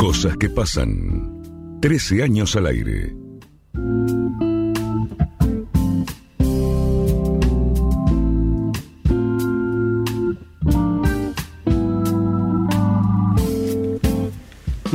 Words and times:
Cosas 0.00 0.34
que 0.38 0.48
pasan. 0.48 1.78
13 1.82 2.22
años 2.22 2.56
al 2.56 2.68
aire. 2.68 3.19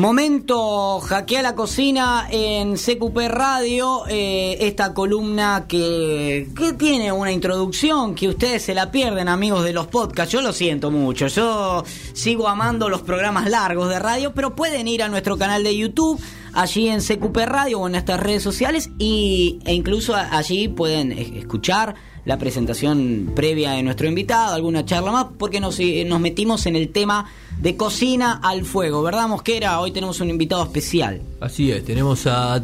Momento 0.05 0.99
Hackea 0.99 1.41
la 1.41 1.55
Cocina 1.55 2.27
en 2.29 2.75
CQP 2.75 3.27
Radio, 3.27 4.03
eh, 4.07 4.55
esta 4.59 4.93
columna 4.93 5.65
que, 5.67 6.47
que 6.55 6.73
tiene 6.73 7.11
una 7.11 7.31
introducción 7.31 8.13
que 8.13 8.27
ustedes 8.27 8.61
se 8.61 8.75
la 8.75 8.91
pierden 8.91 9.27
amigos 9.27 9.63
de 9.63 9.73
los 9.73 9.87
podcasts, 9.87 10.31
yo 10.31 10.43
lo 10.43 10.53
siento 10.53 10.91
mucho, 10.91 11.25
yo 11.25 11.83
sigo 12.13 12.47
amando 12.47 12.87
los 12.87 13.01
programas 13.01 13.49
largos 13.49 13.89
de 13.89 13.97
radio, 13.97 14.31
pero 14.35 14.55
pueden 14.55 14.87
ir 14.87 15.01
a 15.01 15.07
nuestro 15.07 15.39
canal 15.39 15.63
de 15.63 15.75
YouTube, 15.75 16.21
allí 16.53 16.87
en 16.87 17.01
CQP 17.01 17.37
Radio 17.37 17.79
o 17.79 17.87
en 17.87 17.95
estas 17.95 18.19
redes 18.19 18.43
sociales 18.43 18.91
y, 18.99 19.57
e 19.65 19.73
incluso 19.73 20.13
allí 20.13 20.67
pueden 20.67 21.13
escuchar 21.13 21.95
la 22.25 22.37
presentación 22.37 23.31
previa 23.35 23.71
de 23.71 23.83
nuestro 23.83 24.07
invitado, 24.07 24.55
alguna 24.55 24.83
charla 24.83 25.11
más, 25.11 25.27
porque 25.37 25.59
nos, 25.59 25.79
nos 25.79 26.19
metimos 26.19 26.65
en 26.65 26.75
el 26.75 26.89
tema 26.89 27.29
de 27.59 27.77
cocina 27.77 28.39
al 28.43 28.65
fuego, 28.65 29.01
¿verdad, 29.03 29.27
Mosquera? 29.27 29.79
Hoy 29.79 29.91
tenemos 29.91 30.19
un 30.19 30.29
invitado 30.29 30.63
especial. 30.63 31.21
Así 31.39 31.71
es, 31.71 31.85
tenemos 31.85 32.25
a 32.27 32.61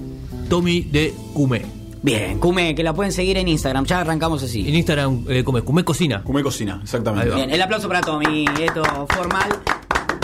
Tommy 0.50 0.82
de 0.82 1.14
Cume. 1.34 1.66
Bien, 2.04 2.40
Cume, 2.40 2.74
que 2.74 2.84
la 2.84 2.94
pueden 2.94 3.12
seguir 3.12 3.38
en 3.38 3.48
Instagram, 3.48 3.86
ya 3.86 4.02
arrancamos 4.02 4.42
así. 4.42 4.68
En 4.68 4.74
Instagram, 4.74 5.26
eh, 5.30 5.44
Cume, 5.44 5.62
Cume 5.62 5.84
Cocina. 5.84 6.24
Cume 6.24 6.42
Cocina, 6.42 6.80
exactamente. 6.82 7.34
Bien, 7.34 7.52
el 7.52 7.62
aplauso 7.62 7.88
para 7.88 8.02
Tommy, 8.02 8.46
esto 8.60 8.84
formal. 9.10 9.50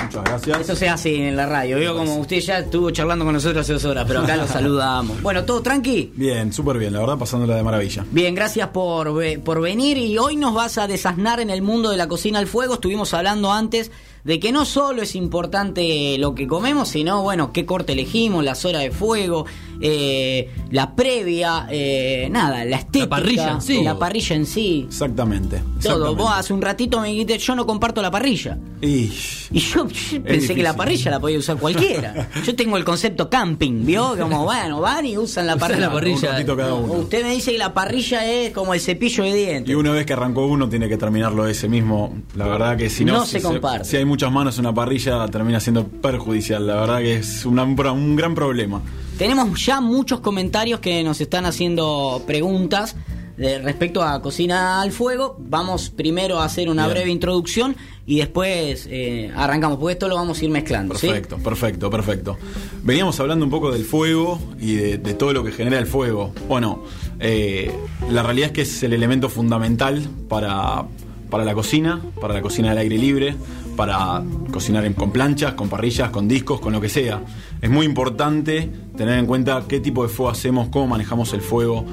Muchas 0.08 0.24
gracias. 0.24 0.62
Eso 0.62 0.76
se 0.76 0.90
hace 0.90 1.28
en 1.28 1.36
la 1.36 1.46
radio. 1.46 1.78
Veo 1.78 1.96
como 1.96 2.16
usted 2.16 2.40
ya 2.40 2.60
estuvo 2.60 2.90
charlando 2.92 3.26
con 3.26 3.34
nosotros 3.34 3.62
hace 3.62 3.74
dos 3.74 3.86
horas, 3.86 4.06
pero 4.08 4.22
acá 4.22 4.38
lo 4.38 4.48
saludamos. 4.48 5.22
Bueno, 5.22 5.44
¿todo 5.44 5.62
tranqui? 5.62 6.12
Bien, 6.16 6.54
súper 6.54 6.78
bien, 6.78 6.94
la 6.94 7.00
verdad, 7.00 7.18
pasándola 7.18 7.56
de 7.56 7.64
maravilla. 7.64 8.06
Bien, 8.12 8.34
gracias 8.34 8.70
por, 8.70 9.14
por 9.44 9.62
venir 9.62 9.98
y 9.98 10.18
hoy 10.18 10.36
nos 10.36 10.54
vas 10.54 10.78
a 10.78 10.88
desasnar 10.88 11.40
en 11.40 11.50
el 11.50 11.62
mundo 11.62 11.90
de 11.90 11.98
la 11.98 12.08
cocina 12.08 12.40
al 12.40 12.48
fuego. 12.48 12.76
Estuvimos 12.76 13.14
hablando 13.14 13.52
antes 13.52 13.92
de 14.24 14.40
que 14.40 14.52
no 14.52 14.66
solo 14.66 15.02
es 15.02 15.16
importante 15.16 16.18
lo 16.18 16.36
que 16.36 16.48
comemos, 16.48 16.90
sino, 16.90 17.22
bueno, 17.24 17.54
qué 17.54 17.66
corte 17.66 17.94
elegimos, 17.94 18.44
las 18.44 18.66
horas 18.66 18.82
de 18.82 18.92
fuego, 18.92 19.46
eh, 19.82 20.50
la 20.72 20.96
previa, 20.96 21.68
eh, 21.70 22.28
nada, 22.32 22.66
la 22.66 22.78
estética. 22.78 23.10
parrilla 23.10 23.52
en 23.52 23.62
sí. 23.62 23.84
La 23.84 23.98
parrilla 23.98 24.36
en 24.36 24.46
sí. 24.46 24.86
Exactamente. 24.88 25.62
Todo. 25.82 26.16
Vos 26.16 26.32
hace 26.34 26.54
un 26.54 26.62
ratito 26.62 27.00
me 27.02 27.10
dijiste, 27.10 27.38
yo 27.38 27.56
no 27.56 27.66
comparto 27.66 28.02
la 28.02 28.12
parrilla. 28.12 28.58
Y, 28.82 29.12
Y 29.52 29.60
yo, 29.60 29.88
yo 29.88 30.24
pensé 30.24 30.54
que 30.56 30.62
la 30.64 30.76
parrilla 30.76 31.12
la 31.12 31.20
podía 31.20 31.40
usar 31.40 31.58
cualquiera. 31.58 32.30
Yo 32.46 32.56
tengo 32.56 32.78
el 32.78 32.84
concepto 32.84 33.30
camping, 33.30 33.86
¿vio? 33.86 34.16
Como, 34.20 34.44
bueno, 34.44 34.82
van 34.82 35.06
y 35.06 35.18
usan 35.18 35.48
la 35.48 35.56
Usan 35.56 35.60
parrilla. 35.68 35.88
la 35.88 35.94
parrilla. 35.94 36.18
un 36.30 36.34
ratito 36.36 36.58
cada 36.58 36.74
uno. 36.76 36.94
Usted 36.94 37.24
me 37.24 37.32
dice 37.34 37.52
que 37.54 37.58
la 37.58 37.74
parrilla 37.74 38.26
es 38.32 38.52
como 38.52 38.74
el 38.74 38.80
cepillo 38.80 39.24
de 39.24 39.34
dientes. 39.34 39.70
Y 39.72 39.76
una 39.76 39.92
vez 39.92 40.06
que 40.06 40.14
arrancó 40.14 40.46
uno, 40.46 40.70
tiene 40.70 40.88
que 40.90 40.98
terminarlo 40.98 41.48
ese 41.48 41.68
mismo. 41.70 42.16
La 42.36 42.46
verdad 42.48 42.78
que 42.78 42.90
si 42.90 43.04
no. 43.06 43.14
No 43.14 43.26
si 43.26 43.32
se 43.34 43.42
comparte. 43.42 43.86
Si 43.86 43.98
hay 43.98 44.06
muchas 44.06 44.32
manos 44.32 44.56
en 44.60 44.66
una 44.66 44.74
parrilla, 44.76 45.26
termina 45.28 45.60
siendo 45.60 45.88
perjudicial. 45.88 46.68
La 46.68 46.76
verdad 46.76 47.00
que 47.00 47.16
es 47.16 47.46
una- 47.46 47.64
un, 47.64 47.76
pro- 47.76 47.94
un 47.94 48.16
gran 48.16 48.36
problema. 48.36 48.82
Tenemos 49.18 49.66
ya 49.66 49.82
muchos 49.82 50.20
comentarios 50.20 50.80
que 50.80 51.04
nos 51.04 51.20
están 51.22 51.46
haciendo 51.46 52.22
preguntas 52.28 52.96
de 53.36 53.60
respecto 53.60 54.04
a 54.04 54.22
cocina 54.22 54.82
al 54.82 54.92
fuego. 54.92 55.36
Vamos 55.40 55.90
primero 55.90 56.40
a 56.40 56.46
hacer 56.46 56.70
una 56.70 56.84
Bien. 56.86 56.96
breve 56.98 57.12
introducción 57.12 57.76
y 58.06 58.18
después 58.20 58.88
eh, 58.90 59.32
arrancamos, 59.36 59.80
porque 59.80 59.94
esto 59.94 60.08
lo 60.08 60.16
vamos 60.16 60.40
a 60.40 60.46
ir 60.46 60.52
mezclando. 60.52 60.96
¿sí? 60.96 61.08
Perfecto, 61.08 61.38
perfecto, 61.38 61.90
perfecto. 61.90 62.38
Veníamos 62.84 63.20
hablando 63.20 63.44
un 63.46 63.52
poco 63.52 63.72
del 63.72 63.86
fuego 63.86 64.40
y 64.60 64.76
de, 64.76 64.98
de 65.00 65.14
todo 65.16 65.34
lo 65.34 65.44
que 65.44 65.52
genera 65.52 65.80
el 65.80 65.88
fuego. 65.88 66.32
Bueno, 66.48 66.84
eh, 67.20 67.72
la 68.12 68.22
realidad 68.22 68.48
es 68.50 68.54
que 68.54 68.62
es 68.62 68.84
el 68.84 68.94
elemento 68.94 69.30
fundamental 69.30 70.08
para, 70.30 70.86
para 71.32 71.44
la 71.44 71.56
cocina, 71.56 72.02
para 72.22 72.36
la 72.36 72.42
cocina 72.44 72.70
del 72.70 72.78
aire 72.80 72.98
libre, 73.00 73.36
para 73.76 74.24
cocinar 74.52 74.86
en- 74.86 74.94
con 74.94 75.12
planchas, 75.12 75.54
con 75.54 75.70
parrillas, 75.70 76.10
con 76.10 76.28
discos, 76.28 76.60
con 76.60 76.74
lo 76.74 76.82
que 76.82 76.90
sea. 76.90 77.22
Es 77.62 77.70
muy 77.70 77.86
importante 77.86 78.70
tener 78.96 79.18
en 79.20 79.26
cuenta 79.26 79.64
qué 79.68 79.80
tipo 79.80 80.04
de 80.04 80.10
fuego 80.10 80.32
hacemos, 80.32 80.70
cómo 80.70 80.88
manejamos 80.88 81.34
el 81.34 81.42
fuego, 81.42 81.86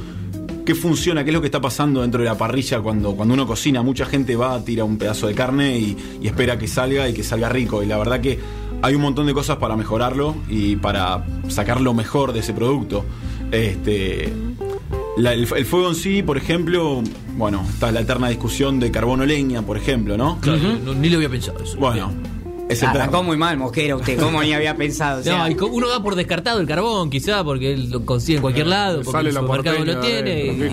qué 0.67 0.75
funciona, 0.75 1.25
qué 1.25 1.31
es 1.31 1.35
lo 1.35 1.41
que 1.41 1.47
está 1.49 1.61
pasando 1.61 2.03
dentro 2.03 2.21
de 2.21 2.27
la 2.27 2.37
parrilla 2.39 2.81
cuando, 2.81 3.15
cuando 3.17 3.35
uno 3.35 3.47
cocina. 3.47 3.83
Mucha 3.83 4.05
gente 4.07 4.37
va, 4.37 4.63
tira 4.65 4.85
un 4.85 4.99
pedazo 4.99 5.27
de 5.27 5.35
carne 5.35 5.79
y, 5.79 5.97
y 6.23 6.27
espera 6.27 6.59
que 6.59 6.69
salga 6.69 7.09
y 7.09 7.15
que 7.15 7.23
salga 7.23 7.49
rico. 7.49 7.83
Y 7.83 7.87
la 7.87 7.97
verdad 7.99 8.21
que 8.21 8.39
hay 8.83 8.95
un 8.95 9.03
montón 9.03 9.27
de 9.27 9.33
cosas 9.35 9.57
para 9.57 9.77
mejorarlo 9.77 10.35
y 10.49 10.77
para 10.77 11.25
sacar 11.49 11.81
lo 11.81 11.95
mejor 11.95 12.33
de 12.35 12.41
ese 12.41 12.53
producto. 12.53 13.05
Este, 13.51 14.33
la- 15.17 15.33
el, 15.33 15.47
el 15.57 15.65
fuego 15.67 15.89
en 15.89 15.95
sí, 15.95 16.23
por 16.23 16.37
ejemplo, 16.37 17.03
bueno, 17.37 17.65
está 17.69 17.91
la 17.93 18.01
eterna 18.01 18.29
discusión 18.29 18.81
de 18.81 18.91
carbono-leña, 18.91 19.63
por 19.63 19.77
ejemplo, 19.77 20.17
¿no? 20.17 20.39
Claro, 20.41 20.61
no- 20.85 20.95
ni 20.95 21.09
lo 21.09 21.17
había 21.17 21.29
pensado 21.31 21.63
eso. 21.63 21.79
Bueno, 21.79 22.13
es 22.69 22.83
Arrancó 22.83 23.01
eterno. 23.01 23.23
muy 23.25 23.37
mal, 23.37 23.57
Mosquera, 23.59 23.97
usted, 23.97 24.19
¿cómo 24.19 24.43
ni 24.43 24.53
había 24.53 24.75
pensado? 24.77 25.21
O 25.21 25.23
sea, 25.23 25.39
No, 25.39 25.49
y 25.51 25.57
uno 25.71 25.89
da 25.89 26.03
por 26.03 26.15
descartado 26.15 26.61
el 26.61 26.67
carbón, 26.67 27.11
quizá, 27.11 27.45
porque 27.45 27.73
él 27.75 27.91
lo 27.91 28.05
consigue 28.07 28.37
en 28.37 28.43
cualquier 28.43 28.67
lado, 28.69 28.97
porque 29.03 29.11
sale 29.13 29.29
el 29.31 29.35
supermercado 29.37 29.85
lo 29.85 30.01
tiene. 30.01 30.47
y-. 30.47 30.69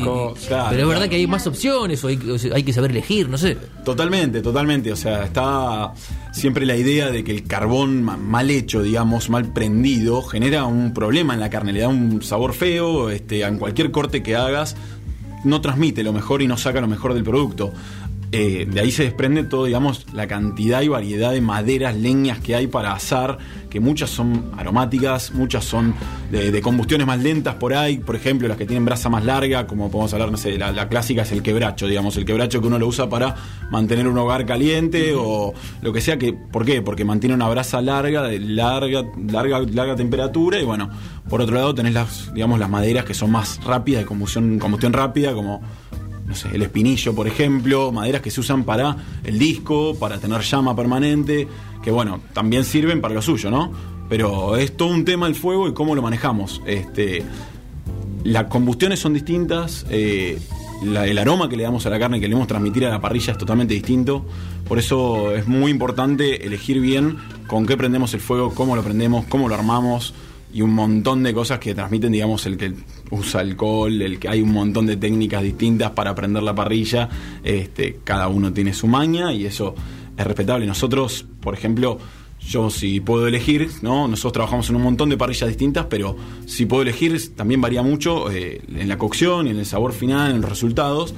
Claro, 0.48 0.68
pero 0.70 0.82
es 0.84 0.88
verdad 0.88 1.08
que 1.10 1.16
hay 1.18 1.28
más 1.28 1.46
opciones, 1.48 2.04
o 2.04 2.08
hay, 2.08 2.18
o 2.30 2.38
sea, 2.38 2.56
hay 2.56 2.64
que 2.64 2.74
saber 2.74 2.92
elegir, 2.92 3.28
no 3.30 3.38
sé. 3.38 3.58
Totalmente, 3.84 4.42
totalmente. 4.42 4.92
O 4.92 4.96
sea, 4.96 5.24
está 5.26 5.94
siempre 6.34 6.66
la 6.66 6.76
idea 6.78 7.10
de 7.12 7.24
que 7.24 7.32
el 7.32 7.44
carbón 7.46 8.04
ma- 8.04 8.18
mal 8.18 8.50
hecho, 8.50 8.82
digamos, 8.82 9.30
mal 9.30 9.52
prendido, 9.54 10.22
genera 10.24 10.66
un 10.66 10.94
problema 10.94 11.34
en 11.34 11.40
la 11.40 11.50
carne, 11.50 11.74
le 11.74 11.82
da 11.82 11.88
un 11.90 12.22
sabor 12.24 12.54
feo, 12.54 13.10
este, 13.10 13.42
en 13.44 13.58
cualquier 13.58 13.92
corte 13.92 14.24
que 14.24 14.36
hagas, 14.36 14.76
no 15.44 15.60
transmite 15.60 16.04
lo 16.04 16.14
mejor 16.14 16.42
y 16.42 16.48
no 16.48 16.56
saca 16.56 16.80
lo 16.82 16.88
mejor 16.88 17.14
del 17.16 17.24
producto. 17.24 17.74
Eh, 18.34 18.66
de 18.66 18.80
ahí 18.80 18.92
se 18.92 19.04
desprende 19.04 19.44
todo, 19.44 19.66
digamos, 19.66 20.06
la 20.14 20.26
cantidad 20.26 20.82
y 20.82 20.88
variedad 20.88 21.34
de 21.34 21.42
maderas, 21.42 21.98
leñas 21.98 22.40
que 22.40 22.56
hay 22.56 22.68
para 22.68 22.94
asar, 22.94 23.38
que 23.70 23.82
muchas 23.82 24.10
son 24.10 24.52
aromáticas, 24.58 25.34
muchas 25.34 25.66
son 25.66 25.94
de, 26.32 26.62
combustiones 26.62 27.06
más 27.06 27.22
lentas 27.22 27.56
por 27.56 27.74
ahí, 27.74 27.98
por 27.98 28.16
ejemplo, 28.16 28.48
las 28.48 28.56
que 28.56 28.66
tienen 28.66 28.86
brasa 28.86 29.10
más 29.10 29.26
larga, 29.26 29.68
como 29.68 29.92
podemos 29.92 30.14
hablar, 30.14 30.32
no 30.32 30.38
sé, 30.38 30.58
la, 30.58 30.72
la 30.72 30.88
clásica 30.88 31.24
es 31.24 31.32
el 31.34 31.44
quebracho, 31.44 31.88
digamos, 31.88 32.16
el 32.16 32.24
quebracho 32.24 32.62
que 32.62 32.68
uno 32.68 32.80
lo 32.80 32.88
usa 32.88 33.10
para 33.10 33.36
mantener 33.70 34.08
un 34.08 34.18
hogar 34.18 34.46
caliente 34.46 35.14
o 35.14 35.54
lo 35.82 35.92
que 35.92 36.00
sea, 36.00 36.18
que 36.18 36.32
¿por 36.32 36.64
qué? 36.64 36.82
Porque 36.82 37.04
mantiene 37.04 37.36
una 37.36 37.50
brasa 37.50 37.82
larga, 37.82 38.24
de 38.24 38.40
larga, 38.40 39.04
larga, 39.28 39.60
larga 39.60 39.96
temperatura 39.98 40.58
y 40.58 40.64
bueno, 40.64 40.90
por 41.28 41.42
otro 41.42 41.56
lado 41.56 41.76
tenés 41.76 41.94
las, 41.94 42.34
digamos, 42.34 42.60
las 42.60 42.70
maderas 42.70 43.04
que 43.04 43.14
son 43.14 43.32
más 43.32 43.62
rápidas, 43.66 44.04
de 44.04 44.06
combustión, 44.06 44.58
combustión 44.58 44.94
rápida, 44.94 45.34
como 45.34 45.62
el 46.52 46.62
espinillo, 46.62 47.14
por 47.14 47.28
ejemplo, 47.28 47.92
maderas 47.92 48.22
que 48.22 48.32
se 48.32 48.40
usan 48.40 48.64
para 48.64 48.96
el 49.24 49.38
disco, 49.40 49.96
para 50.00 50.18
tener 50.20 50.42
llama 50.42 50.76
permanente, 50.76 51.48
que 51.84 51.92
bueno, 51.92 52.22
también 52.34 52.66
sirven 52.66 53.02
para 53.02 53.14
lo 53.14 53.22
suyo, 53.22 53.50
¿no? 53.52 53.72
Pero 54.10 54.58
es 54.58 54.76
todo 54.76 54.90
un 54.90 55.06
tema 55.06 55.28
el 55.28 55.36
fuego 55.36 55.68
y 55.68 55.74
cómo 55.74 55.96
lo 55.96 56.02
manejamos. 56.02 56.62
Este, 56.66 57.24
las 58.24 58.46
combustiones 58.46 59.00
son 59.00 59.14
distintas, 59.14 59.86
eh, 59.90 60.40
el 60.84 61.18
aroma 61.18 61.48
que 61.48 61.56
le 61.56 61.64
damos 61.64 61.86
a 61.86 61.90
la 61.90 62.00
carne 62.00 62.18
que 62.18 62.24
le 62.24 62.30
debemos 62.30 62.48
transmitir 62.48 62.86
a 62.86 62.90
la 62.90 63.00
parrilla 63.00 63.34
es 63.34 63.38
totalmente 63.38 63.74
distinto. 63.74 64.26
Por 64.68 64.80
eso 64.80 65.36
es 65.36 65.48
muy 65.48 65.72
importante 65.72 66.46
elegir 66.46 66.80
bien 66.80 67.18
con 67.48 67.66
qué 67.66 67.78
prendemos 67.78 68.14
el 68.14 68.20
fuego, 68.20 68.54
cómo 68.54 68.76
lo 68.76 68.84
prendemos, 68.84 69.26
cómo 69.26 69.48
lo 69.48 69.56
armamos 69.56 70.14
y 70.54 70.62
un 70.62 70.74
montón 70.74 71.24
de 71.24 71.34
cosas 71.34 71.60
que 71.60 71.74
transmiten, 71.74 72.12
digamos, 72.12 72.46
el 72.46 72.58
que 72.58 72.74
usa 73.10 73.42
alcohol, 73.42 74.02
el 74.02 74.20
que 74.20 74.28
hay 74.30 74.42
un 74.42 74.52
montón 74.52 74.86
de 74.86 74.98
técnicas 74.98 75.44
distintas 75.44 75.92
para 75.92 76.14
prender 76.16 76.44
la 76.44 76.54
parrilla. 76.54 77.10
Este, 77.44 78.00
cada 78.04 78.28
uno 78.28 78.52
tiene 78.52 78.74
su 78.74 78.88
maña 78.88 79.34
y 79.34 79.46
eso 79.46 79.76
es 80.18 80.26
respetable. 80.26 80.66
Nosotros, 80.66 81.26
por 81.42 81.54
ejemplo, 81.54 81.98
yo 82.40 82.70
si 82.70 83.00
puedo 83.00 83.28
elegir, 83.28 83.70
¿no? 83.82 84.08
Nosotros 84.08 84.34
trabajamos 84.34 84.70
en 84.70 84.76
un 84.76 84.82
montón 84.84 85.10
de 85.10 85.18
parrillas 85.18 85.48
distintas, 85.48 85.86
pero 85.90 86.16
si 86.46 86.66
puedo 86.66 86.82
elegir 86.82 87.36
también 87.36 87.62
varía 87.62 87.84
mucho 87.84 88.32
eh, 88.32 88.62
en 88.76 88.88
la 88.88 88.98
cocción, 88.98 89.48
en 89.48 89.58
el 89.58 89.66
sabor 89.66 89.94
final, 89.94 90.32
en 90.32 90.42
los 90.42 90.50
resultados. 90.50 91.14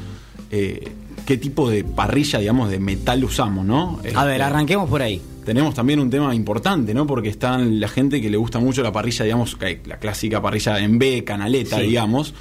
eh, 0.52 0.92
qué 1.26 1.38
tipo 1.38 1.70
de 1.70 1.84
parrilla, 1.84 2.40
digamos, 2.40 2.70
de 2.70 2.80
metal 2.80 3.24
usamos, 3.24 3.66
¿no? 3.66 4.00
a 4.16 4.26
ver, 4.26 4.34
Este, 4.34 4.44
arranquemos 4.44 4.90
por 4.90 5.02
ahí. 5.02 5.22
Tenemos 5.44 5.76
también 5.76 6.00
un 6.00 6.10
tema 6.10 6.34
importante, 6.34 6.94
¿no? 6.94 7.06
Porque 7.08 7.30
están 7.30 7.80
la 7.80 7.88
gente 7.88 8.22
que 8.22 8.30
le 8.30 8.38
gusta 8.38 8.60
mucho 8.60 8.82
la 8.84 8.92
parrilla, 8.92 9.24
digamos, 9.26 9.58
la 9.86 10.00
clásica 10.00 10.42
parrilla 10.42 10.80
en 10.80 10.98
B, 11.00 11.24
canaleta, 11.24 11.78
Sí. 11.78 11.84
digamos, 11.84 12.34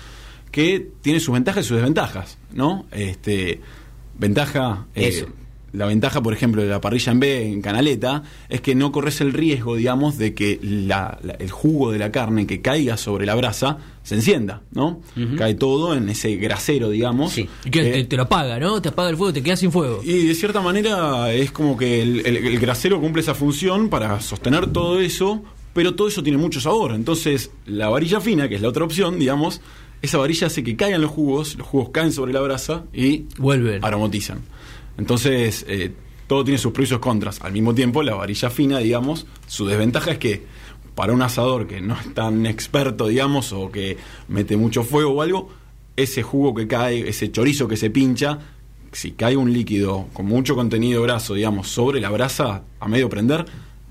que 0.51 0.89
tiene 1.01 1.21
sus 1.21 1.33
ventajas 1.35 1.65
y 1.65 1.69
sus 1.69 1.77
desventajas, 1.77 2.39
¿no? 2.53 2.87
Este, 2.93 3.61
ventaja, 4.19 4.87
eh, 4.95 5.09
Eso. 5.09 5.27
La 5.73 5.87
ventaja, 5.87 6.23
por 6.23 6.35
ejemplo, 6.35 6.63
de 6.63 6.69
la 6.69 6.81
parrilla 6.81 7.13
en 7.13 7.21
B, 7.21 7.47
en 7.53 7.63
canaleta, 7.63 8.23
es 8.49 8.61
que 8.61 8.75
no 8.75 8.93
corres 8.93 9.21
el 9.21 9.33
riesgo, 9.33 9.77
digamos, 9.77 10.19
de 10.19 10.35
que 10.35 10.59
la- 10.63 11.19
la- 11.23 11.33
el 11.35 11.51
jugo 11.51 11.91
de 11.93 11.99
la 11.99 12.13
carne 12.13 12.47
que 12.47 12.61
caiga 12.61 12.97
sobre 12.97 13.25
la 13.27 13.35
brasa 13.35 13.79
se 14.03 14.17
encienda, 14.17 14.63
¿no? 14.73 15.01
Cae 15.39 15.55
todo 15.55 15.95
en 15.97 16.09
ese 16.09 16.37
grasero, 16.37 16.91
digamos. 16.91 17.33
Sí. 17.33 17.49
Y 17.65 17.71
que 17.71 17.81
Eh, 17.89 17.93
te, 17.93 18.05
te 18.05 18.17
lo 18.17 18.25
apaga, 18.25 18.59
¿no? 18.59 18.83
Te 18.83 18.91
apaga 18.91 19.09
el 19.11 19.17
fuego, 19.17 19.33
te 19.33 19.43
quedas 19.43 19.61
sin 19.61 19.73
fuego. 19.73 20.01
y 20.05 20.27
de 20.27 20.35
cierta 20.35 20.61
manera 20.61 21.33
es 21.33 21.53
como 21.53 21.77
que 21.77 22.03
el, 22.03 22.27
el- 22.27 22.37
el 22.39 22.59
grasero 22.59 23.01
cumple 23.01 23.23
esa 23.23 23.35
función 23.35 23.89
para 23.89 24.21
sostener 24.21 24.67
todo 24.73 25.01
eso, 25.01 25.43
pero 25.73 25.95
todo 25.95 26.09
eso 26.09 26.23
tiene 26.23 26.37
mucho 26.39 26.61
sabor. 26.61 26.93
Entonces, 26.93 27.51
la 27.65 27.89
varilla 27.89 28.21
fina, 28.21 28.49
que 28.49 28.57
es 28.57 28.61
la 28.61 28.69
otra 28.69 28.85
opción, 28.85 29.19
digamos, 29.19 29.61
esa 30.03 30.19
varilla 30.19 30.49
hace 30.49 30.63
que 30.65 30.75
caigan 30.77 31.01
los 31.01 31.11
jugos, 31.13 31.57
los 31.57 31.67
jugos 31.67 31.91
caen 31.91 32.13
sobre 32.13 32.33
la 32.33 32.41
brasa 32.41 32.85
y 32.93 33.25
Vuelven. 33.39 33.83
aromatizan. 33.85 34.41
Entonces, 34.99 35.65
eh, 35.69 35.93
todo 36.27 36.45
tiene 36.45 36.59
sus 36.59 36.73
pros 36.73 36.89
y 36.89 36.91
sus 36.91 36.99
contras. 36.99 37.41
Al 37.43 37.53
mismo 37.53 37.75
tiempo, 37.75 38.03
la 38.03 38.15
varilla 38.15 38.51
fina, 38.51 38.79
digamos, 38.79 39.27
su 39.47 39.67
desventaja 39.67 40.13
es 40.13 40.19
que 40.19 40.43
para 40.95 41.13
un 41.13 41.23
asador 41.23 41.67
que 41.67 41.81
no 41.81 41.95
es 41.95 42.15
tan 42.15 42.47
experto, 42.47 43.09
digamos, 43.09 43.53
o 43.53 43.71
que 43.71 43.97
mete 44.29 44.57
mucho 44.57 44.83
fuego 44.83 45.13
o 45.13 45.23
algo, 45.23 45.51
ese 45.97 46.23
jugo 46.23 46.55
que 46.55 46.67
cae, 46.67 47.09
ese 47.09 47.31
chorizo 47.31 47.69
que 47.69 47.77
se 47.77 47.91
pincha, 47.91 48.39
si 48.93 49.13
cae 49.13 49.37
un 49.37 49.53
líquido 49.53 50.07
con 50.13 50.27
mucho 50.27 50.55
contenido 50.55 51.03
graso, 51.03 51.35
digamos, 51.35 51.69
sobre 51.69 52.01
la 52.01 52.11
brasa 52.11 52.63
a 52.79 52.89
medio 52.89 53.09
prender, 53.09 53.47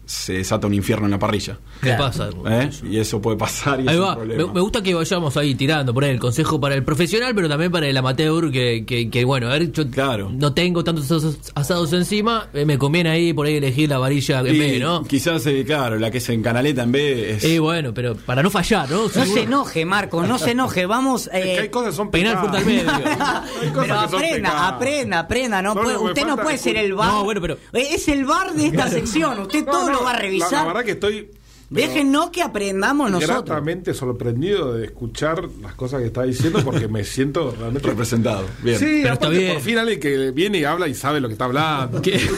se 0.05 0.33
desata 0.33 0.67
un 0.67 0.73
infierno 0.73 1.05
en 1.05 1.11
la 1.11 1.19
parrilla. 1.19 1.57
¿Qué 1.81 1.93
pasa? 1.93 2.29
¿eh? 2.47 2.69
Y 2.89 2.97
eso 2.97 3.21
puede 3.21 3.37
pasar 3.37 3.79
y 3.79 3.87
Ahí 3.87 3.95
es 3.95 3.99
un 4.01 4.05
va. 4.07 4.09
Me, 4.15 4.25
problema. 4.25 4.53
me 4.53 4.61
gusta 4.61 4.83
que 4.83 4.93
vayamos 4.93 5.37
ahí 5.37 5.55
tirando 5.55 5.93
por 5.93 6.03
ahí 6.03 6.11
el 6.11 6.19
consejo 6.19 6.59
para 6.59 6.75
el 6.75 6.83
profesional, 6.83 7.33
pero 7.33 7.47
también 7.49 7.71
para 7.71 7.87
el 7.87 7.95
amateur, 7.97 8.51
que, 8.51 8.83
que, 8.85 9.09
que, 9.09 9.23
bueno, 9.25 9.47
a 9.47 9.51
ver, 9.53 9.71
yo 9.71 9.89
Claro. 9.89 10.29
no 10.33 10.53
tengo 10.53 10.83
tantos 10.83 11.09
asados, 11.55 11.93
encima, 11.93 12.47
eh, 12.53 12.65
me 12.65 12.77
conviene 12.77 13.09
ahí 13.09 13.33
por 13.33 13.47
ahí 13.47 13.55
elegir 13.55 13.89
la 13.89 13.97
varilla 13.97 14.39
en 14.41 14.57
B, 14.59 14.79
¿no? 14.79 15.03
Quizás, 15.05 15.45
eh, 15.47 15.63
claro, 15.65 15.97
la 15.97 16.11
que 16.11 16.17
es 16.19 16.29
en 16.29 16.43
canaleta 16.43 16.83
en 16.83 16.91
B 16.91 17.31
es... 17.35 17.43
Y 17.43 17.57
bueno, 17.59 17.93
pero 17.93 18.15
para 18.15 18.43
no 18.43 18.49
fallar, 18.49 18.89
¿no? 18.89 19.03
No 19.03 19.25
se 19.25 19.43
enoje, 19.43 19.85
Marco, 19.85 20.21
no 20.25 20.37
se 20.37 20.51
enoje. 20.51 20.85
Vamos. 20.85 21.27
Es 21.33 21.43
que 21.43 21.59
hay 21.61 21.69
cosas 21.69 21.91
que 21.91 21.95
son 21.95 22.11
penal 22.11 22.37
fruta 22.39 22.57
al 22.57 22.65
medio. 22.65 22.89
Hay 23.61 23.69
cosas 23.69 23.87
Pero 23.87 24.01
que 24.01 24.09
son 24.09 24.15
aprenda, 24.15 24.67
aprenda, 24.67 25.19
aprenda. 25.19 25.61
No 25.61 25.73
puede- 25.75 25.97
usted 25.97 26.25
no 26.25 26.37
puede 26.37 26.57
ser 26.57 26.75
el 26.77 26.93
bar. 26.93 27.07
No, 27.11 27.23
bueno, 27.23 27.41
pero- 27.41 27.57
Es 27.73 28.07
el 28.07 28.25
bar 28.25 28.53
de 28.53 28.67
esta 28.67 28.87
sección. 28.89 29.39
Usted 29.41 29.65
todo 29.65 29.90
lo 29.91 30.03
va 30.03 30.11
a 30.11 30.13
la- 30.13 30.19
revisar. 30.19 30.51
La, 30.51 30.63
verdad 30.65 30.83
que 30.85 30.91
estoy 30.91 31.29
Déjennos 31.71 32.29
que 32.31 32.41
aprendamos 32.41 33.09
nosotros. 33.09 33.43
gratamente 33.45 33.93
sorprendido 33.93 34.73
de 34.73 34.85
escuchar 34.85 35.47
las 35.61 35.73
cosas 35.73 36.01
que 36.01 36.07
está 36.07 36.23
diciendo 36.23 36.61
porque 36.65 36.87
me 36.87 37.03
siento 37.05 37.55
realmente 37.57 37.87
representado. 37.87 38.45
Bien. 38.61 38.77
Sí, 38.77 38.99
Pero 39.01 39.13
está 39.13 39.29
bien. 39.29 39.53
por 39.53 39.61
fin 39.63 39.77
alguien 39.77 39.99
que 39.99 40.31
viene 40.31 40.59
y 40.59 40.65
habla 40.65 40.87
y 40.89 40.93
sabe 40.93 41.21
lo 41.21 41.27
que 41.29 41.33
está 41.33 41.45
hablando. 41.45 42.01
¿Qué? 42.01 42.19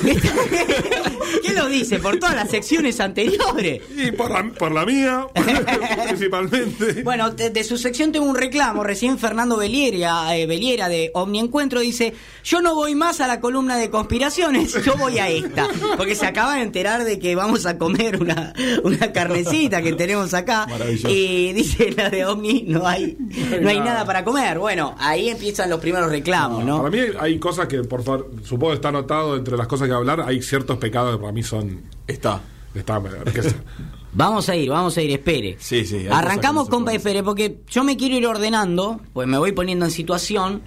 ¿Qué 1.43 1.53
lo 1.53 1.67
dice? 1.67 1.99
Por 1.99 2.17
todas 2.19 2.35
las 2.35 2.49
secciones 2.49 2.99
anteriores. 2.99 3.81
Y 3.97 4.11
por 4.11 4.31
la, 4.31 4.49
por 4.53 4.71
la 4.71 4.85
mía, 4.85 5.25
principalmente. 6.07 7.03
Bueno, 7.03 7.31
de, 7.31 7.49
de 7.49 7.63
su 7.63 7.77
sección 7.77 8.11
tengo 8.11 8.25
un 8.25 8.35
reclamo. 8.35 8.83
Recién 8.83 9.17
Fernando 9.17 9.57
Beliera, 9.57 10.35
eh, 10.37 10.45
Beliera 10.45 10.89
de 10.89 11.11
Omniencuentro 11.13 11.79
dice: 11.79 12.13
Yo 12.43 12.61
no 12.61 12.75
voy 12.75 12.95
más 12.95 13.19
a 13.21 13.27
la 13.27 13.39
columna 13.39 13.77
de 13.77 13.89
conspiraciones, 13.89 14.73
yo 14.83 14.95
voy 14.97 15.19
a 15.19 15.29
esta. 15.29 15.67
Porque 15.97 16.15
se 16.15 16.25
acaba 16.25 16.55
de 16.55 16.61
enterar 16.61 17.03
de 17.03 17.19
que 17.19 17.35
vamos 17.35 17.65
a 17.65 17.77
comer 17.77 18.21
una, 18.21 18.53
una 18.83 19.11
carnecita 19.27 19.81
que 19.81 19.93
tenemos 19.93 20.33
acá. 20.33 20.67
Y 21.07 21.53
dice 21.53 21.91
la 21.91 22.09
de 22.09 22.25
Omni: 22.25 22.65
No 22.67 22.87
hay, 22.87 23.17
no 23.61 23.69
hay 23.69 23.79
nada 23.79 24.05
para 24.05 24.23
comer. 24.23 24.59
Bueno, 24.59 24.95
ahí 24.99 25.29
empiezan 25.29 25.69
los 25.69 25.79
primeros 25.79 26.09
reclamos, 26.09 26.63
¿no? 26.63 26.77
Para 26.77 26.89
mí 26.89 26.99
hay, 27.19 27.39
cosas 27.39 27.67
que, 27.67 27.83
por 27.83 28.03
favor, 28.03 28.31
supongo 28.43 28.71
que 28.71 28.75
está 28.75 28.89
anotado 28.89 29.35
entre 29.35 29.57
las 29.57 29.67
cosas 29.67 29.87
que 29.87 29.93
hablar. 29.93 30.21
Hay 30.21 30.41
ciertos 30.41 30.77
pecados 30.77 31.15
que 31.15 31.21
para 31.21 31.31
mí 31.33 31.43
son. 31.43 31.81
Está. 32.07 32.41
Está, 32.73 32.99
Vamos 34.15 34.49
a 34.49 34.55
ir, 34.55 34.69
vamos 34.69 34.97
a 34.97 35.01
ir, 35.01 35.11
espere. 35.11 35.57
Sí, 35.59 35.85
sí, 35.85 36.05
Arrancamos 36.09 36.69
con 36.69 36.87
espere, 36.89 37.23
porque 37.23 37.61
yo 37.69 37.83
me 37.83 37.97
quiero 37.97 38.15
ir 38.15 38.27
ordenando, 38.27 38.99
pues 39.13 39.27
me 39.27 39.37
voy 39.37 39.51
poniendo 39.51 39.85
en 39.85 39.91
situación. 39.91 40.61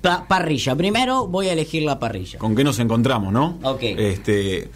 Pa- 0.00 0.26
parrilla. 0.28 0.76
Primero 0.76 1.26
voy 1.26 1.48
a 1.48 1.52
elegir 1.52 1.82
la 1.84 1.98
parrilla. 1.98 2.38
¿Con 2.38 2.54
qué 2.54 2.62
nos 2.64 2.78
encontramos, 2.78 3.32
no? 3.32 3.58
Ok. 3.62 3.82
Este, 3.82 4.68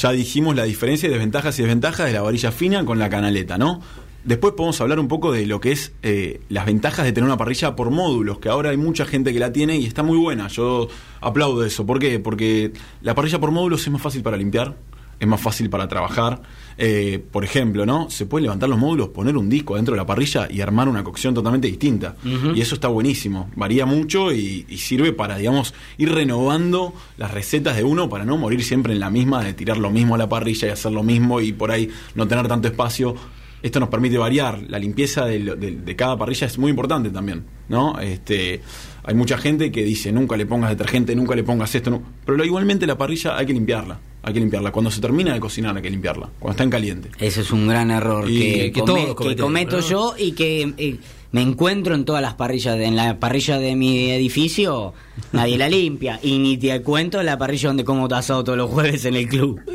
ya 0.00 0.12
dijimos 0.12 0.56
la 0.56 0.64
diferencia 0.64 1.08
y 1.08 1.12
desventajas 1.12 1.58
y 1.58 1.62
desventajas 1.62 2.06
de 2.06 2.14
la 2.14 2.22
varilla 2.22 2.50
fina 2.52 2.84
con 2.86 2.98
la 2.98 3.10
canaleta, 3.10 3.58
¿no? 3.58 3.82
Después 4.24 4.54
podemos 4.54 4.80
hablar 4.80 4.98
un 4.98 5.08
poco 5.08 5.30
de 5.30 5.44
lo 5.44 5.60
que 5.60 5.72
es 5.72 5.92
eh, 6.02 6.40
las 6.48 6.64
ventajas 6.64 7.04
de 7.04 7.12
tener 7.12 7.26
una 7.26 7.36
parrilla 7.36 7.76
por 7.76 7.90
módulos, 7.90 8.38
que 8.38 8.48
ahora 8.48 8.70
hay 8.70 8.78
mucha 8.78 9.04
gente 9.04 9.34
que 9.34 9.38
la 9.38 9.52
tiene 9.52 9.76
y 9.76 9.84
está 9.84 10.02
muy 10.02 10.16
buena. 10.16 10.48
Yo 10.48 10.88
aplaudo 11.20 11.64
eso. 11.64 11.84
¿Por 11.84 11.98
qué? 11.98 12.18
Porque 12.18 12.72
la 13.02 13.14
parrilla 13.14 13.38
por 13.40 13.50
módulos 13.50 13.82
es 13.82 13.90
más 13.90 14.00
fácil 14.00 14.22
para 14.22 14.38
limpiar, 14.38 14.76
es 15.18 15.28
más 15.28 15.40
fácil 15.40 15.68
para 15.68 15.86
trabajar. 15.86 16.40
Eh, 16.82 17.22
por 17.30 17.44
ejemplo, 17.44 17.84
¿no? 17.84 18.08
Se 18.08 18.24
pueden 18.24 18.44
levantar 18.44 18.70
los 18.70 18.78
módulos, 18.78 19.10
poner 19.10 19.36
un 19.36 19.50
disco 19.50 19.76
dentro 19.76 19.92
de 19.92 19.98
la 19.98 20.06
parrilla 20.06 20.48
y 20.50 20.62
armar 20.62 20.88
una 20.88 21.04
cocción 21.04 21.34
totalmente 21.34 21.68
distinta. 21.68 22.16
Y 22.54 22.60
eso 22.62 22.74
está 22.74 22.88
buenísimo. 22.88 23.50
Varía 23.54 23.84
mucho 23.84 24.32
y, 24.32 24.64
y 24.66 24.78
sirve 24.78 25.12
para, 25.12 25.36
digamos, 25.36 25.74
ir 25.98 26.10
renovando 26.10 26.94
las 27.18 27.30
recetas 27.32 27.76
de 27.76 27.84
uno 27.84 28.08
para 28.08 28.24
no 28.24 28.38
morir 28.38 28.64
siempre 28.64 28.94
en 28.94 29.00
la 29.00 29.10
misma, 29.10 29.44
de 29.44 29.52
tirar 29.52 29.76
lo 29.76 29.90
mismo 29.90 30.14
a 30.14 30.18
la 30.18 30.28
parrilla 30.28 30.68
y 30.68 30.70
hacer 30.70 30.92
lo 30.92 31.02
mismo 31.02 31.42
y 31.42 31.52
por 31.52 31.70
ahí 31.70 31.90
no 32.14 32.26
tener 32.26 32.48
tanto 32.48 32.68
espacio. 32.68 33.14
Esto 33.62 33.78
nos 33.78 33.90
permite 33.90 34.16
variar. 34.16 34.62
La 34.70 34.78
limpieza 34.78 35.26
de, 35.26 35.38
de- 35.56 35.72
de 35.84 35.96
cada 35.96 36.16
parrilla 36.16 36.46
es 36.46 36.56
muy 36.56 36.70
importante 36.70 37.10
también, 37.10 37.44
¿no? 37.68 37.98
Este, 38.00 38.62
hay 39.04 39.14
mucha 39.14 39.36
gente 39.36 39.70
que 39.70 39.84
dice 39.84 40.12
nunca 40.12 40.34
le 40.38 40.46
pongas 40.46 40.70
detergente, 40.70 41.14
nunca 41.14 41.34
le 41.34 41.42
pongas 41.44 41.74
esto, 41.74 41.90
no. 41.90 42.02
pero 42.24 42.42
igualmente 42.42 42.86
la 42.86 42.96
parrilla 42.96 43.36
hay 43.36 43.44
que 43.44 43.52
limpiarla, 43.52 44.00
hay 44.22 44.32
que 44.32 44.40
limpiarla. 44.40 44.70
Cuando 44.72 44.90
se 44.90 45.00
termina 45.00 45.32
de 45.34 45.40
cocinar 45.40 45.76
hay 45.76 45.82
que 45.82 45.90
limpiarla, 45.90 46.28
cuando 46.38 46.52
está 46.52 46.64
en 46.64 46.70
caliente. 46.70 47.10
Ese 47.18 47.40
es 47.42 47.50
un 47.50 47.66
gran 47.68 47.90
error 47.90 48.28
Y 48.30 48.38
que, 48.38 48.72
que 48.72 48.80
come- 48.80 48.86
todos 48.86 49.08
que 49.08 49.14
cometemos, 49.14 49.46
cometo 49.46 49.76
¿no? 49.80 49.88
yo 49.88 50.14
y 50.18 50.32
que 50.32 50.74
eh, 50.76 50.96
me 51.32 51.42
encuentro 51.42 51.94
en 51.94 52.04
todas 52.04 52.20
las 52.22 52.34
parrillas. 52.34 52.76
de- 52.76 52.84
En 52.86 52.96
la 52.96 53.18
parrilla 53.20 53.58
de 53.58 53.76
mi 53.76 54.10
edificio 54.10 54.92
nadie 55.32 55.56
la 55.58 55.68
limpia. 55.68 56.18
Y 56.22 56.38
ni 56.38 56.56
te 56.58 56.82
cuento 56.82 57.22
la 57.22 57.38
parrilla 57.38 57.68
donde 57.68 57.84
como 57.84 58.06
asado 58.06 58.42
todos 58.44 58.58
los 58.58 58.70
jueves 58.70 59.04
en 59.04 59.14
el 59.16 59.28
club. 59.28 59.60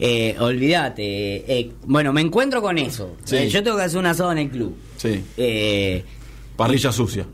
Eh, 0.00 0.36
olvídate. 0.38 1.58
eh, 1.58 1.72
bueno, 1.84 2.12
me 2.12 2.20
encuentro 2.20 2.62
con 2.62 2.78
eso. 2.78 3.16
Sí. 3.24 3.34
Eh, 3.36 3.48
yo 3.48 3.62
tengo 3.64 3.76
que 3.76 3.82
hacer 3.82 3.98
un 3.98 4.06
asado 4.06 4.30
en 4.32 4.38
el 4.38 4.48
club. 4.50 4.76
Sí, 4.96 5.20
Eh, 5.36 6.04
parrilla 6.58 6.90
sucia. 6.90 7.24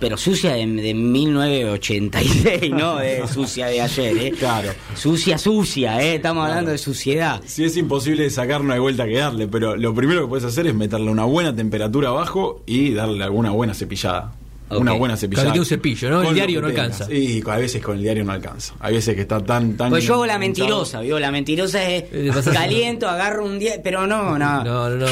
pero 0.00 0.16
sucia 0.16 0.54
de, 0.54 0.66
de 0.66 0.94
1986, 0.94 2.70
¿no? 2.72 2.96
De 3.00 3.28
sucia 3.28 3.66
de 3.66 3.80
ayer, 3.82 4.16
¿eh? 4.16 4.32
Claro. 4.32 4.72
Sucia, 4.94 5.36
sucia, 5.38 6.00
¿eh? 6.02 6.14
Estamos 6.16 6.48
hablando 6.48 6.70
de 6.70 6.78
suciedad. 6.78 7.42
Si 7.44 7.64
es 7.64 7.76
imposible 7.76 8.22
de 8.24 8.30
sacar, 8.30 8.64
no 8.64 8.72
hay 8.72 8.80
vuelta 8.80 9.04
que 9.04 9.16
darle, 9.18 9.46
pero 9.48 9.76
lo 9.76 9.94
primero 9.94 10.22
que 10.22 10.28
puedes 10.28 10.44
hacer 10.46 10.66
es 10.66 10.74
meterle 10.74 11.10
una 11.10 11.24
buena 11.24 11.54
temperatura 11.54 12.08
abajo 12.08 12.62
y 12.66 12.92
darle 12.94 13.22
alguna 13.22 13.50
buena 13.50 13.74
cepillada. 13.74 14.32
Una 14.70 14.92
buena 14.92 15.16
cepillada. 15.16 15.46
Claro, 15.46 15.54
que 15.54 15.60
un 15.60 15.66
cepillo, 15.66 16.08
¿no? 16.10 16.18
El 16.20 16.24
Con 16.26 16.32
lo 16.32 16.34
diario 16.36 16.60
no 16.60 16.68
alcanza. 16.68 17.12
Y 17.12 17.42
a 17.44 17.56
veces 17.56 17.82
con 17.82 17.96
el 17.96 18.02
diario 18.02 18.24
no 18.24 18.32
alcanza. 18.32 18.74
Hay 18.80 18.94
veces 18.94 19.14
que 19.16 19.22
está 19.22 19.44
tan, 19.44 19.76
tan. 19.76 19.90
Pues 19.90 20.04
yo 20.04 20.14
hago 20.14 20.26
la 20.26 20.38
mentirosa, 20.38 21.00
¿vio? 21.00 21.18
La 21.18 21.30
mentirosa 21.32 21.82
es 21.90 22.04
Eh, 22.12 22.30
caliento, 22.52 23.08
agarro 23.08 23.44
un 23.44 23.58
día, 23.58 23.74
pero 23.82 24.06
no, 24.06 24.38
no. 24.38 24.64
No, 24.64 24.88
no, 24.90 24.96
no. 24.96 25.06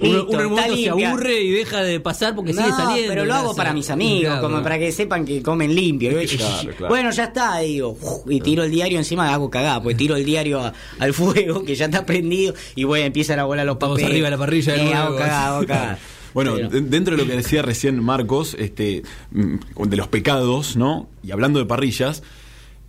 Listo, 0.00 0.22
Uno, 0.22 0.30
uno 0.30 0.40
en 0.40 0.46
un 0.46 0.52
está 0.58 0.68
momento 0.68 0.96
se 0.98 1.04
aburre 1.06 1.40
y 1.42 1.50
deja 1.50 1.82
de 1.82 2.00
pasar 2.00 2.34
porque 2.34 2.52
sigue 2.52 2.68
No, 2.68 2.76
saliendo. 2.76 3.08
pero 3.08 3.24
lo 3.24 3.32
hago 3.34 3.42
gracias. 3.44 3.56
para 3.56 3.72
mis 3.74 3.90
amigos, 3.90 4.32
Claro. 4.32 4.42
como 4.48 4.62
para 4.62 4.78
que 4.78 4.92
sepan 4.92 5.24
que 5.24 5.42
comen 5.42 5.74
limpio. 5.74 6.10
Claro, 6.36 6.70
claro. 6.76 6.88
Bueno, 6.88 7.10
ya 7.10 7.24
está, 7.24 7.58
digo, 7.60 7.96
y 8.28 8.40
tiro 8.40 8.62
el 8.64 8.70
diario 8.70 8.98
encima, 8.98 9.32
hago 9.32 9.50
cagada, 9.50 9.82
pues 9.82 9.96
tiro 9.96 10.16
el 10.16 10.24
diario 10.24 10.60
a- 10.60 10.72
al 10.98 11.12
fuego, 11.14 11.64
que 11.64 11.74
ya 11.74 11.84
está 11.86 12.06
prendido, 12.06 12.54
y 12.74 12.84
bueno, 12.84 13.04
empiezan 13.06 13.38
a 13.38 13.44
volar 13.44 13.66
los 13.66 13.74
Estamos 13.74 13.96
papeles. 13.96 14.10
arriba 14.12 14.26
de 14.26 14.30
la 14.30 14.38
parrilla 14.38 14.72
de 14.74 14.82
Eh, 14.82 14.94
hago 14.94 15.16
cagada, 15.16 15.56
hago 15.56 15.66
cagada. 15.66 15.98
Bueno, 16.32 16.54
Pero- 16.54 16.68
de- 16.70 16.80
dentro 16.82 17.16
de 17.16 17.22
lo 17.24 17.28
que 17.28 17.36
decía 17.36 17.60
recién 17.60 18.00
Marcos, 18.02 18.54
este, 18.56 19.02
mm, 19.32 19.56
de 19.88 19.96
los 19.96 20.06
pecados, 20.06 20.76
¿no? 20.76 21.08
Y 21.24 21.32
hablando 21.32 21.58
de 21.58 21.64
parrillas, 21.66 22.22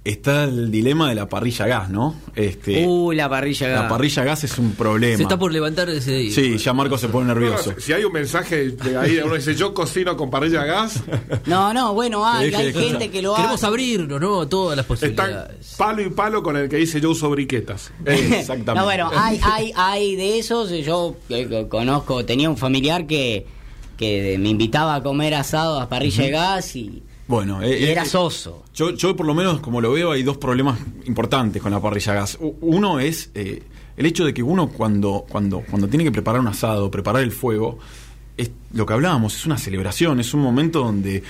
está 0.03 0.45
el 0.45 0.71
dilema 0.71 1.09
de 1.09 1.15
la 1.15 1.29
parrilla 1.29 1.67
gas, 1.67 1.89
¿no? 1.91 2.15
Este, 2.35 2.87
Uy, 2.87 3.15
la 3.15 3.29
parrilla 3.29 3.67
la 3.67 3.81
gas. 3.83 3.89
parrilla 3.91 4.21
a 4.23 4.25
gas 4.25 4.43
es 4.43 4.57
un 4.57 4.71
problema. 4.73 5.17
Se 5.17 5.23
está 5.23 5.37
por 5.37 5.51
levantar 5.51 5.89
ese 5.89 6.13
día. 6.17 6.33
Sí, 6.33 6.57
ya 6.57 6.73
Marcos 6.73 7.01
se 7.01 7.07
pone 7.07 7.27
No, 7.27 7.33
no, 7.35 7.39
nervioso. 7.39 7.75
si 7.77 7.93
hay 7.93 8.03
un 8.03 8.11
mensaje 8.11 8.69
de 8.71 8.97
ahí, 8.97 9.19
uno 9.23 9.35
dice 9.35 9.53
yo 9.53 9.73
cocino 9.75 10.17
con 10.17 10.31
parrilla 10.31 10.65
gas, 10.65 11.03
No, 11.45 11.71
no, 11.73 11.93
bueno, 11.93 12.25
hay, 12.25 12.51
hay 12.53 12.73
gente 12.73 13.11
que 13.11 13.21
lo 13.21 13.35
Queremos 13.35 13.55
hace. 13.57 13.67
abrirnos, 13.67 14.19
¿no? 14.19 14.41
A 14.41 14.49
todas 14.49 14.75
las 14.75 14.85
están 14.89 14.97
posibilidades. 15.29 15.75
palo 15.77 16.01
y 16.01 16.09
palo 16.09 16.41
con 16.41 16.57
el 16.57 16.67
que 16.67 16.77
dice 16.77 16.99
yo 16.99 17.11
uso 17.11 17.29
briquetas. 17.29 17.91
Exactamente. 18.05 18.73
No, 18.73 18.85
bueno, 18.85 19.11
hay, 19.15 19.39
hay, 19.43 19.71
hay 19.75 20.15
de 20.15 20.39
esos. 20.39 20.71
Yo 20.71 21.15
eh, 21.29 21.67
conozco, 21.69 22.25
tenía 22.25 22.49
un 22.49 22.57
familiar 22.57 23.05
que, 23.05 23.45
que 23.97 24.37
me 24.39 24.49
invitaba 24.49 24.95
a 24.95 25.03
comer 25.03 25.35
asado 25.35 25.79
a 25.79 25.87
parrilla 25.87 26.23
de 26.23 26.31
gas 26.31 26.75
y, 26.75 27.03
Bueno, 27.31 27.65
y 27.65 27.71
eh, 27.71 27.91
era 27.93 28.03
eh, 28.03 28.05
soso. 28.05 28.65
Yo, 28.75 28.89
yo 28.89 29.15
por 29.15 29.25
lo 29.25 29.33
menos, 29.33 29.61
como 29.61 29.79
lo 29.79 29.93
veo, 29.93 30.11
hay 30.11 30.21
dos 30.21 30.35
problemas 30.35 30.77
importantes 31.05 31.61
con 31.61 31.71
la 31.71 31.79
parrilla 31.79 32.11
a 32.11 32.15
gas. 32.15 32.37
Uno 32.41 32.99
es 32.99 33.31
eh, 33.35 33.63
el 33.95 34.05
hecho 34.05 34.25
de 34.25 34.33
que 34.33 34.43
uno 34.43 34.67
cuando, 34.67 35.25
cuando, 35.29 35.61
cuando 35.61 35.87
tiene 35.87 36.03
que 36.03 36.11
preparar 36.11 36.41
un 36.41 36.49
asado, 36.49 36.91
preparar 36.91 37.23
el 37.23 37.31
fuego, 37.31 37.79
es 38.35 38.51
lo 38.73 38.85
que 38.85 38.91
hablábamos, 38.91 39.33
es 39.33 39.45
una 39.45 39.57
celebración, 39.57 40.19
es 40.19 40.33
un 40.33 40.41
momento 40.41 40.83
donde 40.83 41.23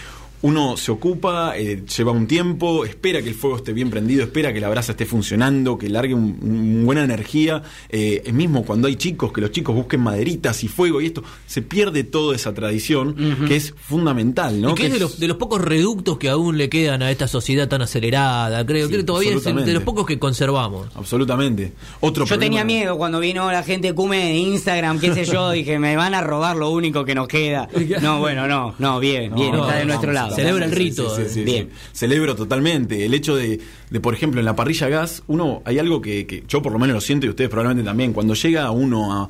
uno 0.44 0.76
se 0.78 0.92
ocupa, 0.92 1.54
eh, 1.58 1.84
lleva 1.98 2.12
un 2.12 2.26
tiempo, 2.28 2.84
espera 2.86 3.22
que 3.22 3.30
el 3.30 3.36
fuego 3.36 3.58
esté 3.58 3.74
bien 3.74 3.90
prendido, 3.90 4.24
espera 4.24 4.52
que 4.52 4.60
la 4.60 4.70
brasa 4.70 4.94
esté 4.94 5.06
funcionando, 5.06 5.78
que 5.78 5.88
largue 5.90 6.14
un- 6.16 6.38
un 6.42 6.86
buena 6.86 7.04
energía. 7.04 7.62
Eh, 7.90 8.24
es 8.26 8.34
mismo 8.34 8.64
cuando 8.64 8.88
hay 8.88 8.96
chicos, 8.96 9.32
que 9.32 9.42
los 9.42 9.52
chicos 9.52 9.76
busquen 9.76 10.02
maderitas 10.02 10.64
y 10.64 10.68
fuego 10.68 11.00
y 11.02 11.06
esto, 11.08 11.24
se 11.46 11.62
pierde 11.62 12.04
toda 12.04 12.36
esa 12.36 12.54
tradición 12.54 13.16
que 13.48 13.56
es 13.56 13.74
fundamental, 13.78 14.60
¿no? 14.62 14.72
y 14.72 14.76
que 14.76 14.88
es 14.88 14.94
de 14.94 15.00
los, 15.00 15.20
de 15.20 15.28
los 15.28 15.38
pocos 15.38 15.62
reductos 15.62 16.18
que 16.18 16.30
aún 16.30 16.58
le 16.58 16.70
quedan 16.70 17.04
a 17.04 17.12
esta 17.12 17.28
sociedad 17.28 17.68
tan 17.68 17.82
acelerada, 17.82 18.66
creo. 18.66 18.88
Sí, 18.88 18.94
creo 18.94 19.02
que 19.02 19.06
todavía 19.06 19.34
es 19.36 19.44
de 19.44 19.74
los 19.74 19.84
pocos 19.84 20.06
que 20.06 20.18
conservamos. 20.18 20.88
Absolutamente. 20.96 21.74
Otro 22.00 22.26
Yo 22.26 22.40
tenía 22.40 22.64
miedo 22.64 22.98
cuando 22.98 23.20
vino 23.20 23.52
la 23.52 23.64
gente 23.64 23.94
Cume 23.94 24.18
de 24.26 24.38
Instagram, 24.38 25.00
qué 25.00 25.14
sé 25.14 25.26
yo, 25.26 25.52
dije, 25.52 25.78
me 25.78 25.96
van 25.96 26.14
a 26.16 26.22
robar 26.22 26.56
lo 26.58 26.72
único 26.72 27.06
que 27.06 27.14
nos 27.16 27.28
queda. 27.28 27.68
No, 28.02 28.20
bueno, 28.20 28.48
no, 28.48 28.74
no, 28.80 29.00
bien, 29.00 29.34
bien, 29.36 29.52
No, 29.52 29.64
está 29.66 29.76
de 29.76 29.82
no, 29.82 29.88
nuestro 29.90 30.14
vamos, 30.14 30.30
lado. 30.30 30.31
Celebra 30.36 30.66
el 30.66 30.72
rito, 30.72 31.16
sí, 31.16 31.24
sí, 31.28 31.34
sí, 31.34 31.44
Bien. 31.44 31.70
Celebro 31.94 32.36
totalmente. 32.36 33.06
El 33.06 33.14
hecho 33.14 33.36
de, 33.36 33.60
de, 33.90 34.00
por 34.00 34.14
ejemplo, 34.14 34.40
en 34.40 34.46
la 34.46 34.56
parrilla 34.56 34.90
gas, 34.90 35.24
uno, 35.28 35.62
hay 35.66 35.80
algo 35.80 36.02
que, 36.02 36.26
que 36.26 36.44
yo 36.48 36.62
por 36.62 36.72
lo 36.72 36.80
menos 36.80 36.96
lo 36.96 37.02
siento 37.02 37.26
y 37.26 37.30
ustedes 37.30 37.50
probablemente 37.50 37.88
también. 37.88 38.14
Cuando 38.14 38.34
llega 38.34 38.70
uno 38.72 39.14
a, 39.14 39.30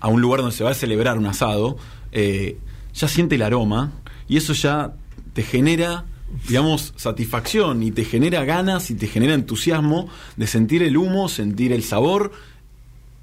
a 0.00 0.08
un 0.08 0.20
lugar 0.20 0.40
donde 0.40 0.56
se 0.56 0.64
va 0.64 0.70
a 0.70 0.74
celebrar 0.74 1.18
un 1.18 1.26
asado, 1.26 1.76
eh, 2.12 2.58
ya 2.94 3.08
siente 3.08 3.34
el 3.34 3.42
aroma 3.42 3.92
y 4.28 4.36
eso 4.36 4.52
ya 4.52 4.94
te 5.32 5.42
genera 5.42 6.04
digamos, 6.46 6.92
satisfacción 6.96 7.82
y 7.82 7.90
te 7.90 8.04
genera 8.04 8.44
ganas 8.44 8.90
y 8.90 8.94
te 8.94 9.06
genera 9.06 9.34
entusiasmo 9.34 10.08
de 10.36 10.46
sentir 10.46 10.82
el 10.82 10.96
humo, 10.96 11.28
sentir 11.28 11.72
el 11.72 11.82
sabor. 11.82 12.32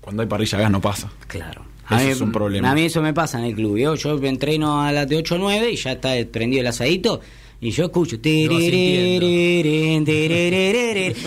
Cuando 0.02 0.22
hay 0.22 0.28
parrilla 0.28 0.58
gas 0.58 0.72
no 0.72 0.82
pasa. 0.82 1.12
Claro. 1.28 1.75
Eso 1.90 2.10
es 2.10 2.22
un 2.22 2.32
problema. 2.32 2.72
A 2.72 2.76
mí 2.76 2.84
eso 2.84 3.02
me 3.02 3.14
pasa 3.14 3.40
en 3.40 3.46
el 3.46 3.56
club. 3.56 3.78
Yo, 3.78 3.96
yo 3.96 4.18
entreno 4.24 4.82
a 4.82 4.92
las 4.92 5.08
de 5.08 5.18
8 5.18 5.36
o 5.36 5.38
9 5.38 5.72
y 5.72 5.76
ya 5.76 5.94
está 5.94 6.14
prendido 6.32 6.62
el 6.62 6.68
asadito. 6.68 7.22
Y 7.62 7.72
yo 7.72 7.86
escucho. 7.86 8.18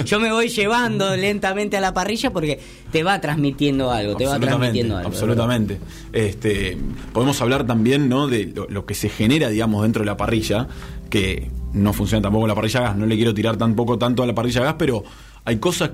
Yo 0.05 0.21
me 0.21 0.31
voy 0.31 0.49
llevando 0.49 1.17
lentamente 1.17 1.77
a 1.77 1.81
la 1.81 1.95
parrilla 1.95 2.31
porque 2.31 2.61
te 2.93 3.03
va 3.03 3.21
transmitiendo 3.21 3.91
algo, 3.91 4.15
te 4.17 4.27
va 4.27 4.39
transmitiendo 4.39 4.97
algo. 4.97 5.09
Absolutamente. 5.09 5.79
Este, 6.13 6.77
podemos 7.13 7.41
hablar 7.41 7.67
también 7.67 8.09
¿no? 8.09 8.29
de 8.29 8.47
lo, 8.47 8.69
lo 8.69 8.85
que 8.85 8.95
se 8.95 9.09
genera, 9.09 9.49
digamos, 9.49 9.83
dentro 9.83 10.03
de 10.03 10.07
la 10.07 10.17
parrilla, 10.17 10.69
que 11.09 11.51
no 11.73 11.93
funciona 11.93 12.23
tampoco 12.23 12.47
la 12.47 12.55
parrilla 12.55 12.81
a 12.81 12.83
gas, 12.85 12.97
no 12.97 13.07
le 13.07 13.17
quiero 13.17 13.35
tirar 13.35 13.57
tampoco 13.57 13.99
tanto 13.99 14.23
a 14.23 14.27
la 14.27 14.35
parrilla 14.35 14.61
a 14.61 14.65
gas, 14.65 14.75
pero 14.79 15.05
hay 15.45 15.57
cosas, 15.57 15.91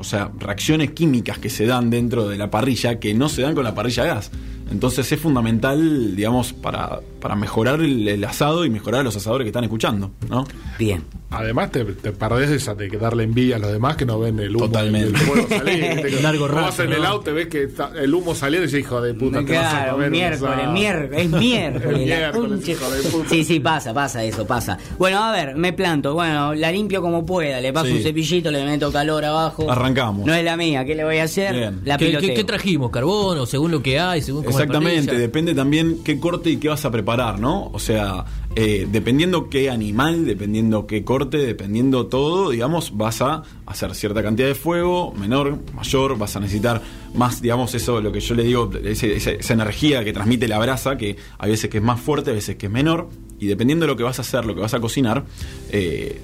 o 0.00 0.04
sea, 0.04 0.32
reacciones 0.38 0.92
químicas 0.92 1.38
que 1.38 1.50
se 1.50 1.66
dan 1.66 1.90
dentro 1.90 2.28
de 2.28 2.38
la 2.38 2.50
parrilla 2.50 2.98
que 2.98 3.14
no 3.14 3.28
se 3.28 3.42
dan 3.42 3.54
con 3.54 3.64
la 3.64 3.74
parrilla 3.74 4.04
gas. 4.04 4.30
Entonces 4.70 5.10
es 5.10 5.20
fundamental, 5.20 6.14
digamos, 6.16 6.52
para, 6.52 7.00
para 7.20 7.34
mejorar 7.36 7.80
el, 7.80 8.06
el 8.06 8.24
asado 8.24 8.64
y 8.64 8.70
mejorar 8.70 9.00
a 9.00 9.04
los 9.04 9.16
asadores 9.16 9.44
que 9.44 9.48
están 9.48 9.64
escuchando, 9.64 10.10
¿no? 10.28 10.46
Bien. 10.78 11.02
Además, 11.32 11.70
te, 11.70 11.84
te 11.84 12.10
perdés 12.10 12.50
esa 12.50 12.74
de 12.74 12.88
que 12.90 12.96
darle 12.98 13.22
envidia 13.22 13.54
a 13.54 13.58
los 13.60 13.70
demás 13.70 13.96
que 13.96 14.04
no 14.04 14.18
ven 14.18 14.38
el 14.40 14.54
humo 14.56 14.66
Totalmente. 14.66 15.12
del 15.12 15.16
fuego 15.16 15.48
salir. 15.48 16.00
Que 16.10 16.22
Largo 16.22 16.48
rato, 16.48 16.62
vas 16.66 16.78
en 16.80 16.92
el 16.92 17.02
¿no? 17.02 17.06
auto, 17.08 17.32
ves 17.32 17.46
que 17.46 17.62
está 17.64 17.92
el 17.96 18.12
humo 18.12 18.34
saliendo 18.34 18.64
y 18.64 18.66
dices, 18.66 18.80
hijo 18.80 19.00
de 19.00 19.14
puta, 19.14 19.44
te 19.44 19.56
vas 19.56 19.74
a 19.74 19.90
comer 19.92 20.10
miércoles, 20.10 20.54
asado". 20.56 20.72
miércoles, 20.72 21.20
es 21.24 21.30
miércoles. 21.40 21.84
El 21.86 22.08
la 22.10 22.16
miércoles, 22.32 22.68
hijo 22.68 22.90
de 22.90 23.02
puta. 23.10 23.28
Sí, 23.28 23.44
sí, 23.44 23.60
pasa, 23.60 23.94
pasa 23.94 24.24
eso, 24.24 24.44
pasa. 24.44 24.76
Bueno, 24.98 25.22
a 25.22 25.30
ver, 25.30 25.54
me 25.54 25.72
planto, 25.72 26.14
bueno, 26.14 26.52
la 26.54 26.72
limpio 26.72 27.00
como 27.00 27.24
pueda, 27.24 27.60
le 27.60 27.72
paso 27.72 27.86
Sí. 27.86 27.92
un 27.98 28.02
cepillito, 28.02 28.50
le 28.50 28.64
meto 28.64 28.90
calor 28.90 29.24
abajo. 29.24 29.70
Arrancamos. 29.70 30.26
No 30.26 30.34
es 30.34 30.44
la 30.44 30.56
mía, 30.56 30.84
¿qué 30.84 30.94
le 30.96 31.04
voy 31.04 31.18
a 31.18 31.24
hacer? 31.24 31.54
Bien. 31.54 31.80
La 31.84 31.96
¿Qué, 31.96 32.16
qué, 32.18 32.34
qué 32.34 32.44
trajimos? 32.44 32.90
¿Carbón 32.90 33.38
o 33.38 33.46
según 33.46 33.70
lo 33.70 33.80
que 33.82 34.00
hay? 34.00 34.20
Según 34.20 34.42
cómo 34.42 34.58
Exactamente, 34.62 35.18
depende 35.18 35.54
también 35.54 35.98
qué 36.04 36.18
corte 36.18 36.50
y 36.50 36.56
qué 36.58 36.68
vas 36.68 36.84
a 36.84 36.90
preparar, 36.90 37.38
¿no? 37.38 37.70
O 37.72 37.78
sea, 37.78 38.24
eh, 38.56 38.86
dependiendo 38.90 39.48
qué 39.48 39.70
animal, 39.70 40.24
dependiendo 40.24 40.86
qué 40.86 41.04
corte, 41.04 41.38
dependiendo 41.38 42.06
todo, 42.06 42.50
digamos, 42.50 42.96
vas 42.96 43.22
a 43.22 43.42
hacer 43.66 43.94
cierta 43.94 44.22
cantidad 44.22 44.48
de 44.48 44.54
fuego, 44.54 45.12
menor, 45.18 45.58
mayor, 45.74 46.18
vas 46.18 46.36
a 46.36 46.40
necesitar 46.40 46.82
más, 47.14 47.40
digamos, 47.42 47.74
eso, 47.74 48.00
lo 48.00 48.12
que 48.12 48.20
yo 48.20 48.34
le 48.34 48.42
digo, 48.44 48.70
ese- 48.84 49.16
esa 49.16 49.52
energía 49.52 50.04
que 50.04 50.12
transmite 50.12 50.48
la 50.48 50.58
brasa, 50.58 50.96
que 50.96 51.16
a 51.38 51.46
veces 51.46 51.70
que 51.70 51.78
es 51.78 51.84
más 51.84 52.00
fuerte, 52.00 52.30
a 52.30 52.34
veces 52.34 52.56
que 52.56 52.66
es 52.66 52.72
menor, 52.72 53.08
y 53.38 53.46
dependiendo 53.46 53.84
de 53.86 53.92
lo 53.92 53.96
que 53.96 54.02
vas 54.02 54.18
a 54.18 54.22
hacer, 54.22 54.44
lo 54.44 54.54
que 54.54 54.60
vas 54.60 54.74
a 54.74 54.80
cocinar, 54.80 55.24
eh, 55.70 56.20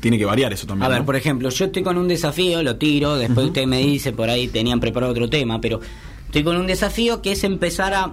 tiene 0.00 0.16
que 0.18 0.24
variar 0.24 0.52
eso 0.52 0.66
también. 0.66 0.84
A 0.86 0.88
ver, 0.88 1.00
¿no? 1.00 1.06
por 1.06 1.16
ejemplo, 1.16 1.48
yo 1.48 1.64
estoy 1.64 1.82
con 1.82 1.96
un 1.98 2.06
desafío, 2.06 2.62
lo 2.62 2.76
tiro, 2.76 3.16
después 3.16 3.46
usted 3.48 3.66
me 3.66 3.78
dice, 3.78 4.12
por 4.12 4.30
ahí 4.30 4.46
tenían 4.46 4.78
preparado 4.78 5.10
otro 5.12 5.28
tema, 5.28 5.60
pero 5.60 5.80
estoy 6.28 6.44
con 6.44 6.56
un 6.56 6.66
desafío 6.66 7.20
que 7.20 7.32
es 7.32 7.42
empezar 7.44 7.92
a... 7.94 8.12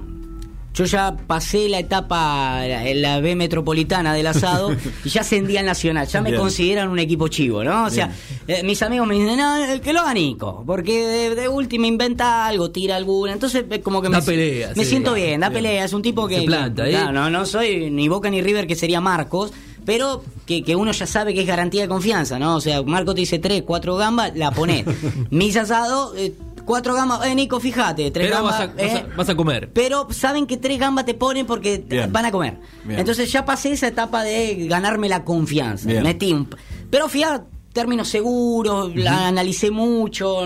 Yo 0.73 0.83
ya 0.83 1.15
pasé 1.25 1.69
la 1.69 1.79
etapa 1.79 2.59
en 2.65 3.01
la 3.01 3.21
B 3.21 3.37
metropolitana 3.37 4.13
del 4.13 4.27
asado 4.27 4.75
y 5.05 5.09
ya 5.09 5.21
ascendí 5.21 5.55
al 5.55 5.65
nacional, 5.65 6.05
ya 6.05 6.21
me 6.21 6.31
Bien. 6.31 6.41
consideran 6.41 6.89
un 6.89 6.99
equipo 6.99 7.29
chivo, 7.29 7.63
¿no? 7.63 7.85
O 7.85 7.89
sea, 7.89 8.11
eh, 8.45 8.61
mis 8.61 8.81
amigos 8.83 9.07
me 9.07 9.15
dicen, 9.15 9.37
no, 9.37 9.55
que 9.81 9.93
lo 9.93 10.01
haga 10.01 10.13
Nico, 10.13 10.65
porque 10.67 11.05
de, 11.07 11.35
de 11.35 11.47
última 11.47 11.87
inventa 11.87 12.45
algo, 12.45 12.71
tira 12.71 12.97
alguna, 12.97 13.31
entonces 13.31 13.63
como 13.83 14.01
que 14.01 14.09
Da 14.09 14.19
me, 14.19 14.25
pelea, 14.25 14.73
me 14.75 14.83
sí, 14.83 14.89
siento 14.89 15.11
claro, 15.13 15.25
bien, 15.25 15.39
da 15.39 15.47
bien. 15.47 15.63
pelea, 15.63 15.85
es 15.85 15.93
un 15.93 16.01
tipo 16.01 16.27
que... 16.27 16.39
Se 16.41 16.43
planta, 16.45 16.85
¿eh? 16.85 16.91
claro, 16.91 17.13
no, 17.13 17.29
no 17.29 17.45
soy 17.45 17.89
ni 17.89 18.09
Boca 18.09 18.29
ni 18.29 18.41
River, 18.41 18.67
que 18.67 18.75
sería 18.75 18.99
Marcos, 18.99 19.53
pero 19.85 20.25
que, 20.45 20.61
que 20.61 20.75
uno 20.75 20.91
ya 20.91 21.05
sabe 21.07 21.33
que 21.33 21.39
es 21.39 21.47
garantía 21.47 21.83
de 21.83 21.87
confianza, 21.87 22.37
¿no? 22.37 22.57
O 22.57 22.59
sea, 22.59 22.83
Marcos 22.83 23.15
te 23.15 23.21
dice 23.21 23.39
tres, 23.39 23.63
cuatro 23.65 23.95
gambas, 23.95 24.35
la 24.35 24.51
ponés. 24.51 24.83
Mis 25.29 25.55
asados, 25.55 26.13
eh, 26.17 26.33
cuatro 26.65 26.93
gambas, 26.93 27.25
eh, 27.27 27.35
Nico, 27.35 27.59
fíjate, 27.59 28.11
tres 28.11 28.25
Pero 28.27 28.37
gambas. 28.37 28.59
vas 28.59 28.61
a, 28.61 28.73
vas, 28.73 28.77
eh, 28.83 29.05
a, 29.11 29.15
vas 29.15 29.29
a 29.29 29.35
comer. 29.35 29.69
pero 29.73 30.07
saben 30.11 30.45
que 30.47 30.57
tres 30.57 30.79
gambas 30.79 31.05
te 31.05 31.13
ponen 31.13 31.45
porque 31.45 31.77
te- 31.79 32.07
van 32.07 32.25
a 32.25 32.31
comer. 32.31 32.59
Bien. 32.83 32.99
Entonces 32.99 33.31
ya 33.31 33.45
pasé 33.45 33.71
esa 33.71 33.87
etapa 33.87 34.23
de 34.23 34.67
ganarme 34.67 35.07
la 35.09 35.23
confianza. 35.23 35.87
Bien. 35.87 36.03
Metí 36.03 36.33
un- 36.33 36.49
pero 36.89 37.05
a 37.05 37.43
términos 37.73 38.07
seguros, 38.07 38.95
la 38.95 39.27
analicé 39.27 39.69
mucho. 39.69 40.45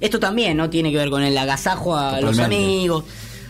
Esto 0.00 0.20
también 0.20 0.56
no 0.56 0.68
tiene 0.68 0.90
que 0.90 0.98
ver 0.98 1.08
con 1.10 1.22
el 1.22 1.36
agasajo 1.36 1.96
a 1.96 2.20
los 2.20 2.38
amigos. 2.38 3.04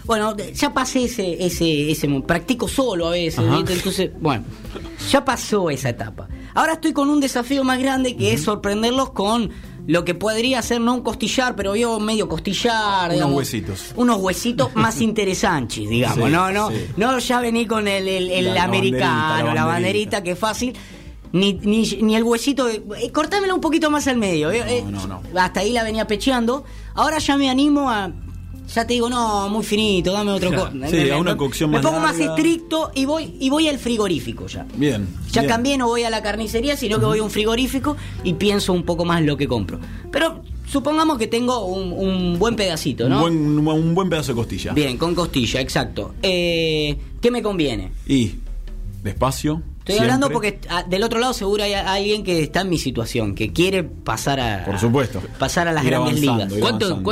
Bueno, 0.05 0.37
ya 0.37 0.73
pasé 0.73 1.05
ese, 1.05 1.45
ese, 1.45 1.91
ese 1.91 2.09
practico 2.27 2.67
solo 2.67 3.09
a 3.09 3.11
veces, 3.11 3.45
entonces, 3.69 4.11
bueno, 4.21 4.45
ya 5.11 5.25
pasó 5.25 5.71
esa 5.71 5.89
etapa. 5.91 6.29
Ahora 6.55 6.73
estoy 6.75 6.93
con 6.93 7.11
un 7.11 7.21
desafío 7.21 7.63
más 7.63 7.79
grande 7.79 8.17
que 8.17 8.33
es 8.33 8.43
sorprenderlos 8.43 9.11
con 9.11 9.51
lo 9.91 10.05
que 10.05 10.15
podría 10.15 10.63
ser 10.63 10.81
no 10.81 10.95
un 10.95 11.03
costillar, 11.03 11.57
pero 11.57 11.75
yo 11.75 11.99
medio 11.99 12.29
costillar, 12.29 13.07
Unos 13.07 13.15
digamos, 13.15 13.37
huesitos. 13.37 13.93
unos 13.97 14.19
huesitos 14.19 14.75
más 14.75 15.01
interesantes, 15.09 15.89
digamos, 15.89 16.27
Sí, 16.29 16.33
no, 16.33 16.51
no, 16.53 16.71
sí. 16.71 16.77
no 16.97 17.19
ya 17.19 17.41
vení 17.41 17.67
con 17.67 17.89
el, 17.89 18.07
el- 18.07 18.31
el 18.31 18.45
La- 18.47 18.55
la 18.55 18.63
americano, 18.65 19.29
banderita, 19.29 19.55
la 19.55 19.65
banderita, 19.65 20.23
que 20.23 20.31
es 20.33 20.39
fácil. 20.39 20.75
Ni, 21.33 21.53
ni, 21.55 21.83
ni 22.03 22.17
el 22.17 22.25
huesito, 22.25 22.69
eh, 22.69 22.83
cortámelo 23.13 23.55
un 23.55 23.61
poquito 23.61 23.89
más 23.91 24.09
al 24.09 24.17
medio. 24.17 24.51
eh, 24.51 24.65
eh, 24.67 24.85
no, 24.89 25.07
no. 25.07 25.23
Hasta 25.39 25.61
ahí 25.61 25.73
la 25.73 25.85
venía 25.85 26.07
pecheando. 26.07 26.65
Ahora 26.95 27.19
ya 27.19 27.37
me 27.37 27.49
animo 27.49 27.89
a. 27.89 28.11
Ya 28.75 28.87
te 28.87 28.95
digo, 28.95 29.09
no, 29.11 29.49
muy 29.49 29.65
finito, 29.65 30.13
dame 30.13 30.31
otro. 30.31 30.51
co- 30.55 30.71
Sí, 30.89 31.11
a 31.11 31.17
una 31.19 31.37
cocción 31.37 31.71
me 31.71 31.79
más 31.79 31.87
pongo 31.87 31.99
más 32.01 32.17
larga. 32.17 32.37
estricto 32.37 32.93
y 32.95 33.05
voy 33.05 33.35
y 33.41 33.51
voy 33.51 33.67
al 33.69 33.79
frigorífico 33.79 34.47
ya. 34.47 34.65
Bien. 34.77 35.09
Ya 35.33 35.41
bien. 35.43 35.49
cambié, 35.53 35.77
no 35.77 35.89
voy 35.89 36.05
a 36.05 36.11
la 36.11 36.23
carnicería, 36.23 36.77
sino 36.77 37.01
que 37.01 37.05
voy 37.07 37.19
a 37.19 37.23
un 37.25 37.31
frigorífico 37.31 37.97
y 38.23 38.35
pienso 38.35 38.73
un 38.73 38.85
poco 38.85 39.05
más 39.05 39.23
lo 39.23 39.37
que 39.37 39.49
compro. 39.49 39.81
Pero 40.13 40.43
supongamos 40.69 41.19
que 41.19 41.27
tengo 41.27 41.65
un, 41.67 41.93
un 41.93 42.39
buen 42.39 42.55
pedacito, 42.55 43.09
¿no? 43.09 43.25
Un, 43.25 43.65
buen, 43.65 43.79
un 43.81 43.95
buen 43.95 44.09
pedazo 44.09 44.33
de 44.33 44.37
costilla. 44.37 44.73
Bien, 44.73 44.97
con 44.99 45.17
costilla, 45.17 45.61
exacto. 45.61 46.15
Eh, 46.23 46.97
¿Qué 47.21 47.31
me 47.33 47.43
conviene? 47.43 47.91
Y 48.07 48.35
despacio. 49.03 49.63
Estoy 49.91 50.07
siempre. 50.07 50.13
hablando 50.15 50.31
porque 50.33 50.61
ah, 50.69 50.83
del 50.89 51.03
otro 51.03 51.19
lado 51.21 51.33
seguro 51.35 51.63
hay 51.65 51.73
a- 51.75 51.93
alguien 51.93 52.23
que 52.25 52.43
está 52.43 52.63
en 52.63 52.69
mi 52.71 52.79
situación, 52.79 53.35
que 53.35 53.53
quiere 53.53 53.83
pasar 53.85 54.41
a 54.41 54.65
Por 54.65 54.79
supuesto. 54.79 55.21
pasar 55.39 55.69
a 55.69 55.73
las 55.73 55.85
Ir 55.85 55.91
grandes 55.91 56.21
ligas. 56.21 56.53
¿Cuánto, 56.61 57.03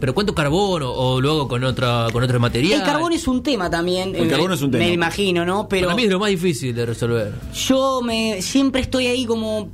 pero 0.00 0.14
cuánto 0.14 0.34
carbón 0.34 0.82
o, 0.82 0.90
o 0.92 1.20
luego 1.20 1.48
con 1.48 1.62
otra 1.64 2.06
con 2.12 2.22
otro 2.22 2.40
material? 2.40 2.80
El 2.80 2.86
carbón 2.86 3.12
es 3.12 3.26
un 3.28 3.42
tema 3.42 3.68
también. 3.70 4.14
El 4.14 4.26
eh, 4.26 4.28
carbón 4.28 4.52
es 4.52 4.62
un 4.62 4.70
tema. 4.70 4.84
Me 4.84 4.92
imagino, 4.92 5.44
¿no? 5.44 5.68
Pero 5.68 5.86
Para 5.88 5.96
mí 5.96 6.04
es 6.04 6.10
lo 6.10 6.18
más 6.18 6.30
difícil 6.30 6.74
de 6.74 6.86
resolver. 6.86 7.32
yo 7.54 8.00
me 8.02 8.40
siempre 8.42 8.80
estoy 8.80 9.06
ahí 9.06 9.26
como 9.26 9.70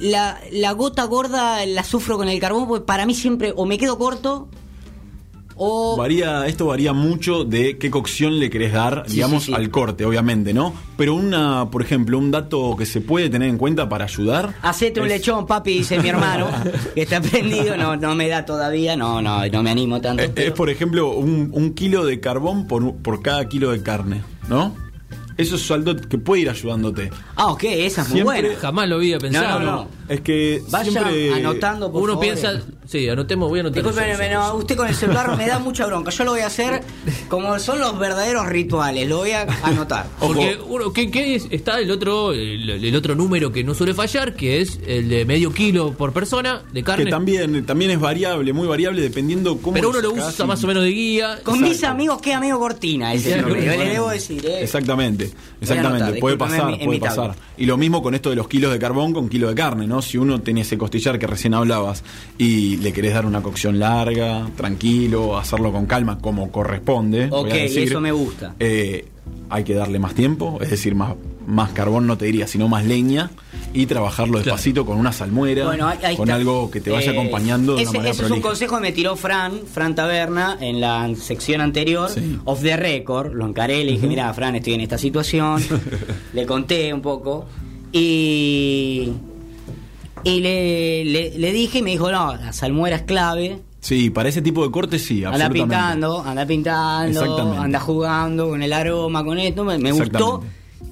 la, 0.00 0.40
la 0.52 0.72
gota 0.72 1.04
gorda 1.04 1.64
la 1.66 1.84
sufro 1.84 2.16
con 2.16 2.28
el 2.28 2.40
carbón 2.40 2.66
porque 2.66 2.84
para 2.86 3.04
mí 3.06 3.14
siempre 3.14 3.52
o 3.54 3.66
me 3.66 3.76
quedo 3.78 3.98
corto 3.98 4.48
o 5.62 5.94
Varía, 5.96 6.46
esto 6.46 6.64
varía 6.66 6.94
mucho 6.94 7.44
de 7.44 7.76
qué 7.76 7.90
cocción 7.90 8.38
le 8.38 8.48
querés 8.48 8.72
dar, 8.72 9.04
Sí, 9.06 9.16
digamos, 9.16 9.42
sí, 9.44 9.52
sí. 9.52 9.54
al 9.54 9.68
corte, 9.70 10.06
obviamente, 10.06 10.54
¿no? 10.54 10.72
Pero 10.96 11.14
una, 11.14 11.70
por 11.70 11.82
ejemplo, 11.82 12.16
un 12.16 12.30
dato 12.30 12.74
que 12.78 12.86
se 12.86 13.02
puede 13.02 13.28
tener 13.28 13.48
en 13.50 13.58
cuenta 13.58 13.86
para 13.88 14.06
ayudar. 14.06 14.54
Hacete 14.62 15.00
un 15.00 15.06
es- 15.06 15.12
lechón, 15.12 15.46
papi, 15.46 15.74
dice 15.74 15.98
mi 16.00 16.08
hermano, 16.08 16.48
que 16.94 17.02
está 17.02 17.20
prendido, 17.20 17.76
no, 17.76 17.94
no 17.96 18.14
me 18.14 18.28
da 18.28 18.44
todavía, 18.46 18.96
no, 18.96 19.20
no, 19.20 19.46
no 19.46 19.62
me 19.62 19.70
animo 19.70 20.00
tanto. 20.00 20.22
Es, 20.22 20.30
pero- 20.30 20.48
es, 20.48 20.54
por 20.54 20.70
ejemplo, 20.70 21.10
un, 21.10 21.50
un 21.52 21.74
kilo 21.74 22.06
de 22.06 22.20
carbón 22.20 22.66
por, 22.66 22.96
por 22.96 23.20
cada 23.20 23.46
kilo 23.48 23.70
de 23.70 23.82
carne, 23.82 24.22
¿no? 24.48 24.74
Eso 25.40 25.56
es 25.56 25.70
algo 25.70 25.96
que 25.96 26.18
puede 26.18 26.42
ir 26.42 26.50
ayudándote. 26.50 27.10
Ah, 27.36 27.46
ok, 27.52 27.64
esa 27.64 28.02
es 28.02 28.08
muy 28.08 28.16
Siempre- 28.20 28.40
buena. 28.42 28.60
Jamás 28.60 28.88
lo 28.88 28.96
había 28.96 29.18
pensado. 29.18 29.60
No, 29.60 29.64
no, 29.66 29.72
no. 29.72 29.88
Es 30.08 30.20
que 30.22 30.60
Vaya 30.70 30.90
siempre 30.90 31.34
anotando, 31.34 31.90
por 31.92 32.02
Uno 32.02 32.12
favor. 32.14 32.24
piensa, 32.24 32.60
sí, 32.86 33.08
anotemos, 33.08 33.48
voy 33.48 33.60
a 33.60 33.62
anotar. 33.62 33.82
Disculpen, 33.84 34.10
eso. 34.10 34.32
no, 34.40 34.54
usted 34.56 34.76
con 34.76 34.88
el 34.88 34.94
celular 34.94 35.36
me 35.36 35.46
da 35.46 35.58
mucha 35.60 35.86
bronca. 35.86 36.10
Yo 36.10 36.24
lo 36.24 36.32
voy 36.32 36.40
a 36.40 36.46
hacer 36.48 36.82
como 37.28 37.58
son 37.60 37.78
los 37.78 37.96
verdaderos 37.98 38.46
rituales. 38.48 39.08
Lo 39.08 39.18
voy 39.18 39.30
a 39.32 39.42
anotar. 39.62 40.06
Porque 40.20 40.58
uno, 40.66 40.92
¿qué, 40.92 41.10
qué 41.10 41.36
es? 41.36 41.46
está 41.50 41.78
el 41.78 41.90
otro 41.92 42.32
el, 42.32 42.68
el 42.70 42.96
otro 42.96 43.14
número 43.14 43.52
que 43.52 43.62
no 43.62 43.72
suele 43.74 43.94
fallar, 43.94 44.34
que 44.34 44.60
es 44.60 44.80
el 44.86 45.08
de 45.08 45.24
medio 45.24 45.52
kilo 45.52 45.92
por 45.92 46.12
persona 46.12 46.62
de 46.72 46.82
carne. 46.82 47.04
que 47.04 47.10
también, 47.10 47.64
también 47.64 47.92
es 47.92 48.00
variable, 48.00 48.52
muy 48.52 48.66
variable 48.66 49.00
dependiendo 49.02 49.58
cómo 49.58 49.74
pero 49.74 49.90
uno 49.90 50.00
lo 50.00 50.10
usa 50.12 50.32
y- 50.38 50.42
más 50.48 50.62
o 50.64 50.66
menos 50.66 50.82
de 50.82 50.90
guía. 50.90 51.38
Con 51.44 51.60
mis 51.62 51.72
Exacto. 51.76 51.94
amigos, 51.94 52.20
qué 52.20 52.34
amigo 52.34 52.58
Cortina. 52.58 53.14
Ese 53.14 53.40
número. 53.40 53.60
le 53.60 53.88
debo 53.90 54.10
decir. 54.10 54.44
eh. 54.44 54.62
Exactamente, 54.64 55.29
exactamente. 55.60 56.20
puede 56.20 56.36
pasar, 56.36 56.78
puede 56.84 57.00
pasar. 57.00 57.34
Y 57.56 57.66
lo 57.66 57.76
mismo 57.76 58.02
con 58.02 58.14
esto 58.14 58.30
de 58.30 58.36
los 58.36 58.48
kilos 58.48 58.72
de 58.72 58.78
carbón 58.78 59.12
con 59.12 59.28
kilo 59.28 59.48
de 59.48 59.54
carne, 59.54 59.86
¿no? 59.86 60.02
Si 60.02 60.18
uno 60.18 60.40
tiene 60.40 60.62
ese 60.62 60.78
costillar 60.78 61.18
que 61.18 61.26
recién 61.26 61.54
hablabas 61.54 62.02
y 62.38 62.76
le 62.78 62.92
querés 62.92 63.14
dar 63.14 63.26
una 63.26 63.42
cocción 63.42 63.78
larga, 63.78 64.48
tranquilo, 64.56 65.38
hacerlo 65.38 65.72
con 65.72 65.86
calma, 65.86 66.18
como 66.18 66.50
corresponde. 66.50 67.28
Ok, 67.30 67.48
decir, 67.48 67.84
eso 67.84 68.00
me 68.00 68.12
gusta. 68.12 68.54
eh, 68.58 69.06
hay 69.48 69.64
que 69.64 69.74
darle 69.74 69.98
más 69.98 70.14
tiempo, 70.14 70.58
es 70.60 70.70
decir, 70.70 70.94
más, 70.94 71.14
más 71.46 71.70
carbón 71.70 72.06
no 72.06 72.16
te 72.18 72.26
diría, 72.26 72.46
sino 72.46 72.68
más 72.68 72.84
leña 72.84 73.30
y 73.72 73.86
trabajarlo 73.86 74.38
despacito 74.38 74.84
con 74.84 74.98
una 74.98 75.12
salmuera, 75.12 75.64
Bueno, 75.64 75.88
ahí, 75.88 75.98
ahí 76.04 76.16
con 76.16 76.28
está. 76.28 76.36
algo 76.36 76.70
que 76.70 76.80
te 76.80 76.90
vaya 76.90 77.10
Eh, 77.12 77.14
acompañando 77.18 77.74
de 77.76 77.82
ese, 77.82 77.90
una 77.90 77.98
manera 78.00 78.14
ese 78.14 78.24
es 78.24 78.30
un 78.30 78.40
consejo 78.40 78.76
que 78.76 78.82
me 78.82 78.92
tiró 78.92 79.16
Fran, 79.16 79.60
Fran 79.72 79.94
Taberna, 79.94 80.56
en 80.60 80.80
la 80.80 81.08
sección 81.16 81.60
anterior, 81.60 82.10
Sí. 82.10 82.38
off 82.44 82.60
the 82.62 82.76
record. 82.76 83.32
Lo 83.34 83.46
encaré, 83.46 83.84
le 83.84 83.92
dije, 83.92 84.06
mira, 84.06 84.32
Fran, 84.34 84.54
estoy 84.56 84.74
en 84.74 84.80
esta 84.82 84.98
situación. 84.98 85.62
le 86.34 86.46
conté 86.46 86.92
un 86.92 87.00
poco. 87.02 87.46
Y. 87.92 89.10
Y 90.22 90.40
le, 90.40 91.04
le, 91.06 91.38
le 91.38 91.52
dije 91.52 91.78
y 91.78 91.82
me 91.82 91.90
dijo, 91.92 92.12
no, 92.12 92.36
la 92.36 92.52
salmuera 92.52 92.96
es 92.96 93.02
clave. 93.02 93.58
Sí, 93.80 94.10
para 94.10 94.28
ese 94.28 94.42
tipo 94.42 94.62
de 94.62 94.70
cortes 94.70 95.02
sí, 95.02 95.24
Anda 95.24 95.46
absolutamente. 95.46 95.74
pintando, 95.76 96.20
anda 96.22 96.46
pintando, 96.46 97.58
anda 97.58 97.80
jugando 97.80 98.48
con 98.50 98.62
el 98.62 98.72
aroma, 98.74 99.24
con 99.24 99.38
esto. 99.38 99.64
Me, 99.64 99.78
me 99.78 99.92
gustó. 99.92 100.42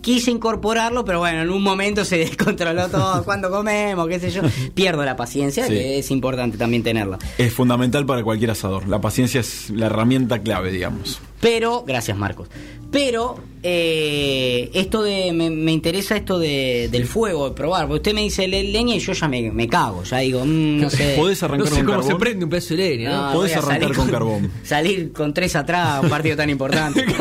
Quise 0.00 0.30
incorporarlo, 0.30 1.04
pero 1.04 1.18
bueno, 1.18 1.42
en 1.42 1.50
un 1.50 1.62
momento 1.62 2.04
se 2.04 2.18
descontroló 2.18 2.88
todo. 2.88 3.24
Cuando 3.26 3.50
comemos, 3.50 4.06
qué 4.08 4.20
sé 4.20 4.30
yo. 4.30 4.42
Pierdo 4.74 5.04
la 5.04 5.16
paciencia, 5.16 5.66
Sí. 5.66 5.72
que 5.72 5.98
es 5.98 6.10
importante 6.10 6.56
también 6.56 6.82
tenerla. 6.82 7.18
Es 7.36 7.52
fundamental 7.52 8.06
para 8.06 8.22
cualquier 8.22 8.50
asador. 8.52 8.86
La 8.88 9.00
paciencia 9.00 9.40
es 9.40 9.70
la 9.70 9.86
herramienta 9.86 10.40
clave, 10.40 10.70
digamos. 10.70 11.20
Pero, 11.40 11.84
gracias 11.86 12.16
Marcos. 12.16 12.48
Pero, 12.90 13.36
eh, 13.62 14.70
esto 14.74 15.02
de, 15.02 15.32
me, 15.32 15.50
me 15.50 15.72
interesa 15.72 16.16
esto 16.16 16.38
de, 16.38 16.88
del 16.90 17.04
fuego, 17.06 17.48
de 17.48 17.54
probar. 17.54 17.82
Porque 17.86 17.96
usted 17.98 18.14
me 18.14 18.22
dice 18.22 18.46
le- 18.48 18.64
leña 18.64 18.94
y 18.94 18.98
yo 19.00 19.12
ya 19.12 19.28
me, 19.28 19.50
me 19.50 19.68
cago. 19.68 20.02
Ya 20.04 20.18
digo, 20.18 20.44
mm, 20.44 20.80
no 20.80 20.90
sé. 20.90 21.14
Podés 21.16 21.40
No 21.42 21.46
arrancar 21.48 21.68
sé 21.68 21.74
con 21.76 21.84
cómo 21.86 21.98
carbón. 21.98 22.10
se 22.12 22.18
prende 22.18 22.44
un 22.44 22.50
pedazo 22.50 22.74
de 22.74 22.76
leña, 22.88 23.10
¿no? 23.10 23.26
No, 23.28 23.32
Podés 23.34 23.56
arrancar 23.56 23.80
salir 23.80 23.96
con 23.96 24.08
carbón. 24.10 24.50
Salir 24.64 25.12
con 25.12 25.34
tres 25.34 25.56
atrás, 25.56 26.02
un 26.02 26.10
partido 26.10 26.36
tan 26.36 26.50
importante. 26.50 27.04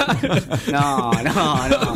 No, 0.71 1.11
no, 1.23 1.67
no. 1.69 1.93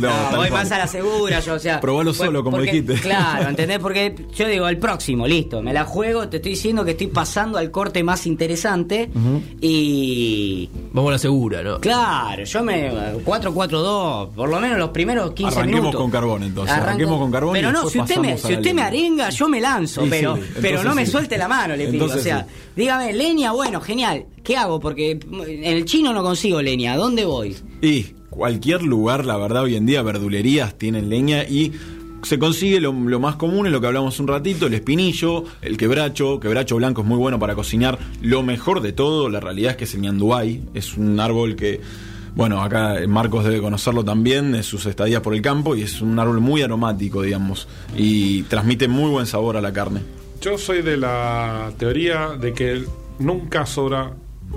No, 0.00 0.36
voy 0.36 0.50
más 0.50 0.70
a 0.72 0.78
la 0.78 0.86
segura, 0.86 1.40
yo, 1.40 1.54
o 1.54 1.58
sea. 1.58 1.80
Probalo 1.80 2.12
solo, 2.14 2.42
como 2.44 2.56
porque- 2.56 2.72
dijiste. 2.72 2.94
Claro, 2.94 3.48
¿entendés? 3.50 3.78
Porque 3.78 4.14
yo 4.34 4.46
digo, 4.48 4.68
el 4.68 4.78
próximo, 4.78 5.26
listo, 5.26 5.62
me 5.62 5.72
la 5.72 5.84
juego, 5.84 6.28
te 6.28 6.36
estoy 6.36 6.52
diciendo 6.52 6.84
que 6.84 6.92
estoy 6.92 7.08
pasando 7.08 7.58
al 7.58 7.70
corte 7.70 8.02
más 8.04 8.26
interesante. 8.26 9.10
Y. 9.60 10.68
Vamos 10.92 11.10
a 11.10 11.12
la 11.12 11.18
segura, 11.18 11.62
¿no? 11.62 11.80
Claro, 11.80 12.44
yo 12.44 12.62
me. 12.62 12.90
4-4-2, 13.82 14.34
por 14.34 14.48
lo 14.48 14.60
menos 14.60 14.78
los 14.78 14.90
primeros 14.90 15.32
15 15.32 15.54
Arranquemos 15.58 15.80
minutos. 15.82 16.00
con 16.00 16.10
carbón, 16.10 16.42
entonces, 16.42 16.74
Arranco- 16.76 16.82
arranquemos 16.82 17.18
con 17.18 17.30
carbón 17.32 17.56
y 17.56 17.60
Pero 17.60 17.72
no, 17.72 17.88
si 17.88 17.98
usted, 18.00 18.16
me, 18.18 18.38
si 18.38 18.54
usted 18.54 18.74
me 18.74 18.82
arenga, 18.82 19.30
yo 19.30 19.48
me 19.48 19.60
lanzo, 19.60 20.02
Sí, 20.02 20.08
pero, 20.10 20.36
sí, 20.36 20.42
pero 20.60 20.82
no 20.84 20.94
me 20.94 21.04
sí. 21.06 21.12
suelte 21.12 21.36
la 21.38 21.48
mano, 21.48 21.76
le 21.76 21.88
pido. 21.88 22.06
O 22.06 22.08
sea, 22.08 22.46
dígame, 22.76 23.12
leña, 23.12 23.52
bueno, 23.52 23.80
genial. 23.80 24.26
¿Qué 24.42 24.56
hago? 24.56 24.80
Porque 24.80 25.12
en 25.12 25.64
el 25.64 25.84
chino 25.84 26.12
no 26.12 26.22
consigo 26.22 26.60
leña. 26.62 26.92
¿A 26.94 26.96
dónde 26.96 27.24
voy? 27.24 27.56
Y 27.80 28.02
cualquier 28.30 28.82
lugar, 28.82 29.24
la 29.24 29.36
verdad, 29.36 29.62
hoy 29.64 29.76
en 29.76 29.86
día, 29.86 30.02
verdulerías 30.02 30.76
tienen 30.78 31.08
leña 31.08 31.44
y 31.44 31.72
se 32.22 32.38
consigue 32.38 32.80
lo, 32.80 32.92
lo 32.92 33.18
más 33.18 33.34
común, 33.36 33.66
es 33.66 33.72
lo 33.72 33.80
que 33.80 33.88
hablamos 33.88 34.20
un 34.20 34.28
ratito, 34.28 34.66
el 34.68 34.74
espinillo, 34.74 35.42
el 35.60 35.76
quebracho, 35.76 36.38
quebracho 36.38 36.76
blanco 36.76 37.02
es 37.02 37.06
muy 37.08 37.18
bueno 37.18 37.38
para 37.40 37.54
cocinar. 37.56 37.98
Lo 38.20 38.42
mejor 38.44 38.80
de 38.80 38.92
todo, 38.92 39.28
la 39.28 39.40
realidad 39.40 39.72
es 39.72 39.76
que 39.76 39.84
es 39.84 39.94
el 39.94 40.02
ñanduay, 40.02 40.62
es 40.72 40.96
un 40.96 41.18
árbol 41.18 41.56
que, 41.56 41.80
bueno, 42.34 42.62
acá 42.62 42.96
Marcos 43.06 43.44
debe 43.44 43.60
conocerlo 43.60 44.04
también, 44.04 44.52
de 44.52 44.62
sus 44.62 44.86
estadías 44.86 45.20
por 45.20 45.34
el 45.34 45.42
campo, 45.42 45.76
y 45.76 45.82
es 45.82 46.00
un 46.00 46.18
árbol 46.18 46.40
muy 46.40 46.62
aromático, 46.62 47.22
digamos, 47.22 47.68
y 47.96 48.42
transmite 48.44 48.88
muy 48.88 49.10
buen 49.10 49.26
sabor 49.26 49.56
a 49.56 49.60
la 49.60 49.72
carne. 49.72 50.00
Yo 50.40 50.58
soy 50.58 50.82
de 50.82 50.96
la 50.96 51.72
teoría 51.78 52.30
de 52.30 52.52
que 52.52 52.84
nunca 53.18 53.66
sobra 53.66 54.12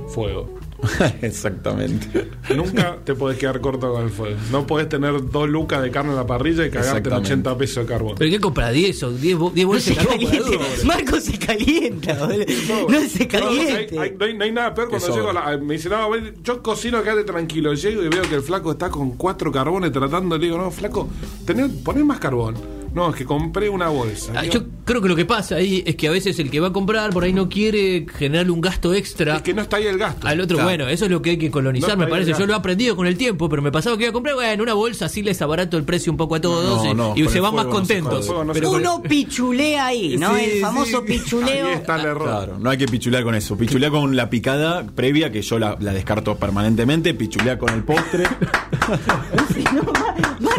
fuego. 0.07 0.59
Exactamente. 1.21 2.29
Nunca 2.55 2.97
te 3.03 3.15
podés 3.15 3.37
quedar 3.37 3.59
corto 3.61 3.91
con 3.93 4.03
el 4.03 4.09
fuego. 4.09 4.35
No 4.51 4.67
podés 4.67 4.89
tener 4.89 5.29
dos 5.31 5.49
lucas 5.49 5.81
de 5.81 5.91
carne 5.91 6.11
en 6.11 6.17
la 6.17 6.27
parrilla 6.27 6.65
y 6.65 6.69
cagarte 6.69 6.89
en 6.91 6.97
Exactamente. 6.97 7.31
80 7.33 7.57
pesos 7.57 7.83
de 7.87 7.93
carbón. 7.93 8.15
¿Pero 8.17 8.29
qué 8.31 8.39
compra? 8.39 8.71
¿10 8.71 9.03
o 9.03 9.11
10, 9.11 9.37
bo- 9.37 9.51
10 9.51 9.65
No 9.65 9.71
bolsas 9.73 9.95
de 9.97 10.05
carbón? 10.05 10.57
Marco 10.85 11.19
se 11.21 11.37
calienta, 11.39 12.13
boludo. 12.25 12.89
No 12.89 13.01
se 13.07 13.23
No, 13.25 13.29
caliente. 13.29 13.99
hay- 13.99 14.09
hay- 14.09 14.15
no, 14.17 14.25
hay, 14.25 14.33
no 14.35 14.43
hay 14.43 14.51
nada 14.51 14.73
peor 14.73 14.89
cuando 14.89 15.15
llego 15.15 15.29
a 15.29 15.33
la, 15.33 15.57
me 15.57 15.73
dice, 15.75 15.89
no, 15.89 16.09
yo 16.43 16.61
cocino, 16.61 17.01
quédate 17.03 17.23
tranquilo. 17.23 17.73
Llego 17.73 18.03
y 18.03 18.09
veo 18.09 18.21
que 18.23 18.35
el 18.35 18.41
flaco 18.41 18.71
está 18.71 18.89
con 18.89 19.11
cuatro 19.11 19.51
carbones 19.51 19.91
tratando. 19.91 20.37
Le 20.37 20.45
digo, 20.45 20.57
no, 20.57 20.71
flaco, 20.71 21.09
tenés, 21.45 21.69
poné 21.83 22.03
más 22.03 22.19
carbón. 22.19 22.55
No, 22.95 23.09
es 23.09 23.15
que 23.17 23.25
compré 23.25 23.67
una 23.69 23.89
bolsa. 23.89 24.31
Ah, 24.35 24.45
yo 24.45 24.63
creo 24.85 25.01
que 25.01 25.09
lo 25.09 25.15
que 25.17 25.25
pasa 25.25 25.55
ahí 25.55 25.83
es 25.85 25.95
que 25.97 26.07
a 26.07 26.11
veces 26.11 26.39
el 26.39 26.49
que 26.49 26.59
va 26.61 26.69
a 26.69 26.73
comprar 26.73 27.11
por 27.11 27.25
ahí 27.25 27.33
no 27.33 27.49
quiere 27.49 28.05
generarle 28.17 28.51
un 28.53 28.61
gasto 28.61 28.93
extra 28.93 29.35
es 29.35 29.41
que 29.41 29.53
no 29.53 29.61
está 29.61 29.75
ahí 29.77 29.85
el 29.87 29.97
gasto. 29.97 30.25
al 30.27 30.39
otro. 30.39 30.55
Claro. 30.55 30.69
Bueno, 30.69 30.87
eso 30.87 31.03
es 31.05 31.11
lo 31.11 31.21
que 31.21 31.31
hay 31.31 31.37
que 31.37 31.51
colonizar, 31.51 31.91
No, 31.97 32.05
me 32.05 32.07
parece. 32.07 32.31
Yo 32.39 32.45
lo 32.47 32.53
he 32.53 32.55
aprendido 32.55 32.95
con 32.95 33.05
el 33.05 33.17
tiempo, 33.17 33.49
pero 33.49 33.61
me 33.61 33.71
pasaba 33.71 33.97
que 33.97 34.03
iba 34.03 34.11
a 34.11 34.13
comprar, 34.13 34.35
bueno, 34.35 34.63
una 34.63 34.73
bolsa 34.73 35.05
así 35.07 35.21
les 35.23 35.41
abarato 35.41 35.75
el 35.77 35.83
precio 35.83 36.09
un 36.11 36.17
poco 36.17 36.35
a 36.35 36.41
todos 36.41 36.83
No, 36.85 36.91
y- 36.91 36.93
no, 36.95 37.13
y 37.17 37.23
con 37.23 37.33
se 37.33 37.39
van 37.41 37.53
más 37.55 37.65
contentos. 37.65 38.31
Pero 38.53 38.69
con- 38.69 38.79
Uno 38.81 39.01
pichulea 39.07 39.87
ahí, 39.87 40.17
¿no? 40.17 40.33
Sí, 40.37 40.43
el 40.53 40.61
famoso 40.61 41.01
sí. 41.05 41.13
pichuleo. 41.13 41.67
Ahí 41.67 41.73
está 41.73 41.99
el 41.99 42.05
error. 42.05 42.23
Claro, 42.29 42.57
no 42.59 42.69
hay 42.69 42.77
que 42.77 42.85
pichulear 42.87 43.23
con 43.25 43.35
eso. 43.35 43.57
Pichulear 43.57 43.91
con 43.91 44.15
la 44.15 44.29
picada 44.29 44.85
previa, 44.95 45.31
que 45.33 45.41
yo 45.41 45.59
la, 45.59 45.75
la 45.81 45.91
descarto 45.91 46.37
permanentemente. 46.37 47.13
Pichulear 47.13 47.57
con 47.57 47.73
el 47.73 47.83
postre. 47.83 48.23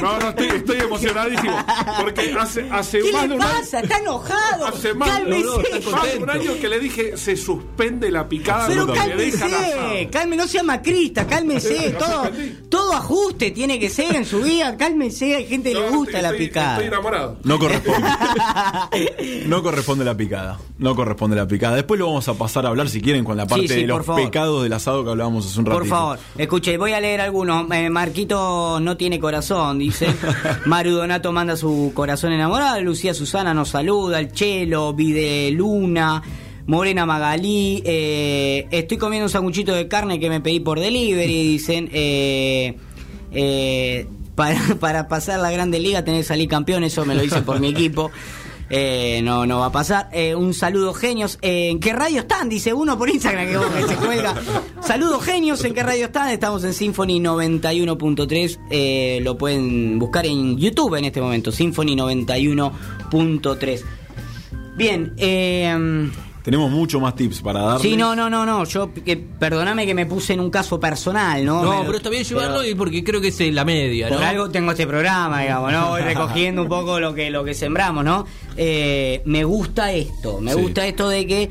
No, 0.03 0.19
no, 0.19 0.29
estoy, 0.31 0.47
estoy 0.49 0.79
emocionadísimo. 0.81 1.57
Porque 2.01 2.26
hace, 2.35 2.69
hace 2.71 3.01
¿Qué 3.01 3.13
más 3.13 3.29
le 3.29 3.37
pasa? 3.37 3.81
Está 3.81 3.99
enojado. 3.99 4.67
Hace 4.67 4.95
más, 4.95 5.09
Cálmese. 5.11 5.45
no, 5.45 5.57
no, 5.57 5.61
está 5.63 5.91
más 5.91 6.13
de 6.13 6.19
un 6.19 6.31
año 6.31 6.53
que 6.61 6.69
le 6.69 6.81
dije 6.81 7.17
se 7.17 7.37
suspende 7.37 8.11
la 8.11 8.29
picada. 8.29 8.67
Pero 8.69 8.87
cálmese, 8.93 10.09
cálmese, 10.11 10.37
no 10.43 10.49
sea 10.49 10.63
macrista, 10.63 11.27
cálmese, 11.27 11.95
todo, 12.69 12.93
ajuste 12.93 13.51
tiene 13.51 13.79
que 13.79 13.89
ser 13.91 14.15
en 14.17 14.25
su 14.25 14.41
vida, 14.43 14.77
cálmese, 14.77 15.37
hay 15.37 15.47
gente 15.47 15.71
que 15.73 15.75
No, 15.81 15.83
le 15.83 15.97
gusta 15.97 16.19
estoy- 16.19 16.23
la 16.33 16.39
picada. 16.39 16.73
Estoy 16.75 16.87
enamorado. 16.89 17.37
No 17.45 17.59
corresponde. 17.59 18.09
No 19.47 19.63
corresponde 19.63 20.05
la 20.05 20.17
picada. 20.17 20.59
No 20.79 20.95
corresponde 20.97 21.37
la 21.37 21.47
picada. 21.47 21.77
Después 21.77 21.99
lo 22.01 22.07
vamos 22.07 22.29
a 22.29 22.35
pasar 22.35 22.67
a 22.67 22.69
hablar, 22.71 22.89
si 22.89 23.01
quieren, 23.01 23.25
con 23.25 23.37
la 23.37 23.47
parte 23.47 23.69
Sí, 23.69 23.75
sí, 23.75 23.81
de 23.83 23.87
los 23.87 24.05
favor. 24.05 24.23
pecados 24.25 24.63
del 24.63 24.73
asado 24.73 25.05
que 25.05 25.11
hablábamos 25.11 25.47
hace 25.47 25.59
un 25.59 25.67
ratito. 25.67 25.79
Por 25.81 25.89
favor, 25.89 26.19
escuche, 26.37 26.77
voy 26.79 26.93
a 26.93 27.01
leer 27.01 27.21
algunos. 27.21 27.71
Eh, 27.71 27.91
Marquito 27.91 28.79
no 28.81 28.97
tiene 28.97 29.19
corazón, 29.21 29.79
dice. 29.79 30.09
Maru 30.67 30.91
Donato 30.93 31.33
manda 31.33 31.57
su 31.57 31.93
corazón 31.95 32.16
enamorado. 32.25 32.81
Lucía 32.81 33.15
Susana 33.15 33.55
nos 33.55 33.71
saluda. 33.71 34.19
El 34.21 34.33
Chelo, 34.33 34.93
Vide 34.93 35.51
Luna. 35.51 36.23
Morena 36.67 37.07
Magalí, 37.07 37.81
eh, 37.87 38.67
estoy 38.73 38.97
comiendo 38.99 39.27
un 39.27 39.31
sanguchito 39.31 39.73
de 39.73 39.87
carne 39.87 40.19
que 40.19 40.29
me 40.29 40.41
pedí 40.41 40.59
por 40.59 40.81
delivery, 40.81 41.45
dicen. 41.45 41.89
Eh, 41.93 42.77
eh, 43.31 44.09
para, 44.35 44.59
para 44.81 45.07
pasar 45.07 45.39
la 45.39 45.51
Grande 45.53 45.79
Liga 45.79 46.05
tenés 46.05 46.23
que 46.23 46.29
salir 46.29 46.49
campeón, 46.49 46.83
eso 46.83 47.05
me 47.05 47.15
lo 47.15 47.23
dicen 47.23 47.45
por 47.45 47.61
mi 47.61 47.69
equipo. 47.69 48.11
Eh, 48.69 49.21
no, 49.23 49.47
no 49.47 49.61
va 49.61 49.67
a 49.67 49.73
pasar. 49.73 50.09
Eh, 50.13 50.35
un 50.35 50.53
saludo 50.55 50.93
genios. 50.93 51.39
Eh, 51.43 51.71
¿En 51.71 51.81
qué 51.81 51.93
radio 51.93 52.21
están? 52.21 52.49
Dice 52.49 52.73
uno 52.73 52.99
por 52.99 53.09
Instagram 53.09 53.47
que, 53.47 53.53
que 53.53 53.89
se 53.89 53.97
cuelga. 53.97 54.35
Saludos 54.81 55.23
genios. 55.25 55.65
¿En 55.65 55.75
qué 55.75 55.83
radio 55.83 56.07
están? 56.07 56.31
Estamos 56.31 56.65
en 56.65 56.75
Symphony 56.75 57.21
91.3. 57.21 58.59
Eh, 58.71 59.21
lo 59.23 59.37
pueden 59.37 59.99
buscar 59.99 60.27
en 60.27 60.57
YouTube 60.59 60.95
en 60.97 61.05
este 61.05 61.21
momento. 61.21 61.53
Symphony 61.53 61.95
91.3. 61.97 63.83
Bien. 64.77 65.15
Eh, 65.17 66.11
Tenemos 66.47 66.71
mucho 66.71 67.01
más 67.01 67.17
tips 67.17 67.41
para 67.43 67.61
darles. 67.61 67.83
sí, 67.83 67.97
no, 67.97 68.15
no, 68.15 68.31
no, 68.31 68.47
no. 68.47 68.63
Yo, 68.63 68.95
que, 68.95 69.17
perdóname 69.17 69.85
que 69.85 69.95
me 69.95 70.07
puse 70.07 70.33
en 70.33 70.39
un 70.39 70.49
caso 70.49 70.79
personal, 70.79 71.45
¿no? 71.45 71.61
No, 71.65 71.71
Me 71.73 71.77
lo- 71.79 71.85
pero 71.87 71.97
está 71.97 72.09
bien 72.09 72.23
llevarlo 72.23 72.59
pero- 72.61 72.71
y 72.71 72.75
porque 72.77 73.03
creo 73.03 73.21
que 73.21 73.29
es 73.29 73.41
eh, 73.41 73.51
la 73.51 73.65
media, 73.65 74.09
¿no? 74.09 74.15
por 74.15 74.25
algo 74.25 74.49
tengo 74.49 74.71
este 74.71 74.87
programa, 74.87 75.41
digamos, 75.43 75.73
¿no? 75.73 75.89
Voy 75.89 76.01
recogiendo 76.03 76.63
un 76.63 76.69
poco 76.69 77.01
lo 77.01 77.13
que, 77.15 77.31
lo 77.31 77.43
que 77.43 77.53
sembramos, 77.53 78.05
¿no? 78.05 78.27
Eh, 78.57 79.23
me 79.25 79.43
gusta 79.43 79.91
esto, 79.93 80.41
me 80.41 80.53
Sí. 80.55 80.61
gusta 80.63 80.87
esto 80.87 81.09
de 81.09 81.27
que 81.27 81.51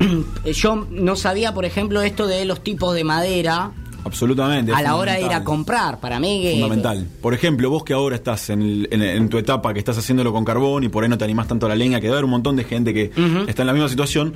yo 0.52 0.86
no 0.90 1.14
sabía, 1.16 1.54
por 1.54 1.64
ejemplo, 1.64 2.02
esto 2.02 2.26
de 2.26 2.44
los 2.44 2.62
tipos 2.64 2.92
de 2.94 3.04
madera 3.04 3.70
Absolutamente. 4.06 4.72
a 4.72 4.80
la 4.82 4.96
hora 4.96 5.12
de 5.14 5.22
ir 5.22 5.32
a 5.32 5.44
comprar, 5.44 5.98
para 6.00 6.18
mí 6.20 6.40
que... 6.42 6.52
Fundamental. 6.52 7.06
Por 7.20 7.34
ejemplo, 7.34 7.68
vos 7.70 7.84
que 7.84 7.92
ahora 7.92 8.16
estás 8.16 8.50
en, 8.50 8.62
el- 8.62 8.88
en- 8.90 9.02
en 9.02 9.28
tu 9.28 9.38
etapa 9.38 9.72
que 9.72 9.78
estás 9.80 9.98
haciéndolo 9.98 10.32
con 10.32 10.44
carbón 10.44 10.84
y 10.84 10.88
por 10.88 11.02
ahí 11.02 11.08
no 11.10 11.18
te 11.18 11.24
animás 11.24 11.48
tanto 11.48 11.66
a 11.66 11.68
la 11.68 11.74
leña, 11.76 11.98
que 12.00 12.06
debe 12.06 12.14
haber 12.14 12.24
un 12.24 12.30
montón 12.30 12.56
de 12.56 12.64
gente 12.64 12.94
que 12.94 13.10
está 13.48 13.62
en 13.62 13.66
la 13.66 13.72
misma 13.72 13.88
situación. 13.88 14.34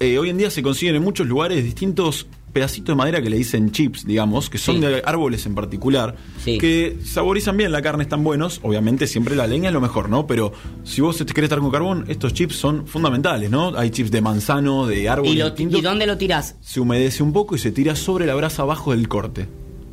Eh, 0.00 0.18
hoy 0.18 0.30
en 0.30 0.38
día 0.38 0.50
se 0.50 0.62
consiguen 0.62 0.94
en 0.96 1.02
muchos 1.02 1.26
lugares 1.26 1.64
distintos 1.64 2.26
pedacitos 2.52 2.94
de 2.94 2.94
madera 2.96 3.20
que 3.22 3.28
le 3.28 3.36
dicen 3.36 3.70
chips, 3.72 4.06
digamos, 4.06 4.48
que 4.48 4.56
son 4.58 4.76
Sí. 4.76 4.80
de 4.80 5.02
árboles 5.04 5.44
en 5.46 5.54
particular, 5.54 6.16
Sí. 6.42 6.56
que 6.58 6.96
saborizan 7.04 7.56
bien 7.56 7.72
la 7.72 7.82
carne, 7.82 8.02
están 8.04 8.24
buenos. 8.24 8.60
Obviamente 8.62 9.06
siempre 9.06 9.36
la 9.36 9.46
leña 9.46 9.68
es 9.68 9.74
lo 9.74 9.80
mejor, 9.82 10.08
¿no? 10.08 10.26
Pero 10.26 10.52
si 10.82 11.00
vos 11.02 11.18
te 11.18 11.26
querés 11.26 11.44
estar 11.48 11.58
con 11.60 11.70
carbón, 11.70 12.04
estos 12.08 12.32
chips 12.32 12.56
son 12.56 12.86
fundamentales, 12.86 13.50
¿no? 13.50 13.76
Hay 13.76 13.90
chips 13.90 14.10
de 14.10 14.22
manzano, 14.22 14.86
de 14.86 15.08
árboles 15.08 15.34
¿Y, 15.34 15.36
lo- 15.36 15.78
¿Y 15.78 15.82
dónde 15.82 16.06
lo 16.06 16.16
tirás? 16.16 16.56
se 16.62 16.80
humedece 16.80 17.22
un 17.22 17.32
poco 17.34 17.54
y 17.54 17.58
se 17.58 17.70
tira 17.70 17.94
sobre 17.94 18.24
la 18.26 18.34
brasa 18.34 18.62
abajo 18.62 18.92
del 18.92 19.08
corte. 19.08 19.46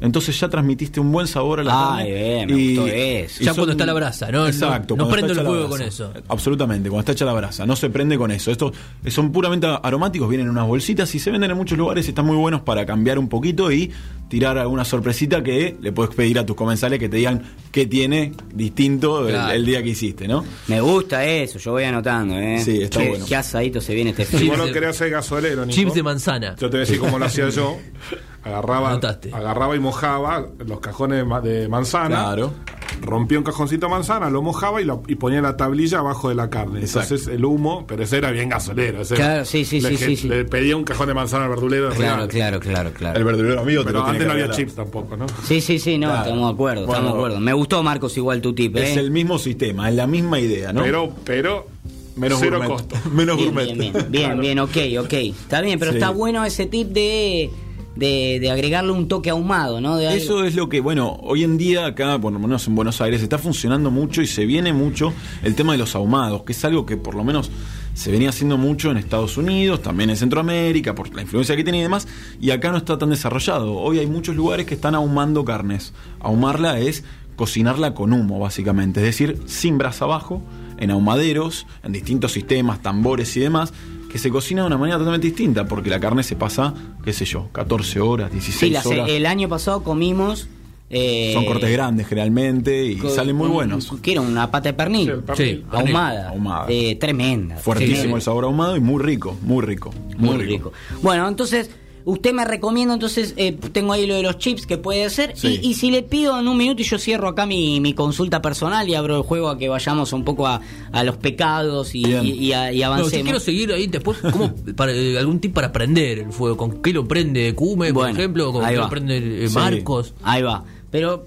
Entonces 0.06 0.40
ya 0.40 0.48
transmitiste 0.50 1.00
un 1.00 1.12
buen 1.12 1.28
sabor 1.28 1.60
a 1.60 1.64
la 1.64 1.96
Ay, 1.98 2.06
carne. 2.08 2.14
bien, 2.14 2.48
me 2.50 2.76
gustó 2.76 2.88
eso. 2.88 3.44
Ya 3.44 3.54
cuando 3.54 3.72
está 3.74 3.86
la 3.86 3.94
brasa, 3.94 4.32
¿no? 4.32 4.48
Exacto. 4.48 4.96
No- 4.96 5.06
no 5.06 5.10
prendo 5.10 5.34
el 5.34 5.40
fuego 5.46 5.68
con 5.70 5.82
eso. 5.82 6.12
Absolutamente, 6.28 6.90
cuando 6.90 7.02
está 7.02 7.12
hecha 7.12 7.26
la 7.26 7.34
brasa. 7.34 7.66
No 7.66 7.76
se 7.76 7.90
prende 7.90 8.18
con 8.18 8.32
eso. 8.32 8.52
Estos 8.52 8.72
son 9.08 9.32
puramente 9.32 9.68
aromáticos, 9.84 10.30
vienen 10.30 10.48
en 10.48 10.52
unas 10.52 10.68
bolsitas 10.68 11.14
y 11.16 11.20
se 11.20 11.32
venden 11.32 11.52
en 11.52 11.58
muchos 11.58 11.78
lugares 11.78 12.06
y 12.06 12.10
están 12.10 12.26
muy 12.26 12.38
buenos 12.38 12.62
para 12.62 12.86
cambiar 12.86 13.20
un 13.20 13.28
poquito 13.30 13.72
y 13.72 13.92
tirar 14.28 14.58
alguna 14.58 14.84
sorpresita 14.86 15.44
que 15.44 15.76
le 15.80 15.92
puedes 15.92 16.14
pedir 16.16 16.40
a 16.40 16.46
tus 16.46 16.56
comensales 16.56 17.00
que 17.00 17.08
te 17.10 17.18
digan 17.18 17.44
qué 17.72 17.86
tiene 17.86 18.32
distinto 18.54 19.28
el- 19.28 19.34
Claro. 19.36 19.54
el, 19.54 19.66
día 19.66 19.84
que 19.84 19.90
hiciste, 19.90 20.28
¿no? 20.28 20.44
Me 20.68 20.82
gusta 20.82 21.24
eso, 21.26 21.60
yo 21.60 21.72
voy 21.74 21.84
anotando, 21.84 22.38
¿eh? 22.38 22.60
Sí, 22.64 22.82
está 22.82 23.02
qué, 23.02 23.10
bueno. 23.10 23.26
Qué 23.28 23.36
asadito 23.36 23.80
se 23.82 23.94
viene 23.94 24.10
este 24.12 24.26
Si 24.26 24.50
vos 24.50 24.66
de- 24.66 24.72
querés 24.72 24.90
hacer 24.92 25.10
gasolero, 25.12 25.66
Nico, 25.66 25.76
Chips 25.76 25.94
de 25.94 26.04
manzana. 26.04 26.56
Yo 26.60 26.70
te 26.70 26.78
voy 26.78 26.78
a 26.78 26.80
decir 26.80 27.00
cómo 27.00 27.20
lo 27.20 27.26
hacía 27.26 27.50
yo. 27.50 27.78
Agarraba, 28.44 28.90
Anotaste. 28.92 29.32
agarraba 29.34 29.76
y 29.76 29.80
mojaba 29.80 30.46
los 30.68 30.80
cajones 30.80 31.18
de 31.20 31.24
ma- 31.26 31.42
de 31.42 31.68
manzana. 31.68 32.24
Claro. 32.26 32.54
Rompía 33.02 33.38
un 33.38 33.44
cajoncito 33.44 33.86
de 33.88 33.92
manzana, 33.92 34.30
lo 34.30 34.42
mojaba 34.42 34.82
y, 34.82 34.86
lo- 34.86 35.04
y 35.08 35.16
ponía 35.16 35.42
la 35.42 35.58
tablilla 35.58 36.00
abajo 36.00 36.30
de 36.30 36.36
la 36.36 36.50
carne. 36.50 36.80
Exacto. 36.82 37.14
Entonces 37.16 37.28
el 37.36 37.46
humo, 37.46 37.86
pero 37.88 38.04
ese 38.04 38.18
era 38.18 38.32
bien 38.32 38.50
gasolero. 38.50 39.02
ese 39.02 39.16
era- 39.16 39.24
Claro, 39.26 39.46
sí, 39.46 39.66
sí, 39.66 39.82
le, 39.82 39.90
sí, 39.90 39.98
que- 39.98 40.06
sí, 40.06 40.16
sí. 40.16 40.28
le 40.30 40.46
pedía 40.46 40.76
un 40.78 40.84
cajón 40.84 41.08
de 41.08 41.14
manzana 41.14 41.44
al 41.46 41.50
verdulero. 41.50 41.90
Claro, 41.92 42.28
claro, 42.28 42.60
claro, 42.60 42.92
claro. 42.92 43.18
El 43.18 43.24
verdulero 43.26 43.62
amigo 43.62 43.82
te 43.82 43.88
Pero 43.88 44.00
lo 44.00 44.06
tiene 44.06 44.18
antes 44.24 44.28
no 44.28 44.34
había 44.44 44.56
chips 44.56 44.76
tampoco, 44.76 45.18
¿no? 45.18 45.26
Sí, 45.46 45.62
sí, 45.62 45.80
sí, 45.80 45.98
no, 45.98 46.08
Claro. 46.08 46.24
estamos 46.24 46.48
de 46.50 46.54
acuerdo, 46.54 46.86
estamos 46.86 47.12
de 47.12 47.18
acuerdo. 47.18 47.40
Me 47.40 47.54
gustó, 47.54 47.84
Marcos, 47.84 48.16
igual 48.18 48.42
tu 48.42 48.54
tip, 48.54 48.76
¿eh? 48.78 48.92
Es 48.92 48.98
el 48.98 49.12
mismo 49.12 49.38
sistema, 49.40 49.90
es 49.90 49.96
la 49.96 50.08
misma 50.08 50.40
idea, 50.40 50.74
¿no? 50.74 50.82
Pero, 50.84 51.12
pero, 51.24 51.68
Menos 52.16 52.40
cero 52.40 52.58
gourmet. 52.60 52.72
costo. 52.72 52.96
Menos 53.12 53.38
bien, 53.38 53.50
gourmet. 53.50 53.66
bien, 53.76 53.92
bien, 53.94 54.06
bien, 54.10 54.40
bien, 54.40 54.60
ok, 54.60 54.78
ok. 55.02 55.14
Está 55.14 55.62
bien, 55.62 55.78
pero 55.80 55.92
Sí. 55.92 55.98
está 55.98 56.10
bueno 56.12 56.46
ese 56.46 56.66
tip 56.66 56.90
de, 56.90 57.50
de, 57.96 58.40
de 58.40 58.52
agregarle 58.52 58.92
un 58.92 59.08
toque 59.08 59.30
ahumado, 59.30 59.80
¿no? 59.82 59.98
De 59.98 60.16
Eso 60.16 60.44
es 60.44 60.56
lo 60.56 60.70
que, 60.70 60.82
bueno, 60.82 61.18
hoy 61.22 61.44
en 61.44 61.58
día 61.58 61.86
acá, 61.86 62.20
por 62.20 62.34
lo 62.34 62.40
menos 62.40 62.68
en 62.68 62.76
Buenos 62.76 63.02
Aires, 63.02 63.22
está 63.22 63.38
funcionando 63.38 63.92
mucho 63.92 64.22
y 64.22 64.28
se 64.28 64.46
viene 64.46 64.74
mucho 64.74 65.14
el 65.44 65.56
tema 65.56 65.72
de 65.74 65.78
los 65.78 65.96
ahumados, 65.96 66.44
que 66.44 66.52
es 66.52 66.66
algo 66.66 66.86
que 66.86 66.98
por 66.98 67.16
lo 67.16 67.24
menos 67.24 67.50
se 67.94 68.12
venía 68.12 68.30
haciendo 68.30 68.58
mucho 68.58 68.92
en 68.92 68.98
Estados 68.98 69.38
Unidos, 69.38 69.82
también 69.82 70.10
en 70.10 70.18
Centroamérica, 70.18 70.94
por 70.94 71.14
la 71.16 71.22
influencia 71.22 71.56
que 71.56 71.64
tiene 71.64 71.80
y 71.80 71.84
demás, 71.84 72.08
y 72.42 72.52
acá 72.52 72.72
no 72.72 72.78
está 72.78 72.98
tan 72.98 73.10
desarrollado. 73.10 73.74
Hoy 73.74 74.00
hay 74.00 74.08
muchos 74.08 74.36
lugares 74.36 74.66
que 74.66 74.76
están 74.76 74.96
ahumando 74.96 75.46
carnes. 75.46 75.94
Ahumarla 76.20 76.80
es 76.80 77.06
cocinarla 77.38 77.94
con 77.94 78.14
humo, 78.14 78.40
básicamente, 78.40 79.00
es 79.00 79.06
decir, 79.06 79.40
sin 79.46 79.78
brasa 79.78 80.06
abajo, 80.06 80.42
en 80.78 80.92
ahumaderos, 80.92 81.68
en 81.84 81.94
distintos 81.94 82.34
sistemas, 82.34 82.82
tambores 82.82 83.36
y 83.38 83.40
demás, 83.40 83.74
que 84.16 84.20
se 84.20 84.30
cocina 84.30 84.62
de 84.62 84.68
una 84.68 84.78
manera 84.78 84.98
totalmente 84.98 85.28
distinta, 85.28 85.66
porque 85.68 85.90
la 85.90 86.00
carne 86.00 86.24
se 86.24 86.38
pasa, 86.38 86.74
qué 87.04 87.12
sé 87.12 87.26
yo, 87.26 87.50
14 87.52 88.00
horas, 88.00 88.32
16 88.32 88.80
Sí, 88.82 88.88
horas. 88.88 89.10
el 89.10 89.26
año 89.26 89.50
pasado 89.50 89.84
comimos... 89.84 90.48
eh, 90.90 91.32
Son 91.34 91.44
cortes 91.44 91.70
grandes 91.70 92.08
generalmente 92.08 92.86
y 92.86 92.98
salen 93.10 93.36
muy 93.36 93.50
buenos. 93.50 93.92
¿Qué 94.02 94.14
era? 94.14 94.22
¿Una 94.22 94.50
pata 94.50 94.70
de 94.70 94.74
pernil? 94.74 95.04
Sí, 95.08 95.12
el 95.12 95.20
pernil. 95.24 95.58
Sí. 95.58 95.66
ahumada. 95.70 96.30
Ahumada. 96.30 96.66
Eh, 96.70 96.96
tremenda. 96.96 97.58
Fuertísimo 97.58 98.16
el 98.16 98.22
sabor 98.22 98.46
ahumado 98.46 98.78
y 98.78 98.80
muy 98.80 99.04
rico, 99.04 99.36
muy 99.42 99.66
rico. 99.66 99.92
Muy, 100.18 100.38
rico. 100.38 100.72
Bueno, 101.02 101.28
entonces, 101.28 101.70
usted 102.06 102.34
me 102.34 102.46
recomienda, 102.46 102.94
entonces, 102.94 103.34
eh, 103.36 103.58
tengo 103.72 103.92
ahí 103.94 104.06
lo 104.08 104.16
de 104.16 104.22
los 104.24 104.38
chips 104.38 104.66
que 104.66 104.78
puede 104.78 105.04
hacer. 105.06 105.34
Sí. 105.36 105.60
Y, 105.62 105.70
y 105.70 105.74
si 105.74 105.92
le 105.92 106.04
pido 106.04 106.40
en 106.40 106.48
un 106.48 106.56
minuto 106.58 106.82
y 106.82 106.86
yo 106.86 106.98
cierro 107.00 107.28
acá 107.28 107.46
mi, 107.46 107.80
mi 107.82 107.94
consulta 107.94 108.42
personal 108.42 108.88
y 108.88 108.96
abro 108.96 109.18
el 109.18 109.24
juego 109.24 109.50
a 109.50 109.58
que 109.58 109.68
vayamos 109.70 110.14
un 110.14 110.24
poco 110.24 110.48
a, 110.48 110.62
a 110.92 111.04
los 111.04 111.18
pecados 111.18 111.94
y, 111.96 112.06
y- 112.06 112.32
y 112.46 112.54
a- 112.54 112.72
y 112.72 112.76
No, 112.78 112.82
yo 112.82 112.88
avancemos. 112.94 113.24
quiero 113.24 113.40
seguir 113.40 113.72
ahí 113.74 113.88
después, 113.88 114.18
¿cómo, 114.32 114.54
para, 114.76 114.94
eh, 114.94 115.18
algún 115.18 115.40
tip 115.40 115.54
para 115.54 115.72
prender 115.72 116.20
el 116.20 116.32
fuego. 116.32 116.56
¿Con 116.58 116.82
qué 116.82 116.94
lo 116.94 117.08
prende 117.08 117.54
Cume, 117.56 117.94
por 117.94 118.10
ejemplo? 118.10 118.52
¿Con 118.54 118.66
qué 118.66 118.78
va. 118.78 118.84
lo 118.84 118.90
prende 118.90 119.46
eh, 119.46 119.50
Sí. 119.50 119.56
Marcos? 119.56 120.14
Ahí 120.24 120.42
va. 120.44 120.64
Pero 120.92 121.26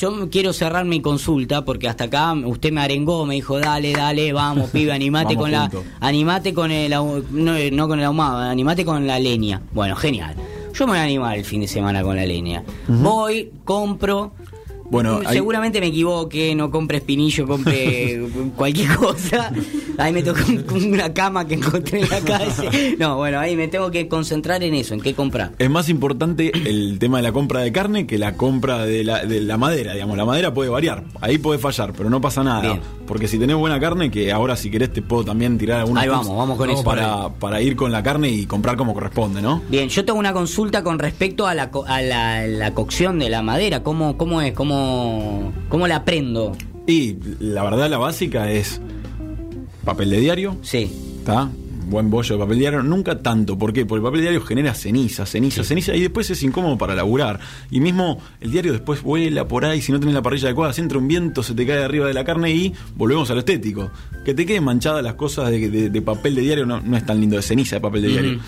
yo 0.00 0.30
quiero 0.30 0.52
cerrar 0.54 0.86
mi 0.86 1.02
consulta 1.02 1.64
porque 1.64 1.86
hasta 1.86 2.04
acá 2.04 2.32
usted 2.32 2.72
me 2.72 2.80
arengó, 2.80 3.26
me 3.26 3.34
dijo, 3.34 3.58
dale, 3.58 3.92
dale, 3.92 4.32
vamos, 4.32 4.70
pibe, 4.72 4.92
animate 4.92 5.34
Vamos 5.34 5.42
con 5.42 5.52
la 5.52 5.70
animate 6.00 6.54
con 6.54 6.70
el 6.70 6.90
no, 6.90 7.22
no 7.30 7.88
con 7.88 7.98
el 7.98 8.04
ahumado, 8.06 8.38
animate 8.38 8.84
con 8.84 9.06
la 9.06 9.18
leña. 9.18 9.60
Bueno, 9.72 9.94
genial. 9.96 10.34
Yo 10.72 10.86
me 10.86 10.92
voy 10.92 11.00
a 11.00 11.02
animar 11.02 11.36
el 11.36 11.44
fin 11.44 11.60
de 11.60 11.68
semana 11.68 12.02
con 12.02 12.16
la 12.16 12.24
leña. 12.24 12.62
Voy, 12.88 13.50
compro 13.64 14.32
Bueno, 14.90 15.20
seguramente 15.30 15.80
me 15.80 15.86
equivoque, 15.88 16.54
no 16.54 16.70
compre 16.70 16.98
espinillo, 16.98 17.46
compre 17.46 18.20
cualquier 18.56 18.94
cosa. 18.96 19.52
Ahí 19.98 20.12
me 20.12 20.22
tocó 20.22 20.40
un- 20.48 20.92
una 20.94 21.12
cama 21.12 21.46
que 21.46 21.54
encontré 21.54 22.00
en 22.02 22.08
la 22.08 22.20
calle. 22.20 22.96
No, 22.98 23.16
bueno, 23.16 23.38
ahí 23.38 23.54
me 23.56 23.68
tengo 23.68 23.90
que 23.90 24.08
concentrar 24.08 24.62
en 24.62 24.74
eso, 24.74 24.94
en 24.94 25.00
qué 25.00 25.14
comprar. 25.14 25.52
Es 25.58 25.70
más 25.70 25.88
importante 25.88 26.50
el 26.68 26.98
tema 26.98 27.18
de 27.18 27.22
la 27.22 27.32
compra 27.32 27.60
de 27.60 27.70
carne 27.72 28.06
que 28.06 28.18
la 28.18 28.34
compra 28.36 28.84
de 28.84 29.04
la, 29.04 29.24
de 29.24 29.40
la 29.40 29.56
madera, 29.58 29.92
digamos. 29.94 30.16
La 30.16 30.24
madera 30.24 30.52
puede 30.54 30.70
variar, 30.70 31.04
ahí 31.20 31.38
puede 31.38 31.58
fallar, 31.58 31.92
pero 31.96 32.10
no 32.10 32.20
pasa 32.20 32.42
nada. 32.42 32.62
Bien. 32.62 32.80
Porque 33.06 33.26
si 33.28 33.38
tenés 33.38 33.56
buena 33.56 33.78
carne, 33.80 34.10
que 34.10 34.30
ahora 34.32 34.56
si 34.56 34.70
querés 34.70 34.92
te 34.92 35.02
puedo 35.02 35.24
también 35.24 35.58
tirar 35.58 35.80
algunos 35.80 36.02
Ahí 36.02 36.08
vamos, 36.08 36.36
vamos 36.36 36.56
con 36.56 36.70
eso. 36.70 36.82
Para, 36.84 37.28
para 37.28 37.60
ir 37.60 37.74
con 37.76 37.90
la 37.92 38.02
carne 38.02 38.30
y 38.30 38.46
comprar 38.46 38.76
como 38.76 38.94
corresponde, 38.94 39.42
¿no? 39.42 39.62
Bien, 39.68 39.88
yo 39.88 40.04
tengo 40.04 40.18
una 40.18 40.32
consulta 40.32 40.82
con 40.84 40.98
respecto 40.98 41.46
a 41.46 41.54
la, 41.54 41.70
a 41.86 42.02
la, 42.02 42.46
la 42.46 42.72
cocción 42.74 43.18
de 43.18 43.28
la 43.28 43.42
madera. 43.42 43.82
¿Cómo, 43.82 44.16
cómo 44.16 44.40
es? 44.40 44.52
¿Cómo, 44.52 44.79
¿Cómo 45.68 45.86
la 45.86 46.04
prendo? 46.04 46.52
Y 46.86 47.16
la 47.40 47.62
verdad, 47.62 47.88
la 47.90 47.98
básica 47.98 48.50
es 48.50 48.80
papel 49.84 50.10
de 50.10 50.20
diario, 50.20 50.56
Sí. 50.62 50.90
¿Está? 51.20 51.48
Buen 51.88 52.08
bollo 52.08 52.36
de 52.36 52.40
papel 52.44 52.58
diario, 52.60 52.82
nunca 52.84 53.18
tanto. 53.20 53.58
¿Por 53.58 53.72
qué? 53.72 53.84
Porque 53.84 53.98
el 53.98 54.04
papel 54.04 54.20
diario 54.20 54.40
genera 54.42 54.74
ceniza, 54.74 55.26
ceniza, 55.26 55.64
ceniza, 55.64 55.94
y 55.96 56.00
después 56.02 56.30
es 56.30 56.40
incómodo 56.44 56.78
para 56.78 56.94
laburar. 56.94 57.40
Y 57.68 57.80
mismo 57.80 58.18
el 58.40 58.52
diario 58.52 58.70
después 58.72 59.02
vuela 59.02 59.48
por 59.48 59.64
ahí, 59.64 59.82
si 59.82 59.90
no 59.90 59.98
tenés 59.98 60.14
la 60.14 60.22
parrilla 60.22 60.46
adecuada, 60.46 60.72
si 60.72 60.82
entra 60.82 60.98
un 60.98 61.08
viento, 61.08 61.42
se 61.42 61.52
te 61.54 61.66
cae 61.66 61.82
arriba 61.82 62.06
de 62.06 62.14
la 62.14 62.22
carne 62.24 62.52
y 62.52 62.72
volvemos 62.94 63.28
a 63.30 63.34
lo 63.34 63.40
estético. 63.40 63.90
Que 64.24 64.34
te 64.34 64.46
queden 64.46 64.62
manchadas 64.62 65.02
las 65.02 65.14
cosas 65.14 65.50
de, 65.50 65.68
de- 65.68 65.90
de 65.90 66.02
papel 66.02 66.36
de 66.36 66.42
diario 66.42 66.64
no, 66.64 66.80
no 66.80 66.96
es 66.96 67.04
tan 67.04 67.18
lindo, 67.20 67.34
de 67.34 67.42
ceniza 67.42 67.76
de 67.76 67.80
papel 67.80 68.02
de 68.02 68.08
diario. 68.08 68.40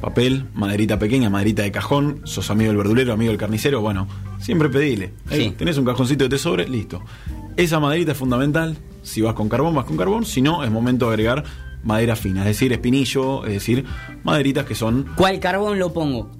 Papel, 0.00 0.46
maderita 0.54 0.98
pequeña, 0.98 1.30
maderita 1.30 1.62
de 1.62 1.72
cajón, 1.72 2.20
sos 2.24 2.50
amigo 2.50 2.68
del 2.68 2.76
verdulero, 2.76 3.12
amigo 3.12 3.30
del 3.30 3.38
carnicero, 3.38 3.80
bueno, 3.80 4.06
siempre 4.38 4.68
pedile. 4.68 5.12
Sí. 5.30 5.42
Eh, 5.42 5.54
tenés 5.56 5.78
un 5.78 5.84
cajoncito 5.84 6.24
de 6.24 6.30
tesobre, 6.30 6.68
listo. 6.68 7.02
Esa 7.56 7.80
maderita 7.80 8.12
es 8.12 8.18
fundamental. 8.18 8.76
Si 9.02 9.22
vas 9.22 9.34
con 9.34 9.48
carbón, 9.48 9.74
vas 9.74 9.86
con 9.86 9.96
carbón. 9.96 10.24
Si 10.26 10.42
no, 10.42 10.64
es 10.64 10.70
momento 10.70 11.06
de 11.06 11.14
agregar 11.14 11.44
madera 11.82 12.16
fina, 12.16 12.40
es 12.40 12.48
decir, 12.48 12.72
espinillo, 12.72 13.44
es 13.46 13.52
decir, 13.52 13.84
maderitas 14.24 14.66
que 14.66 14.74
son. 14.74 15.06
¿Cuál 15.16 15.38
carbón 15.40 15.78
lo 15.78 15.92
pongo? 15.92 16.30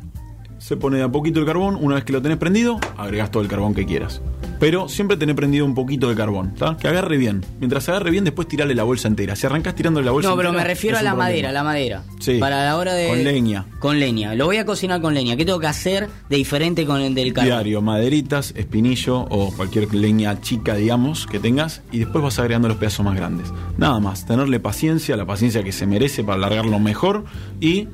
Se 0.58 0.76
pone 0.76 0.98
de 0.98 1.04
a 1.04 1.08
poquito 1.08 1.38
el 1.38 1.46
carbón, 1.46 1.76
una 1.80 1.94
vez 1.94 2.04
que 2.04 2.12
lo 2.12 2.20
tenés 2.20 2.38
prendido, 2.38 2.78
agregás 2.96 3.30
todo 3.30 3.42
el 3.42 3.48
carbón 3.48 3.74
que 3.74 3.86
quieras. 3.86 4.20
Pero 4.58 4.88
siempre 4.88 5.16
tenés 5.16 5.36
prendido 5.36 5.64
un 5.64 5.74
poquito 5.74 6.08
de 6.08 6.14
carbón, 6.14 6.52
¿está? 6.54 6.76
Que 6.76 6.88
agarre 6.88 7.16
bien. 7.18 7.44
Mientras 7.58 7.88
agarre 7.88 8.10
bien, 8.10 8.24
después 8.24 8.48
tirale 8.48 8.74
la 8.74 8.84
bolsa 8.84 9.08
entera. 9.08 9.36
Si 9.36 9.46
arrancás 9.46 9.74
tirándole 9.74 10.06
la 10.06 10.12
bolsa 10.12 10.30
No, 10.30 10.36
pero 10.36 10.48
entera, 10.48 10.62
me 10.64 10.68
refiero 10.68 10.96
a 10.96 11.02
la 11.02 11.10
problema. 11.10 11.24
madera, 11.30 11.52
la 11.52 11.62
madera. 11.62 12.02
Sí. 12.20 12.38
Para 12.38 12.64
la 12.64 12.76
hora 12.76 12.94
de. 12.94 13.08
Con 13.08 13.22
leña. 13.24 13.66
Con 13.78 14.00
leña. 14.00 14.34
Lo 14.34 14.46
voy 14.46 14.56
a 14.56 14.64
cocinar 14.64 15.00
con 15.00 15.14
leña. 15.14 15.36
¿Qué 15.36 15.44
tengo 15.44 15.60
que 15.60 15.66
hacer 15.66 16.08
de 16.28 16.36
diferente 16.36 16.86
con 16.86 17.00
el 17.00 17.14
del 17.14 17.32
carbón? 17.32 17.50
Diario, 17.50 17.82
maderitas, 17.82 18.52
espinillo 18.56 19.20
o 19.28 19.52
cualquier 19.52 19.92
leña 19.94 20.40
chica, 20.40 20.74
digamos, 20.74 21.26
que 21.26 21.38
tengas, 21.38 21.82
y 21.92 21.98
después 21.98 22.22
vas 22.24 22.38
agregando 22.38 22.68
los 22.68 22.78
pedazos 22.78 23.04
más 23.04 23.14
grandes. 23.16 23.52
Nada 23.76 24.00
más, 24.00 24.26
tenerle 24.26 24.58
paciencia, 24.60 25.16
la 25.16 25.26
paciencia 25.26 25.62
que 25.62 25.72
se 25.72 25.86
merece 25.86 26.24
para 26.24 26.36
alargarlo 26.36 26.78
mejor 26.78 27.24
y 27.60 27.88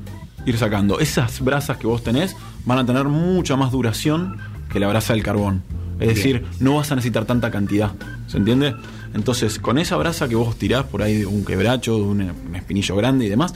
ir 0.47 0.59
sacando. 0.59 1.01
Esas 1.01 1.41
brasas 1.41 1.77
que 1.77 1.87
vos 1.87 2.03
tenés 2.03 2.37
van 2.65 2.79
a 2.79 2.87
tener 2.87 3.05
mucha 3.05 3.57
más 3.57 3.73
duración 3.73 4.39
que 4.73 4.79
la 4.81 4.89
brasa 4.89 5.13
del 5.13 5.23
carbón. 5.23 5.63
Es 6.01 6.09
decir, 6.09 6.45
no 6.61 6.77
vas 6.77 6.91
a 6.91 6.97
necesitar 6.97 7.25
tanta 7.25 7.51
cantidad. 7.51 7.93
¿Se 8.27 8.39
entiende? 8.39 8.75
Entonces, 9.15 9.59
con 9.59 9.79
esa 9.79 9.97
brasa 9.97 10.29
que 10.29 10.35
vos 10.35 10.57
tirás 10.57 10.85
por 10.85 11.03
ahí 11.03 11.19
de 11.19 11.27
un 11.27 11.45
quebracho, 11.45 11.97
de 11.97 12.03
un, 12.03 12.21
un 12.49 12.57
espinillo 12.57 12.97
grande 12.97 13.27
y 13.27 13.29
demás, 13.29 13.55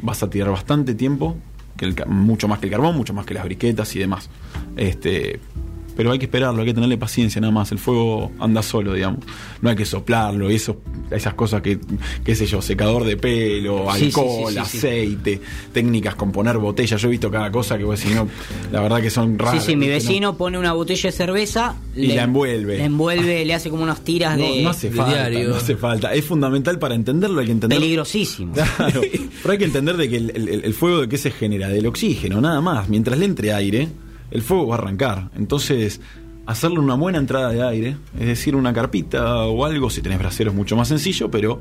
vas 0.00 0.22
a 0.22 0.30
tirar 0.30 0.50
bastante 0.50 0.94
tiempo, 0.94 1.36
que 1.76 1.86
el 1.86 1.96
mucho 2.06 2.48
más 2.48 2.58
que 2.58 2.66
el 2.66 2.72
carbón, 2.72 2.96
mucho 2.96 3.14
más 3.14 3.26
que 3.26 3.34
las 3.34 3.44
briquetas 3.44 3.94
y 3.96 3.98
demás. 3.98 4.30
Este, 4.76 5.40
pero 5.96 6.10
hay 6.12 6.18
que 6.18 6.24
esperarlo, 6.26 6.60
hay 6.62 6.66
que 6.68 6.74
tenerle 6.74 6.96
paciencia 6.98 7.40
nada 7.40 7.52
más. 7.52 7.70
El 7.72 7.78
fuego 7.78 8.30
anda 8.40 8.62
solo, 8.62 8.94
digamos. 8.94 9.20
No 9.60 9.70
hay 9.70 9.76
que 9.76 9.84
soplarlo, 9.84 10.50
y 10.50 10.54
eso, 10.56 10.80
esas 11.10 11.34
cosas 11.34 11.62
que, 11.62 11.78
qué 12.24 12.34
sé 12.34 12.46
yo, 12.46 12.62
secador 12.62 13.04
de 13.04 13.16
pelo, 13.16 13.86
Sí, 13.92 13.98
sí, 13.98 14.04
alcohol, 14.06 14.52
sí, 14.52 14.60
sí, 14.64 14.70
sí. 14.70 14.76
aceite, 14.78 15.40
técnicas 15.72 16.14
con 16.14 16.32
poner 16.32 16.58
botellas. 16.58 17.00
Yo 17.00 17.08
he 17.08 17.10
visto 17.10 17.30
cada 17.30 17.50
cosa 17.52 17.76
que 17.78 17.84
vos 17.84 17.98
decís, 18.00 18.14
no, 18.16 18.28
la 18.72 18.80
verdad 18.80 19.00
que 19.00 19.10
son 19.10 19.32
Sí, 19.32 19.38
raras. 19.38 19.64
sí, 19.64 19.76
mi 19.76 19.88
¿viste? 19.88 20.08
vecino 20.08 20.36
pone 20.36 20.58
una 20.58 20.72
botella 20.72 21.10
de 21.10 21.12
cerveza 21.16 21.76
Y 21.96 22.08
la 22.08 22.24
envuelve. 22.24 22.78
La 22.78 22.84
envuelve, 22.84 23.44
le 23.44 23.54
hace 23.54 23.70
como 23.70 23.82
unas 23.82 24.02
tiras 24.02 24.38
No, 24.38 24.44
de. 24.44 24.62
no 24.62 24.70
hace 24.70 24.90
de 24.90 24.96
falta, 24.96 25.28
diario. 25.28 25.48
no 25.50 25.56
hace 25.56 25.76
falta. 25.76 26.14
Es 26.14 26.24
fundamental 26.24 26.78
para 26.78 26.94
entenderlo, 26.94 27.40
hay 27.40 27.46
que 27.46 27.52
entender. 27.52 27.78
Peligrosísimo. 27.78 28.54
Claro, 28.54 29.00
pero 29.42 29.52
hay 29.52 29.58
que 29.58 29.64
entender 29.64 29.96
de 29.96 30.08
que 30.08 30.16
el, 30.16 30.30
el- 30.34 30.48
el 30.64 30.74
fuego 30.74 31.02
de 31.02 31.08
qué 31.08 31.18
se 31.18 31.30
genera, 31.30 31.68
del 31.68 31.86
oxígeno, 31.86 32.40
nada 32.40 32.60
más. 32.60 32.88
Mientras 32.88 33.18
le 33.18 33.24
entre 33.26 33.52
aire, 33.52 33.88
el 34.32 34.42
fuego 34.42 34.66
va 34.66 34.76
a 34.76 34.78
arrancar. 34.78 35.30
Entonces, 35.36 36.00
hacerle 36.46 36.78
una 36.78 36.94
buena 36.94 37.18
entrada 37.18 37.50
de 37.50 37.62
aire, 37.62 37.96
es 38.18 38.26
decir, 38.26 38.56
una 38.56 38.72
carpita 38.72 39.44
o 39.44 39.64
algo, 39.64 39.90
si 39.90 40.02
tenés 40.02 40.18
braseros 40.18 40.54
mucho 40.54 40.76
más 40.76 40.88
sencillo, 40.88 41.30
pero 41.30 41.60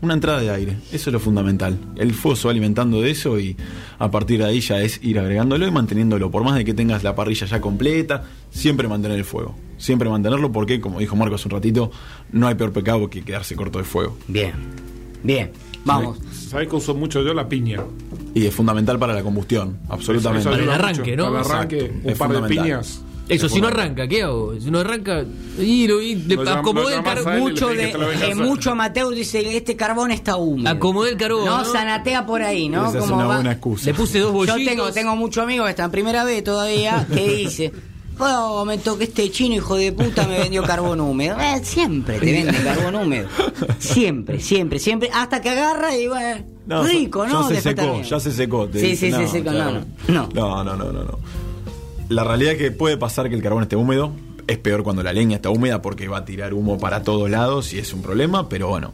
una 0.00 0.14
entrada 0.14 0.40
de 0.40 0.50
aire, 0.50 0.76
eso 0.92 1.10
es 1.10 1.12
lo 1.12 1.20
fundamental. 1.20 1.78
El 1.96 2.12
fuego 2.12 2.36
se 2.36 2.48
va 2.48 2.50
alimentando 2.50 3.00
de 3.00 3.10
eso 3.10 3.38
y 3.38 3.56
a 3.98 4.10
partir 4.10 4.40
de 4.40 4.46
ahí 4.46 4.60
ya 4.60 4.80
es 4.82 5.02
ir 5.02 5.18
agregándolo 5.18 5.66
y 5.66 5.70
manteniéndolo. 5.70 6.30
Por 6.30 6.44
más 6.44 6.56
de 6.56 6.64
que 6.64 6.74
tengas 6.74 7.04
la 7.04 7.14
parrilla 7.14 7.46
ya 7.46 7.60
completa, 7.60 8.24
siempre 8.50 8.88
mantener 8.88 9.18
el 9.18 9.24
fuego. 9.24 9.54
Siempre 9.78 10.08
mantenerlo 10.08 10.50
porque, 10.52 10.80
como 10.80 10.98
dijo 10.98 11.16
Marco 11.16 11.36
hace 11.36 11.48
un 11.48 11.52
ratito, 11.52 11.90
no 12.32 12.48
hay 12.48 12.56
peor 12.56 12.72
pecado 12.72 13.08
que 13.08 13.22
quedarse 13.22 13.54
corto 13.56 13.78
de 13.78 13.84
fuego. 13.84 14.18
Bien. 14.26 14.54
Bien. 15.22 15.52
Vamos. 15.84 16.18
¿Sabés 16.52 16.68
que 16.68 16.76
uso 16.76 16.94
mucho 16.94 17.22
yo 17.22 17.32
la 17.34 17.48
piña? 17.48 17.80
Y 18.34 18.46
es 18.46 18.54
fundamental 18.54 18.98
para 18.98 19.14
la 19.14 19.22
combustión, 19.22 19.78
absolutamente. 19.88 20.42
Eso 20.42 20.50
Para 20.50 20.62
el 20.62 20.70
arranque, 20.70 21.10
mucho. 21.12 21.16
¿no? 21.16 21.32
Para 21.32 21.44
el 21.44 21.50
arranque, 21.50 21.78
Exacto. 21.78 22.00
un 22.04 22.10
Es 22.10 22.18
par 22.18 22.32
de 22.42 22.48
piñas. 22.48 23.02
Eso, 23.28 23.46
Es 23.46 23.52
si 23.52 23.60
no 23.62 23.68
arranca, 23.68 24.06
¿qué 24.06 24.22
hago? 24.24 24.54
Si 24.60 24.70
no 24.70 24.80
arranca, 24.80 25.24
y 25.58 25.86
le 25.86 26.50
acomodé 26.50 26.90
lo 26.90 26.98
el 26.98 27.02
carbón. 27.04 27.38
Mucho, 27.38 27.68
de, 27.68 27.90
eh, 27.90 28.34
mucho 28.34 28.72
amateur 28.72 29.14
dice 29.14 29.56
este 29.56 29.76
carbón 29.76 30.10
está 30.10 30.36
húmedo. 30.36 30.68
Acomodé 30.68 31.12
el 31.12 31.16
carbón. 31.16 31.46
No, 31.46 31.58
¿no? 31.58 31.64
zanatea 31.64 32.26
por 32.26 32.42
ahí, 32.42 32.68
¿no? 32.68 32.88
Esa 32.88 32.98
es 32.98 33.04
Como 33.04 33.14
una 33.16 33.24
va- 33.26 33.34
buena 33.36 33.52
excusa. 33.52 33.86
Le 33.86 33.94
puse 33.94 34.18
dos 34.18 34.28
Yo 34.32 34.32
bollitos. 34.32 34.64
tengo, 34.66 34.92
tengo 34.92 35.16
muchos 35.16 35.42
amigos 35.44 35.64
que 35.66 35.70
están 35.70 35.86
en 35.86 35.90
primera 35.92 36.24
vez 36.24 36.44
todavía 36.44 37.06
que 37.14 37.28
dice. 37.36 37.72
Oh, 38.24 38.64
me 38.64 38.78
toqué 38.78 39.04
este 39.04 39.30
chino, 39.30 39.54
hijo 39.56 39.74
de 39.76 39.92
puta, 39.92 40.26
me 40.26 40.38
vendió 40.38 40.62
carbón 40.62 41.00
húmedo. 41.00 41.36
Eh, 41.40 41.60
siempre 41.64 42.18
te 42.20 42.32
venden 42.32 42.54
carbón 42.64 42.94
húmedo. 42.94 43.28
Siempre, 43.78 44.40
siempre, 44.40 44.78
siempre. 44.78 45.10
Hasta 45.12 45.40
que 45.40 45.50
agarra 45.50 45.96
y 45.96 46.06
bueno, 46.08 46.44
No, 46.66 46.84
rico, 46.84 47.24
ya 47.26 47.32
¿no? 47.32 47.48
se 47.48 47.54
Después 47.54 47.74
secó, 47.74 47.82
también. 47.86 48.04
ya 48.04 48.20
se 48.20 48.30
secó. 48.32 48.68
te 48.68 48.80
Sí, 48.80 48.86
dice, 48.88 49.10
sí, 49.10 49.16
sí, 49.18 49.26
secó, 49.28 49.50
no, 49.52 49.72
no, 50.08 50.28
no, 50.32 50.64
no, 50.64 50.76
no, 50.76 50.92
no. 50.92 51.18
La 52.08 52.24
realidad 52.24 52.52
es 52.52 52.58
que 52.58 52.70
puede 52.70 52.96
pasar 52.96 53.28
que 53.28 53.34
el 53.34 53.42
carbón 53.42 53.62
esté 53.64 53.76
húmedo. 53.76 54.12
Es 54.46 54.58
peor 54.58 54.82
cuando 54.82 55.02
la 55.02 55.12
leña 55.12 55.36
está 55.36 55.50
húmeda 55.50 55.80
porque 55.82 56.08
va 56.08 56.18
a 56.18 56.24
tirar 56.24 56.52
humo 56.52 56.78
para 56.78 57.02
todos 57.02 57.30
lados 57.30 57.72
y 57.72 57.78
es 57.78 57.92
un 57.94 58.02
problema, 58.02 58.48
pero 58.48 58.68
bueno. 58.68 58.92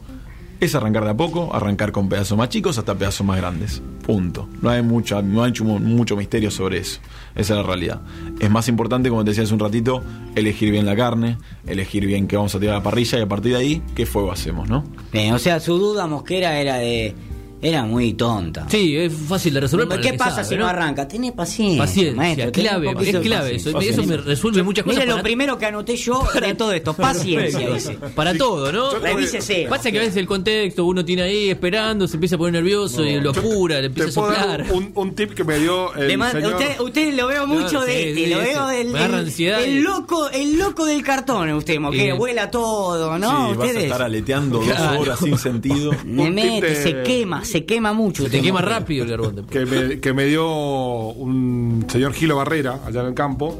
Es 0.59 0.75
arrancar 0.75 1.05
de 1.05 1.11
a 1.11 1.17
poco, 1.17 1.55
arrancar 1.55 1.93
con 1.93 2.09
pedazos 2.09 2.37
más 2.37 2.49
chicos 2.49 2.77
hasta 2.77 2.93
pedazos 2.93 3.25
más 3.25 3.37
grandes. 3.37 3.81
Punto. 4.05 4.49
No 4.61 4.69
hay 4.69 4.83
no 4.83 5.43
hay 5.43 5.51
mucho, 5.51 5.63
mucho 5.63 6.17
misterio 6.17 6.51
sobre 6.51 6.79
eso. 6.79 6.99
Esa 7.35 7.53
es 7.53 7.57
la 7.61 7.63
realidad. 7.63 8.01
Es 8.39 8.49
más 8.49 8.67
importante, 8.67 9.09
como 9.09 9.23
te 9.23 9.31
decía 9.31 9.43
hace 9.45 9.53
un 9.53 9.59
ratito, 9.59 10.03
elegir 10.35 10.71
bien 10.71 10.85
la 10.85 10.97
carne, 10.97 11.37
elegir 11.65 12.05
bien 12.05 12.27
qué 12.27 12.35
vamos 12.35 12.53
a 12.55 12.59
tirar 12.59 12.75
a 12.75 12.77
la 12.79 12.83
parrilla 12.83 13.19
y 13.19 13.21
a 13.21 13.27
partir 13.27 13.53
de 13.53 13.57
ahí, 13.57 13.81
qué 13.95 14.05
fuego 14.05 14.31
hacemos, 14.33 14.67
¿no? 14.67 14.83
Bien, 15.13 15.33
o 15.33 15.39
sea, 15.39 15.61
su 15.61 15.77
duda 15.77 16.07
mosquera 16.07 16.59
era 16.59 16.75
de. 16.75 17.15
Era 17.61 17.83
muy 17.83 18.13
tonta. 18.13 18.65
Sí, 18.69 18.95
es 18.95 19.11
fácil 19.13 19.53
de 19.53 19.59
resolver. 19.59 19.87
el 19.91 19.99
¿Qué 20.01 20.13
pasa 20.13 20.35
sabe, 20.43 20.47
si 20.47 20.55
no, 20.55 20.65
arranca? 20.67 21.07
Tenés 21.07 21.33
paciencia. 21.33 21.83
Paciencia, 21.83 22.15
maestro, 22.15 22.51
clave, 22.53 22.87
es 22.87 22.93
clave. 23.19 23.19
paciencia. 23.19 23.49
Eso, 23.71 23.79
eso 23.81 24.03
me 24.05 24.17
resuelve 24.17 24.63
muchas 24.63 24.85
cosas. 24.85 24.99
Mire, 25.03 25.15
lo 25.17 25.21
primero 25.21 25.57
que 25.57 25.65
anoté 25.65 25.95
yo 25.97 26.23
de 26.41 26.53
todo 26.55 26.71
esto, 26.71 26.93
paciencia, 26.93 27.69
dice. 27.69 27.97
Para 28.15 28.33
todo, 28.33 28.71
¿no? 28.71 28.91
Revísese. 28.99 29.65
Pasa 29.69 29.91
que 29.91 29.97
a 29.99 30.01
veces 30.01 30.15
el 30.17 30.25
contexto 30.27 30.85
uno 30.85 31.03
tiene 31.03 31.23
ahí 31.23 31.49
esperando, 31.49 32.07
se 32.07 32.15
empieza 32.15 32.35
a 32.35 32.37
poner 32.37 32.53
nervioso 32.53 33.03
y 33.03 33.19
lo 33.19 33.31
apura, 33.31 33.79
le 33.81 33.87
empieza 33.87 34.09
Te 34.09 34.19
a 34.19 34.23
puedo 34.23 34.35
soplar. 34.35 34.63
dar 34.63 34.73
un, 34.73 34.91
un 34.95 35.15
tip 35.15 35.33
que 35.33 35.43
me 35.43 35.59
dio 35.59 35.93
el 35.95 36.07
Le 36.07 36.17
man- 36.17 36.31
señor... 36.31 36.53
usted, 36.53 36.79
usted 36.79 37.13
lo 37.13 37.27
veo 37.27 37.45
mucho 37.47 37.73
No, 37.73 37.81
de 37.85 37.91
sí, 37.91 37.99
este, 38.09 38.23
sí, 38.25 38.27
lo 38.33 38.39
veo 38.39 38.67
del 38.67 38.87
Me 38.89 38.99
agarra 38.99 39.19
el, 39.19 39.25
ansiedad 39.25 39.63
el 39.63 39.69
y- 39.77 39.79
loco, 39.81 40.29
el 40.29 40.57
loco 40.57 40.85
del 40.85 41.03
cartón, 41.03 41.51
usted, 41.51 41.77
que 41.91 42.13
vuela 42.13 42.49
todo, 42.49 43.17
¿no? 43.19 43.27
sí, 43.29 43.35
vas 43.57 43.67
a 43.67 43.69
Ustedes 43.69 43.83
estar 43.83 44.01
aleteando 44.01 44.59
dos 44.59 44.79
horas 44.97 45.19
sin 45.19 45.37
sentido. 45.37 45.91
me 46.05 46.31
mete, 46.31 46.75
se 46.81 47.03
quema, 47.03 47.43
se 47.49 47.65
quema 47.65 47.93
mucho. 47.93 48.23
Se 48.23 48.29
te 48.29 48.41
quema 48.41 48.61
rápido 48.61 49.03
el 49.05 49.09
carbón. 49.11 49.45
que 49.49 49.65
me, 49.65 49.99
que 49.99 50.13
me 50.13 50.25
dio 50.25 50.47
un 50.49 51.85
señor 51.89 52.13
Gilo 52.13 52.35
Barrera 52.37 52.79
allá 52.85 53.01
en 53.01 53.07
el 53.07 53.13
campo. 53.13 53.59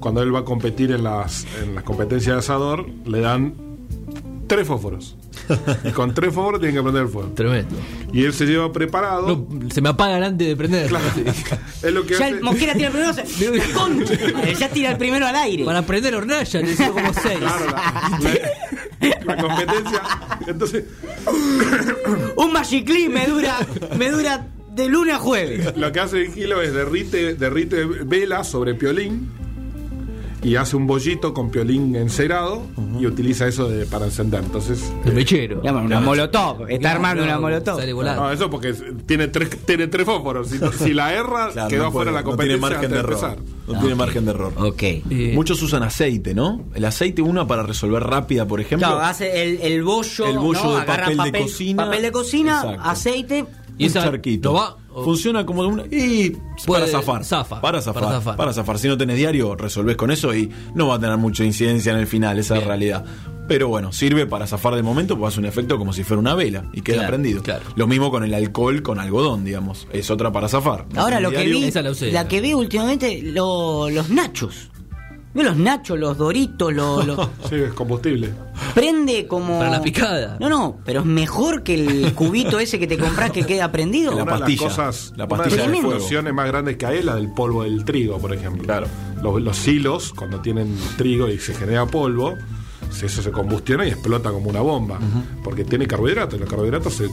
Cuando 0.00 0.22
él 0.22 0.32
va 0.34 0.40
a 0.40 0.44
competir 0.44 0.92
en 0.92 1.02
las, 1.04 1.44
en 1.62 1.74
las 1.74 1.82
competencias 1.84 2.34
de 2.36 2.38
asador, 2.38 2.86
le 3.06 3.20
dan 3.20 3.54
tres 4.46 4.66
fósforos. 4.66 5.16
Y 5.84 5.90
con 5.90 6.14
tres 6.14 6.32
fósforos 6.32 6.60
tienen 6.60 6.76
que 6.76 6.82
prender 6.82 7.02
el 7.04 7.08
fuego. 7.08 7.30
Tremendo. 7.30 7.74
Y 8.12 8.24
él 8.24 8.32
se 8.32 8.44
lleva 8.46 8.70
preparado. 8.72 9.26
No, 9.50 9.70
se 9.70 9.80
me 9.80 9.88
apaga 9.88 10.24
antes 10.24 10.46
de 10.46 10.56
prender. 10.56 10.90
Es 11.82 11.92
lo 11.92 12.04
que 12.06 12.10
Ya 12.14 12.26
hace. 12.26 12.28
el 12.28 12.40
Mosquera 12.42 12.74
tira 12.74 12.88
el 12.88 12.92
primero, 12.92 13.12
se- 13.14 13.72
¡Concha! 13.72 14.52
ya 14.58 14.68
tira 14.68 14.90
el 14.92 14.98
primero 14.98 15.26
al 15.26 15.34
aire. 15.36 15.64
Para 15.64 15.82
prender 15.82 16.14
hornalla, 16.14 16.60
necesito 16.62 16.92
como 16.92 17.12
seis. 17.14 17.38
Claro, 17.38 17.66
la, 17.66 18.18
la- 18.20 18.30
la 19.00 19.36
competencia. 19.36 20.02
Entonces, 20.46 20.84
Un 22.36 22.52
Magic 22.52 22.86
Clip 22.86 23.10
me 23.10 23.26
dura, 23.26 23.58
me 23.96 24.10
dura 24.10 24.46
de 24.70 24.88
lunes 24.88 25.14
a 25.14 25.18
jueves. 25.18 25.76
lo 25.76 25.92
que 25.92 26.00
hace 26.00 26.22
el 26.22 26.32
Gilo 26.32 26.62
es 26.62 26.72
derrite, 26.72 27.34
derrite 27.34 27.84
vela 27.84 28.44
sobre 28.44 28.74
piolín 28.74 29.28
y 30.42 30.56
hace 30.56 30.76
un 30.76 30.86
bollito 30.86 31.34
con 31.34 31.50
piolín 31.50 31.96
encerado 31.96 32.62
y 33.00 33.06
utiliza 33.06 33.46
eso 33.48 33.68
de- 33.68 33.86
para 33.86 34.04
encender. 34.06 34.42
Entonces, 34.44 34.92
El 35.04 35.14
mechero. 35.14 35.62
Llama 35.62 35.82
una 35.82 36.00
molotov, 36.00 36.68
está 36.68 36.92
armando 36.92 37.22
una 37.24 37.38
molotov. 37.38 37.78
Sale. 37.78 37.92
No, 37.92 38.30
eso 38.30 38.48
porque 38.50 38.72
tiene 39.06 39.28
tres, 39.28 39.50
tiene 39.64 39.86
tres 39.88 40.06
fósforos. 40.06 40.48
Si, 40.48 40.58
si 40.78 40.94
la 40.94 41.12
erra, 41.12 41.48
Claro, 41.52 41.68
quedó 41.68 41.82
no 41.82 41.88
afuera 41.88 42.10
puede, 42.12 42.22
la 42.24 42.30
no 42.30 42.36
tiene 42.36 42.58
competencia 42.58 42.58
margen 42.70 42.90
de 42.90 42.98
error. 42.98 43.12
empezar. 43.12 43.38
No 43.66 43.78
tiene 43.80 43.94
margen 43.96 44.24
de 44.24 44.30
error. 44.30 44.52
Ok. 44.56 44.82
Eh, 44.82 45.32
Muchos 45.34 45.60
usan 45.62 45.82
aceite, 45.82 46.34
¿no? 46.34 46.64
El 46.74 46.84
aceite, 46.84 47.20
uno 47.20 47.46
para 47.46 47.62
resolver 47.64 48.02
rápida, 48.02 48.46
por 48.46 48.60
ejemplo. 48.60 48.88
Claro, 48.88 49.02
hace 49.02 49.42
el, 49.42 49.60
el 49.60 49.82
bollo, 49.82 50.26
El 50.26 50.38
bollo 50.38 50.64
¿no? 50.64 50.78
de 50.78 50.86
papel 50.86 51.18
de 51.32 51.40
cocina. 51.42 51.84
papel 51.84 52.02
de 52.02 52.12
cocina, 52.12 52.60
Exacto. 52.62 52.80
aceite. 52.88 53.44
¿Y 53.78 53.84
un 53.84 53.90
esa 53.90 54.02
charquito. 54.02 54.52
va? 54.52 54.76
O- 54.92 55.04
Funciona 55.04 55.46
como 55.46 55.62
de 55.62 55.68
una. 55.68 55.84
Y 55.90 56.30
Puede- 56.66 56.80
para 56.82 56.86
zafar. 56.92 57.24
zafa, 57.24 57.60
Para 57.60 57.80
zafar. 57.80 58.02
para 58.02 58.20
Para 58.20 58.22
zafar. 58.36 58.54
zafar. 58.54 58.78
Si 58.78 58.88
no 58.88 58.98
tenés 58.98 59.16
diario, 59.16 59.54
resolvés 59.54 59.96
con 59.96 60.10
eso 60.10 60.34
y 60.34 60.50
no 60.74 60.88
va 60.88 60.96
a 60.96 60.98
tener 61.00 61.16
mucha 61.18 61.44
incidencia 61.44 61.92
en 61.92 61.98
el 61.98 62.06
final, 62.08 62.38
esa 62.38 62.54
es 62.56 62.60
la 62.66 62.66
Bien. 62.66 62.68
realidad. 62.68 63.04
Pero 63.46 63.68
bueno, 63.68 63.92
sirve 63.92 64.26
para 64.26 64.46
zafar 64.46 64.74
de 64.74 64.82
momento 64.82 65.14
porque 65.16 65.28
hace 65.28 65.40
un 65.40 65.46
efecto 65.46 65.78
como 65.78 65.92
si 65.94 66.02
fuera 66.04 66.20
una 66.20 66.34
vela 66.34 66.64
y 66.74 66.82
queda 66.82 66.96
Claro, 66.98 67.08
prendido. 67.10 67.42
claro. 67.42 67.64
Lo 67.76 67.86
mismo 67.86 68.10
con 68.10 68.24
el 68.24 68.34
alcohol 68.34 68.82
con 68.82 68.98
algodón, 68.98 69.44
digamos. 69.44 69.86
Es 69.92 70.10
otra 70.10 70.32
para 70.32 70.48
zafar. 70.48 70.86
No 70.92 71.00
Ahora 71.02 71.20
lo 71.20 71.30
que 71.30 71.36
diario, 71.36 71.54
vi, 71.60 71.64
Esa 71.64 71.80
la 71.80 71.92
usé. 71.92 72.12
la 72.12 72.28
que 72.28 72.40
vi 72.42 72.52
últimamente, 72.52 73.22
lo- 73.22 73.88
los 73.88 74.10
nachos. 74.10 74.70
Veo 75.38 75.46
los 75.50 75.56
nachos, 75.56 75.98
los 75.98 76.18
doritos, 76.18 76.72
los, 76.72 77.06
los- 77.06 77.28
Sí, 77.48 77.54
es 77.54 77.72
combustible. 77.72 78.30
prende 78.74 79.26
como. 79.26 79.58
Para 79.58 79.70
la 79.70 79.80
picada. 79.82 80.36
No, 80.40 80.48
no, 80.48 80.78
pero 80.84 81.00
es 81.00 81.06
mejor 81.06 81.62
que 81.62 81.74
el 81.74 82.12
cubito 82.16 82.58
ese 82.58 82.78
que 82.78 82.86
te 82.86 82.98
compras 82.98 83.30
que 83.30 83.46
queda 83.46 83.70
prendido. 83.70 84.10
La 84.10 84.22
una 84.22 84.24
de 84.24 84.30
las 84.32 84.40
pastilla, 84.40 84.68
cosas, 84.68 85.12
la 85.16 85.24
una 85.24 85.36
pastilla 85.36 85.56
de 85.56 85.62
de 85.62 85.68
las 85.68 85.76
explosiones 85.84 86.34
más 86.34 86.46
grandes 86.48 86.76
que 86.76 86.86
hay 86.86 86.98
es 86.98 87.04
la 87.04 87.14
del 87.14 87.32
polvo 87.32 87.62
del 87.62 87.84
trigo, 87.84 88.18
por 88.18 88.32
ejemplo. 88.34 88.64
Claro. 88.64 88.86
Los, 89.22 89.40
los 89.40 89.68
hilos, 89.68 90.12
cuando 90.12 90.40
tienen 90.40 90.76
trigo 90.96 91.28
y 91.28 91.38
se 91.38 91.54
genera 91.54 91.86
polvo, 91.86 92.34
eso 92.90 93.22
se 93.22 93.30
combustiona 93.30 93.86
y 93.86 93.90
explota 93.90 94.30
como 94.30 94.50
una 94.50 94.60
bomba. 94.60 94.98
Porque 95.44 95.64
tiene 95.64 95.86
carbohidratos. 95.86 96.34
y 96.36 96.40
Los 96.40 96.48
carbohidratos 96.48 96.94
se, 96.94 97.08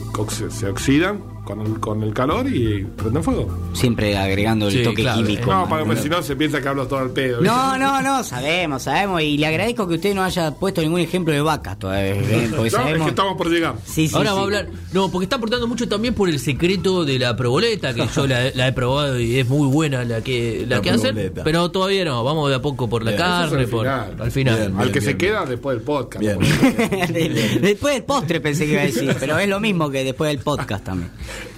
se 0.52 0.68
oxidan 0.70 1.20
con 1.46 1.62
el, 1.62 1.80
con 1.80 2.02
el 2.02 2.12
calor 2.14 2.48
y 2.48 2.84
prenden 2.86 3.24
fuego. 3.24 3.56
Siempre 3.74 4.18
agregando 4.18 4.68
el 4.68 4.74
Sí, 4.74 4.84
toque 4.84 5.04
claro. 5.04 5.22
químico. 5.24 5.52
No, 5.52 5.70
para 5.70 5.86
que 5.86 5.96
si 5.98 6.10
no 6.10 6.22
se 6.24 6.36
piensa 6.36 6.60
que 6.60 6.68
hablo 6.68 6.88
todo 6.88 7.00
al 7.00 7.12
pedo. 7.12 7.42
No, 7.42 7.78
no, 7.78 8.02
no, 8.02 8.24
sabemos, 8.24 8.84
sabemos. 8.84 9.22
Y 9.22 9.38
le 9.38 9.46
agradezco 9.46 9.88
que 9.88 9.96
usted 9.96 10.16
no 10.16 10.24
haya 10.24 10.52
puesto 10.56 10.82
ningún 10.82 11.02
ejemplo 11.02 11.34
de 11.34 11.42
vacas 11.42 11.78
todavía. 11.78 12.16
¿eh? 12.16 12.48
Porque 12.50 12.56
No, 12.58 12.66
es 12.66 12.74
sabemos. 12.74 13.04
que 13.06 13.10
estamos 13.12 13.38
por 13.38 13.50
llegar. 13.52 13.76
Sí, 13.86 14.08
sí, 14.08 14.16
Ahora 14.16 14.30
sí. 14.32 14.36
va 14.36 14.42
a 14.42 14.44
hablar. 14.44 14.68
No, 14.94 15.10
porque 15.12 15.26
está 15.26 15.36
aportando 15.36 15.68
mucho 15.68 15.88
también 15.88 16.14
por 16.16 16.30
el 16.30 16.40
secreto 16.40 17.06
de 17.06 17.20
la 17.20 17.36
proboleta, 17.36 17.94
que 17.94 18.08
yo 18.08 18.26
la, 18.26 18.50
la 18.56 18.68
he 18.70 18.74
probado 18.74 19.20
y 19.20 19.38
es 19.40 19.48
muy 19.48 19.68
buena 19.68 20.04
la 20.04 20.22
que, 20.22 20.66
la 20.68 20.78
La 20.78 20.82
que 20.82 20.90
hacen. 20.92 21.32
Pero 21.44 21.70
todavía 21.70 22.06
no, 22.06 22.24
vamos 22.24 22.50
de 22.50 22.56
a 22.56 22.62
poco 22.62 22.90
por 22.90 23.04
la 23.04 23.12
Bien, 23.12 23.22
eso 23.22 23.34
es 23.44 23.50
carne, 23.50 23.64
al 23.64 23.70
por, 23.70 23.80
final. 23.82 24.16
al 24.20 24.32
final. 24.32 24.58
Bien. 24.58 24.80
Al 24.80 24.92
que 24.92 25.02
se 25.02 25.08
bien. 25.14 25.18
queda 25.20 25.46
después 25.46 25.65
del 25.72 25.82
podcast. 25.82 26.20
Bien. 26.22 26.40
De- 27.14 27.60
después 27.62 27.94
del 27.96 28.04
postre 28.04 28.40
pensé 28.42 28.66
que 28.66 28.74
iba 28.74 28.82
a 28.82 28.86
decir, 28.86 29.16
pero 29.20 29.38
es 29.40 29.48
lo 29.48 29.60
mismo 29.60 29.90
que 29.90 30.04
después 30.04 30.30
del 30.30 30.40
podcast 30.44 30.84
también. 30.86 31.12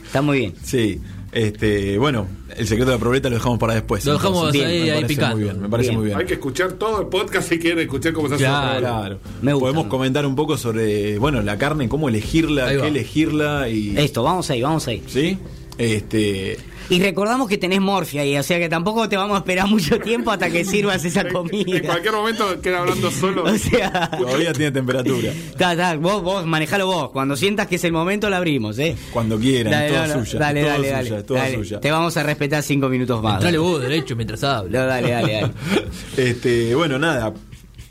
Está 0.05 0.21
muy 0.21 0.39
bien. 0.39 0.53
Sí. 0.63 0.99
Este, 1.29 1.97
bueno, 1.99 2.25
el 2.55 2.65
secreto 2.65 2.91
de 2.91 2.95
la 2.95 2.99
proboleta 2.99 3.29
lo 3.29 3.35
dejamos 3.35 3.59
para 3.59 3.73
después. 3.75 4.03
Lo 4.05 4.13
dejamos 4.13 4.37
entonces. 4.55 4.63
ahí- 4.65 4.77
Me 4.79 4.83
ahí 4.83 4.89
parece 5.01 5.07
picando. 5.07 5.35
Muy 5.35 5.43
bien, 5.43 5.61
me 5.61 5.69
parece 5.69 5.89
Bien. 5.89 5.99
muy 5.99 6.05
bien. 6.07 6.17
Hay 6.19 6.25
que 6.25 6.33
escuchar 6.35 6.71
todo 6.73 7.01
el 7.01 7.07
podcast 7.07 7.49
si 7.49 7.59
quieren 7.59 7.79
escuchar 7.79 8.13
cómo 8.13 8.27
se 8.29 8.35
hace. 8.35 8.43
Claro. 8.45 8.79
Claro. 8.79 9.19
Me 9.41 9.53
gusta. 9.53 9.63
Podemos 9.65 9.87
comentar 9.87 10.25
un 10.25 10.35
poco 10.35 10.57
sobre, 10.57 11.19
bueno, 11.19 11.41
la 11.41 11.57
carne, 11.57 11.89
cómo 11.89 12.07
elegirla, 12.09 12.69
qué 12.69 12.87
elegirla 12.87 13.69
y. 13.69 13.97
Esto, 13.97 14.23
vamos 14.23 14.49
ahí, 14.49 14.61
vamos 14.61 14.87
ahí. 14.87 15.03
¿Sí? 15.07 15.37
Este, 15.77 16.57
Y 16.89 16.99
recordamos 17.01 17.47
que 17.47 17.57
tenés 17.57 17.79
morfia 17.81 18.21
ahí, 18.21 18.37
o 18.37 18.43
sea 18.43 18.57
que 18.59 18.67
tampoco 18.69 19.07
te 19.09 19.15
vamos 19.17 19.35
a 19.35 19.39
esperar 19.39 19.67
mucho 19.67 19.99
tiempo 19.99 20.31
hasta 20.31 20.49
que 20.49 20.63
sirvas 20.65 21.03
esa 21.05 21.21
En 21.27 21.33
comida. 21.33 21.81
cualquier 21.85 22.13
momento 22.13 22.61
queda 22.61 22.79
hablando 22.79 23.11
solo. 23.11 23.43
O 23.43 23.57
sea, 23.57 24.09
todavía 24.11 24.53
tiene 24.53 24.71
temperatura. 24.71 25.31
ta, 25.57 25.75
ta, 25.75 25.95
vos, 25.95 26.23
vos, 26.23 26.45
manejalo 26.45 26.87
vos. 26.87 27.11
Cuando 27.11 27.35
sientas 27.35 27.67
que 27.67 27.75
es 27.75 27.83
el 27.83 27.91
momento, 27.91 28.29
la 28.29 28.37
abrimos, 28.37 28.79
¿eh? 28.79 28.95
Cuando 29.11 29.37
quieran, 29.37 29.71
Dale, 29.71 29.89
toda 29.89 30.07
no, 30.07 30.15
no, 30.17 30.25
suya. 30.25 30.39
dale, 30.39 30.61
toda 30.61 30.71
dale, 30.73 30.83
suya, 30.87 30.95
dale, 31.11 31.23
toda 31.23 31.39
dale. 31.41 31.55
suya. 31.57 31.79
Te 31.79 31.91
vamos 31.91 32.17
a 32.17 32.23
respetar 32.23 32.63
cinco 32.63 32.89
minutos 32.89 33.21
más. 33.21 33.43
Dale. 33.43 33.57
vos 33.57 33.81
derecho 33.81 34.15
mientras 34.15 34.43
habla. 34.43 34.79
No, 34.79 34.85
dale, 34.87 35.11
dale, 35.11 35.33
dale. 35.33 35.53
Este, 36.17 36.73
bueno, 36.73 36.97
nada. 36.97 37.33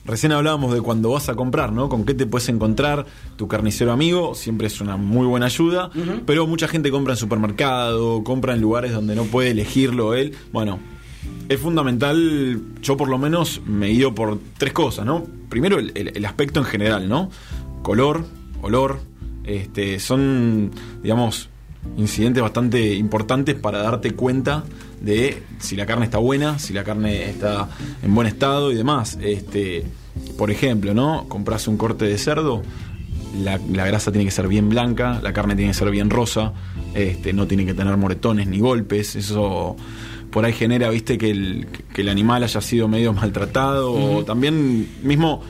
Recién 0.07 0.33
hablábamos 0.33 0.73
de 0.73 0.81
cuando 0.81 1.11
vas 1.11 1.29
a 1.29 1.35
comprar, 1.35 1.73
¿no? 1.73 1.89
Con 1.89 2.05
qué 2.05 2.15
te 2.15 2.27
puedes 2.27 2.49
encontrar 2.49 3.07
tu 3.37 3.49
carnicero 3.49 3.91
amigo, 3.93 4.35
siempre 4.35 4.69
es 4.69 4.81
una 4.81 4.97
muy 4.97 5.27
buena 5.27 5.47
ayuda, 5.47 5.91
pero 6.25 6.47
mucha 6.47 6.69
gente 6.69 6.91
compra 6.91 7.15
en 7.15 7.19
supermercado, 7.19 8.23
compra 8.23 8.55
en 8.55 8.61
lugares 8.61 8.93
donde 8.93 9.17
no 9.17 9.25
puede 9.25 9.51
elegirlo 9.51 10.15
él. 10.15 10.33
Bueno, 10.53 10.79
es 11.49 11.59
fundamental, 11.61 12.61
yo 12.83 12.97
por 12.97 13.09
lo 13.09 13.19
menos 13.19 13.61
me 13.67 13.89
guío 13.89 14.15
por 14.15 14.39
tres 14.59 14.73
cosas, 14.73 15.05
¿no? 15.05 15.25
Primero 15.49 15.79
el, 15.79 15.91
el- 15.95 16.17
el 16.17 16.25
aspecto 16.25 16.61
en 16.61 16.67
general, 16.67 17.09
¿no? 17.09 17.31
Color, 17.83 18.25
olor, 18.63 19.01
este, 19.45 19.99
son, 19.99 20.71
digamos, 21.03 21.49
incidentes 21.97 22.43
bastante 22.43 22.95
importantes 22.95 23.55
para 23.55 23.79
darte 23.83 24.13
cuenta 24.13 24.65
de 25.01 25.43
si 25.59 25.77
la 25.77 25.87
carne 25.87 26.05
está 26.05 26.19
buena, 26.19 26.59
si 26.59 26.73
la 26.73 26.85
carne 26.85 27.29
está 27.29 27.69
en 28.03 28.15
buen 28.15 28.27
estado 28.27 28.73
y 28.73 28.75
demás. 28.75 29.19
Este, 29.21 29.85
por 30.39 30.51
ejemplo, 30.51 30.95
¿no? 30.95 31.27
Compras 31.29 31.69
un 31.69 31.77
corte 31.77 32.05
de 32.05 32.19
cerdo, 32.19 32.63
la, 33.43 33.61
la 33.73 33.87
grasa 33.87 34.11
tiene 34.13 34.25
que 34.25 34.31
ser 34.31 34.49
bien 34.49 34.69
blanca, 34.69 35.21
la 35.23 35.33
carne 35.33 35.57
tiene 35.57 35.71
que 35.71 35.79
ser 35.79 35.91
bien 35.91 36.11
rosa, 36.11 36.53
este, 36.95 37.33
no 37.33 37.47
tiene 37.47 37.67
que 37.67 37.75
tener 37.75 37.97
moretones 37.97 38.47
ni 38.47 38.61
golpes, 38.61 39.17
eso 39.17 39.77
por 40.31 40.45
ahí 40.45 40.53
genera, 40.53 40.91
viste, 40.91 41.19
que 41.19 41.31
el, 41.31 41.67
que 41.95 42.03
el 42.03 42.09
animal 42.09 42.43
haya 42.43 42.61
sido 42.61 42.89
medio 42.89 43.13
maltratado, 43.13 43.93
o 43.93 44.25
también 44.25 44.89
mismo 45.03 45.43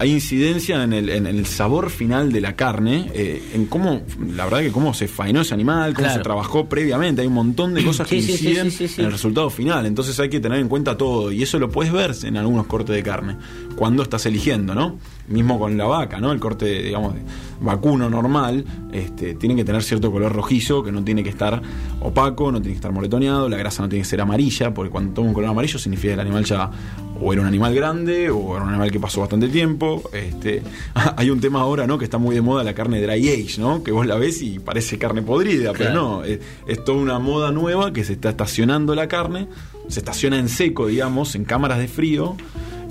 hay 0.00 0.12
incidencia 0.12 0.82
en 0.82 0.94
el, 0.94 1.10
en 1.10 1.26
el 1.26 1.44
sabor 1.44 1.90
final 1.90 2.32
de 2.32 2.40
la 2.40 2.56
carne, 2.56 3.10
eh, 3.12 3.42
en 3.52 3.66
cómo, 3.66 4.00
la 4.34 4.44
verdad 4.44 4.60
que 4.60 4.72
cómo 4.72 4.94
se 4.94 5.06
faenó 5.08 5.42
ese 5.42 5.52
animal, 5.52 5.92
cómo 5.92 6.06
Claro. 6.06 6.20
se 6.20 6.24
trabajó 6.24 6.70
previamente, 6.70 7.20
hay 7.20 7.26
un 7.28 7.34
montón 7.34 7.74
de 7.74 7.84
cosas 7.84 8.08
que 8.08 8.22
Sí, 8.22 8.32
inciden 8.32 8.70
sí, 8.70 8.78
sí, 8.78 8.88
sí. 8.88 9.00
en 9.02 9.06
el 9.08 9.12
resultado 9.12 9.50
final, 9.50 9.84
entonces 9.84 10.18
hay 10.18 10.30
que 10.30 10.40
tener 10.40 10.58
en 10.58 10.68
cuenta 10.68 10.96
todo, 10.96 11.30
y 11.30 11.42
eso 11.42 11.58
lo 11.58 11.68
puedes 11.70 11.92
ver 11.92 12.14
en 12.24 12.38
algunos 12.38 12.64
cortes 12.66 12.96
de 12.96 13.02
carne, 13.02 13.36
cuando 13.76 14.02
estás 14.02 14.24
eligiendo, 14.24 14.74
¿no? 14.74 14.98
Mismo 15.28 15.58
con 15.58 15.76
la 15.76 15.84
vaca, 15.84 16.18
¿no? 16.18 16.32
El 16.32 16.40
corte, 16.40 16.82
digamos, 16.82 17.14
vacuno 17.60 18.08
normal, 18.08 18.64
este, 18.92 19.34
tiene 19.34 19.54
que 19.54 19.64
tener 19.66 19.82
cierto 19.82 20.10
color 20.10 20.32
rojizo, 20.32 20.82
que 20.82 20.90
no 20.92 21.04
tiene 21.04 21.22
que 21.22 21.28
estar 21.28 21.60
opaco, 22.00 22.50
no 22.50 22.58
tiene 22.58 22.72
que 22.72 22.76
estar 22.78 22.90
moretoneado, 22.90 23.50
la 23.50 23.58
grasa 23.58 23.82
no 23.82 23.88
tiene 23.90 24.02
que 24.02 24.08
ser 24.08 24.22
amarilla, 24.22 24.72
porque 24.72 24.90
cuando 24.90 25.12
toma 25.12 25.28
un 25.28 25.34
color 25.34 25.50
amarillo 25.50 25.78
significa 25.78 26.08
que 26.08 26.14
el 26.14 26.20
animal 26.20 26.44
ya 26.46 26.70
o 27.20 27.32
era 27.32 27.42
un 27.42 27.48
animal 27.48 27.74
grande 27.74 28.30
o 28.30 28.54
era 28.56 28.64
un 28.64 28.70
animal 28.70 28.90
que 28.90 28.98
pasó 29.00 29.20
bastante 29.20 29.48
tiempo. 29.48 30.02
Este, 30.12 30.62
hay 31.16 31.30
un 31.30 31.40
tema 31.40 31.60
ahora, 31.60 31.86
¿no? 31.86 31.98
Que 31.98 32.04
está 32.04 32.18
muy 32.18 32.34
de 32.34 32.40
moda 32.42 32.64
la 32.64 32.74
carne 32.74 33.00
dry 33.00 33.28
age, 33.28 33.60
¿no? 33.60 33.82
Que 33.82 33.92
vos 33.92 34.06
la 34.06 34.16
ves 34.16 34.42
y 34.42 34.58
parece 34.58 34.98
carne 34.98 35.22
podrida, 35.22 35.72
pero 35.72 35.92
no, 35.94 36.24
es, 36.24 36.40
es 36.66 36.84
toda 36.84 36.98
una 36.98 37.18
moda 37.18 37.50
nueva 37.52 37.92
que 37.92 38.04
se 38.04 38.14
está 38.14 38.30
estacionando 38.30 38.94
la 38.94 39.06
carne, 39.08 39.48
se 39.88 40.00
estaciona 40.00 40.38
en 40.38 40.48
seco, 40.48 40.86
digamos, 40.86 41.34
en 41.34 41.44
cámaras 41.44 41.78
de 41.78 41.88
frío. 41.88 42.36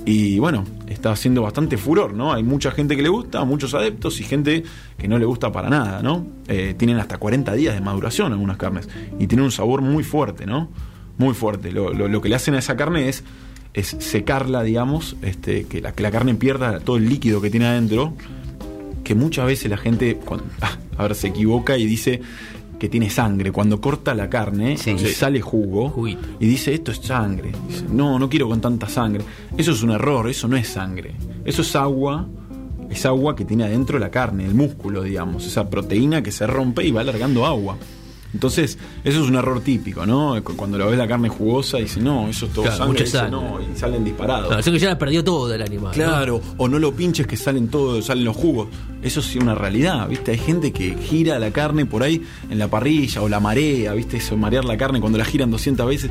Y 0.06 0.38
bueno, 0.38 0.64
está 0.88 1.12
haciendo 1.12 1.42
bastante 1.42 1.76
furor, 1.76 2.14
¿no? 2.14 2.32
Hay 2.32 2.42
mucha 2.42 2.70
gente 2.70 2.96
que 2.96 3.02
le 3.02 3.10
gusta, 3.10 3.44
muchos 3.44 3.74
adeptos 3.74 4.18
y 4.20 4.24
gente 4.24 4.62
que 4.96 5.08
no 5.08 5.18
le 5.18 5.26
gusta 5.26 5.52
para 5.52 5.68
nada, 5.68 6.02
¿no? 6.02 6.26
Eh, 6.48 6.74
tienen 6.76 6.96
hasta 6.98 7.18
40 7.18 7.52
días 7.52 7.74
de 7.74 7.82
maduración 7.82 8.32
algunas 8.32 8.56
carnes 8.56 8.88
y 9.18 9.26
tienen 9.26 9.44
un 9.44 9.52
sabor 9.52 9.82
muy 9.82 10.02
fuerte, 10.02 10.46
¿no? 10.46 10.70
Muy 11.18 11.34
fuerte. 11.34 11.70
Lo, 11.70 11.92
lo- 11.92 12.08
lo 12.08 12.20
que 12.22 12.30
le 12.30 12.34
hacen 12.34 12.54
a 12.54 12.60
esa 12.60 12.76
carne 12.76 13.10
es, 13.10 13.24
es 13.74 13.96
secarla, 13.98 14.62
digamos, 14.62 15.16
este, 15.22 15.64
que, 15.64 15.80
la, 15.80 15.92
que 15.92 16.02
la 16.02 16.10
carne 16.10 16.34
pierda 16.34 16.80
todo 16.80 16.96
el 16.96 17.08
líquido 17.08 17.40
que 17.40 17.50
tiene 17.50 17.66
adentro, 17.66 18.14
que 19.04 19.14
muchas 19.14 19.46
veces 19.46 19.70
la 19.70 19.76
gente 19.76 20.16
cuando, 20.16 20.44
a 20.98 21.02
ver, 21.02 21.14
se 21.14 21.28
equivoca 21.28 21.76
y 21.78 21.86
dice 21.86 22.20
que 22.78 22.88
tiene 22.88 23.10
sangre. 23.10 23.52
Cuando 23.52 23.80
corta 23.80 24.14
la 24.14 24.30
carne 24.30 24.76
Sí. 24.78 24.92
y 24.92 24.98
sale 25.08 25.40
jugo 25.42 25.90
Juguito. 25.90 26.26
y 26.40 26.46
dice 26.46 26.72
esto 26.72 26.90
es 26.92 26.98
sangre. 26.98 27.52
Dice, 27.68 27.84
no, 27.92 28.18
no 28.18 28.28
quiero 28.30 28.48
con 28.48 28.60
tanta 28.60 28.88
sangre. 28.88 29.22
Eso 29.56 29.72
es 29.72 29.82
un 29.82 29.90
error, 29.90 30.28
eso 30.30 30.48
no 30.48 30.56
es 30.56 30.68
sangre. 30.68 31.12
Eso 31.44 31.60
es 31.62 31.76
agua, 31.76 32.26
es 32.90 33.04
agua 33.04 33.36
que 33.36 33.44
tiene 33.44 33.64
adentro 33.64 33.98
la 33.98 34.10
carne, 34.10 34.46
el 34.46 34.54
músculo, 34.54 35.02
digamos. 35.02 35.46
Esa 35.46 35.68
proteína 35.68 36.22
que 36.22 36.32
se 36.32 36.46
rompe 36.46 36.84
y 36.86 36.90
va 36.90 37.02
alargando 37.02 37.44
agua. 37.44 37.76
Entonces, 38.32 38.78
eso 39.04 39.22
es 39.22 39.28
un 39.28 39.34
error 39.36 39.60
típico, 39.60 40.06
¿no? 40.06 40.40
Cu- 40.44 40.54
Cuando 40.56 40.78
lo 40.78 40.88
ves 40.88 40.96
la 40.98 41.08
carne 41.08 41.28
jugosa, 41.28 41.78
dice, 41.78 42.00
no, 42.00 42.28
eso 42.28 42.46
es 42.46 42.52
todo 42.52 42.62
Claro, 42.64 42.76
sangre, 42.78 42.92
mucha 42.92 43.04
dice, 43.04 43.18
sangre. 43.18 43.30
no, 43.40 43.58
y 43.60 43.76
salen 43.78 44.04
disparados. 44.04 44.56
Eso 44.58 44.70
que 44.72 44.78
ya 44.78 44.88
la 44.90 44.98
perdió 44.98 45.24
todo 45.24 45.52
el 45.54 45.62
animal. 45.62 45.86
¿no? 45.88 45.92
Claro, 45.92 46.40
o 46.56 46.68
no 46.68 46.78
lo 46.78 46.92
pinches 46.94 47.26
que 47.26 47.36
salen 47.36 47.68
todos, 47.68 48.04
salen 48.06 48.24
los 48.24 48.36
jugos. 48.36 48.68
Eso 49.02 49.22
sí 49.22 49.38
es 49.38 49.42
una 49.42 49.54
realidad, 49.54 50.06
¿viste? 50.08 50.32
Hay 50.32 50.38
gente 50.38 50.72
que 50.72 50.94
gira 50.94 51.38
la 51.38 51.50
carne 51.52 51.86
por 51.86 52.02
ahí 52.02 52.22
en 52.50 52.58
la 52.58 52.68
parrilla 52.68 53.22
o 53.22 53.28
la 53.28 53.40
marea, 53.40 53.94
¿viste? 53.94 54.18
Eso, 54.18 54.36
marear 54.36 54.64
la 54.64 54.76
carne 54.76 55.00
cuando 55.00 55.16
la 55.18 55.24
giran 55.24 55.50
200 55.50 55.86
veces 55.86 56.10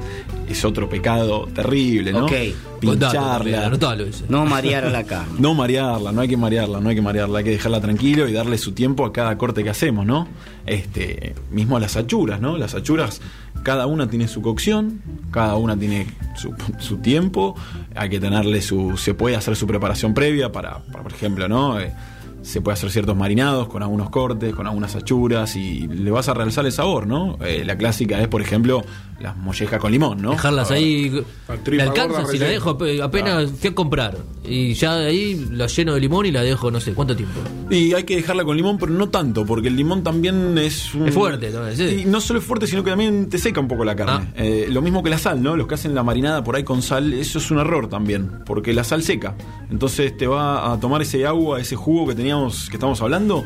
es 0.49 0.65
otro 0.65 0.89
pecado 0.89 1.47
terrible, 1.53 2.11
¿no? 2.11 2.25
Ok. 2.25 2.31
Pincharla. 2.79 3.65
anotalo. 3.67 4.05
No 4.29 4.45
marear 4.45 4.85
a 4.85 4.89
la 4.89 5.03
carne. 5.03 5.33
No 5.37 5.53
marearla, 5.53 6.11
no 6.11 6.21
hay 6.21 6.27
que 6.29 6.37
marearla, 6.37 6.79
no 6.79 6.89
hay 6.89 6.95
que 6.95 7.01
marearla, 7.01 7.39
hay 7.39 7.43
que 7.43 7.51
dejarla 7.51 7.81
tranquilo 7.81 8.27
y 8.27 8.31
darle 8.33 8.57
su 8.57 8.71
tiempo 8.71 9.05
a 9.05 9.11
cada 9.13 9.37
corte 9.37 9.63
que 9.63 9.69
hacemos, 9.69 10.05
¿no? 10.05 10.27
Este, 10.65 11.35
mismo 11.51 11.77
a 11.77 11.79
las 11.79 11.95
¿no? 12.41 12.57
Las 12.57 12.75
achuras, 12.75 13.21
cada 13.63 13.85
una 13.85 14.09
tiene 14.09 14.27
su 14.27 14.41
cocción, 14.41 15.01
cada 15.31 15.55
una 15.55 15.77
tiene 15.77 16.07
su, 16.79 16.97
tiempo, 16.97 17.55
hay 17.95 18.09
que 18.09 18.19
tenerle 18.19 18.61
su, 18.61 18.97
se 18.97 19.13
puede 19.13 19.35
hacer 19.35 19.55
su 19.55 19.67
preparación 19.67 20.13
previa 20.13 20.51
para, 20.51 20.79
para, 20.79 21.03
por 21.03 21.13
ejemplo, 21.13 21.47
¿no? 21.47 21.79
Eh, 21.79 21.93
se 22.41 22.61
puede 22.61 22.73
hacer 22.73 22.89
ciertos 22.89 23.15
marinados 23.15 23.67
con 23.67 23.83
algunos 23.83 24.09
cortes, 24.09 24.55
con 24.55 24.65
algunas 24.65 24.95
achuras 24.95 25.55
y 25.55 25.87
le 25.87 26.09
vas 26.09 26.29
a 26.29 26.33
realzar 26.33 26.65
el 26.65 26.71
sabor, 26.71 27.05
¿no? 27.05 27.37
Eh, 27.41 27.63
la 27.65 27.77
clásica 27.77 28.19
es, 28.21 28.27
por 28.27 28.41
ejemplo, 28.41 28.83
las 29.19 29.35
mollejas 29.35 29.79
con 29.79 29.91
limón, 29.91 30.21
¿no? 30.21 30.31
Dejarlas 30.31 30.71
ahí. 30.71 31.09
La 31.47 31.55
Me 31.71 31.81
alcanza 31.83 32.25
si 32.25 32.37
la 32.37 32.45
dejo 32.47 32.77
ape- 32.77 33.01
apenas 33.01 33.51
fui 33.51 33.69
a 33.69 33.75
comprar. 33.75 34.17
Y 34.43 34.73
ya 34.73 34.95
de 34.95 35.07
ahí 35.07 35.47
la 35.51 35.67
lleno 35.67 35.93
de 35.93 35.99
limón 35.99 36.25
y 36.25 36.31
la 36.31 36.41
dejo 36.41 36.71
no 36.71 36.79
sé 36.79 36.93
cuánto 36.93 37.15
tiempo. 37.15 37.39
Y 37.69 37.93
hay 37.93 38.03
que 38.03 38.15
dejarla 38.15 38.43
con 38.43 38.55
limón, 38.57 38.77
pero 38.77 38.91
no 38.93 39.09
tanto, 39.09 39.45
porque 39.45 39.67
el 39.67 39.75
limón 39.75 40.03
también 40.03 40.57
es 40.57 40.93
un- 40.95 41.07
Es 41.07 41.13
fuerte, 41.13 41.51
¿no? 41.51 41.69
Sí. 41.75 42.01
Y 42.01 42.05
no 42.05 42.21
solo 42.21 42.39
es 42.39 42.45
fuerte, 42.45 42.65
sino 42.67 42.83
que 42.83 42.89
también 42.91 43.29
te 43.29 43.37
seca 43.37 43.59
un 43.59 43.67
poco 43.67 43.83
la 43.85 43.95
carne. 43.95 44.29
Ah. 44.29 44.33
Eh, 44.37 44.67
lo 44.69 44.81
mismo 44.81 45.03
que 45.03 45.09
la 45.09 45.17
sal, 45.17 45.43
¿no? 45.43 45.55
Los 45.55 45.67
que 45.67 45.75
hacen 45.75 45.93
la 45.93 46.03
marinada 46.03 46.43
por 46.43 46.55
ahí 46.55 46.63
con 46.63 46.81
sal, 46.81 47.13
eso 47.13 47.39
es 47.39 47.51
un 47.51 47.59
error 47.59 47.89
también, 47.89 48.31
porque 48.45 48.73
la 48.73 48.83
sal 48.83 49.03
seca. 49.03 49.35
Entonces 49.69 50.15
te 50.17 50.25
va 50.27 50.71
a 50.73 50.79
tomar 50.79 51.01
ese 51.01 51.25
agua, 51.27 51.59
ese 51.59 51.75
jugo 51.75 52.07
que 52.07 52.15
teníamos, 52.15 52.69
que 52.69 52.77
estamos 52.77 53.01
hablando, 53.01 53.43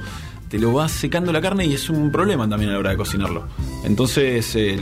te 0.53 0.59
lo 0.59 0.71
va 0.71 0.87
secando 0.87 1.31
la 1.33 1.41
carne 1.41 1.65
y 1.65 1.73
es 1.73 1.89
un 1.89 2.11
problema 2.11 2.47
también 2.47 2.69
a 2.69 2.73
la 2.73 2.79
hora 2.79 2.91
de 2.91 2.97
cocinarlo. 2.97 3.47
Entonces 3.83 4.55
eh, 4.55 4.77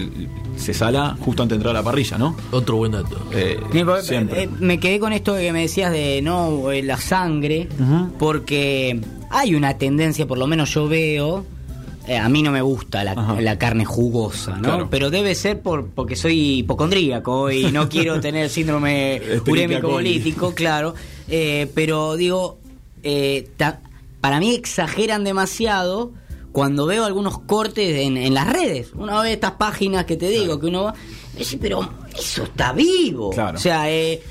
se 0.58 0.74
sala 0.74 1.16
justo 1.22 1.44
antes 1.44 1.54
de 1.54 1.60
entrar 1.62 1.74
a 1.74 1.80
la 1.80 1.84
parrilla, 1.86 2.18
¿no? 2.18 2.36
Otro 2.52 2.76
buen 2.76 2.92
dato. 2.92 3.18
Eh, 3.32 3.58
siempre. 4.02 4.44
eh, 4.44 4.50
me 4.60 4.82
quedé 4.82 5.00
con 5.00 5.14
esto 5.14 5.34
que 5.34 5.54
me 5.54 5.62
decías 5.62 5.94
de 5.94 6.22
no 6.22 6.74
eh, 6.74 6.84
la 6.84 6.98
sangre, 6.98 7.70
porque 8.20 9.00
hay 9.30 9.56
una 9.56 9.78
tendencia, 9.78 10.28
por 10.28 10.38
lo 10.38 10.46
menos 10.46 10.74
yo 10.74 10.90
veo, 10.90 11.46
eh, 12.06 12.18
a 12.18 12.28
mí 12.28 12.44
no 12.44 12.52
me 12.52 12.62
gusta 12.62 13.06
la, 13.06 13.58
carne 13.58 13.86
jugosa, 13.86 14.58
¿no? 14.58 14.64
Claro. 14.64 14.88
Pero 14.92 15.10
debe 15.10 15.36
ser 15.36 15.62
por 15.62 15.88
porque 15.88 16.18
soy 16.18 16.58
hipocondríaco 16.58 17.50
y 17.50 17.72
no 17.72 17.88
quiero 17.90 18.20
tener 18.20 18.50
síndrome 18.50 19.22
urémico 19.48 19.88
coli. 19.88 19.94
político, 20.20 20.54
claro. 20.54 20.96
Eh, 21.30 21.72
pero 21.74 22.18
digo, 22.18 22.58
eh, 23.04 23.48
ta- 23.56 23.80
para 24.22 24.40
mí 24.40 24.54
exageran 24.54 25.24
demasiado 25.24 26.14
cuando 26.52 26.86
veo 26.86 27.06
algunos 27.06 27.40
cortes 27.40 27.98
en, 27.98 28.18
en 28.18 28.34
las 28.34 28.52
redes. 28.52 28.92
Uno 28.94 29.22
ve 29.22 29.34
estas 29.34 29.52
páginas 29.54 30.06
que 30.06 30.18
te 30.18 30.30
digo, 30.30 30.60
que 30.60 30.68
uno 30.68 30.84
va, 30.84 30.94
dice, 31.38 31.58
pero 31.58 31.90
eso 32.18 32.44
está 32.44 32.74
vivo. 32.74 33.32
Claro. 33.32 33.58
O 33.58 33.62
sea, 33.62 33.90
eh, 33.92 34.22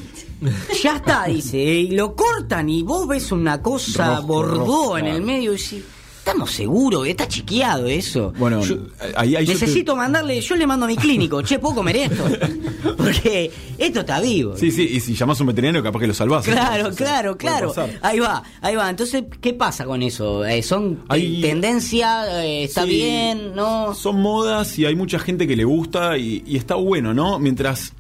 ya 0.82 0.96
está, 0.96 1.26
dice, 1.26 1.58
y 1.58 1.90
lo 1.90 2.14
cortan 2.14 2.68
y 2.68 2.82
vos 2.82 3.06
ves 3.06 3.32
una 3.32 3.60
cosa 3.60 4.16
Rojo, 4.16 4.26
bordó 4.26 4.58
rojo, 4.58 4.98
en 4.98 5.04
claro. 5.04 5.18
el 5.18 5.22
medio 5.24 5.52
y 5.52 5.56
decís, 5.56 5.84
estamos 6.30 6.50
seguros, 6.52 7.06
está 7.06 7.26
chiqueado 7.28 7.86
eso. 7.86 8.32
Bueno, 8.38 8.62
Yo- 8.62 8.76
ahí, 9.16 9.36
ahí 9.36 9.44
yo 9.46 9.52
te- 9.54 9.60
necesito 9.60 9.96
mandarle, 9.96 10.40
yo 10.40 10.56
le 10.56 10.66
mando 10.66 10.86
a 10.86 10.88
mi 10.88 10.96
clínico, 10.96 11.42
che, 11.42 11.58
¿puedo 11.58 11.74
comer 11.76 11.96
esto? 11.96 12.24
Porque 12.96 13.50
esto 13.78 14.00
está 14.00 14.20
vivo. 14.20 14.56
Sí, 14.56 14.70
sí, 14.70 14.82
y 14.92 15.00
si 15.00 15.14
llamás 15.14 15.40
a 15.40 15.42
un 15.42 15.48
veterinario 15.48 15.82
capaz 15.82 16.00
que 16.00 16.06
lo 16.06 16.14
salvás. 16.14 16.44
Claro, 16.44 16.88
O 16.88 16.92
sea, 16.92 17.06
claro, 17.06 17.36
claro. 17.36 17.72
Ahí 18.02 18.18
va, 18.20 18.42
ahí 18.60 18.76
va. 18.76 18.88
Entonces, 18.88 19.24
¿qué 19.40 19.52
pasa 19.54 19.84
con 19.84 20.02
eso? 20.02 20.44
Eh, 20.44 20.62
¿Son 20.62 21.02
Hay- 21.08 21.40
tendencia? 21.40 22.42
eh, 22.44 22.64
¿Está 22.64 22.84
Sí, 22.84 22.90
bien? 22.90 23.54
¿No? 23.54 23.94
Son 23.94 24.20
modas 24.20 24.78
y 24.78 24.86
hay 24.86 24.94
mucha 24.94 25.18
gente 25.18 25.46
que 25.46 25.56
le 25.56 25.64
gusta 25.64 26.16
y, 26.18 26.42
y 26.46 26.56
está 26.56 26.74
bueno, 26.76 27.12
¿no? 27.14 27.38
Mientras 27.38 27.92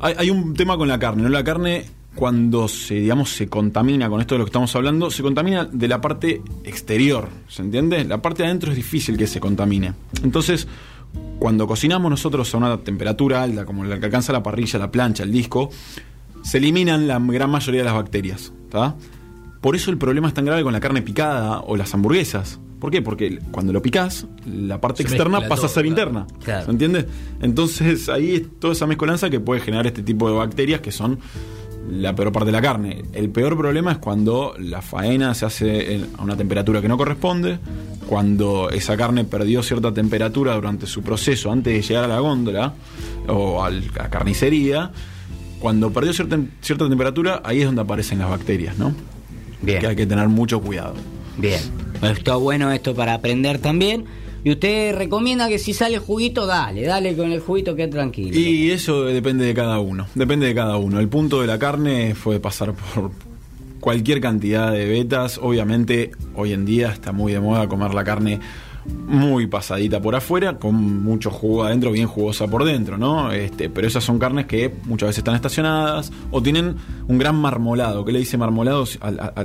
hay, 0.00 0.14
hay 0.16 0.30
un 0.30 0.54
tema 0.54 0.76
con 0.76 0.88
la 0.88 0.98
carne, 0.98 1.22
¿no? 1.22 1.28
La 1.28 1.44
carne 1.44 1.84
cuando 2.14 2.68
se, 2.68 2.94
digamos, 2.94 3.30
se 3.30 3.48
contamina 3.48 4.08
con 4.08 4.20
esto 4.20 4.34
de 4.34 4.40
lo 4.40 4.44
que 4.44 4.50
estamos 4.50 4.74
hablando, 4.74 5.10
se 5.10 5.22
contamina 5.22 5.64
de 5.64 5.88
la 5.88 6.00
parte 6.00 6.42
exterior, 6.64 7.28
¿se 7.48 7.62
entiende? 7.62 8.04
La 8.04 8.20
parte 8.20 8.42
de 8.42 8.48
adentro 8.48 8.70
es 8.70 8.76
difícil 8.76 9.16
que 9.16 9.26
se 9.26 9.40
contamine. 9.40 9.92
Entonces, 10.22 10.66
cuando 11.38 11.66
cocinamos 11.66 12.10
nosotros 12.10 12.52
a 12.54 12.58
una 12.58 12.76
temperatura 12.78 13.42
alta, 13.42 13.64
como 13.64 13.84
la 13.84 13.98
que 13.98 14.06
alcanza 14.06 14.32
la 14.32 14.42
parrilla, 14.42 14.78
la 14.78 14.90
plancha, 14.90 15.22
el 15.22 15.32
disco, 15.32 15.70
se 16.42 16.58
eliminan 16.58 17.06
la 17.06 17.18
gran 17.18 17.50
mayoría 17.50 17.80
de 17.80 17.84
las 17.84 17.94
bacterias. 17.94 18.52
¿tá? 18.70 18.96
Por 19.60 19.76
eso 19.76 19.90
el 19.90 19.98
problema 19.98 20.28
es 20.28 20.34
tan 20.34 20.44
grave 20.44 20.62
con 20.62 20.72
la 20.72 20.80
carne 20.80 21.02
picada 21.02 21.60
o 21.60 21.76
las 21.76 21.94
hamburguesas. 21.94 22.58
¿Por 22.80 22.90
qué? 22.90 23.02
Porque 23.02 23.38
cuando 23.50 23.74
lo 23.74 23.82
picás, 23.82 24.26
la 24.46 24.80
parte 24.80 25.02
Se 25.02 25.08
externa 25.08 25.46
pasa 25.48 25.66
a 25.66 25.68
ser 25.68 25.84
claro. 25.84 25.88
interna. 25.88 26.26
Claro. 26.42 26.64
¿Se 26.64 26.70
entiende? 26.70 27.06
Entonces 27.42 28.08
ahí 28.08 28.36
es 28.36 28.42
toda 28.58 28.72
esa 28.72 28.86
mezcolanza 28.86 29.28
que 29.28 29.38
puede 29.38 29.60
generar 29.60 29.86
este 29.86 30.02
tipo 30.02 30.28
de 30.30 30.36
bacterias 30.36 30.80
que 30.80 30.90
son 30.90 31.18
la 31.88 32.14
peor 32.14 32.32
parte 32.32 32.46
de 32.46 32.52
la 32.52 32.62
carne. 32.62 33.02
El 33.12 33.30
peor 33.30 33.56
problema 33.56 33.92
es 33.92 33.98
cuando 33.98 34.54
la 34.58 34.82
faena 34.82 35.34
se 35.34 35.46
hace 35.46 36.00
a 36.16 36.22
una 36.22 36.36
temperatura 36.36 36.80
que 36.80 36.88
no 36.88 36.96
corresponde, 36.96 37.58
cuando 38.06 38.70
esa 38.70 38.96
carne 38.96 39.24
perdió 39.24 39.62
cierta 39.62 39.92
temperatura 39.92 40.54
durante 40.54 40.86
su 40.86 41.02
proceso 41.02 41.50
antes 41.50 41.72
de 41.72 41.82
llegar 41.82 42.04
a 42.04 42.08
la 42.08 42.20
góndola 42.20 42.74
o 43.28 43.62
a 43.62 43.70
la 43.70 44.10
carnicería. 44.10 44.90
Cuando 45.60 45.92
perdió 45.92 46.12
cierta, 46.12 46.38
cierta 46.60 46.88
temperatura, 46.88 47.42
ahí 47.44 47.60
es 47.60 47.66
donde 47.66 47.82
aparecen 47.82 48.18
las 48.18 48.30
bacterias, 48.30 48.78
¿no? 48.78 48.94
Bien. 49.62 49.80
Que 49.80 49.86
hay 49.88 49.96
que 49.96 50.06
tener 50.06 50.28
mucho 50.28 50.60
cuidado. 50.60 50.94
Bien. 51.36 51.60
Está 52.02 52.36
bueno 52.36 52.72
esto 52.72 52.94
para 52.94 53.14
aprender 53.14 53.58
también. 53.58 54.06
Y 54.42 54.50
usted 54.52 54.94
recomienda 54.96 55.48
que 55.48 55.58
si 55.58 55.74
sale 55.74 55.98
juguito, 55.98 56.46
dale, 56.46 56.82
dale 56.82 57.16
con 57.16 57.30
el 57.30 57.40
juguito 57.40 57.76
que 57.76 57.88
tranquilo. 57.88 58.38
Y 58.38 58.70
eso 58.70 59.04
depende 59.04 59.44
de 59.44 59.54
cada 59.54 59.78
uno, 59.80 60.06
depende 60.14 60.46
de 60.46 60.54
cada 60.54 60.76
uno. 60.76 60.98
El 60.98 61.08
punto 61.08 61.40
de 61.40 61.46
la 61.46 61.58
carne 61.58 62.14
fue 62.14 62.40
pasar 62.40 62.72
por 62.74 63.10
cualquier 63.80 64.20
cantidad 64.20 64.72
de 64.72 64.86
vetas. 64.86 65.38
Obviamente 65.42 66.12
hoy 66.34 66.52
en 66.52 66.64
día 66.64 66.90
está 66.92 67.12
muy 67.12 67.32
de 67.32 67.40
moda 67.40 67.68
comer 67.68 67.92
la 67.92 68.04
carne 68.04 68.40
muy 68.86 69.46
pasadita 69.46 70.00
por 70.00 70.14
afuera, 70.14 70.58
con 70.58 71.02
mucho 71.02 71.30
jugo 71.30 71.64
adentro, 71.64 71.92
bien 71.92 72.06
jugosa 72.06 72.46
por 72.46 72.64
dentro, 72.64 72.96
¿no? 72.96 73.30
Este, 73.30 73.68
pero 73.68 73.86
esas 73.86 74.04
son 74.04 74.18
carnes 74.18 74.46
que 74.46 74.72
muchas 74.84 75.08
veces 75.08 75.18
están 75.18 75.34
estacionadas 75.34 76.12
o 76.30 76.42
tienen 76.42 76.76
un 77.06 77.18
gran 77.18 77.36
marmolado. 77.36 78.04
¿Qué 78.04 78.12
le 78.12 78.20
dice 78.20 78.38
marmolado? 78.38 78.84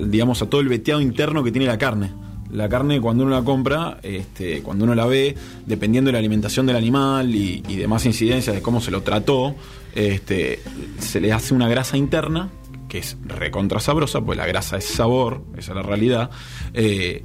Digamos, 0.08 0.42
a 0.42 0.50
todo 0.50 0.62
el 0.62 0.70
veteado 0.70 1.02
interno 1.02 1.44
que 1.44 1.52
tiene 1.52 1.68
la 1.68 1.78
carne. 1.78 2.12
La 2.52 2.70
carne 2.70 3.02
cuando 3.02 3.24
uno 3.24 3.34
la 3.36 3.44
compra, 3.44 3.98
este, 4.04 4.62
cuando 4.62 4.86
uno 4.86 4.96
la 4.96 5.06
ve, 5.06 5.36
dependiendo 5.66 6.10
de 6.10 6.14
la 6.14 6.20
alimentación 6.20 6.66
del 6.66 6.76
animal 6.76 7.34
y, 7.36 7.64
y 7.68 7.76
demás 7.76 8.06
incidencias 8.06 8.56
de 8.56 8.62
cómo 8.62 8.82
se 8.82 8.92
lo 8.92 9.02
trató, 9.02 9.56
este, 9.96 10.60
se 11.00 11.20
le 11.20 11.34
hace 11.34 11.54
una 11.54 11.68
grasa 11.68 11.98
interna 11.98 12.50
que 12.88 13.00
es 13.00 13.18
recontra 13.26 13.80
sabrosa, 13.80 14.22
pues 14.22 14.38
la 14.38 14.46
grasa 14.46 14.78
es 14.78 14.86
sabor, 14.86 15.42
esa 15.58 15.72
es 15.72 15.76
la 15.76 15.82
realidad. 15.84 16.30
eh, 16.74 17.24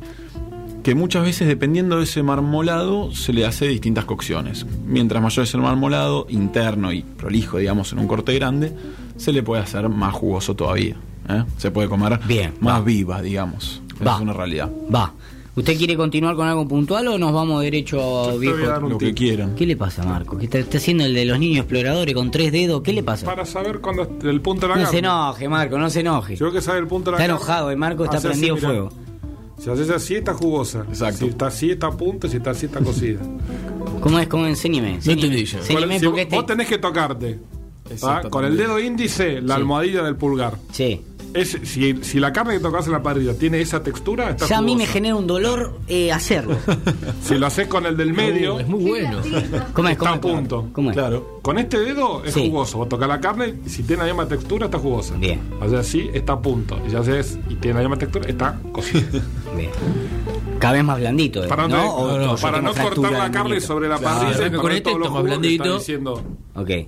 que 0.82 0.94
muchas 0.94 1.24
veces 1.24 1.46
dependiendo 1.46 1.98
de 1.98 2.04
ese 2.04 2.22
marmolado 2.22 3.12
se 3.14 3.32
le 3.34 3.44
hace 3.44 3.68
distintas 3.68 4.06
cocciones. 4.06 4.64
Mientras 4.86 5.22
mayor 5.22 5.44
es 5.44 5.52
el 5.52 5.60
marmolado, 5.60 6.26
interno 6.30 6.90
y 6.92 7.02
prolijo, 7.02 7.58
digamos, 7.58 7.92
en 7.92 7.98
un 7.98 8.06
corte 8.08 8.34
grande, 8.34 8.72
se 9.16 9.32
le 9.32 9.42
puede 9.42 9.62
hacer 9.62 9.88
más 9.90 10.14
jugoso 10.14 10.56
todavía. 10.56 10.96
¿eh? 11.28 11.44
Se 11.58 11.70
puede 11.70 11.88
comer 11.88 12.18
Bien, 12.26 12.54
más 12.60 12.80
va. 12.80 12.84
viva, 12.84 13.20
digamos. 13.20 13.82
Va. 14.06 14.16
es 14.16 14.20
una 14.20 14.32
realidad. 14.32 14.70
Va. 14.94 15.12
¿Usted 15.56 15.76
quiere 15.76 15.96
continuar 15.96 16.36
con 16.36 16.46
algo 16.46 16.66
puntual 16.66 17.08
o 17.08 17.18
nos 17.18 17.32
vamos 17.32 17.60
derecho 17.62 17.98
a 18.30 18.32
Yo 18.34 18.40
te 18.40 18.52
voy 18.52 18.62
a 18.62 18.66
dar 18.68 18.84
un 18.84 18.90
Lo 18.92 18.98
que 18.98 19.12
quieran. 19.12 19.54
¿Qué 19.56 19.66
le 19.66 19.76
pasa, 19.76 20.04
Marco? 20.04 20.38
¿Qué 20.38 20.44
está, 20.44 20.58
está 20.58 20.78
haciendo 20.78 21.04
el 21.04 21.12
de 21.12 21.24
los 21.24 21.38
niños 21.38 21.58
exploradores 21.64 22.14
con 22.14 22.30
tres 22.30 22.52
dedos? 22.52 22.82
¿Qué 22.82 22.92
le 22.92 23.02
pasa? 23.02 23.26
Para 23.26 23.44
saber 23.44 23.80
cuándo 23.80 24.02
es 24.04 24.08
el 24.24 24.40
punto 24.40 24.62
de 24.62 24.68
la 24.68 24.74
No 24.76 24.82
carne. 24.84 24.90
se 24.92 24.98
enoje, 25.00 25.48
Marco, 25.48 25.76
no 25.78 25.90
se 25.90 26.00
enoje. 26.00 26.36
Vos 26.36 26.52
que 26.54 26.60
sabes 26.62 26.80
el 26.80 26.86
punto 26.86 27.10
de 27.10 27.18
la 27.18 27.22
Está 27.24 27.32
carne, 27.34 27.42
enojado, 27.44 27.70
el 27.72 27.76
Marco 27.76 28.04
está 28.04 28.18
así, 28.18 28.28
prendido 28.28 28.56
fuego. 28.56 28.90
Si 29.58 29.68
haces 29.68 29.90
así, 29.90 30.14
está 30.14 30.32
jugosa. 30.34 30.86
Exacto. 30.88 31.18
Si 31.18 31.26
está 31.26 31.46
así, 31.48 31.70
está 31.72 31.88
a 31.88 31.96
punto. 31.96 32.28
Si 32.28 32.36
está 32.38 32.50
así, 32.52 32.66
está 32.66 32.80
cocida. 32.80 33.20
¿Cómo 34.00 34.18
es? 34.18 34.28
¿Cómo? 34.28 34.46
Enséñeme. 34.46 34.94
enséñeme. 34.94 35.22
entendí 35.22 35.44
yo. 35.44 35.58
Enséñeme 35.58 35.98
Si 35.98 36.06
porque 36.06 36.24
vos 36.26 36.34
este... 36.34 36.46
tenés 36.52 36.68
que 36.68 36.78
tocarte. 36.78 37.38
Con 38.30 38.44
el 38.44 38.56
dedo 38.56 38.78
índice, 38.78 39.40
la 39.42 39.56
Sí. 39.56 39.60
almohadilla 39.60 40.02
del 40.04 40.14
pulgar. 40.16 40.56
Sí. 40.70 41.02
Es, 41.34 41.58
si, 41.64 41.96
si 42.02 42.18
la 42.20 42.32
carne 42.32 42.54
que 42.54 42.60
tocas 42.60 42.86
en 42.86 42.92
la 42.92 43.02
parrilla 43.02 43.34
tiene 43.34 43.60
esa 43.60 43.82
textura, 43.82 44.30
está 44.30 44.46
Ya 44.46 44.58
a 44.58 44.62
mí 44.62 44.74
me 44.74 44.82
jugosa. 44.82 44.92
genera 44.92 45.14
un 45.16 45.26
dolor 45.26 45.78
eh, 45.88 46.12
hacerlo. 46.12 46.56
Si 47.22 47.36
lo 47.38 47.46
haces 47.46 47.68
con 47.68 47.86
el 47.86 47.96
del 47.96 48.12
medio, 48.12 48.56
Uh, 48.56 48.58
es 48.60 48.68
muy 48.68 48.84
bueno. 48.84 49.20
¿Cómo 49.72 49.88
es? 49.88 49.92
Está 49.92 49.98
¿Cómo 49.98 50.14
a 50.14 50.20
punto. 50.20 50.68
¿Cómo 50.72 50.90
es? 50.90 50.96
Claro. 50.96 51.38
con 51.42 51.58
este 51.58 51.78
dedo 51.80 52.24
es 52.24 52.34
Sí. 52.34 52.46
jugoso. 52.48 52.78
Vos 52.78 52.88
tocas 52.88 53.08
la 53.08 53.20
carne 53.20 53.54
y 53.64 53.68
si 53.68 53.82
tiene 53.84 54.02
la 54.02 54.08
misma 54.08 54.26
textura, 54.26 54.66
está 54.66 54.78
jugosa. 54.78 55.14
Bien. 55.16 55.40
O 55.60 55.68
sea, 55.68 55.82
sí, 55.84 56.10
está 56.12 56.32
a 56.34 56.40
punto. 56.40 56.78
Y 56.86 56.90
ya 56.90 57.00
haces 57.00 57.38
y 57.48 57.54
tiene 57.56 57.74
la 57.82 57.88
misma 57.88 57.98
textura, 57.98 58.28
está 58.28 58.58
cocida. 58.72 59.02
Bien. 59.56 59.70
Cada 60.60 60.74
vez 60.74 60.84
más 60.84 60.98
blandito. 61.00 61.42
eh, 61.44 61.48
para 61.48 61.66
no, 61.66 61.76
¿no? 61.76 61.94
O- 61.94 62.06
no, 62.12 62.18
no, 62.18 62.32
o 62.32 62.36
yo 62.36 62.42
para 62.42 62.60
no 62.60 62.72
cortar 62.74 63.12
la 63.12 63.30
carne 63.30 63.60
sobre 63.60 63.88
la 63.88 63.98
Claro, 63.98 64.20
parrilla. 64.20 64.58
con 64.58 64.72
este, 64.72 64.90
está 64.90 65.08
más 65.10 65.22
blandito. 65.22 65.78
diciendo. 65.78 66.22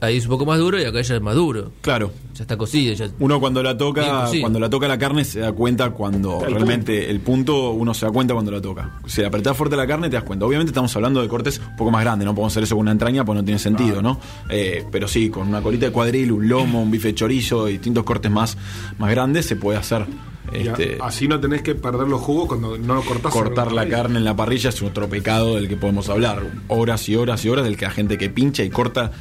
Ahí 0.03 0.19
es 0.19 0.25
un 0.25 0.31
poco 0.31 0.45
más 0.45 0.59
duro 0.59 0.79
y 0.79 0.85
acá 0.85 1.01
ya 1.01 1.15
es 1.17 1.23
más 1.23 1.35
duro. 1.35 1.73
Claro. 1.81 2.11
Ya 2.35 2.43
está 2.43 2.57
cocido. 2.59 2.93
Ya... 2.95 3.09
Uno 3.19 3.41
cuando 3.41 3.63
la 3.63 3.77
toca, 3.77 4.27
cuando 4.41 4.61
la 4.61 4.69
toca 4.69 4.87
la 4.87 4.99
carne 4.99 5.25
se 5.25 5.41
da 5.41 5.53
cuenta 5.53 5.91
cuando 5.91 6.45
El 6.45 6.53
realmente 6.55 7.11
el 7.11 7.21
punto 7.21 7.71
uno 7.71 7.95
se 7.95 8.05
da 8.05 8.13
cuenta 8.13 8.35
cuando 8.35 8.51
la 8.53 8.61
toca. 8.61 9.01
Si 9.07 9.25
apretás 9.25 9.57
fuerte 9.57 9.75
la 9.77 9.87
carne 9.87 10.11
te 10.11 10.17
das 10.17 10.25
cuenta. 10.25 10.45
Obviamente 10.45 10.71
estamos 10.71 10.95
hablando 10.95 11.23
de 11.23 11.29
cortes 11.29 11.59
un 11.59 11.77
poco 11.77 11.91
más 11.91 12.03
grandes, 12.05 12.27
no 12.27 12.35
podemos 12.35 12.53
hacer 12.53 12.65
eso 12.65 12.75
con 12.75 12.83
una 12.83 12.93
entraña 12.93 13.25
pues 13.25 13.37
no 13.37 13.45
tiene 13.45 13.59
sentido, 13.59 14.03
¿no? 14.03 14.21
Eh, 14.51 14.85
pero 14.93 15.09
sí, 15.09 15.31
con 15.31 15.49
una 15.49 15.63
colita 15.63 15.87
de 15.87 15.93
cuadril, 15.93 16.33
un 16.33 16.47
lomo, 16.49 16.83
un 16.83 16.91
bife 16.91 17.09
de 17.09 17.15
chorizo 17.15 17.69
y 17.69 17.73
distintos 17.73 18.05
cortes 18.05 18.31
más, 18.31 18.59
más 18.99 19.11
grandes 19.11 19.47
se 19.47 19.57
puede 19.57 19.79
hacer. 19.79 20.05
Este, 20.53 20.99
así 21.01 21.29
no 21.29 21.39
tenés 21.41 21.63
que 21.63 21.75
perder 21.75 22.09
los 22.09 22.21
jugos 22.21 22.49
cuando 22.49 22.77
no 22.77 22.95
lo 22.97 23.03
cortás. 23.03 23.33
cortar 23.33 23.73
la 23.73 23.89
carne 23.89 24.19
en 24.19 24.25
la 24.25 24.35
parrilla 24.35 24.71
es 24.71 24.83
otro 24.83 25.09
pecado 25.09 25.55
del 25.55 25.69
que 25.69 25.77
podemos 25.77 26.09
hablar. 26.09 26.43
Horas 26.69 27.09
y 27.09 27.17
horas 27.17 27.45
y 27.45 27.49
horas 27.49 27.65
del 27.65 27.77
que 27.77 27.85
la 27.85 27.91
gente 27.93 28.19
que 28.19 28.29
pincha 28.29 28.63
y 28.63 28.71
corta 28.71 29.13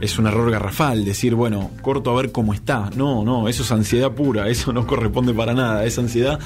es 0.00 0.18
un 0.18 0.26
error 0.26 0.50
garrafal. 0.50 1.04
Decir, 1.04 1.34
bueno, 1.34 1.70
corto 1.82 2.10
a 2.10 2.20
ver 2.20 2.32
cómo 2.32 2.52
está. 2.52 2.90
No, 2.96 3.24
no, 3.24 3.48
eso 3.48 3.62
es 3.62 3.72
ansiedad 3.72 4.12
pura, 4.12 4.48
eso 4.48 4.72
no 4.72 4.86
corresponde 4.86 5.32
para 5.32 5.54
nada. 5.54 5.84
Esa 5.84 6.00
ansiedad 6.02 6.38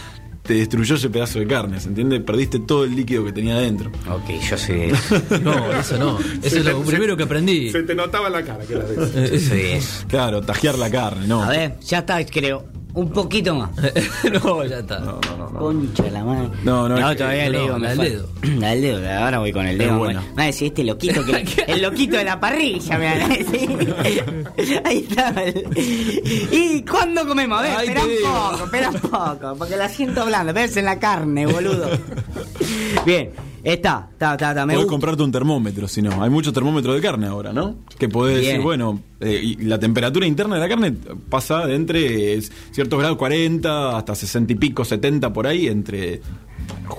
te 0.42 0.54
destruyó 0.54 0.96
ese 0.96 1.10
pedazo 1.10 1.38
de 1.38 1.46
carne, 1.46 1.80
¿se 1.80 1.88
entiende? 1.88 2.20
Perdiste 2.20 2.60
todo 2.60 2.84
el 2.84 2.94
líquido 2.96 3.24
que 3.24 3.32
tenía 3.32 3.56
adentro. 3.56 3.90
Ok, 4.10 4.30
yo 4.48 4.56
sé 4.56 4.90
eso. 4.90 5.22
No, 5.42 5.72
eso 5.72 5.98
no. 5.98 6.18
Eso 6.42 6.58
es 6.58 6.64
lo 6.64 6.82
primero 6.82 7.16
que 7.16 7.24
aprendí. 7.24 7.70
Se 7.70 7.82
te 7.82 7.94
notaba 7.94 8.28
en 8.28 8.32
la 8.32 8.44
cara 8.44 8.64
que 8.64 8.72
era 8.74 8.84
de 8.84 9.36
eso. 9.36 9.54
Eso. 9.54 10.04
Claro, 10.08 10.40
tajear 10.40 10.78
la 10.78 10.90
carne, 10.90 11.26
no. 11.26 11.42
A 11.42 11.48
ver, 11.50 11.78
ya 11.80 11.98
está, 11.98 12.24
creo. 12.26 12.79
Un 12.92 13.10
poquito 13.12 13.54
más. 13.54 13.70
no, 14.44 14.64
ya 14.64 14.78
está. 14.78 14.98
No, 15.00 15.20
no, 15.28 15.36
no, 15.36 15.50
no. 15.50 15.58
Concha 15.60 16.04
la 16.10 16.24
madre. 16.24 16.48
No, 16.64 16.88
no, 16.88 16.96
que- 17.10 17.16
todavía 17.16 17.44
no, 17.46 17.50
le 17.52 17.60
digo, 17.60 17.78
me 17.78 17.88
del 17.88 17.98
fal- 17.98 18.04
dedo. 18.10 18.28
Del 18.60 18.80
dedo, 18.82 19.18
ahora 19.24 19.38
voy 19.38 19.52
con 19.52 19.66
el 19.66 19.78
dedo. 19.78 19.98
Bueno. 19.98 20.20
buena. 20.20 20.34
Va 20.36 20.42
a 20.42 20.46
decir 20.46 20.68
este 20.68 20.84
loquito 20.84 21.24
que 21.24 21.46
el 21.72 21.82
loquito 21.82 22.16
de 22.16 22.24
la 22.24 22.40
parrilla, 22.40 22.98
me 22.98 23.04
van 23.06 23.22
a 23.22 23.28
decir. 23.28 23.94
Ahí 24.84 25.06
está. 25.08 25.34
¿Y 25.76 26.82
cuándo 26.82 27.26
comemos? 27.26 27.58
A 27.58 27.62
ver, 27.62 27.72
espera 27.80 28.02
un 28.04 28.10
poco, 28.22 28.64
espera 28.64 28.90
un 28.90 29.00
poco, 29.00 29.54
porque 29.58 29.76
la 29.76 29.88
siento 29.88 30.26
blanda, 30.26 30.52
ves 30.52 30.76
en 30.76 30.84
la 30.86 30.98
carne, 30.98 31.46
boludo. 31.46 31.88
Bien, 33.06 33.30
está, 33.62 34.08
está, 34.12 34.32
está, 34.32 34.50
está, 34.50 34.66
me 34.66 34.72
Podés 34.74 34.84
gusta. 34.84 34.90
comprarte 34.90 35.22
un 35.22 35.32
termómetro, 35.32 35.88
si 35.88 36.02
no. 36.02 36.22
Hay 36.22 36.30
muchos 36.30 36.52
termómetros 36.52 36.94
de 36.94 37.00
carne 37.00 37.26
ahora, 37.26 37.52
¿no? 37.52 37.76
Que 37.98 38.08
podés 38.08 38.40
Bien. 38.40 38.46
decir, 38.52 38.62
bueno, 38.62 39.00
eh, 39.20 39.40
y 39.42 39.56
la 39.64 39.78
temperatura 39.78 40.26
interna 40.26 40.54
de 40.56 40.60
la 40.60 40.68
carne 40.68 40.94
pasa 41.28 41.66
de 41.66 41.74
entre 41.74 42.34
eh, 42.34 42.42
ciertos 42.70 42.98
grados 42.98 43.18
40 43.18 43.96
hasta 43.96 44.14
60 44.14 44.52
y 44.52 44.56
pico, 44.56 44.84
70 44.84 45.32
por 45.32 45.46
ahí, 45.46 45.66
entre 45.68 46.20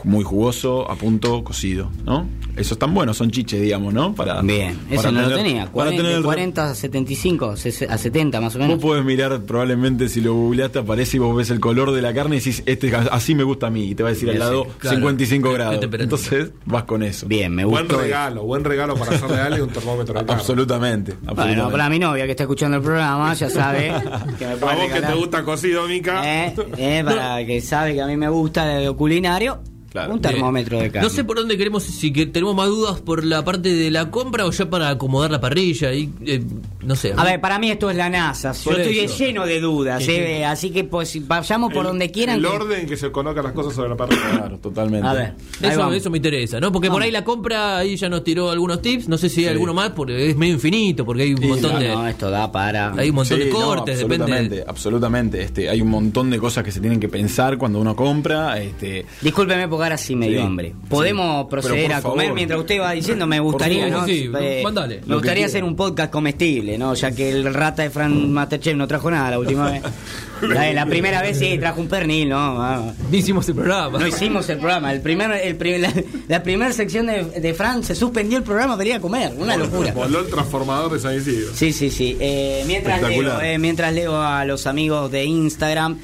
muy 0.04 0.24
jugoso, 0.24 0.90
a 0.90 0.96
punto, 0.96 1.44
cocido, 1.44 1.90
¿no? 2.06 2.28
Esos 2.58 2.74
están 2.74 2.94
buenos, 2.94 3.16
son 3.16 3.32
chiches, 3.32 3.62
digamos, 3.62 3.94
¿no? 3.94 4.14
Para, 4.14 4.42
Bien, 4.42 4.78
eso 4.90 5.10
no 5.10 5.22
lo 5.22 5.36
tenía. 5.36 5.62
para 5.62 5.72
40, 5.72 6.02
tener 6.04 6.18
el- 6.18 6.24
40 6.24 6.70
a 6.72 6.76
75, 6.76 7.54
ses- 7.56 7.88
a 7.90 7.98
70 7.98 8.42
más 8.42 8.54
o 8.56 8.60
menos. 8.60 8.76
Vos 8.76 8.84
podés 8.84 9.06
mirar, 9.06 9.40
probablemente 9.44 10.10
si 10.10 10.20
lo 10.20 10.34
googleaste 10.34 10.80
aparece 10.80 11.16
y 11.16 11.20
vos 11.22 11.34
ves 11.36 11.50
el 11.50 11.62
color 11.62 11.92
de 11.94 12.02
la 12.02 12.14
carne 12.14 12.36
y 12.36 12.40
decís, 12.40 12.62
este, 12.66 12.94
así 12.94 13.36
me 13.36 13.44
gusta 13.44 13.68
a 13.68 13.70
mí, 13.70 13.86
y 13.90 13.96
te 13.96 14.04
va 14.04 14.10
a 14.10 14.12
decir 14.12 14.28
al 14.30 14.36
Sí, 14.36 14.40
lado 14.40 14.66
claro. 14.80 14.98
55 14.98 15.48
¿Qué 15.48 15.54
grados. 15.56 15.80
Entonces 16.00 16.52
vas 16.66 16.84
con 16.84 17.04
eso. 17.04 17.26
Bien, 17.28 17.56
me 17.56 17.64
Buen 17.64 17.84
gustó. 17.86 17.96
eso. 17.96 18.04
regalo, 18.04 18.44
buen 18.44 18.64
regalo 18.66 18.96
para 18.96 19.16
hacerle 19.16 19.38
a 19.38 19.46
alguien 19.46 19.64
un 19.64 19.70
termómetro 19.70 20.14
de 20.20 20.26
carne. 20.26 20.34
Absolutamente. 20.42 21.14
Bueno, 21.14 21.32
absolutamente. 21.32 21.72
para 21.72 21.90
mi 21.90 22.00
novia 22.00 22.26
que 22.26 22.32
está 22.32 22.44
escuchando 22.44 22.78
el 22.78 22.84
programa, 22.84 23.34
ya 23.34 23.50
sabe 23.50 23.94
que 24.38 24.46
me 24.46 24.58
puede 24.58 24.74
A 24.74 24.76
vos 24.76 24.92
que 24.92 25.02
te 25.02 25.14
gusta 25.14 25.44
cocido, 25.44 25.88
Mica. 25.88 26.22
Eh, 26.48 26.54
eh, 26.78 27.02
para 27.06 27.46
que 27.46 27.62
sabe 27.62 27.94
que 27.94 28.02
a 28.02 28.08
mí 28.08 28.18
me 28.18 28.28
gusta 28.28 28.78
lo 28.82 28.98
culinario, 28.98 29.61
Claro. 29.92 30.14
un 30.14 30.22
termómetro 30.22 30.80
de 30.80 30.90
carne. 30.90 31.02
No 31.08 31.14
sé 31.14 31.24
por 31.26 31.36
dónde 31.38 31.58
queremos, 31.58 31.84
si 31.84 32.14
que 32.14 32.26
tenemos 32.26 32.56
más 32.56 32.68
dudas 32.68 33.02
por 33.02 33.26
la 33.26 33.44
parte 33.44 33.74
de 33.74 33.92
la 33.92 34.10
compra 34.10 34.46
o 34.46 34.52
ya 34.52 34.70
para 34.70 34.90
acomodar 34.90 35.32
la 35.32 35.42
parrilla. 35.42 35.94
Y, 35.94 36.10
eh, 36.26 36.42
no 36.82 36.96
sé. 36.96 37.14
A 37.18 37.24
ver, 37.26 37.42
para 37.42 37.60
mí 37.60 37.70
esto 37.70 37.90
es 37.90 37.98
la 37.98 38.10
NASA. 38.10 38.54
Yo 38.54 38.72
estoy 38.72 39.00
eso. 39.00 39.18
lleno 39.18 39.46
de 39.46 39.60
dudas, 39.60 40.08
eh, 40.08 40.46
así 40.46 40.70
que 40.70 40.86
pues 40.86 41.28
vayamos 41.28 41.74
por 41.74 41.82
El- 41.82 41.88
donde 41.88 42.10
quieran. 42.10 42.38
El 42.38 42.42
que- 42.44 42.48
orden 42.48 42.88
que 42.88 42.96
se 42.96 43.12
colocan 43.12 43.44
las 43.44 43.52
cosas 43.54 43.74
sobre 43.76 43.90
la 43.90 43.98
parrilla. 43.98 44.22
Claro, 44.32 44.58
totalmente. 44.60 45.06
A 45.08 45.14
ver, 45.14 45.34
Eso, 45.62 45.92
eso 45.92 46.10
me 46.10 46.18
interesa, 46.20 46.60
¿no? 46.62 46.72
Porque 46.72 46.90
por 46.90 47.02
ahí 47.02 47.12
la 47.12 47.26
compra, 47.26 47.78
ahí 47.80 47.98
ya 47.98 48.08
nos 48.08 48.24
tiró 48.24 48.50
algunos 48.50 48.82
tips. 48.82 49.10
No 49.10 49.18
sé 49.18 49.28
si 49.28 49.42
hay 49.42 49.48
alguno 49.52 49.74
más, 49.74 49.90
porque 49.90 50.30
es 50.30 50.38
medio 50.38 50.54
infinito, 50.54 51.04
porque 51.04 51.24
hay 51.24 51.34
un 51.34 51.42
Sí, 51.42 51.48
montón 51.48 51.74
No, 51.74 51.80
de. 51.80 51.88
no, 51.90 52.08
esto 52.08 52.30
da 52.30 52.50
para. 52.50 52.94
Hay 52.94 53.10
un 53.10 53.16
montón 53.16 53.38
Sí, 53.40 53.44
de 53.44 53.50
no, 53.52 53.56
cortes, 53.60 53.96
absolutamente, 53.96 54.44
depende. 54.44 54.64
absolutamente. 54.70 55.42
Este, 55.42 55.70
hay 55.70 55.82
un 55.82 55.90
montón 55.90 56.30
de 56.30 56.40
cosas 56.40 56.64
que 56.64 56.72
se 56.72 56.80
tienen 56.80 57.00
que 57.02 57.10
pensar 57.10 57.58
cuando 57.58 57.80
uno 57.82 57.94
compra. 57.94 58.58
Este, 58.58 59.06
Discúlpeme 59.22 59.68
porque 59.68 59.81
ahogar 59.82 59.94
así 59.94 60.16
medio 60.16 60.40
Sí, 60.40 60.46
hambre. 60.46 60.74
Podemos 60.90 61.48
proceder 61.48 61.94
a 61.94 62.02
comer 62.02 62.26
favor. 62.28 62.36
mientras 62.36 62.60
usted 62.60 62.80
va 62.80 62.92
diciendo, 62.92 63.26
me 63.28 63.40
gustaría, 63.40 63.88
favor, 63.90 64.02
¿no? 64.02 64.06
sí, 64.08 64.30
Eh. 64.40 64.64
Me 65.06 65.16
gustaría 65.16 65.46
hacer 65.46 65.64
un 65.64 65.76
podcast 65.76 66.12
comestible, 66.12 66.78
¿no? 66.78 66.94
Ya 66.94 67.12
que 67.12 67.32
el 67.32 67.54
rata 67.54 67.84
de 67.84 67.90
Fran 67.90 68.32
Masterchef 68.32 68.76
no 68.76 68.88
trajo 68.88 69.10
nada 69.10 69.32
la 69.32 69.40
última 69.40 69.72
vez. 69.72 69.82
La, 70.42 70.74
la 70.74 70.88
primera 70.88 71.22
vez 71.22 71.38
sí, 71.38 71.56
trajo 71.60 71.82
un 71.82 71.88
pernil, 71.88 72.30
¿no? 72.30 72.36
Ah. 72.60 72.94
No 73.12 73.16
hicimos 73.16 73.48
el 73.48 73.54
programa. 73.54 74.00
No 74.00 74.08
hicimos 74.08 74.50
el 74.50 74.58
programa. 74.58 74.92
El 74.92 75.00
primer, 75.02 75.32
el 75.34 75.82
la, 75.82 75.94
la 76.28 76.42
primera 76.42 76.74
sección 76.74 77.06
de, 77.06 77.26
de 77.40 77.54
Fran 77.54 77.84
se 77.84 77.94
suspendió 77.94 78.40
el 78.40 78.44
programa 78.44 78.76
para 78.76 78.90
ir 78.90 78.96
a 78.96 79.00
comer. 79.00 79.32
Una 79.38 79.56
locura. 79.56 79.92
Voló 79.94 80.22
el 80.22 80.28
transformador 80.32 80.94
de 80.94 81.00
San 81.00 81.16
Isidro. 81.16 81.52
Sí, 81.54 81.72
sí, 81.72 81.92
sí. 81.92 82.18
Eh, 82.20 82.64
mientras, 82.66 83.04
leo, 83.04 83.40
eh, 83.40 83.60
mientras 83.60 83.94
leo 83.94 84.20
a 84.20 84.44
los 84.44 84.66
amigos 84.66 85.12
de 85.12 85.26
Instagram, 85.26 86.00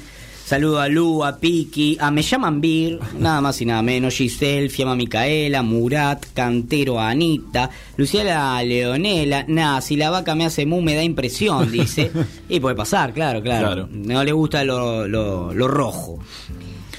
saludo 0.48 0.80
a 0.80 0.88
Lu, 0.88 1.22
a 1.24 1.36
Piki, 1.38 1.96
a 2.00 2.10
Me 2.10 2.22
llaman 2.22 2.60
Bir, 2.60 2.98
nada 3.18 3.40
más 3.40 3.60
y 3.60 3.66
nada 3.66 3.82
menos, 3.82 4.14
Giselle, 4.14 4.68
Fiamma 4.70 4.96
Micaela, 4.96 5.62
Murat, 5.62 6.24
Cantero, 6.34 6.98
Anita, 6.98 7.68
Luciana 7.96 8.62
Leonela, 8.62 9.44
nada, 9.46 9.80
si 9.80 9.96
la 9.96 10.10
vaca 10.10 10.34
me 10.34 10.46
hace 10.46 10.64
mu 10.66 10.80
me 10.80 10.94
da 10.94 11.02
impresión, 11.02 11.70
dice. 11.72 12.10
y 12.48 12.60
puede 12.60 12.74
pasar, 12.74 13.12
claro, 13.12 13.42
claro. 13.42 13.66
Claro. 13.66 13.88
No 13.92 14.24
le 14.24 14.32
gusta 14.32 14.64
lo, 14.64 15.06
lo- 15.06 15.52
lo 15.52 15.68
rojo. 15.68 16.18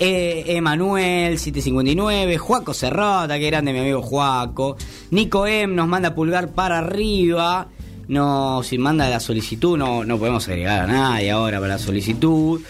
Eh, 0.02 0.46
Emanuel 0.56 1.38
759, 1.40 2.38
Juaco 2.38 2.74
Serrota, 2.74 3.38
que 3.38 3.48
grande 3.48 3.74
mi 3.74 3.80
amigo 3.80 4.02
Juaco. 4.02 4.78
Nico 5.12 5.46
M 5.46 5.74
nos 5.76 5.88
manda 5.90 6.16
pulgar 6.16 6.54
para 6.54 6.78
arriba. 6.80 7.68
No, 8.08 8.64
si 8.64 8.78
manda 8.78 9.10
la 9.10 9.20
solicitud, 9.20 9.78
no, 9.78 10.06
no 10.06 10.18
podemos 10.18 10.48
agregar 10.48 10.82
a 10.82 10.88
nadie 10.88 11.32
ahora 11.32 11.60
para 11.60 11.74
la 11.74 11.80
solicitud. 11.80 12.62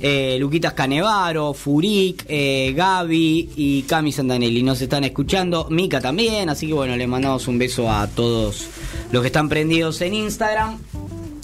Eh, 0.00 0.36
Luquitas 0.38 0.74
Canevaro, 0.74 1.52
Furic, 1.54 2.24
eh, 2.28 2.72
Gaby 2.76 3.50
y 3.56 3.82
Cami 3.82 4.12
Santanelli 4.12 4.62
nos 4.62 4.80
están 4.80 5.04
escuchando. 5.04 5.66
Mica 5.70 6.00
también, 6.00 6.48
así 6.48 6.66
que 6.68 6.72
bueno, 6.74 6.96
le 6.96 7.06
mandamos 7.06 7.48
un 7.48 7.58
beso 7.58 7.90
a 7.90 8.06
todos 8.06 8.66
los 9.10 9.20
que 9.22 9.26
están 9.26 9.48
prendidos 9.48 10.00
en 10.00 10.14
Instagram. 10.14 10.78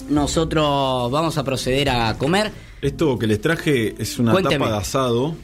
Nosotros 0.09 1.11
vamos 1.11 1.37
a 1.37 1.43
proceder 1.43 1.89
a 1.89 2.17
comer. 2.17 2.51
Esto 2.81 3.17
que 3.17 3.25
les 3.27 3.41
traje 3.41 3.95
es 3.97 4.19
una 4.19 4.31
Cuénteme. 4.31 4.59
tapa 4.65 4.71
de 4.71 4.77
asado. 4.77 5.35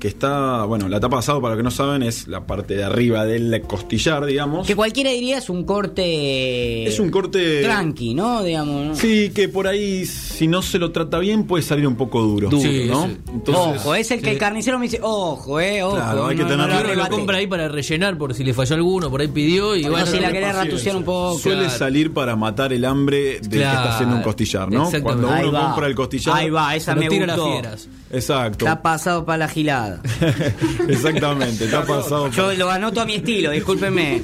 Que 0.00 0.08
está, 0.08 0.64
bueno, 0.64 0.88
la 0.88 0.98
tapa 0.98 1.16
de 1.16 1.20
asado 1.20 1.40
para 1.42 1.54
los 1.54 1.58
que 1.60 1.62
no 1.64 1.70
saben 1.70 2.02
es 2.02 2.26
la 2.26 2.46
parte 2.46 2.74
de 2.74 2.82
arriba 2.84 3.26
del 3.26 3.60
costillar, 3.66 4.24
digamos. 4.24 4.66
Que 4.66 4.74
cualquiera 4.74 5.10
diría 5.10 5.36
es 5.38 5.50
un 5.50 5.64
corte. 5.64 6.86
Es 6.88 6.98
un 6.98 7.10
corte 7.10 7.62
Tranqui, 7.62 8.14
¿no? 8.14 8.42
Digamos, 8.42 8.86
¿no? 8.86 8.94
Sí, 8.96 9.30
que 9.34 9.48
por 9.48 9.68
ahí 9.68 10.06
si 10.06 10.48
no 10.48 10.62
se 10.62 10.78
lo 10.78 10.90
trata 10.90 11.18
bien 11.18 11.44
puede 11.44 11.62
salir 11.62 11.86
un 11.86 11.96
poco 11.96 12.22
duro, 12.22 12.48
Duro, 12.48 12.62
Sí, 12.62 12.86
¿no? 12.88 13.06
sí. 13.08 13.52
ojo, 13.52 13.94
es 13.94 14.10
el 14.10 14.20
que 14.20 14.24
sí. 14.26 14.30
el 14.32 14.38
carnicero 14.38 14.78
me 14.78 14.86
dice, 14.86 15.00
ojo, 15.02 15.60
eh, 15.60 15.82
ojo. 15.82 15.96
Claro, 15.96 16.26
hay 16.26 16.36
que 16.36 16.42
no- 16.44 16.48
tener- 16.48 16.68
no 16.86 16.94
lo 16.94 17.08
compra 17.08 17.36
ahí 17.36 17.46
para 17.46 17.68
rellenar 17.68 18.16
por 18.16 18.34
si 18.34 18.42
le 18.42 18.54
falló 18.54 18.74
alguno, 18.76 19.10
por 19.10 19.20
ahí 19.20 19.28
pidió 19.28 19.76
y 19.76 19.84
bueno. 19.86 20.06
si 20.06 20.18
la 20.18 20.32
querés 20.32 20.54
ratuciar 20.54 20.96
un 20.96 21.04
poco. 21.04 21.38
Suele 21.38 21.64
Claro. 21.64 21.78
salir 21.78 22.12
para 22.14 22.36
matar 22.36 22.72
el 22.72 22.84
hambre 22.86 23.40
del 23.40 23.50
que 23.50 23.58
Claro, 23.58 23.78
está 23.80 23.94
haciendo 23.96 24.16
un 24.16 24.22
costillar, 24.22 24.70
¿no? 24.72 24.90
Cuando 25.02 25.28
uno 25.28 25.52
compra 25.60 25.86
el 25.86 25.94
costillar. 25.94 26.36
Ahí 26.36 26.48
va, 26.48 26.74
esa 26.74 26.94
me 26.94 27.06
tira 27.08 27.26
las 27.26 27.36
gustó. 27.36 27.52
fieras. 27.52 27.88
Exacto. 28.12 28.64
Está 28.66 28.82
pasado 28.82 29.24
para 29.24 29.38
la 29.38 29.48
gilada. 29.48 30.00
Exactamente, 30.88 31.66
está 31.66 31.84
pasado. 31.84 32.28
Yo 32.30 32.52
lo 32.54 32.70
anoto 32.70 33.00
a 33.00 33.04
mi 33.04 33.14
estilo, 33.14 33.50
discúlpeme. 33.52 34.22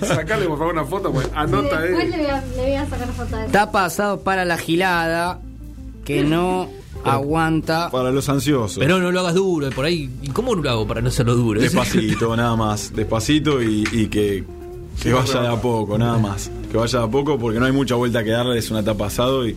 Sacale 0.00 0.46
por 0.46 0.58
favor 0.58 0.74
una 0.74 0.84
foto, 0.84 1.12
pues 1.12 1.28
anota 1.34 1.80
Después 1.80 2.08
le 2.08 2.14
ahí. 2.16 2.22
voy, 2.22 2.30
a, 2.30 2.44
le 2.56 2.62
voy 2.62 2.74
a 2.74 2.88
sacar 2.88 3.08
foto 3.08 3.36
de. 3.36 3.46
Está 3.46 3.72
pasado 3.72 4.20
para 4.20 4.44
la 4.44 4.56
gilada 4.58 5.40
que 6.04 6.22
no 6.22 6.68
aguanta. 7.04 7.90
Para 7.90 8.10
los 8.10 8.28
ansiosos. 8.28 8.78
Pero 8.78 8.98
no 9.00 9.10
lo 9.10 9.20
hagas 9.20 9.34
duro, 9.34 9.70
por 9.70 9.84
ahí. 9.84 10.08
¿Y 10.22 10.28
cómo 10.28 10.54
lo 10.54 10.70
hago 10.70 10.86
para 10.86 11.00
no 11.00 11.08
hacerlo 11.08 11.34
duro? 11.34 11.60
Despacito, 11.60 12.36
nada 12.36 12.54
más. 12.56 12.92
Despacito 12.94 13.62
y, 13.62 13.84
y 13.92 14.06
que, 14.06 14.44
que 15.02 15.12
vaya 15.12 15.40
de 15.42 15.48
a 15.48 15.60
poco, 15.60 15.98
nada 15.98 16.18
más. 16.18 16.50
Que 16.70 16.76
vaya 16.76 17.00
de 17.00 17.04
a 17.04 17.08
poco 17.08 17.38
porque 17.38 17.58
no 17.58 17.66
hay 17.66 17.72
mucha 17.72 17.94
vuelta 17.96 18.22
que 18.22 18.30
darle, 18.30 18.58
es 18.58 18.70
una 18.70 18.82
tapa 18.84 19.06
asado 19.06 19.46
y 19.48 19.56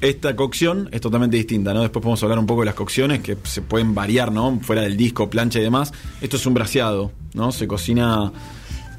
esta 0.00 0.36
cocción 0.36 0.88
es 0.92 1.00
totalmente 1.00 1.36
distinta, 1.36 1.74
¿no? 1.74 1.82
Después 1.82 2.02
podemos 2.02 2.22
hablar 2.22 2.38
un 2.38 2.46
poco 2.46 2.62
de 2.62 2.66
las 2.66 2.74
cocciones 2.74 3.20
que 3.20 3.36
se 3.42 3.62
pueden 3.62 3.94
variar, 3.94 4.30
¿no? 4.32 4.58
Fuera 4.60 4.82
del 4.82 4.96
disco, 4.96 5.28
plancha 5.28 5.58
y 5.58 5.62
demás. 5.62 5.92
Esto 6.20 6.36
es 6.36 6.46
un 6.46 6.54
braseado, 6.54 7.12
¿no? 7.34 7.50
Se 7.52 7.66
cocina 7.66 8.32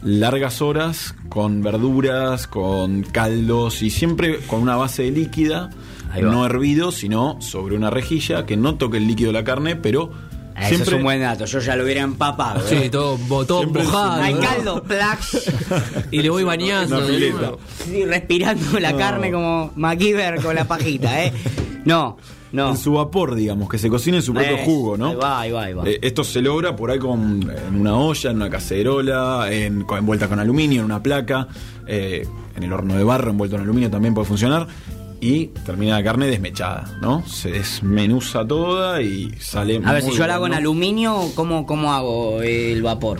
largas 0.02 0.62
horas 0.62 1.16
con 1.30 1.62
verduras, 1.62 2.48
con 2.48 3.04
caldos 3.04 3.82
y 3.82 3.90
siempre 3.90 4.40
con 4.48 4.62
una 4.62 4.76
base 4.76 5.04
de 5.04 5.12
líquida, 5.12 5.70
no 6.22 6.46
hervido, 6.46 6.92
sino 6.92 7.42
sobre 7.42 7.76
una 7.76 7.90
rejilla 7.90 8.46
que 8.46 8.58
no 8.58 8.76
toque 8.76 8.98
el 8.98 9.08
líquido 9.08 9.30
de 9.30 9.40
la 9.40 9.44
carne, 9.44 9.76
pero 9.76 10.12
Eso 10.60 10.70
siempre 10.70 10.90
es 10.90 10.98
un 10.98 11.04
buen 11.04 11.22
dato, 11.22 11.46
yo 11.46 11.60
ya 11.60 11.76
lo 11.76 11.84
hubiera 11.84 12.02
empapado. 12.02 12.60
¿eh? 12.68 12.82
Sí, 12.84 12.90
todo, 12.90 13.18
todo 13.46 13.64
mojado. 13.68 14.22
Hay 14.22 14.34
caldo, 14.36 14.84
plax. 14.84 15.52
Y 16.12 16.22
le 16.22 16.30
voy 16.30 16.44
bañando. 16.44 17.06
Sí, 17.86 18.06
respirando 18.06 18.80
la 18.80 18.92
No. 18.92 18.98
carne 18.98 19.32
como 19.32 19.72
MacGyver 19.76 20.42
con 20.42 20.56
la 20.56 20.66
pajita, 20.66 21.24
¿eh? 21.24 21.34
No, 21.86 22.18
no. 22.52 22.70
en 22.72 22.78
su 22.78 22.94
vapor, 22.94 23.36
digamos, 23.36 23.70
que 23.70 23.78
se 23.78 23.90
cocine 23.90 24.18
en 24.18 24.24
su 24.24 24.34
propio 24.34 24.58
jugo, 24.60 24.98
¿no? 24.98 25.10
ahí 25.10 25.16
va, 25.16 25.40
ahí 25.42 25.52
va, 25.52 25.64
ahí 25.64 25.74
va. 25.74 25.84
Eh, 25.88 26.00
esto 26.02 26.24
se 26.24 26.42
logra 26.42 26.76
por 26.76 26.92
ahí 26.92 27.00
con, 27.00 27.50
en 27.50 27.80
una 27.80 27.96
olla, 27.98 28.32
en 28.32 28.36
una 28.36 28.50
cacerola, 28.50 29.48
en, 29.52 29.86
envuelta 29.90 30.28
con 30.28 30.40
aluminio, 30.40 30.80
en 30.80 30.86
una 30.86 31.02
placa, 31.02 31.48
eh, 31.88 32.28
en 32.56 32.64
el 32.64 32.74
horno 32.74 32.96
de 32.96 33.04
barro 33.04 33.32
envuelto 33.32 33.56
en 33.56 33.62
aluminio 33.64 33.90
también 33.90 34.14
puede 34.14 34.28
funcionar. 34.28 34.68
Y 35.22 35.48
termina 35.66 35.98
la 35.98 36.04
carne 36.04 36.28
desmechada, 36.28 36.98
¿no? 37.02 37.24
Se 37.28 37.52
desmenuza 37.52 38.48
toda 38.48 39.02
y 39.02 39.30
sale. 39.40 39.82
A 39.84 39.92
ver, 39.94 40.04
si 40.04 40.12
yo 40.14 40.26
la 40.26 40.36
hago 40.36 40.48
en 40.48 40.54
aluminio, 40.54 41.30
¿cómo, 41.36 41.66
¿cómo 41.66 41.94
hago 41.94 42.42
el 42.42 42.82
vapor? 42.82 43.20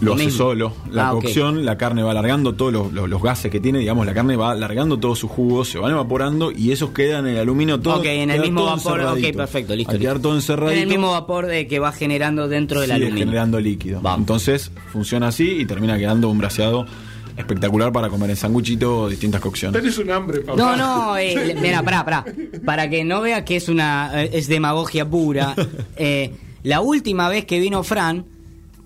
Lo 0.00 0.06
Lo 0.06 0.14
hace 0.14 0.30
solo. 0.30 0.72
La 0.90 1.10
Ah, 1.10 1.12
cocción, 1.12 1.62
la 1.66 1.76
carne 1.76 2.02
va 2.02 2.12
alargando 2.12 2.54
todos 2.54 2.72
los, 2.72 2.90
los- 2.90 3.06
los 3.06 3.22
gases 3.22 3.50
que 3.52 3.60
tiene, 3.60 3.80
digamos, 3.80 4.06
la 4.06 4.14
carne 4.14 4.34
va 4.34 4.52
alargando 4.52 4.98
todos 4.98 5.18
sus 5.18 5.30
jugos, 5.30 5.68
se 5.68 5.76
van 5.78 5.90
evaporando 5.92 6.50
y 6.50 6.72
esos 6.72 6.88
quedan 6.92 7.26
en 7.26 7.34
el 7.34 7.40
aluminio 7.40 7.78
todo. 7.80 7.96
ok, 7.98 8.06
en 8.06 8.30
el 8.30 8.40
mismo 8.40 8.64
vapor. 8.64 9.02
Ok, 9.02 9.36
perfecto, 9.36 9.76
listo. 9.76 9.92
Al 9.92 9.98
quedar 9.98 10.14
listo. 10.14 10.28
todo 10.30 10.36
encerradito. 10.38 10.72
En 10.78 10.82
el 10.84 10.88
mismo 10.88 11.10
vapor 11.10 11.44
de 11.44 11.66
que 11.66 11.78
va 11.80 11.92
generando 11.92 12.48
dentro 12.48 12.80
del 12.80 12.88
sigue 12.92 12.96
aluminio. 13.04 13.26
generando 13.26 13.60
líquido. 13.60 14.00
Vamos. 14.00 14.20
Entonces 14.20 14.72
funciona 14.90 15.28
así 15.28 15.50
y 15.60 15.66
termina 15.66 15.98
quedando 15.98 16.30
un 16.30 16.38
braseado 16.38 16.86
espectacular 17.40 17.92
para 17.92 18.08
comer 18.08 18.30
en 18.30 18.36
sanguchito 18.36 19.02
o 19.02 19.08
distintas 19.08 19.40
cocciones. 19.40 19.80
Tenés 19.80 19.98
un 19.98 20.10
hambre, 20.10 20.40
papá. 20.40 20.56
No, 20.56 20.76
no, 20.76 21.16
eh, 21.18 21.56
mira, 21.60 21.82
pará, 21.82 22.04
pará. 22.04 22.24
Para 22.64 22.88
que 22.88 23.04
no 23.04 23.20
vea 23.20 23.44
que 23.44 23.56
es 23.56 23.68
una 23.68 24.22
eh, 24.22 24.30
es 24.32 24.48
demagogia 24.48 25.08
pura. 25.08 25.54
eh, 25.96 26.32
la 26.62 26.80
última 26.80 27.28
vez 27.28 27.44
que 27.44 27.58
vino 27.58 27.82
Fran, 27.82 28.26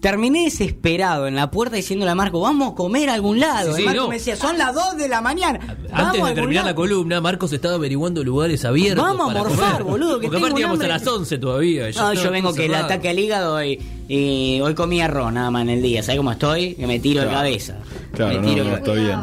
terminé 0.01 0.45
desesperado 0.45 1.27
en 1.27 1.35
la 1.35 1.51
puerta 1.51 1.77
diciéndole 1.77 2.11
a 2.11 2.15
Marco, 2.15 2.39
vamos 2.39 2.73
a 2.73 2.75
comer 2.75 3.09
a 3.09 3.15
algún 3.15 3.41
lado. 3.41 3.75
Sí, 3.75 3.85
Marco 3.85 4.03
no. 4.03 4.09
me 4.09 4.17
decía, 4.17 4.37
son 4.37 4.59
las 4.59 4.75
2 4.75 4.99
de 4.99 5.09
la 5.09 5.21
mañana. 5.23 5.79
Antes 5.91 6.23
de 6.23 6.35
terminar 6.35 6.65
la 6.65 6.73
lado". 6.73 6.77
columna, 6.83 7.21
Marcos 7.23 7.53
estaba 7.55 7.77
averiguando 7.77 8.23
lugares 8.23 8.65
abiertos. 8.67 9.03
Vamos 9.03 9.35
a 9.35 9.39
morfar, 9.39 9.79
comer. 9.79 9.85
boludo, 9.85 10.21
que 10.21 10.27
Porque 10.27 10.37
tengo 10.37 10.47
aparte 10.47 10.61
íbamos 10.61 10.81
a 10.81 10.89
las 10.89 11.07
11 11.07 11.39
todavía. 11.39 11.91
ya 11.91 12.03
No, 12.03 12.13
yo 12.13 12.31
vengo 12.31 12.53
que 12.53 12.67
el 12.67 12.75
ataque 12.75 13.09
al 13.09 13.19
hígado 13.19 13.65
y, 13.65 13.81
y 14.09 14.61
hoy 14.61 14.75
comí 14.75 15.01
arroz 15.01 15.33
nada 15.33 15.51
más 15.51 15.63
en 15.63 15.71
el 15.71 15.83
día. 15.83 16.03
¿Sabes 16.03 16.19
cómo 16.19 16.33
estoy? 16.33 16.75
Que 16.75 16.87
me 16.87 16.99
tiro 17.01 17.21
de 17.23 17.27
Claro. 17.29 17.41
cabeza. 17.41 17.77
Claro, 18.13 18.41
me 18.41 18.47
tiro 18.49 18.65
no, 18.65 18.71
de- 18.71 18.77
está 18.77 18.93
bien. 18.93 19.21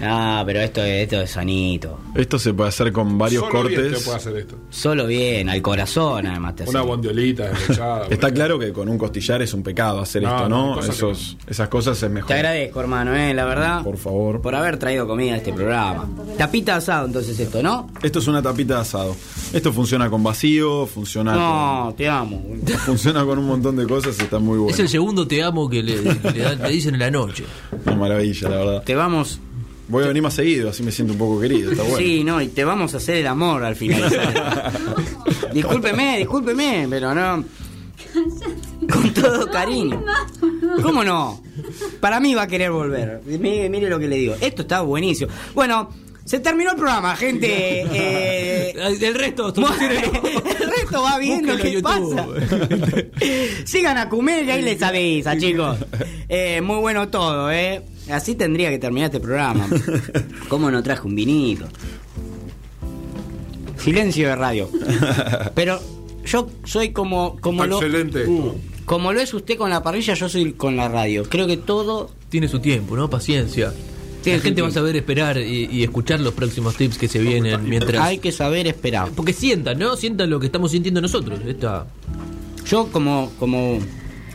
Ah, 0.00 0.42
pero 0.46 0.60
esto, 0.60 0.82
esto 0.82 1.20
es 1.20 1.30
sanito. 1.30 1.98
Esto 2.14 2.38
se 2.38 2.52
puede 2.54 2.68
hacer 2.68 2.92
con 2.92 3.16
varios 3.18 3.44
Solo 3.46 3.64
bien 3.68 3.80
cortes. 3.80 3.98
te 3.98 4.04
puede 4.04 4.16
hacer 4.16 4.36
esto. 4.36 4.56
Solo 4.70 5.06
bien, 5.06 5.48
al 5.48 5.60
corazón 5.62 6.26
además 6.26 6.56
te 6.56 6.64
Una 6.68 6.80
hace. 6.80 6.88
bondiolita 6.88 7.48
desmechada. 7.50 8.06
Está 8.10 8.32
claro 8.32 8.58
que 8.58 8.72
con 8.72 8.88
un 8.88 8.98
costillar 8.98 9.42
es 9.42 9.52
un 9.54 9.62
pecado 9.62 10.00
hacer 10.00 10.22
No, 10.22 10.36
esto, 10.36 10.48
no, 10.48 10.80
esas 11.48 11.68
cosas 11.68 12.02
es 12.02 12.10
mejor. 12.10 12.28
Te 12.28 12.34
agradezco, 12.34 12.80
hermano, 12.80 13.14
eh, 13.14 13.34
la 13.34 13.44
verdad. 13.44 13.82
Por 13.82 13.96
favor. 13.98 14.40
Por 14.40 14.54
haber 14.54 14.78
traído 14.78 15.06
comida 15.06 15.34
a 15.34 15.36
este 15.38 15.52
programa. 15.52 16.08
Tapita 16.36 16.76
asado, 16.76 17.06
entonces 17.06 17.38
esto, 17.38 17.62
¿no? 17.62 17.88
Esto 18.02 18.18
es 18.20 18.26
una 18.28 18.42
tapita 18.42 18.74
de 18.76 18.80
asado. 18.80 19.16
Esto 19.52 19.72
funciona 19.72 20.08
con 20.10 20.22
vacío, 20.22 20.86
funciona 20.86 21.34
No, 21.34 21.94
te 21.96 22.08
amo. 22.08 22.42
con, 22.42 22.68
funciona 22.78 23.24
con 23.24 23.38
un 23.38 23.46
montón 23.46 23.76
de 23.76 23.86
cosas 23.86 24.16
y 24.18 24.22
está 24.22 24.38
muy 24.38 24.58
bueno. 24.58 24.72
Es 24.72 24.80
el 24.80 24.88
segundo 24.88 25.26
te 25.26 25.42
amo 25.42 25.68
que 25.68 25.82
le, 25.82 25.94
que 26.02 26.30
le 26.32 26.40
dan- 26.40 26.62
le 26.62 26.68
dicen 26.70 26.94
en 26.94 27.00
la 27.00 27.10
noche. 27.10 27.44
Una 27.86 27.96
maravilla, 27.96 28.48
la 28.48 28.56
verdad. 28.56 28.82
Te 28.84 28.94
vamos. 28.94 29.40
Voy 29.88 30.04
a 30.04 30.08
venir 30.08 30.22
más 30.22 30.34
seguido, 30.34 30.68
así 30.68 30.82
me 30.82 30.92
siento 30.92 31.14
un 31.14 31.18
poco 31.18 31.40
querido, 31.40 31.70
está 31.72 31.82
bueno. 31.82 31.98
Sí, 31.98 32.22
no, 32.22 32.40
y 32.42 32.48
te 32.48 32.64
vamos 32.64 32.92
a 32.94 32.98
hacer 32.98 33.16
el 33.16 33.26
amor 33.26 33.64
al 33.64 33.74
final. 33.74 34.10
discúlpeme, 35.52 36.18
discúlpeme, 36.18 36.86
pero 36.90 37.14
no. 37.14 37.44
Con 38.92 39.14
todo 39.14 39.50
cariño. 39.50 40.04
¿Cómo 40.82 41.02
no? 41.04 41.42
Para 42.00 42.20
mí 42.20 42.34
va 42.34 42.42
a 42.42 42.46
querer 42.46 42.70
volver. 42.70 43.22
Mire, 43.24 43.68
mire 43.70 43.88
lo 43.88 43.98
que 43.98 44.08
le 44.08 44.16
digo. 44.16 44.34
Esto 44.40 44.62
está 44.62 44.82
buenísimo. 44.82 45.30
Bueno, 45.54 45.90
se 46.24 46.40
terminó 46.40 46.72
el 46.72 46.76
programa, 46.76 47.16
gente. 47.16 47.86
Eh, 47.90 48.72
El 49.00 49.14
resto, 49.14 49.48
el 49.48 50.70
resto 50.70 51.02
va 51.02 51.18
viendo 51.18 51.56
qué 51.56 51.80
pasa. 51.82 52.26
Sigan 53.64 53.96
a 53.96 54.10
comer 54.10 54.44
y 54.44 54.50
ahí 54.50 54.62
les 54.62 54.82
avisa, 54.82 55.36
chicos. 55.38 55.78
Eh, 56.28 56.60
muy 56.60 56.76
bueno 56.76 57.08
todo, 57.08 57.50
¿eh? 57.50 57.82
Así 58.10 58.34
tendría 58.34 58.70
que 58.70 58.78
terminar 58.78 59.06
este 59.06 59.20
programa. 59.20 59.68
¿Cómo 60.48 60.70
no 60.70 60.82
traje 60.82 61.06
un 61.06 61.14
vinito? 61.14 61.66
Silencio 63.78 64.28
de 64.28 64.36
radio. 64.36 64.70
Pero 65.54 65.80
yo 66.24 66.48
soy 66.64 66.90
como, 66.92 67.36
como 67.40 67.64
lo. 67.66 67.76
Excelente 67.76 68.20
esto. 68.22 68.56
como 68.84 69.12
lo 69.12 69.20
es 69.20 69.32
usted 69.32 69.56
con 69.56 69.70
la 69.70 69.82
parrilla, 69.82 70.14
yo 70.14 70.28
soy 70.28 70.52
con 70.52 70.76
la 70.76 70.88
radio. 70.88 71.24
Creo 71.28 71.46
que 71.46 71.56
todo 71.56 72.10
Tiene 72.28 72.48
su 72.48 72.60
tiempo, 72.60 72.96
¿no? 72.96 73.08
Paciencia. 73.08 73.72
La 74.24 74.40
gente 74.40 74.60
va 74.60 74.68
a 74.68 74.72
saber 74.72 74.94
esperar 74.96 75.38
y, 75.38 75.68
y 75.70 75.82
escuchar 75.84 76.20
los 76.20 76.34
próximos 76.34 76.76
tips 76.76 76.98
que 76.98 77.08
se 77.08 77.18
vienen 77.18 77.66
mientras. 77.66 78.04
hay 78.04 78.18
que 78.18 78.30
saber 78.30 78.66
esperar. 78.66 79.10
Porque 79.14 79.32
sientan, 79.32 79.78
¿no? 79.78 79.96
Sientan 79.96 80.28
lo 80.28 80.38
que 80.38 80.46
estamos 80.46 80.72
sintiendo 80.72 81.00
nosotros. 81.00 81.40
Esta... 81.46 81.86
Yo 82.66 82.88
como 82.92 83.32
como 83.38 83.78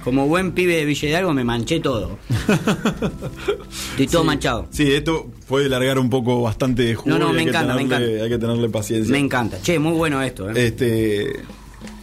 como 0.04 0.28
buen 0.28 0.51
pibe 0.51 0.76
de 0.76 0.86
Villa 0.86 1.10
Hidalgo 1.10 1.34
me 1.34 1.43
manché 1.43 1.80
todo. 1.80 2.18
Estoy 3.91 4.08
todo 4.08 4.22
Sí. 4.22 4.28
manchado. 4.28 4.68
Sí, 4.72 4.91
esto 4.91 5.28
puede 5.47 5.70
largar 5.70 5.99
un 5.99 6.10
poco 6.10 6.41
bastante 6.41 6.84
de 6.84 6.95
jugo. 6.95 7.10
No, 7.10 7.20
no, 7.20 7.34
me 7.34 7.43
encanta, 7.43 7.74
me 7.76 7.82
encanta. 7.84 8.24
Hay 8.24 8.30
que 8.30 8.38
tenerle 8.38 8.70
paciencia. 8.70 9.12
Me 9.12 9.20
encanta. 9.20 9.58
Che, 9.62 9.80
muy 9.80 9.93
bueno 9.93 10.22
esto, 10.22 10.49
¿eh? 10.49 10.68
Este. 10.68 11.39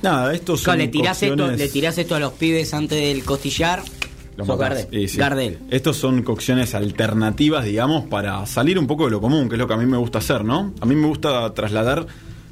Nada, 0.02 0.32
estos 0.34 0.60
son. 0.60 0.64
Claro, 0.74 0.78
le 0.78 0.88
tirás 0.88 1.22
esto, 1.22 1.36
cocciones- 1.36 1.58
le 1.58 1.68
tirás 1.68 1.98
esto 1.98 2.14
a 2.14 2.20
los 2.20 2.32
pibes 2.34 2.72
antes 2.74 2.98
del 3.00 3.24
costillar. 3.24 3.82
Los. 4.36 4.46
Gardel. 4.58 5.08
Sí. 5.08 5.18
Gardel. 5.18 5.58
Estos 5.70 5.96
son 5.98 6.22
cocciones 6.22 6.74
alternativas, 6.74 7.64
digamos, 7.64 8.06
para 8.06 8.46
salir 8.46 8.78
un 8.78 8.86
poco 8.86 9.04
de 9.04 9.10
lo 9.10 9.20
común, 9.20 9.48
que 9.50 9.56
es 9.56 9.58
lo 9.58 9.66
que 9.68 9.74
a 9.74 9.76
mí 9.76 9.84
me 9.84 9.98
gusta 9.98 10.18
hacer, 10.18 10.44
¿no? 10.44 10.72
A 10.80 10.86
mí 10.86 10.94
me 10.94 11.06
gusta 11.06 11.52
trasladar 11.52 12.06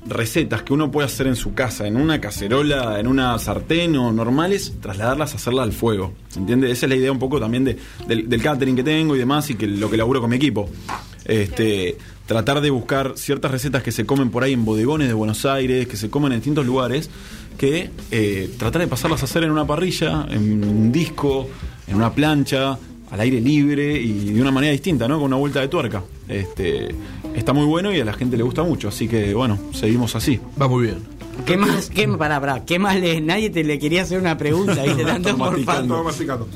recetas 0.09 0.63
que 0.63 0.73
uno 0.73 0.91
puede 0.91 1.07
hacer 1.07 1.27
en 1.27 1.37
su 1.37 1.55
casa, 1.55 1.87
en 1.87 1.97
una 1.97 2.21
cacerola, 2.21 2.99
en 3.01 3.07
una 3.07 3.39
sartén 3.39 3.97
o 3.97 4.13
normales, 4.13 4.75
trasladarlas 4.81 5.33
a 5.35 5.37
hacerlas 5.37 5.65
al 5.65 5.73
fuego. 5.73 6.13
¿Se 6.29 6.39
entiende? 6.41 6.71
Esa 6.71 6.87
es 6.87 6.91
la 6.91 6.97
idea 6.97 7.13
un 7.13 7.19
poco 7.19 7.39
también 7.41 7.65
de- 7.65 7.77
del, 8.07 8.29
del 8.29 8.43
catering 8.43 8.77
que 8.77 8.83
tengo 8.85 9.15
y 9.17 9.19
demás 9.19 9.51
y 9.51 9.55
que 9.55 9.67
lo 9.67 9.91
que 9.91 9.97
laburo 9.97 10.21
con 10.21 10.31
mi 10.31 10.37
equipo. 10.37 10.69
Este, 11.25 11.99
tratar 12.27 12.61
de 12.61 12.71
buscar 12.71 13.13
ciertas 13.17 13.51
recetas 13.51 13.83
que 13.83 13.93
se 13.93 14.07
comen 14.07 14.31
por 14.31 14.43
ahí 14.45 14.53
en 14.53 14.65
bodegones 14.65 15.09
de 15.09 15.15
Buenos 15.15 15.45
Aires, 15.45 15.87
que 15.87 15.97
se 15.97 16.09
comen 16.11 16.33
en 16.33 16.39
distintos 16.39 16.65
lugares, 16.67 17.11
que 17.59 17.91
eh, 18.11 18.51
tratar 18.59 18.81
de 18.83 18.89
pasarlas 18.89 19.23
a 19.23 19.25
hacer 19.25 19.45
en 19.45 19.51
una 19.51 19.67
parrilla, 19.67 20.27
en 20.31 20.65
un 20.65 20.93
disco, 20.93 21.49
en 21.87 21.97
una 21.97 22.13
plancha, 22.13 22.79
al 23.11 23.21
aire 23.21 23.41
libre 23.41 24.01
y 24.01 24.33
de 24.33 24.41
una 24.41 24.51
manera 24.51 24.73
distinta, 24.73 25.09
¿no? 25.09 25.17
Con 25.17 25.27
una 25.27 25.37
vuelta 25.37 25.61
de 25.61 25.69
tuerca. 25.69 26.03
Este, 26.29 26.95
está 27.35 27.53
muy 27.53 27.65
bueno 27.65 27.95
y 27.95 28.01
a 28.01 28.05
la 28.05 28.13
gente 28.13 28.37
le 28.37 28.43
gusta 28.43 28.63
mucho, 28.63 28.89
así 28.89 29.09
que 29.09 29.35
bueno, 29.35 29.59
seguimos 29.73 30.15
así. 30.15 30.41
Va 30.61 30.69
muy 30.69 30.85
bien. 30.85 30.99
¿Qué 31.47 31.57
más? 31.57 31.89
¿Qué, 31.89 32.09
pará, 32.09 32.41
pará, 32.41 32.65
¿Qué 32.65 32.79
más 32.79 32.99
le, 32.99 33.21
Nadie 33.21 33.51
te 33.51 33.63
le 33.65 33.79
quería 33.79 34.03
hacer 34.03 34.19
una 34.19 34.37
pregunta, 34.37 34.83
¿viste? 34.83 35.05
Tanto 35.05 35.37
masticando. 35.37 36.49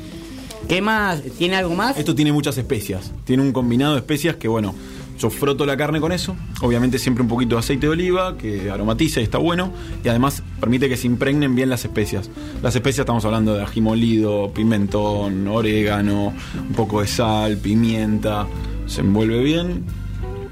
¿Qué 0.68 0.80
más? 0.80 1.22
¿Tiene 1.38 1.56
algo 1.56 1.74
más? 1.74 1.96
Esto 1.98 2.14
tiene 2.14 2.32
muchas 2.32 2.56
especias, 2.58 3.12
tiene 3.24 3.42
un 3.42 3.52
combinado 3.52 3.94
de 3.94 3.98
especias 3.98 4.36
que 4.36 4.48
bueno, 4.48 4.74
yo 5.22 5.30
froto 5.30 5.64
la 5.64 5.76
carne 5.76 6.00
con 6.00 6.10
eso, 6.10 6.34
obviamente 6.62 6.98
siempre 6.98 7.22
un 7.22 7.28
poquito 7.28 7.54
de 7.54 7.60
aceite 7.60 7.86
de 7.86 7.92
oliva 7.92 8.36
que 8.36 8.68
aromatiza 8.70 9.20
y 9.20 9.22
está 9.22 9.38
bueno 9.38 9.72
y 10.04 10.08
además 10.08 10.42
permite 10.58 10.88
que 10.88 10.96
se 10.96 11.06
impregnen 11.06 11.54
bien 11.54 11.70
las 11.70 11.84
especias. 11.84 12.28
Las 12.60 12.74
especias 12.74 13.04
estamos 13.04 13.24
hablando 13.24 13.54
de 13.54 13.62
ají 13.62 13.80
molido, 13.80 14.52
pimentón, 14.52 15.46
orégano, 15.46 16.32
un 16.68 16.74
poco 16.74 17.02
de 17.02 17.06
sal, 17.06 17.56
pimienta, 17.58 18.48
se 18.86 19.02
envuelve 19.02 19.44
bien, 19.44 19.84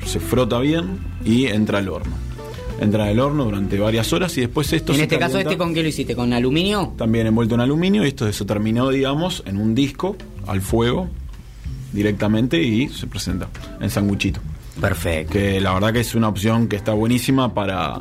se 0.06 0.20
frota 0.20 0.60
bien 0.60 1.00
y 1.24 1.46
entra 1.46 1.78
al 1.78 1.88
horno. 1.88 2.14
Entra 2.80 3.06
al 3.06 3.18
horno 3.18 3.46
durante 3.46 3.76
varias 3.76 4.12
horas 4.12 4.38
y 4.38 4.42
después 4.42 4.72
esto 4.72 4.92
en 4.92 4.98
se 4.98 5.02
este 5.02 5.18
caso, 5.18 5.36
¿este 5.38 5.58
con 5.58 5.74
qué 5.74 5.82
lo 5.82 5.88
hiciste? 5.88 6.14
¿Con 6.14 6.32
aluminio? 6.32 6.94
también 6.96 7.26
envuelto 7.26 7.56
en 7.56 7.62
aluminio 7.62 8.04
y 8.04 8.08
esto 8.08 8.32
se 8.32 8.44
terminó, 8.44 8.88
digamos, 8.88 9.42
en 9.46 9.58
un 9.58 9.74
disco 9.74 10.16
al 10.46 10.60
fuego 10.60 11.08
directamente 11.92 12.62
y 12.62 12.88
se 12.88 13.08
presenta 13.08 13.48
en 13.80 13.90
sanguchito. 13.90 14.40
Perfecto. 14.80 15.32
Que 15.32 15.60
la 15.60 15.74
verdad 15.74 15.92
que 15.92 16.00
es 16.00 16.14
una 16.14 16.28
opción 16.28 16.68
que 16.68 16.76
está 16.76 16.92
buenísima 16.92 17.54
para 17.54 18.00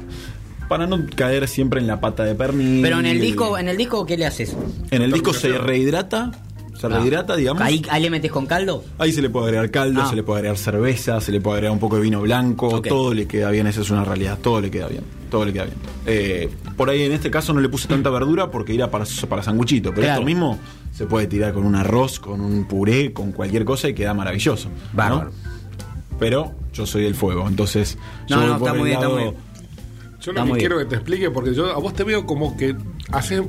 para 0.68 0.86
no 0.86 1.00
caer 1.16 1.48
siempre 1.48 1.80
en 1.80 1.88
la 1.88 2.00
pata 2.00 2.24
de 2.24 2.36
pernil. 2.36 2.82
Pero 2.84 3.00
en 3.00 3.08
el 3.08 3.20
disco, 3.20 3.58
en 3.58 3.68
el 3.70 3.76
disco, 3.78 4.06
¿qué 4.06 4.18
le 4.18 4.26
haces? 4.28 4.56
En 4.92 5.02
el 5.02 5.12
disco 5.12 5.34
se 5.34 5.58
rehidrata, 5.58 6.32
se 6.80 6.88
rehidrata, 6.88 7.36
digamos. 7.36 7.64
Ah. 7.64 7.66
Ahí, 7.66 7.82
ahí 7.90 8.04
le 8.04 8.12
metes 8.12 8.32
con 8.32 8.46
caldo. 8.46 8.84
Ahí 9.00 9.12
se 9.12 9.24
le 9.24 9.32
puede 9.32 9.46
agregar 9.48 9.72
caldo, 9.72 10.02
Ah. 10.04 10.10
se 10.12 10.16
le 10.16 10.22
puede 10.22 10.40
agregar 10.42 10.58
cerveza, 10.60 11.20
se 11.22 11.32
le 11.32 11.42
puede 11.42 11.56
agregar 11.58 11.74
un 11.74 11.80
poco 11.80 11.96
de 11.96 12.04
vino 12.04 12.22
blanco, 12.22 12.82
todo 12.82 13.16
le 13.16 13.28
queda 13.28 13.50
bien, 13.50 13.66
esa 13.66 13.82
es 13.82 13.90
una 13.90 14.06
realidad, 14.06 14.38
todo 14.44 14.62
le 14.62 14.70
queda 14.70 14.88
bien, 14.88 15.02
todo 15.32 15.44
le 15.44 15.54
queda 15.54 15.64
bien. 15.66 15.78
Eh, 16.06 16.50
por 16.78 16.92
ahí 16.92 17.02
en 17.02 17.14
este 17.14 17.32
caso 17.32 17.52
no 17.52 17.62
le 17.62 17.70
puse 17.70 17.88
tanta 17.88 18.12
verdura 18.12 18.52
porque 18.52 18.76
era 18.76 18.92
para, 18.92 19.06
para 19.28 19.42
sanguchito, 19.42 19.90
pero 19.90 20.04
Claro. 20.04 20.14
esto 20.20 20.26
mismo 20.28 20.60
se 20.94 21.08
puede 21.08 21.26
tirar 21.26 21.52
con 21.54 21.66
un 21.66 21.74
arroz, 21.74 22.20
con 22.20 22.42
un 22.42 22.66
puré, 22.68 23.12
con 23.12 23.32
cualquier 23.32 23.66
cosa 23.66 23.90
y 23.90 23.96
queda 23.96 24.14
maravilloso. 24.14 24.70
¿no? 24.96 25.32
Pero 26.20 26.52
yo 26.74 26.86
soy 26.86 27.04
del 27.04 27.16
fuego, 27.16 27.48
entonces 27.48 27.98
No, 28.30 28.36
yo 28.36 28.42
voy 28.42 28.46
no, 28.48 28.60
por 28.60 28.68
está 28.68 28.72
el 28.74 28.78
muy 28.80 28.90
bien, 28.90 29.00
está 29.02 29.10
muy 29.14 29.24
bien. 29.24 29.36
Yo 30.22 30.34
que 30.34 30.42
muy 30.42 30.60
quiero 30.60 30.76
bien. 30.76 30.88
que 30.88 30.90
te 30.90 30.96
explique, 30.98 31.32
porque 31.32 31.54
yo 31.54 31.68
a 31.74 31.78
vos 31.80 31.94
te 31.94 32.04
veo 32.04 32.26
como 32.26 32.58
que 32.58 32.76
haces. 33.12 33.42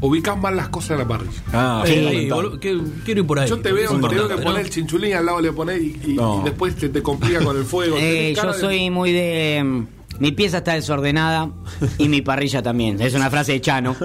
ubicás 0.00 0.36
mal 0.38 0.56
las 0.56 0.68
cosas 0.70 0.92
en 0.92 0.98
la 1.00 1.06
parrilla. 1.08 1.42
Ah, 1.52 1.82
Sí. 1.86 1.92
Eh, 1.94 2.28
boludo, 2.32 2.58
quiero, 2.58 2.80
ir 3.06 3.26
por 3.26 3.38
ahí. 3.38 3.48
Yo 3.48 3.60
te 3.60 3.72
veo, 3.72 3.90
te 4.00 4.14
veo 4.14 4.26
que 4.28 4.34
pones 4.36 4.44
¿no? 4.54 4.56
el 4.58 4.70
chinchulín 4.70 5.12
al 5.14 5.26
lado, 5.26 5.40
le 5.40 5.52
pones 5.52 5.80
y, 5.82 6.00
y- 6.06 6.14
No. 6.14 6.40
y 6.40 6.44
después 6.44 6.74
te, 6.76 6.88
te 6.88 7.02
complica 7.02 7.44
con 7.44 7.56
el 7.56 7.64
fuego. 7.64 7.96
Eh, 8.00 8.32
yo 8.34 8.52
de- 8.52 8.58
soy 8.58 8.88
muy 8.90 9.12
de. 9.12 9.62
mm, 9.62 9.86
Mi 10.18 10.32
pieza 10.32 10.58
está 10.58 10.72
desordenada 10.74 11.50
y 11.98 12.08
mi 12.08 12.22
parrilla 12.22 12.62
también. 12.62 13.00
Es 13.00 13.14
una 13.14 13.28
frase 13.30 13.52
de 13.52 13.60
Chano. 13.60 13.94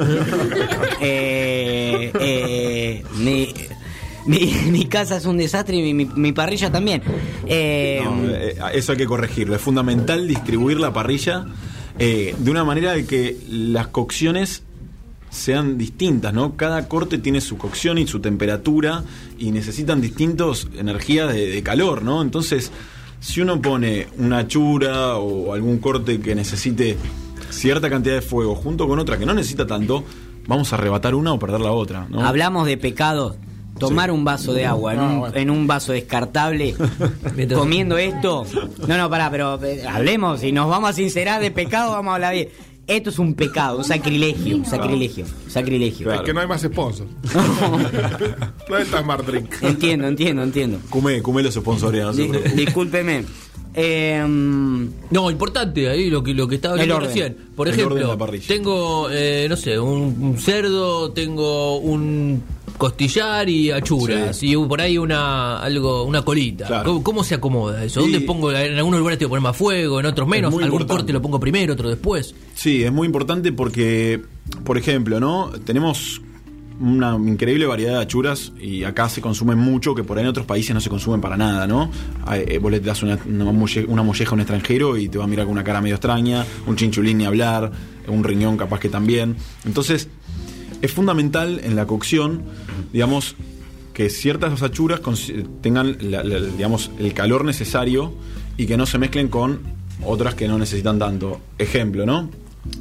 Eh, 1.00 2.12
eh, 2.20 3.04
mi, 3.18 3.54
mi- 4.28 4.54
mi 4.72 4.86
casa 4.86 5.18
es 5.18 5.26
un 5.26 5.38
desastre 5.38 5.76
y 5.78 5.94
mi, 5.94 6.06
mi 6.06 6.32
parrilla 6.32 6.72
también. 6.72 7.02
Eh, 7.48 8.02
No, 8.04 8.30
eh, 8.30 8.56
eso 8.74 8.92
hay 8.92 8.98
que 8.98 9.06
corregirlo. 9.06 9.56
Es 9.56 9.62
fundamental 9.62 10.28
distribuir 10.28 10.80
la 10.80 10.94
parrilla 10.94 11.46
eh, 12.00 12.36
de 12.38 12.52
una 12.52 12.64
manera 12.64 12.94
de 12.94 13.06
que 13.06 13.38
las 13.50 13.88
cocciones 13.88 14.64
sean 15.30 15.78
distintas, 15.78 16.34
¿no? 16.34 16.56
Cada 16.56 16.88
corte 16.88 17.18
tiene 17.18 17.42
su 17.42 17.58
cocción 17.58 17.98
y 17.98 18.08
su 18.08 18.20
temperatura 18.20 19.04
y 19.38 19.52
necesitan 19.52 20.00
distintas 20.02 20.68
energías 20.78 21.34
de, 21.34 21.48
de 21.50 21.64
calor, 21.64 22.02
¿no? 22.04 22.22
Entonces, 22.22 22.72
si 23.20 23.42
uno 23.42 23.62
pone 23.62 24.08
una 24.18 24.48
chura 24.48 25.16
o 25.18 25.54
algún 25.54 25.80
corte 25.80 26.20
que 26.22 26.34
necesite 26.34 26.98
cierta 27.50 27.90
cantidad 27.90 28.16
de 28.16 28.22
fuego 28.22 28.56
junto 28.56 28.88
con 28.88 29.00
otra 29.00 29.18
que 29.18 29.26
no 29.26 29.34
necesita 29.34 29.68
tanto, 29.68 30.04
vamos 30.48 30.72
a 30.72 30.78
arrebatar 30.78 31.14
una 31.14 31.34
o 31.34 31.40
perder 31.40 31.60
la 31.62 31.72
otra, 31.72 32.08
¿no? 32.10 32.26
Hablamos 32.26 32.66
de 32.66 32.78
pecados. 32.78 33.36
Tomar 33.80 34.10
Sí. 34.10 34.16
un 34.16 34.24
vaso 34.26 34.54
de 34.54 34.66
agua 34.66 34.94
en, 34.94 35.00
Ah, 35.00 35.04
un, 35.08 35.20
bueno. 35.20 35.36
en 35.36 35.50
un 35.50 35.68
vaso 35.68 35.92
descartable 35.94 36.76
comiendo 37.54 37.98
esto. 37.98 38.46
No, 38.88 38.98
no, 38.98 39.10
pará, 39.10 39.30
pero 39.32 39.64
eh, 39.64 39.84
hablemos. 39.88 40.40
Si 40.42 40.52
nos 40.52 40.70
vamos 40.70 40.90
a 40.90 40.94
sincerar 40.94 41.42
de 41.42 41.52
pecado, 41.52 41.92
vamos 41.92 42.12
a 42.12 42.16
hablar 42.16 42.34
bien. 42.34 42.50
Esto 42.88 43.10
es 43.10 43.20
un 43.20 43.34
pecado, 43.34 43.80
un 43.80 43.84
sacrilegio, 43.84 44.56
un 44.56 44.66
sacrilegio, 44.66 45.26
un 45.46 45.52
sacrilegio. 45.52 46.06
Claro. 46.06 46.22
Es 46.22 46.26
que 46.26 46.34
no 46.34 46.40
hay 46.40 46.48
más 46.48 46.62
sponsor. 46.62 47.06
no 48.70 48.78
es 48.78 48.88
Smart 48.88 49.26
Drink. 49.26 49.54
Entiendo, 49.62 50.08
entiendo, 50.08 50.44
entiendo. 50.44 50.80
Cume, 50.90 51.22
Cume 51.22 51.44
los 51.44 51.54
sponsorea, 51.54 52.06
no 52.06 52.14
se 52.14 52.22
Di- 52.24 52.28
preocupe. 52.30 52.56
discúlpeme. 52.56 53.26
Eh, 53.74 54.24
mm, 54.26 54.88
No, 55.12 55.30
importante 55.30 55.88
ahí 55.90 56.10
lo 56.10 56.24
que, 56.24 56.34
lo 56.34 56.48
que 56.48 56.56
estaba 56.56 56.76
orden. 56.76 57.00
recién. 57.02 57.38
Por 57.56 57.68
ejemplo, 57.68 58.18
tengo, 58.48 59.10
eh, 59.12 59.46
no 59.50 59.56
sé, 59.58 59.78
un, 59.80 60.16
un 60.22 60.38
cerdo, 60.40 61.12
tengo 61.12 61.78
un 61.80 62.42
costillar 62.78 63.50
y 63.50 63.72
achuras 63.72 64.38
Sí. 64.38 64.52
y 64.52 64.56
por 64.56 64.80
ahí 64.82 64.98
una 64.98 65.60
algo 65.60 66.04
una 66.04 66.22
colita. 66.24 66.68
Claro. 66.68 66.86
¿Cómo, 66.86 67.04
cómo 67.04 67.24
se 67.24 67.36
acomoda 67.36 67.84
eso? 67.84 68.00
Y- 68.02 68.04
¿Dónde 68.12 68.22
pongo? 68.22 68.52
En 68.52 68.76
algunos 68.78 69.00
lugares 69.00 69.18
tengo 69.20 69.30
que 69.30 69.32
poner 69.32 69.44
más 69.44 69.58
fuego, 69.58 70.00
en 70.00 70.06
otros 70.06 70.28
menos. 70.28 70.50
Algún 70.54 70.64
importante. 70.64 70.94
corte 70.94 71.14
lo 71.14 71.22
pongo 71.22 71.40
primero, 71.40 71.74
otro 71.74 71.90
después. 71.90 72.36
Sí, 72.56 72.84
es 72.84 72.92
muy 72.92 73.06
importante 73.06 73.52
porque, 73.52 74.22
por 74.64 74.78
ejemplo, 74.78 75.20
¿no? 75.20 75.52
Tenemos 75.66 76.22
una 76.80 77.16
increíble 77.16 77.66
variedad 77.66 77.94
de 77.96 78.04
achuras 78.04 78.52
y 78.62 78.84
acá 78.84 79.10
se 79.10 79.20
consumen 79.20 79.58
mucho 79.58 79.96
que 79.96 80.04
por 80.04 80.18
ahí 80.20 80.24
en 80.24 80.30
otros 80.30 80.46
países 80.46 80.76
no 80.76 80.80
se 80.80 80.90
consumen 80.92 81.20
para 81.20 81.36
nada, 81.36 81.66
¿no? 81.66 81.90
Eh, 82.32 82.60
vos 82.62 82.72
le 82.72 82.80
das 82.80 83.02
una, 83.02 83.18
una 83.26 84.04
molleja 84.04 84.30
a 84.30 84.34
un 84.36 84.42
extranjero 84.42 84.96
y 84.96 85.10
te 85.10 85.18
va 85.18 85.24
a 85.24 85.28
mirar 85.28 85.46
con 85.46 85.54
una 85.54 85.64
cara 85.64 85.82
medio 85.82 85.96
extraña, 85.96 86.46
un 86.68 86.76
chinchulín 86.76 87.18
ni 87.18 87.26
hablar, 87.26 87.72
un 88.08 88.24
riñón 88.24 88.58
capaz 88.58 88.80
que 88.80 88.90
también. 88.90 89.36
Entonces, 89.66 90.08
es 90.82 90.92
fundamental 90.92 91.62
en 91.64 91.76
la 91.76 91.86
cocción, 91.86 92.44
digamos, 92.94 93.36
que 93.94 94.10
ciertas 94.10 94.62
achuras 94.62 95.02
tengan, 95.62 95.98
digamos, 95.98 96.92
el 97.00 97.14
calor 97.14 97.46
necesario 97.46 98.14
y 98.56 98.68
que 98.68 98.78
no 98.78 98.86
se 98.86 99.00
mezclen 99.00 99.28
con 99.28 99.62
otras 100.06 100.36
que 100.36 100.48
no 100.48 100.60
necesitan 100.60 101.00
tanto. 101.00 101.42
Ejemplo, 101.58 102.06
¿no? 102.06 102.30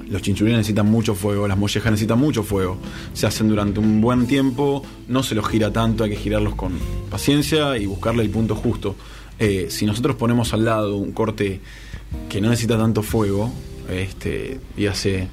Los 0.09 0.23
chinchulines 0.23 0.59
necesitan 0.59 0.91
mucho 0.91 1.15
fuego, 1.15 1.49
las 1.49 1.57
mollejas 1.57 1.91
necesitan 1.91 2.19
mucho 2.19 2.43
fuego. 2.43 2.79
Se 3.15 3.27
hacen 3.27 3.49
durante 3.49 3.81
un 3.81 4.01
buen 4.01 4.27
tiempo, 4.27 4.83
no 5.09 5.23
se 5.23 5.35
los 5.35 5.49
gira 5.49 5.73
tanto, 5.73 6.05
hay 6.05 6.11
que 6.11 6.17
girarlos 6.17 6.55
con 6.55 6.73
paciencia 7.11 7.77
y 7.79 7.87
buscarle 7.87 8.23
el 8.23 8.31
punto 8.31 8.55
justo. 8.55 8.95
Eh, 9.39 9.67
si 9.71 9.87
nosotros 9.87 10.17
ponemos 10.17 10.53
al 10.53 10.65
lado 10.65 10.97
un 10.97 11.13
corte 11.13 11.61
que 12.29 12.41
no 12.41 12.51
necesita 12.51 12.77
tanto 12.77 13.03
fuego, 13.03 13.53
este, 13.91 14.61
y 14.77 14.87
hace 14.87 15.29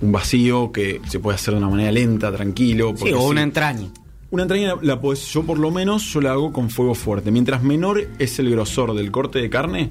un 0.00 0.12
vacío 0.12 0.70
que 0.72 1.00
se 1.08 1.18
puede 1.18 1.34
hacer 1.36 1.54
de 1.54 1.58
una 1.60 1.68
manera 1.68 1.90
lenta, 1.92 2.30
tranquilo. 2.32 2.94
sí, 2.96 3.12
o 3.12 3.22
una 3.22 3.42
entraña. 3.42 3.88
una 4.30 4.42
entraña 4.44 4.74
la, 4.74 4.78
la 4.82 5.00
podés- 5.00 5.32
yo 5.32 5.42
por 5.44 5.58
lo 5.58 5.70
menos 5.70 6.04
yo 6.12 6.20
la 6.20 6.32
hago 6.32 6.52
con 6.52 6.70
fuego 6.70 6.94
fuerte. 6.94 7.30
Mientras 7.30 7.62
menor 7.62 8.08
es 8.18 8.38
el 8.38 8.50
grosor 8.50 8.94
del 8.94 9.10
corte 9.10 9.38
de 9.40 9.50
carne, 9.50 9.90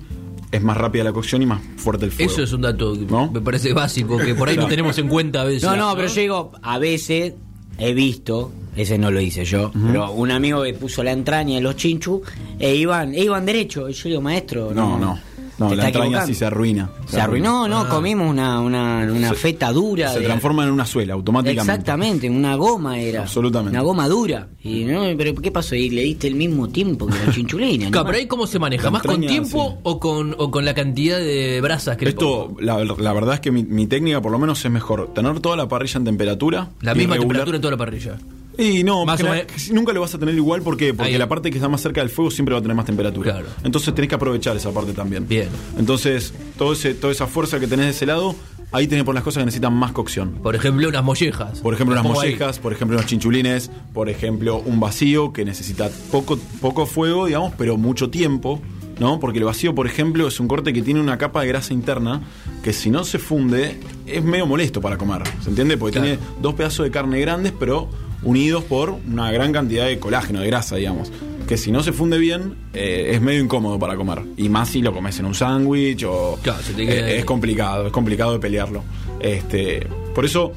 es 0.51 0.63
más 0.63 0.77
rápida 0.77 1.03
la 1.03 1.11
cocción 1.11 1.41
y 1.41 1.45
más 1.45 1.61
fuerte 1.77 2.05
el 2.05 2.11
fuego. 2.11 2.31
Eso 2.31 2.43
es 2.43 2.53
un 2.53 2.61
dato 2.61 2.93
que 2.93 3.05
¿No? 3.05 3.29
me 3.31 3.41
parece 3.41 3.73
básico, 3.73 4.17
que 4.17 4.33
por 4.35 4.47
ahí 4.49 4.55
no 4.57 4.67
tenemos 4.67 4.97
en 4.97 5.07
cuenta 5.09 5.41
a 5.41 5.45
veces. 5.45 5.63
No, 5.63 5.75
no, 5.75 5.93
pero 5.95 6.07
yo 6.07 6.21
digo, 6.21 6.51
a 6.61 6.79
veces 6.79 7.33
he 7.79 7.93
visto, 7.93 8.51
ese 8.75 8.97
no 8.97 9.11
lo 9.11 9.19
hice 9.19 9.43
yo, 9.43 9.71
pero 9.91 10.11
un 10.11 10.31
amigo 10.31 10.63
que 10.63 10.73
puso 10.73 11.03
la 11.03 11.11
entraña 11.11 11.55
de 11.55 11.61
los 11.61 11.75
chinchus 11.75 12.21
e 12.59 12.75
iban, 12.75 13.13
e 13.13 13.23
iban 13.23 13.45
derecho. 13.45 13.89
Y 13.89 13.93
yo 13.93 14.07
digo, 14.09 14.21
maestro, 14.21 14.71
No, 14.73 14.97
no. 14.97 14.99
No, 14.99 15.19
te 15.57 15.75
la 15.75 15.87
entraña 15.87 16.25
sí 16.25 16.35
se 16.35 16.45
arruina. 16.45 16.89
Se 17.07 17.19
arruinó, 17.19 17.67
no, 17.67 17.81
Ah. 17.81 17.89
comimos 17.89 18.29
una, 18.29 18.59
una, 18.61 19.07
una 19.11 19.29
Se- 19.29 19.35
feta 19.35 19.71
dura. 19.71 20.13
Se 20.13 20.19
de- 20.19 20.25
transforma 20.25 20.63
en 20.65 20.71
una 20.71 20.85
suela 20.85 21.13
automáticamente. 21.15 21.71
Exactamente, 21.71 22.29
una 22.29 22.55
goma 22.55 22.99
era. 22.99 23.21
Absolutamente. 23.21 23.71
Una 23.71 23.81
goma 23.81 24.07
dura. 24.07 24.47
Y 24.63 24.83
no, 24.83 25.01
pero 25.17 25.33
¿qué 25.35 25.51
pasó? 25.51 25.73
Y 25.75 25.89
le 25.89 26.03
diste 26.03 26.27
el 26.27 26.35
mismo 26.35 26.67
tiempo 26.69 27.07
que 27.07 27.13
la 27.25 27.31
chinchulina. 27.33 27.89
Claro, 27.89 28.03
¿no? 28.03 28.05
pero 28.05 28.17
ahí 28.19 28.27
cómo 28.27 28.45
se 28.45 28.59
maneja, 28.59 28.83
La 28.85 28.91
más 28.91 29.01
con 29.01 29.21
tiempo 29.21 29.69
sí. 29.71 29.75
o 29.83 29.99
con 29.99 30.35
o 30.37 30.51
con 30.51 30.63
la 30.65 30.73
cantidad 30.73 31.17
de 31.17 31.59
brasas 31.61 31.97
que 31.97 32.05
le 32.05 32.13
pongo? 32.13 32.49
Esto, 32.59 32.61
la, 32.61 32.83
la 32.83 33.13
verdad 33.13 33.33
es 33.35 33.39
que 33.39 33.51
mi, 33.51 33.63
mi 33.63 33.87
técnica 33.87 34.21
por 34.21 34.31
lo 34.31 34.39
menos 34.39 34.63
es 34.63 34.69
mejor 34.71 35.13
tener 35.13 35.39
toda 35.39 35.55
la 35.55 35.67
parrilla 35.67 35.97
en 35.97 36.03
temperatura. 36.05 36.69
la 36.81 36.93
misma 36.93 37.15
regular- 37.15 37.19
temperatura 37.45 37.55
en 37.55 37.61
toda 37.61 37.71
la 37.71 37.77
parrilla. 37.77 38.17
Y 38.57 38.83
no, 38.83 39.05
Más 39.05 39.21
la- 39.21 39.45
nunca 39.71 39.93
lo 39.93 40.01
vas 40.01 40.15
a 40.15 40.17
tener 40.19 40.33
igual 40.35 40.61
¿por 40.63 40.77
qué? 40.77 40.93
porque 40.93 41.11
Ahí. 41.11 41.17
la 41.17 41.29
parte 41.29 41.51
que 41.51 41.57
está 41.57 41.69
más 41.69 41.81
cerca 41.81 42.01
del 42.01 42.09
fuego 42.09 42.31
siempre 42.31 42.53
va 42.53 42.59
a 42.59 42.61
tener 42.61 42.75
más 42.75 42.85
temperatura. 42.85 43.31
Claro. 43.33 43.47
Entonces 43.63 43.93
tenés 43.93 44.09
que 44.09 44.15
aprovechar 44.15 44.55
esa 44.57 44.71
parte 44.71 44.93
también. 44.93 45.27
Bien. 45.27 45.49
Entonces, 45.77 46.33
todo 46.57 46.73
ese, 46.73 46.93
toda 46.95 47.13
esa 47.13 47.27
fuerza 47.27 47.59
que 47.59 47.67
tenés 47.67 47.85
de 47.85 47.91
ese 47.91 48.05
lado, 48.07 48.35
ahí 48.71 48.87
tenés 48.87 49.05
por 49.05 49.13
las 49.13 49.23
cosas 49.23 49.41
que 49.41 49.45
necesitan 49.45 49.73
más 49.73 49.91
cocción. 49.91 50.39
Por 50.41 50.55
ejemplo, 50.55 50.89
unas 50.89 51.03
mollejas. 51.03 51.59
Por 51.59 51.73
ejemplo, 51.75 51.93
unas 51.93 52.05
ahí. 52.05 52.11
mollejas, 52.13 52.57
por 52.59 52.73
ejemplo, 52.73 52.97
unos 52.97 53.07
chinchulines, 53.07 53.69
por 53.93 54.09
ejemplo, 54.09 54.57
un 54.65 54.79
vacío 54.79 55.31
que 55.33 55.45
necesita 55.45 55.89
poco, 56.11 56.39
poco 56.59 56.85
fuego, 56.87 57.27
digamos, 57.27 57.53
pero 57.57 57.77
mucho 57.77 58.09
tiempo, 58.09 58.59
¿no? 58.99 59.19
Porque 59.19 59.37
el 59.37 59.45
vacío, 59.45 59.75
por 59.75 59.85
ejemplo, 59.85 60.27
es 60.27 60.39
un 60.39 60.47
corte 60.47 60.73
que 60.73 60.81
tiene 60.81 60.99
una 60.99 61.19
capa 61.19 61.41
de 61.41 61.47
grasa 61.47 61.73
interna 61.73 62.21
que 62.63 62.73
si 62.73 62.89
no 62.89 63.03
se 63.03 63.19
funde 63.19 63.79
es 64.07 64.23
medio 64.23 64.47
molesto 64.47 64.81
para 64.81 64.97
comer, 64.97 65.21
¿se 65.43 65.49
entiende? 65.49 65.77
Porque 65.77 65.99
Claro. 65.99 66.07
tiene 66.17 66.23
dos 66.41 66.55
pedazos 66.55 66.85
de 66.85 66.91
carne 66.91 67.19
grandes, 67.19 67.53
pero 67.57 67.87
unidos 68.23 68.63
por 68.63 68.89
una 68.91 69.31
gran 69.31 69.51
cantidad 69.53 69.85
de 69.85 69.99
colágeno, 69.99 70.41
de 70.41 70.47
grasa, 70.47 70.75
digamos. 70.75 71.11
Que 71.47 71.55
si 71.57 71.71
no 71.71 71.81
se 71.81 71.93
funde 71.93 72.17
bien, 72.17 72.55
eh, 72.73 73.11
es 73.13 73.21
medio 73.21 73.41
incómodo 73.41 73.79
para 73.79 73.95
comer. 73.95 74.21
Y 74.35 74.49
más 74.49 74.69
si 74.69 74.81
lo 74.81 74.93
comes 74.93 75.17
en 75.19 75.25
un 75.25 75.33
sándwich 75.35 76.03
o. 76.03 76.37
Claro, 76.41 76.61
se 76.61 76.73
te 76.73 76.85
queda- 76.85 77.09
eh, 77.09 77.19
es 77.19 77.25
complicado, 77.25 77.87
es 77.87 77.91
complicado 77.93 78.33
de 78.33 78.39
pelearlo. 78.39 78.83
Este, 79.21 79.87
por 80.13 80.25
eso, 80.25 80.51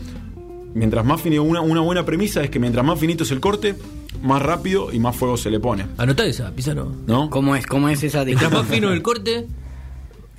mientras 0.75 1.05
más 1.05 1.21
finito, 1.21 1.43
una, 1.45 1.61
una 1.61 1.81
buena 1.81 2.05
premisa 2.05 2.43
es 2.43 2.51
que 2.51 2.59
mientras 2.59 2.85
más 2.85 2.99
finito 2.99 3.23
es 3.23 3.31
el 3.31 3.39
corte, 3.41 3.77
más 4.23 4.43
rápido 4.43 4.93
y 4.93 4.99
más 4.99 5.15
fuego 5.15 5.37
se 5.37 5.49
le 5.51 5.61
pone. 5.61 5.87
Anotá 5.97 6.25
esa, 6.27 6.51
Pisano. 6.51 6.93
¿No? 7.07 7.31
¿Cómo 7.31 7.55
es, 7.55 7.67
cómo 7.67 7.89
es 7.89 8.03
esa 8.03 8.25
Mientras 8.25 8.51
más 8.53 8.67
fino 8.67 8.91
el 8.91 9.01
corte, 9.03 9.47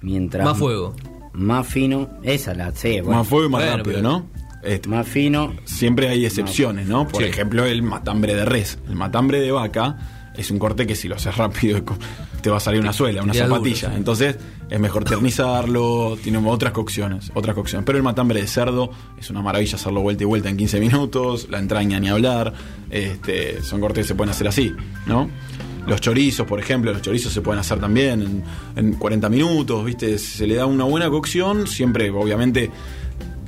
Mientras 0.02 0.46
más 0.46 0.58
fuego. 0.58 0.96
Más 1.34 1.66
fino, 1.66 2.10
esa 2.24 2.54
la 2.54 2.72
sé, 2.76 3.02
bueno. 3.02 3.20
más 3.20 3.28
fuego 3.28 3.46
y 3.46 3.50
más 3.50 3.62
Bueno, 3.62 3.78
rápido, 3.78 3.96
pero- 3.98 4.10
¿no? 4.10 4.26
Este, 4.64 4.88
Más 4.90 5.08
fino. 5.08 5.54
siempre 5.66 6.10
hay 6.10 6.26
excepciones, 6.26 6.88
¿no? 6.88 7.08
Por 7.08 7.24
Sí. 7.24 7.30
ejemplo, 7.30 7.66
el 7.66 7.82
matambre 7.84 8.36
de 8.36 8.46
res. 8.46 8.78
El 8.88 8.96
matambre 8.96 9.40
de 9.42 9.52
vaca 9.52 9.98
es 10.36 10.50
un 10.52 10.60
corte 10.60 10.86
que 10.88 10.96
si 10.96 11.08
lo 11.08 11.16
haces 11.16 11.36
rápido 11.36 11.82
te 12.42 12.50
va 12.50 12.58
a 12.58 12.60
salir 12.60 12.80
una 12.80 12.94
suela, 12.94 13.22
una 13.24 13.34
duro, 13.34 13.46
zapatilla. 13.48 13.90
sí. 13.90 13.96
Entonces 13.98 14.38
es 14.70 14.80
mejor 14.80 15.04
ternizarlo, 15.04 16.18
tiene 16.24 16.38
otras 16.48 16.72
cocciones, 16.74 17.32
otras 17.34 17.56
cocciones. 17.56 17.86
Pero 17.86 17.98
el 17.98 18.04
matambre 18.04 18.40
de 18.42 18.48
cerdo 18.48 18.92
es 19.20 19.30
una 19.30 19.42
maravilla 19.42 19.76
hacerlo 19.76 20.02
vuelta 20.02 20.24
y 20.24 20.26
vuelta 20.28 20.50
en 20.50 20.58
15 20.58 20.80
minutos, 20.80 21.48
la 21.50 21.60
entraña 21.60 22.00
ni 22.00 22.10
hablar. 22.10 22.54
Este, 22.90 23.62
son 23.64 23.82
cortes 23.82 24.04
que 24.04 24.08
se 24.10 24.16
pueden 24.16 24.32
hacer 24.32 24.48
así, 24.48 24.72
¿no? 25.06 25.30
Los 25.88 26.00
chorizos, 26.00 26.46
por 26.46 26.60
ejemplo, 26.60 26.94
los 26.94 27.02
chorizos 27.02 27.34
se 27.34 27.42
pueden 27.42 27.60
hacer 27.60 27.80
también 27.80 28.22
en, 28.22 28.44
en 28.76 28.94
40 28.94 29.28
minutos, 29.30 29.84
¿viste? 29.84 30.20
Se 30.20 30.46
le 30.46 30.54
da 30.56 30.68
una 30.68 30.84
buena 30.84 31.10
cocción, 31.10 31.66
siempre, 31.66 32.12
obviamente, 32.12 32.70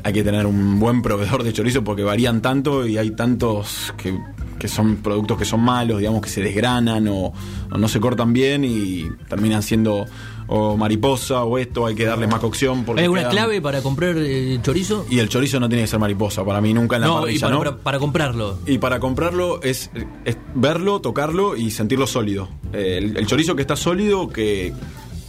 hay 0.03 0.13
que 0.13 0.23
tener 0.23 0.45
un 0.45 0.79
buen 0.79 1.01
proveedor 1.01 1.43
de 1.43 1.53
chorizo 1.53 1.83
porque 1.83 2.03
varían 2.03 2.41
tanto 2.41 2.85
y 2.85 2.97
hay 2.97 3.11
tantos 3.11 3.93
que, 3.97 4.17
que 4.59 4.67
son 4.67 4.97
productos 4.97 5.37
que 5.37 5.45
son 5.45 5.61
malos, 5.61 5.99
digamos, 5.99 6.21
que 6.21 6.29
se 6.29 6.41
desgranan 6.41 7.07
o, 7.07 7.33
o 7.71 7.77
no 7.77 7.87
se 7.87 7.99
cortan 7.99 8.33
bien 8.33 8.65
y 8.65 9.05
terminan 9.29 9.63
siendo 9.63 10.05
o 10.45 10.75
mariposa 10.75 11.45
o 11.45 11.57
esto, 11.57 11.85
hay 11.85 11.95
que 11.95 12.03
darle 12.05 12.27
más 12.27 12.41
cocción. 12.41 12.83
Porque 12.83 12.99
¿Hay 12.99 13.05
alguna 13.05 13.21
quedan- 13.21 13.31
clave 13.31 13.61
para 13.61 13.81
comprar 13.81 14.15
eh, 14.17 14.59
chorizo? 14.61 15.05
Y 15.09 15.19
el 15.19 15.29
chorizo 15.29 15.57
no 15.61 15.69
tiene 15.69 15.83
que 15.83 15.87
ser 15.87 15.99
mariposa, 15.99 16.43
para 16.43 16.59
mí 16.59 16.73
nunca 16.73 16.97
en 16.97 17.03
la 17.03 17.07
no, 17.07 17.17
y 17.19 17.21
parrilla, 17.21 17.41
para, 17.47 17.53
¿no? 17.53 17.59
para- 17.59 17.77
para 17.77 17.99
comprarlo. 17.99 18.59
Y 18.67 18.77
para 18.77 18.99
comprarlo 18.99 19.61
es, 19.63 19.89
es 20.25 20.37
verlo, 20.53 20.99
tocarlo 20.99 21.55
y 21.55 21.71
sentirlo 21.71 22.07
sólido. 22.07 22.49
Eh, 22.73 22.97
el, 23.01 23.15
el 23.17 23.25
chorizo 23.25 23.55
que 23.55 23.61
está 23.61 23.77
sólido, 23.77 24.27
que 24.27 24.73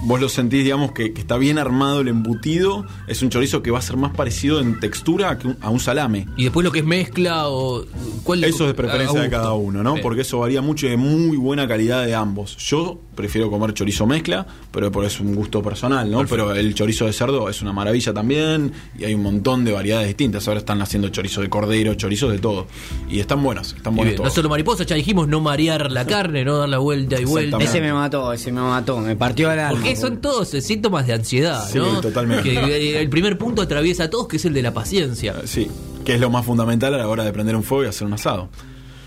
vos 0.03 0.21
lo 0.21 0.29
sentís, 0.29 0.65
digamos, 0.65 0.93
que, 0.93 1.13
que 1.13 1.21
está 1.21 1.37
bien 1.39 1.59
armado 1.59 2.01
el 2.01 2.09
embutido, 2.09 2.87
es 3.07 3.23
un 3.23 3.31
chorizo 3.31 3.63
que 3.63 3.71
va 3.71 3.79
a 3.79 3.83
ser 3.83 3.97
más 3.97 4.15
parecido 4.15 4.61
en 4.61 4.79
textura 4.81 5.31
a, 5.31 5.39
que 5.39 5.47
un- 5.49 5.57
a 5.61 5.71
un 5.71 5.81
salame. 5.81 6.27
Y 6.37 6.45
después 6.45 6.65
lo 6.65 6.73
que 6.73 6.81
es 6.81 6.85
mezcla 6.85 7.49
o. 7.49 7.85
¿cuál 8.23 8.45
Eso 8.45 8.65
es 8.65 8.69
de 8.69 8.75
preferencia 8.75 9.21
de 9.21 9.31
cada 9.31 9.53
uno, 9.55 9.83
¿no? 9.83 9.93
Bien. 9.95 10.03
Porque 10.03 10.23
eso 10.23 10.39
varía 10.41 10.61
mucho 10.63 10.87
y 10.87 10.91
de 10.91 10.97
muy 10.97 11.37
buena 11.37 11.67
calidad 11.69 12.05
de 12.05 12.15
ambos. 12.15 12.57
Yo 12.59 13.01
prefiero 13.15 13.51
comer 13.51 13.73
chorizo 13.75 14.07
mezcla, 14.07 14.47
pero 14.71 14.91
por 14.93 15.05
es 15.05 15.21
un 15.21 15.35
gusto 15.35 15.63
personal, 15.63 16.11
¿no? 16.11 16.25
Pero 16.27 16.53
el 16.55 16.75
chorizo 16.75 17.07
de 17.07 17.13
cerdo 17.13 17.49
es 17.49 17.63
una 17.63 17.73
maravilla 17.73 18.13
también 18.13 18.73
y 18.99 19.05
hay 19.05 19.15
un 19.15 19.23
montón 19.23 19.65
de 19.65 19.73
variedades 19.73 20.07
distintas. 20.09 20.47
Ahora 20.49 20.61
están 20.61 20.81
haciendo 20.83 21.09
chorizo 21.09 21.41
de 21.41 21.49
cordero, 21.49 21.95
chorizos 21.95 22.31
de 22.33 22.39
todo. 22.39 22.67
Y 23.09 23.21
están 23.21 23.43
buenos, 23.43 23.75
están 23.75 23.95
buenos 23.97 24.15
no 24.15 24.23
todos. 24.23 24.35
solo 24.35 24.49
mariposa, 24.49 24.85
ya 24.85 24.97
dijimos 24.97 25.29
no 25.29 25.41
marear 25.41 25.91
la 25.91 26.07
carne, 26.07 26.45
no 26.45 26.59
dar 26.59 26.69
la 26.69 26.79
vuelta 26.79 27.21
y 27.21 27.25
vuelta. 27.25 27.59
Ese 27.59 27.81
me 27.81 27.93
mató, 27.93 28.33
ese 28.33 28.51
me 28.53 28.61
mató, 28.61 28.99
me 28.99 29.17
partió 29.17 29.51
alma. 29.51 29.71
Porque 29.71 29.97
son 29.97 30.21
todos 30.21 30.53
eh, 30.55 30.61
síntomas 30.61 31.07
de 31.07 31.13
ansiedad, 31.15 31.69
Sí, 31.69 31.79
¿no? 31.79 32.01
totalmente. 32.01 32.43
Que 32.43 32.55
eh, 32.59 33.01
el 33.01 33.09
primer 33.09 33.39
punto 33.39 33.63
atraviesa 33.63 34.05
a 34.05 34.11
todos, 34.11 34.29
que 34.29 34.37
es 34.37 34.45
el 34.45 34.53
de 34.55 34.63
la 34.63 34.73
paciencia. 34.75 35.35
Sí, 35.45 35.69
que 36.05 36.15
es 36.15 36.21
lo 36.21 36.31
más 36.31 36.45
fundamental 36.45 36.95
a 36.95 36.99
la 36.99 37.09
hora 37.09 37.25
de 37.25 37.33
prender 37.33 37.55
un 37.57 37.63
fuego 37.63 37.85
y 37.85 37.89
hacer 37.89 38.07
un 38.07 38.13
asado. 38.15 38.49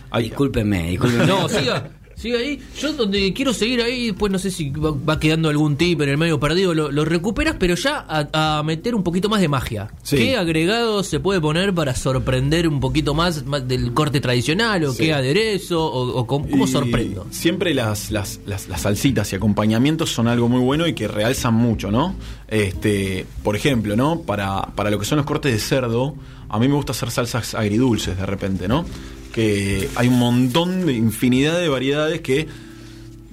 Hay- 0.09 0.25
Discúlpenme, 0.25 0.89
discúlpenme. 0.91 1.25
No, 1.27 1.49
siga, 1.49 1.89
siga 2.17 2.39
ahí. 2.39 2.59
Yo 2.81 2.91
donde 2.93 3.31
quiero 3.33 3.53
seguir 3.53 3.81
ahí, 3.81 4.07
después 4.07 4.31
no 4.31 4.39
sé 4.39 4.51
si 4.51 4.69
va, 4.71 4.91
va 4.91 5.19
quedando 5.19 5.49
algún 5.49 5.77
tip 5.77 6.01
en 6.01 6.09
el 6.09 6.17
medio 6.17 6.39
perdido, 6.39 6.73
lo, 6.73 6.91
lo 6.91 7.05
recuperas, 7.05 7.55
pero 7.59 7.75
ya 7.75 8.05
a, 8.09 8.57
a 8.59 8.63
meter 8.63 8.95
un 8.95 9.03
poquito 9.03 9.29
más 9.29 9.39
de 9.39 9.47
magia. 9.47 9.87
Sí. 10.03 10.17
¿Qué 10.17 10.35
agregado 10.35 11.03
se 11.03 11.19
puede 11.19 11.39
poner 11.39 11.73
para 11.73 11.95
sorprender 11.95 12.67
un 12.67 12.79
poquito 12.79 13.13
más, 13.13 13.45
más 13.45 13.67
del 13.67 13.93
corte 13.93 14.19
tradicional 14.19 14.83
o 14.83 14.91
Sí. 14.93 15.03
qué 15.03 15.13
aderezo 15.13 15.85
o, 15.85 16.17
o 16.19 16.25
cómo, 16.27 16.65
sorprendo? 16.67 17.27
Siempre 17.29 17.73
las, 17.73 18.09
las, 18.11 18.39
las, 18.45 18.67
las 18.67 18.81
salsitas 18.81 19.31
y 19.33 19.35
acompañamientos 19.35 20.11
son 20.11 20.27
algo 20.27 20.49
muy 20.49 20.61
bueno 20.61 20.87
y 20.87 20.93
que 20.93 21.07
realzan 21.07 21.53
mucho, 21.53 21.91
¿no? 21.91 22.15
Este, 22.47 23.25
por 23.43 23.55
ejemplo, 23.55 23.95
¿no? 23.95 24.21
Para, 24.21 24.61
para 24.75 24.89
lo 24.89 24.97
que 24.99 25.05
son 25.05 25.17
los 25.17 25.25
cortes 25.25 25.51
de 25.53 25.59
cerdo, 25.59 26.15
a 26.49 26.59
mí 26.59 26.67
me 26.67 26.75
gusta 26.75 26.91
hacer 26.91 27.11
salsas 27.11 27.55
agridulces 27.55 28.17
de 28.17 28.25
repente, 28.25 28.67
¿no? 28.67 28.85
Que 29.33 29.89
hay 29.95 30.07
un 30.07 30.19
montón 30.19 30.85
de 30.85 30.93
infinidad 30.93 31.59
de 31.59 31.69
variedades 31.69 32.21
que 32.21 32.47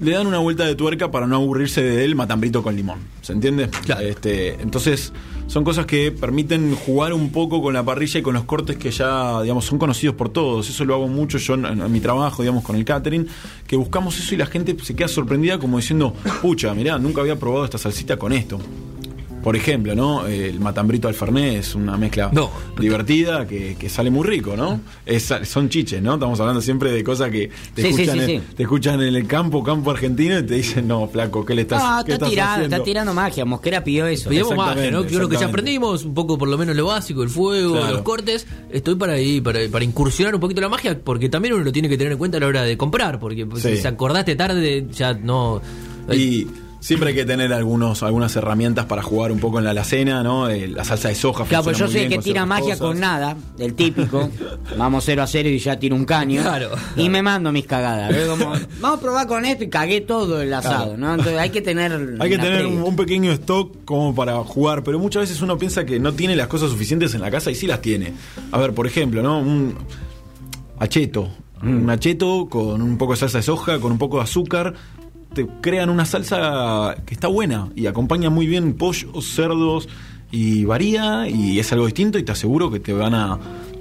le 0.01 0.11
dan 0.13 0.27
una 0.27 0.39
vuelta 0.39 0.65
de 0.65 0.75
tuerca 0.75 1.11
para 1.11 1.27
no 1.27 1.37
aburrirse 1.37 1.83
del 1.83 2.15
matambrito 2.15 2.63
con 2.63 2.75
limón. 2.77 2.99
¿Se 3.23 3.33
entiende? 3.33 3.69
Claro. 3.85 4.03
Este, 4.03 4.61
entonces, 4.61 5.13
son 5.47 5.63
cosas 5.63 5.87
que 5.87 6.11
permiten 6.11 6.75
jugar 6.75 7.13
un 7.13 7.31
poco 7.31 7.63
con 7.63 7.75
la 7.75 7.85
parrilla 7.85 8.21
y 8.21 8.23
con 8.23 8.35
los 8.35 8.45
cortes 8.45 8.77
que 8.77 8.91
ya, 8.91 9.41
digamos, 9.43 9.65
son 9.65 9.79
conocidos 9.79 10.17
por 10.17 10.31
todos. 10.31 10.69
Eso 10.69 10.85
lo 10.85 10.95
hago 10.95 11.09
mucho 11.09 11.39
yo 11.39 11.55
en, 11.55 11.65
en 11.67 11.93
mi 11.93 12.01
trabajo, 12.01 12.43
digamos, 12.43 12.65
con 12.65 12.77
el 12.77 12.85
catering, 12.85 13.27
que 13.67 13.77
buscamos 13.77 14.19
eso 14.19 14.35
y 14.35 14.39
la 14.39 14.47
gente 14.47 14.77
se 14.83 14.97
queda 14.97 15.09
sorprendida 15.09 15.59
como 15.59 15.77
diciendo, 15.77 16.15
pucha, 16.43 16.75
mirá, 16.75 16.99
nunca 16.99 17.21
había 17.21 17.39
probado 17.39 17.65
esta 17.65 17.79
salsita 17.79 18.17
con 18.17 18.33
esto. 18.33 18.59
Por 19.45 19.55
ejemplo, 19.57 19.95
¿no? 19.95 20.27
El 20.27 20.59
matambrito 20.59 21.07
al 21.07 21.13
fernet 21.15 21.59
es 21.61 21.75
una 21.75 21.97
mezcla 21.99 22.31
No. 22.33 22.51
divertida 22.79 23.47
que, 23.47 23.77
que 23.79 23.89
sale 23.91 24.11
muy 24.11 24.27
rico, 24.27 24.57
¿no? 24.57 24.81
Es- 25.05 25.33
son 25.45 25.69
chiches, 25.69 26.01
¿no? 26.03 26.15
Estamos 26.15 26.41
hablando 26.41 26.63
siempre 26.63 26.91
de 26.91 27.05
cosas 27.05 27.31
que 27.31 27.51
te, 27.75 27.83
Sí, 27.83 27.89
escuchan, 27.89 28.15
sí, 28.27 28.33
en, 28.37 28.41
sí. 28.41 28.47
te 28.57 28.63
escuchan 28.63 29.03
en 29.03 29.15
el 29.15 29.27
campo, 29.27 29.63
campo 29.63 29.91
argentino, 29.91 30.39
y 30.39 30.43
te 30.45 30.55
dicen, 30.55 30.89
no, 30.89 31.07
flaco, 31.09 31.45
¿qué 31.45 31.55
le 31.55 31.63
estás, 31.63 31.83
Ah, 31.85 32.03
qué 32.05 32.13
está 32.13 32.25
estás 32.25 32.31
tirando, 32.31 32.53
haciendo? 32.55 32.77
está 32.77 32.85
tirando 32.85 33.13
magia. 33.15 33.45
Mosquera 33.45 33.85
pidió 33.85 34.07
eso. 34.07 34.31
Exactamente, 34.31 34.77
magia, 34.77 34.91
¿no? 34.91 35.03
Yo 35.03 35.17
creo 35.19 35.29
que 35.29 35.37
ya 35.37 35.47
aprendimos 35.47 36.05
un 36.05 36.15
poco 36.15 36.39
por 36.39 36.49
lo 36.49 36.57
menos 36.57 36.75
lo 36.75 36.87
básico, 36.87 37.23
el 37.23 37.29
fuego, 37.29 37.73
Claro. 37.75 37.93
los 37.93 38.03
cortes. 38.03 38.47
Estoy 38.73 38.95
para 38.95 39.13
ahí, 39.13 39.43
para, 39.43 39.61
para 39.71 39.85
incursionar 39.85 40.35
un 40.35 40.41
poquito 40.41 40.63
la 40.63 40.71
magia, 40.71 40.99
porque 41.05 41.29
también 41.29 41.53
uno 41.55 41.65
lo 41.65 41.71
tiene 41.73 41.91
que 41.91 41.99
tener 41.99 42.13
en 42.13 42.19
cuenta 42.19 42.39
a 42.39 42.41
la 42.41 42.47
hora 42.47 42.63
de 42.63 42.79
comprar, 42.79 43.19
porque 43.21 43.45
pues, 43.45 43.63
Sí. 43.63 43.77
si 43.77 43.83
se 43.83 43.89
acordaste 43.89 44.37
tarde, 44.37 44.87
ya 44.91 45.13
no... 45.13 45.61
Y 46.11 46.47
siempre 46.85 47.09
hay 47.09 47.15
que 47.15 47.25
tener 47.25 47.51
algunos, 47.55 48.03
algunas 48.03 48.37
herramientas 48.37 48.85
para 48.85 49.03
jugar 49.03 49.33
un 49.33 49.39
poco 49.39 49.59
en 49.59 49.65
la 49.65 49.71
alacena, 49.71 50.23
¿no? 50.23 50.51
Eh, 50.51 50.69
la 50.69 50.85
salsa 50.85 51.09
de 51.09 51.15
soja. 51.15 51.45
Claro, 51.47 51.65
pues 51.65 51.79
yo 51.79 51.89
bien 51.89 52.11
que 52.11 52.19
tira 52.19 52.45
magia 52.45 52.75
cosas. 52.75 52.79
con 52.81 53.01
nada, 53.01 53.37
el 53.59 53.73
típico. 53.73 54.29
Vamos 54.77 55.03
0 55.07 55.23
a 55.23 55.27
0 55.27 55.49
y 55.49 55.59
ya 55.59 55.79
tiro 55.79 55.97
un 55.97 56.05
caño. 56.05 56.43
Claro. 56.43 56.73
Y 56.97 57.09
me 57.09 57.23
mando 57.23 57.51
mis 57.53 57.67
cagadas. 57.67 58.15
Como, 58.29 58.53
vamos 58.81 58.99
a 58.99 59.01
probar 59.01 59.27
con 59.27 59.47
esto 59.47 59.65
y 59.65 59.71
cagué 59.71 60.03
todo 60.03 60.43
el 60.43 60.53
asado, 60.53 60.95
Claro. 60.95 60.97
¿no? 60.99 61.15
Entonces 61.15 61.39
hay 61.39 61.51
que 61.51 61.63
tener. 61.63 61.95
Hay 62.21 62.29
que 62.31 62.39
tener 62.39 62.67
un, 62.67 62.83
un 62.83 62.97
pequeño 62.97 63.33
stock 63.33 63.85
como 63.85 64.15
para 64.15 64.37
jugar, 64.45 64.83
pero 64.83 64.99
muchas 64.99 65.23
veces 65.23 65.41
uno 65.41 65.57
piensa 65.57 65.87
que 65.87 65.99
no 65.99 66.13
tiene 66.13 66.37
las 66.37 66.49
cosas 66.49 66.71
suficientes 66.71 67.15
en 67.15 67.23
la 67.23 67.31
casa 67.31 67.51
y 67.51 67.55
sí 67.55 67.67
las 67.67 67.81
tiene. 67.81 68.13
A 68.53 68.59
ver, 68.59 68.75
por 68.75 68.87
ejemplo, 68.87 69.23
¿no? 69.23 69.39
Un 69.39 69.75
acheto. 70.79 71.31
Mm. 71.63 71.85
Un 71.85 71.91
acheto 71.91 72.47
con 72.51 72.83
un 72.83 72.99
poco 72.99 73.15
de 73.15 73.21
salsa 73.21 73.39
de 73.39 73.43
soja, 73.43 73.79
con 73.81 73.93
un 73.93 73.99
poco 73.99 74.19
de 74.19 74.25
azúcar. 74.25 74.75
Te 75.35 75.47
crean 75.61 75.91
una 75.91 76.07
salsa 76.07 76.97
que 77.05 77.15
está 77.15 77.29
buena 77.29 77.69
y 77.77 77.87
acompaña 77.87 78.31
muy 78.31 78.47
bien 78.47 78.75
pollos, 78.75 79.27
cerdos 79.35 79.89
y 80.31 80.65
varía 80.65 81.29
y 81.29 81.59
es 81.59 81.73
algo 81.73 81.87
distinto 81.87 82.19
y 82.19 82.23
te 82.23 82.33
aseguro 82.33 82.71
que 82.71 82.81
te 82.81 82.93
van 82.93 83.15
a 83.15 83.39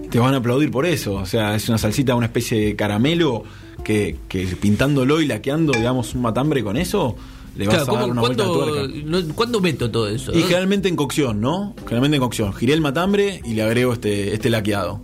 te 0.09 0.19
van 0.19 0.33
a 0.35 0.37
aplaudir 0.37 0.69
por 0.69 0.85
eso. 0.85 1.15
O 1.15 1.25
sea, 1.25 1.55
es 1.55 1.67
una 1.69 1.77
salsita, 1.79 2.13
una 2.13 2.27
especie 2.27 2.59
de 2.59 2.75
caramelo 2.75 3.43
que, 3.83 4.17
que 4.27 4.45
pintándolo 4.45 5.21
y 5.21 5.25
laqueando, 5.25 5.73
digamos, 5.73 6.13
un 6.13 6.21
matambre 6.21 6.63
con 6.63 6.77
eso, 6.77 7.15
le 7.55 7.65
vas 7.65 7.77
Claro, 7.77 7.91
a 7.91 7.93
dar 7.95 8.01
¿cómo- 8.01 8.11
una 8.11 8.21
vuelta 8.21 8.43
de 8.43 8.49
¿cuándo, 8.49 8.75
tuerca. 8.75 8.97
no- 9.05 9.33
¿Cuándo 9.35 9.61
meto 9.61 9.89
todo 9.89 10.07
eso? 10.07 10.31
Y 10.37 10.41
generalmente 10.43 10.87
en 10.87 10.95
cocción, 10.95 11.41
¿no? 11.41 11.73
Generalmente 11.85 12.17
en 12.17 12.21
cocción. 12.21 12.53
Giré 12.53 12.73
el 12.73 12.81
matambre 12.81 13.41
y 13.43 13.53
le 13.55 13.63
agrego 13.63 13.93
este, 13.93 14.35
este 14.35 14.51
laqueado. 14.51 15.01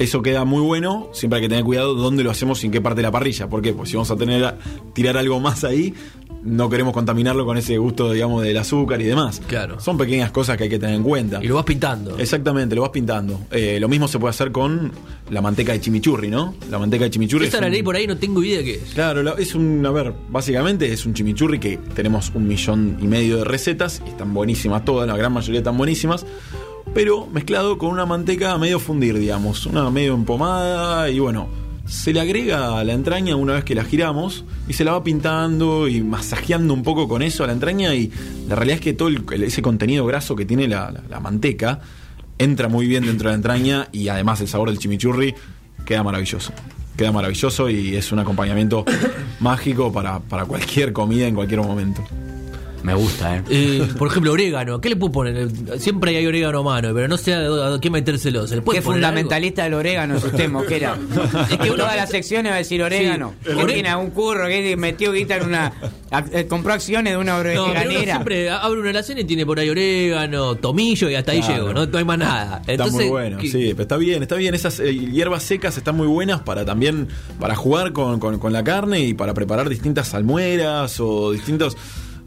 Eso 0.00 0.22
queda 0.22 0.44
muy 0.46 0.62
bueno, 0.62 1.10
siempre 1.12 1.36
hay 1.36 1.42
que 1.42 1.48
tener 1.50 1.62
cuidado 1.62 1.94
dónde 1.94 2.24
lo 2.24 2.30
hacemos 2.30 2.62
y 2.64 2.66
en 2.66 2.72
qué 2.72 2.80
parte 2.80 2.96
de 2.96 3.02
la 3.02 3.10
parrilla. 3.12 3.48
¿Por 3.50 3.60
qué? 3.60 3.74
Pues 3.74 3.90
si 3.90 3.96
vamos 3.96 4.10
a 4.10 4.16
tener 4.16 4.42
a- 4.44 4.56
tirar 4.94 5.18
algo 5.18 5.38
más 5.40 5.62
ahí, 5.62 5.92
no 6.42 6.70
queremos 6.70 6.94
contaminarlo 6.94 7.44
con 7.44 7.58
ese 7.58 7.76
gusto, 7.76 8.10
digamos, 8.10 8.42
del 8.42 8.56
azúcar 8.56 8.98
y 9.02 9.04
demás. 9.04 9.42
Claro. 9.46 9.78
Son 9.78 9.98
pequeñas 9.98 10.30
cosas 10.30 10.56
que 10.56 10.64
hay 10.64 10.70
que 10.70 10.78
tener 10.78 10.94
en 10.94 11.02
cuenta. 11.02 11.44
Y 11.44 11.48
lo 11.48 11.56
vas 11.56 11.64
pintando. 11.66 12.18
Exactamente, 12.18 12.74
lo 12.74 12.80
vas 12.80 12.92
pintando. 12.92 13.40
Eh, 13.50 13.76
lo 13.78 13.88
mismo 13.88 14.08
se 14.08 14.18
puede 14.18 14.30
hacer 14.30 14.50
con 14.52 14.90
la 15.28 15.42
manteca 15.42 15.72
de 15.72 15.80
chimichurri, 15.82 16.28
¿no? 16.30 16.54
La 16.70 16.78
manteca 16.78 17.04
de 17.04 17.10
chimichurri. 17.10 17.44
Esa 17.48 17.58
es 17.58 17.60
la 17.60 17.66
un- 17.66 17.72
leí 17.74 17.82
por 17.82 17.94
ahí, 17.94 18.06
no 18.06 18.16
tengo 18.16 18.42
idea 18.42 18.64
qué 18.64 18.76
es. 18.76 18.94
Claro, 18.94 19.22
la- 19.22 19.32
es 19.32 19.54
un, 19.54 19.84
a 19.84 19.90
ver, 19.90 20.14
básicamente 20.30 20.90
es 20.90 21.04
un 21.04 21.12
chimichurri 21.12 21.58
que 21.60 21.76
tenemos 21.94 22.32
un 22.34 22.48
millón 22.48 22.96
y 23.02 23.06
medio 23.06 23.36
de 23.36 23.44
recetas 23.44 24.00
y 24.06 24.08
están 24.08 24.32
buenísimas 24.32 24.82
todas, 24.82 25.06
la 25.06 25.14
gran 25.18 25.34
mayoría 25.34 25.60
están 25.60 25.76
buenísimas, 25.76 26.24
pero 26.94 27.26
mezclado 27.26 27.78
con 27.78 27.90
una 27.90 28.06
manteca 28.06 28.56
medio 28.58 28.80
fundir, 28.80 29.18
digamos, 29.18 29.66
una 29.66 29.88
medio 29.90 30.14
empomada 30.14 31.08
y 31.10 31.18
bueno, 31.18 31.48
se 31.86 32.12
le 32.12 32.20
agrega 32.20 32.78
a 32.78 32.84
la 32.84 32.92
entraña 32.92 33.36
una 33.36 33.54
vez 33.54 33.64
que 33.64 33.74
la 33.74 33.84
giramos 33.84 34.44
y 34.68 34.72
se 34.74 34.84
la 34.84 34.92
va 34.92 35.02
pintando 35.04 35.88
y 35.88 36.02
masajeando 36.02 36.72
un 36.74 36.82
poco 36.82 37.08
con 37.08 37.22
eso 37.22 37.44
a 37.44 37.46
la 37.48 37.52
entraña 37.52 37.94
y 37.94 38.10
la 38.48 38.54
realidad 38.54 38.76
es 38.76 38.80
que 38.82 38.92
todo 38.92 39.08
el- 39.08 39.24
ese 39.42 39.62
contenido 39.62 40.04
graso 40.06 40.36
que 40.36 40.44
tiene 40.44 40.68
la, 40.68 40.90
la- 40.90 41.02
la 41.08 41.20
manteca 41.20 41.80
entra 42.38 42.68
muy 42.68 42.86
bien 42.86 43.04
dentro 43.06 43.28
de 43.28 43.32
la 43.32 43.36
entraña 43.36 43.88
y 43.92 44.08
además 44.08 44.40
el 44.40 44.48
sabor 44.48 44.68
del 44.70 44.78
chimichurri 44.78 45.34
queda 45.84 46.02
maravilloso. 46.02 46.52
Queda 46.96 47.12
maravilloso 47.12 47.70
y 47.70 47.96
es 47.96 48.12
un 48.12 48.18
acompañamiento 48.18 48.84
mágico 49.40 49.92
para, 49.92 50.20
para 50.20 50.44
cualquier 50.44 50.92
comida 50.92 51.26
en 51.26 51.34
cualquier 51.34 51.60
momento. 51.60 52.02
Me 52.82 52.94
gusta, 52.94 53.36
¿eh? 53.36 53.42
Eh, 53.50 53.88
por 53.98 54.08
ejemplo, 54.08 54.32
orégano. 54.32 54.80
¿Qué 54.80 54.88
le 54.88 54.96
puedo 54.96 55.12
poner? 55.12 55.48
Siempre 55.78 56.16
hay 56.16 56.26
orégano 56.26 56.60
a 56.60 56.62
mano, 56.62 56.94
pero 56.94 57.08
no 57.08 57.18
sé 57.18 57.34
a, 57.34 57.74
a 57.74 57.80
qué 57.80 57.90
metérselo. 57.90 58.46
¿Se 58.46 58.56
le 58.56 58.62
puede 58.62 58.78
Qué 58.78 58.82
poner 58.84 58.96
fundamentalista 59.02 59.64
del 59.64 59.74
orégano 59.74 60.16
es 60.16 60.24
usted, 60.24 60.48
Mosquera. 60.48 60.96
Es 61.50 61.58
que 61.58 61.70
todas 61.70 61.94
las 61.96 62.08
secciones 62.08 62.50
va 62.50 62.56
a 62.56 62.58
decir 62.58 62.82
orégano. 62.82 63.34
Sí. 63.44 63.50
¿Qué 63.54 63.72
tiene 63.74 63.94
un 63.96 64.10
curro 64.10 64.48
que 64.48 64.76
metió 64.78 65.12
guita 65.12 65.36
en 65.36 65.44
una. 65.46 65.72
eh, 66.32 66.46
compró 66.48 66.72
acciones 66.72 67.12
de 67.12 67.18
una 67.18 67.36
algo? 67.36 67.44
No, 67.44 67.50
pero 67.50 67.64
uno 67.64 67.72
oreganera. 67.72 68.12
siempre 68.14 68.50
abre 68.50 68.80
una 68.80 68.90
alacena 68.90 69.20
y 69.20 69.24
tiene 69.24 69.44
por 69.44 69.58
ahí 69.60 69.68
orégano, 69.68 70.54
tomillo 70.54 71.10
y 71.10 71.14
hasta 71.16 71.32
ahí 71.32 71.42
llego. 71.42 71.74
No, 71.74 71.84
no 71.84 71.98
hay 71.98 72.04
más 72.04 72.18
nada. 72.18 72.58
Está 72.60 72.72
Entonces, 72.72 72.94
muy 72.94 73.08
bueno, 73.08 73.38
¿qué- 73.38 73.48
sí, 73.48 73.68
pero 73.72 73.82
está 73.82 73.96
bien, 73.98 74.22
está 74.22 74.36
bien. 74.36 74.54
Esas 74.54 74.80
eh, 74.80 74.94
hierbas 74.94 75.42
secas 75.42 75.76
están 75.76 75.96
muy 75.96 76.06
buenas 76.06 76.40
para 76.40 76.64
también, 76.64 77.08
para 77.38 77.54
jugar 77.56 77.92
con, 77.92 78.18
con- 78.18 78.38
con 78.38 78.52
la 78.54 78.64
carne 78.64 79.00
y 79.00 79.12
para 79.14 79.34
preparar 79.34 79.68
distintas 79.68 80.08
salmueras 80.08 80.98
o 81.00 81.30
distintos 81.32 81.76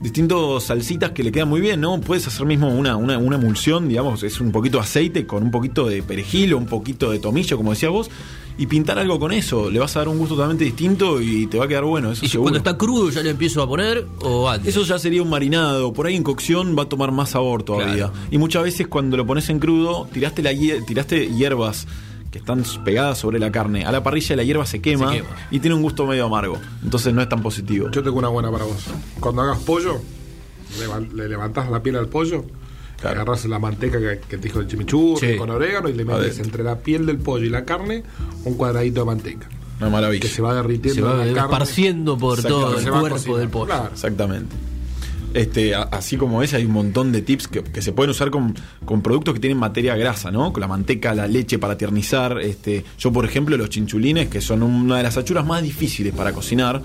distintos 0.04 0.66
salsitas 0.66 1.12
que 1.12 1.24
le 1.24 1.32
quedan 1.32 1.48
muy 1.48 1.62
bien, 1.62 1.80
¿no? 1.80 2.00
Puedes 2.02 2.28
hacer 2.28 2.46
mismo 2.46 2.68
una, 2.68 2.98
una, 2.98 3.18
una 3.18 3.38
emulsión, 3.38 3.88
digamos, 3.88 4.22
es 4.22 4.42
un 4.42 4.52
poquito 4.52 4.78
de 4.78 4.84
aceite 4.84 5.26
con 5.26 5.44
un 5.44 5.50
poquito 5.50 5.88
de 5.88 6.04
perejil 6.04 6.54
o 6.54 6.58
un 6.58 6.66
poquito 6.66 7.10
de 7.10 7.20
tomillo, 7.20 7.56
como 7.56 7.72
decía 7.72 7.90
vos, 7.90 8.12
y 8.58 8.68
pintar 8.68 9.00
algo 9.00 9.18
con 9.18 9.32
eso. 9.32 9.72
Le 9.72 9.80
vas 9.80 9.96
a 9.96 10.00
dar 10.00 10.10
un 10.10 10.18
gusto 10.18 10.36
totalmente 10.36 10.66
distinto 10.66 11.22
y 11.22 11.48
te 11.48 11.58
va 11.58 11.66
a 11.66 11.68
quedar 11.70 11.86
bueno, 11.86 12.12
eso 12.12 12.26
¿Y 12.26 12.28
seguro. 12.28 12.52
cuando 12.52 12.58
está 12.58 12.78
crudo 12.78 13.10
ya 13.12 13.24
le 13.24 13.30
empiezo 13.30 13.64
a 13.64 13.68
poner 13.68 14.06
o 14.22 14.50
antes? 14.50 14.76
Eso 14.76 14.84
ya 14.84 15.00
sería 15.00 15.24
un 15.24 15.30
marinado. 15.30 15.94
Por 15.94 16.06
ahí 16.06 16.18
en 16.18 16.24
cocción 16.24 16.78
va 16.78 16.84
a 16.84 16.90
tomar 16.90 17.14
más 17.14 17.30
sabor 17.30 17.64
todavía. 17.64 18.10
Claro. 18.10 18.14
Y 18.30 18.38
muchas 18.38 18.64
veces 18.64 18.88
cuando 18.88 19.16
lo 19.16 19.26
pones 19.26 19.50
en 19.50 19.60
crudo, 19.60 20.08
tiraste, 20.12 20.44
la, 20.44 20.52
tiraste 20.86 21.30
hierbas 21.34 21.88
que 22.34 22.40
están 22.40 22.64
pegadas 22.84 23.20
sobre 23.20 23.38
la 23.38 23.52
carne. 23.52 23.86
A 23.86 23.92
la 23.92 24.02
parrilla 24.02 24.36
la 24.36 24.44
hierba 24.44 24.66
se 24.66 24.82
quema, 24.82 25.12
Se 25.12 25.18
quema. 25.18 25.30
y 25.52 25.60
tiene 25.60 25.76
un 25.76 25.84
gusto 25.84 26.08
medio 26.08 26.26
amargo. 26.26 26.58
Entonces 26.84 27.14
no 27.14 27.22
es 27.22 27.30
tan 27.30 27.44
positivo. 27.44 27.92
Yo 27.92 28.02
tengo 28.02 28.18
una 28.18 28.30
buena 28.30 28.50
para 28.52 28.66
vos. 28.66 28.84
Cuando 29.20 29.44
hagas 29.44 29.60
pollo, 29.60 30.02
le 31.14 31.30
levantás 31.30 31.70
la 31.70 31.84
piel 31.84 31.96
al 31.98 32.08
pollo, 32.08 32.44
Claro. 33.00 33.22
agarrás 33.22 33.46
la 33.46 33.60
manteca 33.60 34.00
que, 34.00 34.20
que 34.28 34.38
te 34.38 34.48
dijo 34.48 34.60
el 34.62 34.68
chimichurri 34.68 35.34
Sí. 35.34 35.38
con 35.38 35.52
orégano 35.52 35.90
y 35.90 35.94
le 35.94 36.06
metes 36.06 36.40
entre 36.40 36.64
la 36.64 36.80
piel 36.80 37.06
del 37.06 37.18
pollo 37.18 37.46
y 37.46 37.50
la 37.50 37.66
carne 37.66 38.02
un 38.46 38.56
cuadradito 38.56 39.02
de 39.02 39.06
manteca. 39.06 39.48
Una 39.80 39.90
maravilla. 39.92 40.22
Que 40.22 40.28
se 40.30 40.42
va 40.42 40.56
derritiendo 40.56 41.02
se 41.24 41.34
va 41.34 41.44
esparciendo 41.44 42.18
por 42.18 42.42
todo 42.42 42.80
el 42.80 42.90
cuerpo 42.90 43.38
del 43.38 43.50
pollo. 43.50 43.66
Claro. 43.68 43.90
Exactamente. 43.94 44.56
Este, 45.34 45.74
a- 45.74 45.84
así 45.84 46.16
como 46.18 46.44
ese, 46.44 46.58
hay 46.58 46.66
un 46.66 46.74
montón 46.74 47.12
de 47.12 47.22
tips 47.22 47.48
que, 47.48 47.64
que 47.64 47.82
se 47.82 47.92
pueden 47.92 48.12
usar 48.12 48.30
con, 48.30 48.54
con 48.86 49.02
productos 49.02 49.34
que 49.34 49.40
tienen 49.40 49.58
materia 49.58 49.96
grasa, 49.96 50.32
¿no? 50.32 50.54
Con 50.54 50.62
la 50.62 50.68
manteca, 50.68 51.14
la 51.16 51.28
leche 51.28 51.58
para 51.60 51.78
tiernizar. 51.78 52.40
Este, 52.42 52.84
yo, 53.00 53.12
por 53.12 53.26
ejemplo, 53.26 53.58
los 53.58 53.70
chinchulines, 53.70 54.28
que 54.30 54.42
son 54.42 54.62
una 54.64 54.98
de 54.98 55.04
las 55.04 55.18
achuras 55.18 55.46
más 55.46 55.64
difíciles 55.64 56.14
para 56.14 56.34
cocinar, 56.34 56.82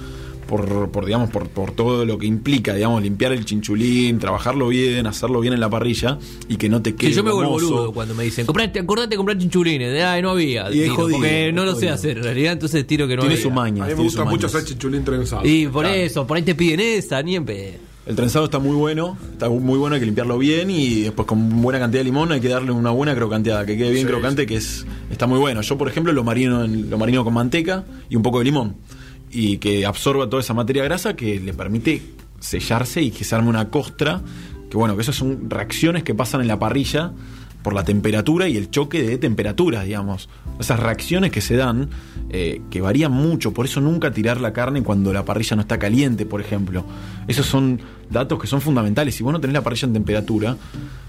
por, 0.47 0.91
por 0.91 1.05
digamos, 1.05 1.29
por, 1.29 1.47
por 1.51 1.73
todo 1.73 2.07
lo 2.07 2.17
que 2.17 2.25
implica, 2.27 2.73
digamos, 2.75 3.03
limpiar 3.03 3.33
el 3.33 3.45
chinchulín, 3.45 4.19
trabajarlo 4.19 4.69
bien, 4.69 5.07
hacerlo 5.07 5.41
bien 5.41 5.53
en 5.53 5.61
la 5.61 5.69
parrilla 5.69 6.19
y 6.49 6.57
que 6.57 6.71
no 6.71 6.81
te 6.81 6.95
quede. 6.95 7.11
Sí, 7.11 7.17
yo 7.17 7.23
me 7.23 7.33
vuelvo 7.33 7.51
boludo 7.51 7.93
cuando 7.93 8.15
me 8.15 8.25
dicen, 8.25 8.47
comprate, 8.47 8.79
acordate 8.79 9.11
de 9.11 9.17
comprar 9.19 9.37
chinchulines. 9.37 9.93
De, 9.93 10.03
Ay, 10.03 10.23
no 10.23 10.31
había. 10.31 10.71
Y 10.73 10.79
es 10.79 10.83
Tiro, 10.85 10.95
jodido, 10.95 11.19
porque 11.19 11.53
no 11.53 11.63
es 11.65 11.67
lo 11.67 11.73
sé 11.75 11.77
jodido. 11.81 11.95
hacer 11.95 12.17
en 12.17 12.25
realidad, 12.25 12.53
entonces 12.55 12.87
tiro 12.87 13.07
que 13.07 13.17
no 13.17 13.21
Tiene 13.21 13.35
había. 13.35 13.43
su 13.43 13.51
maña. 13.51 13.85
A 13.85 13.89
mí 13.89 13.95
me 13.95 14.03
gusta 14.05 14.25
mucho 14.25 14.47
hacer 14.47 14.65
chichulín 14.65 15.05
trenzado. 15.05 15.47
Y 15.47 15.67
por 15.67 15.85
Claro. 15.85 16.01
eso, 16.01 16.27
por 16.27 16.39
ahí 16.39 16.43
te 16.43 16.55
piden 16.55 16.81
esa, 16.81 17.23
ni 17.23 17.37
en 17.37 17.45
pedo. 17.45 17.88
El 18.09 18.17
trenzado 18.17 18.47
está 18.47 18.59
muy 18.59 18.75
bueno, 18.75 19.19
está 19.33 19.51
muy 19.51 19.79
bueno, 19.79 19.93
hay 19.93 20.01
que 20.01 20.07
limpiarlo 20.07 20.39
bien 20.39 20.71
y 20.71 21.03
después 21.03 21.29
con 21.29 21.61
buena 21.61 21.79
cantidad 21.79 22.01
de 22.01 22.05
limón 22.05 22.33
hay 22.33 22.41
que 22.41 22.49
darle 22.49 22.71
una 22.71 22.91
buena 22.91 23.15
crocanteada, 23.15 23.67
que 23.67 23.77
quede 23.77 23.91
bien 23.91 24.07
Sí, 24.07 24.11
crocante, 24.11 24.47
que 24.47 24.57
es 24.57 24.87
está 25.11 25.27
muy 25.27 25.39
bueno. 25.39 25.61
Yo, 25.61 25.77
por 25.77 25.91
ejemplo, 25.91 26.11
lo 26.15 26.25
marino, 26.25 26.67
lo 26.67 26.97
marino 26.97 27.23
con 27.23 27.35
manteca 27.35 27.85
y 28.09 28.17
un 28.17 28.23
poco 28.23 28.39
de 28.39 28.47
limón 28.47 28.77
y 29.31 29.59
que 29.59 29.85
absorba 29.85 30.27
toda 30.31 30.41
esa 30.41 30.55
materia 30.55 30.83
grasa 30.85 31.17
que 31.17 31.39
le 31.39 31.53
permite 31.53 32.01
sellarse 32.41 33.03
y 33.03 33.11
que 33.11 33.25
se 33.25 33.35
arme 33.35 33.51
una 33.51 33.69
costra, 33.69 34.23
que 34.71 34.79
bueno, 34.79 34.97
que 34.97 35.03
esas 35.03 35.17
son 35.17 35.51
reacciones 35.51 36.03
que 36.03 36.15
pasan 36.15 36.41
en 36.41 36.49
la 36.49 36.59
parrilla 36.59 37.13
por 37.63 37.75
la 37.75 37.85
temperatura 37.85 38.49
y 38.49 38.57
el 38.57 38.71
choque 38.71 39.03
de 39.03 39.19
temperaturas, 39.19 39.85
digamos. 39.85 40.29
Esas 40.61 40.79
reacciones 40.81 41.31
que 41.33 41.41
se 41.41 41.57
dan, 41.57 41.91
eh, 42.31 42.61
que 42.71 42.81
varían 42.81 43.13
mucho, 43.13 43.53
por 43.53 43.67
eso 43.67 43.81
nunca 43.81 44.11
tirar 44.13 44.41
la 44.41 44.53
carne 44.53 44.83
cuando 44.83 45.13
la 45.13 45.25
parrilla 45.25 45.57
no 45.57 45.63
está 45.63 45.79
caliente, 45.79 46.25
por 46.25 46.41
ejemplo. 46.41 46.85
Esos 47.27 47.47
son 47.47 47.81
datos 48.11 48.39
que 48.41 48.47
son 48.47 48.61
fundamentales. 48.61 49.15
Si 49.15 49.23
vos 49.23 49.33
no 49.33 49.41
tenés 49.41 49.55
la 49.55 49.63
parrilla 49.63 49.87
en 49.87 49.93
temperatura, 49.93 50.57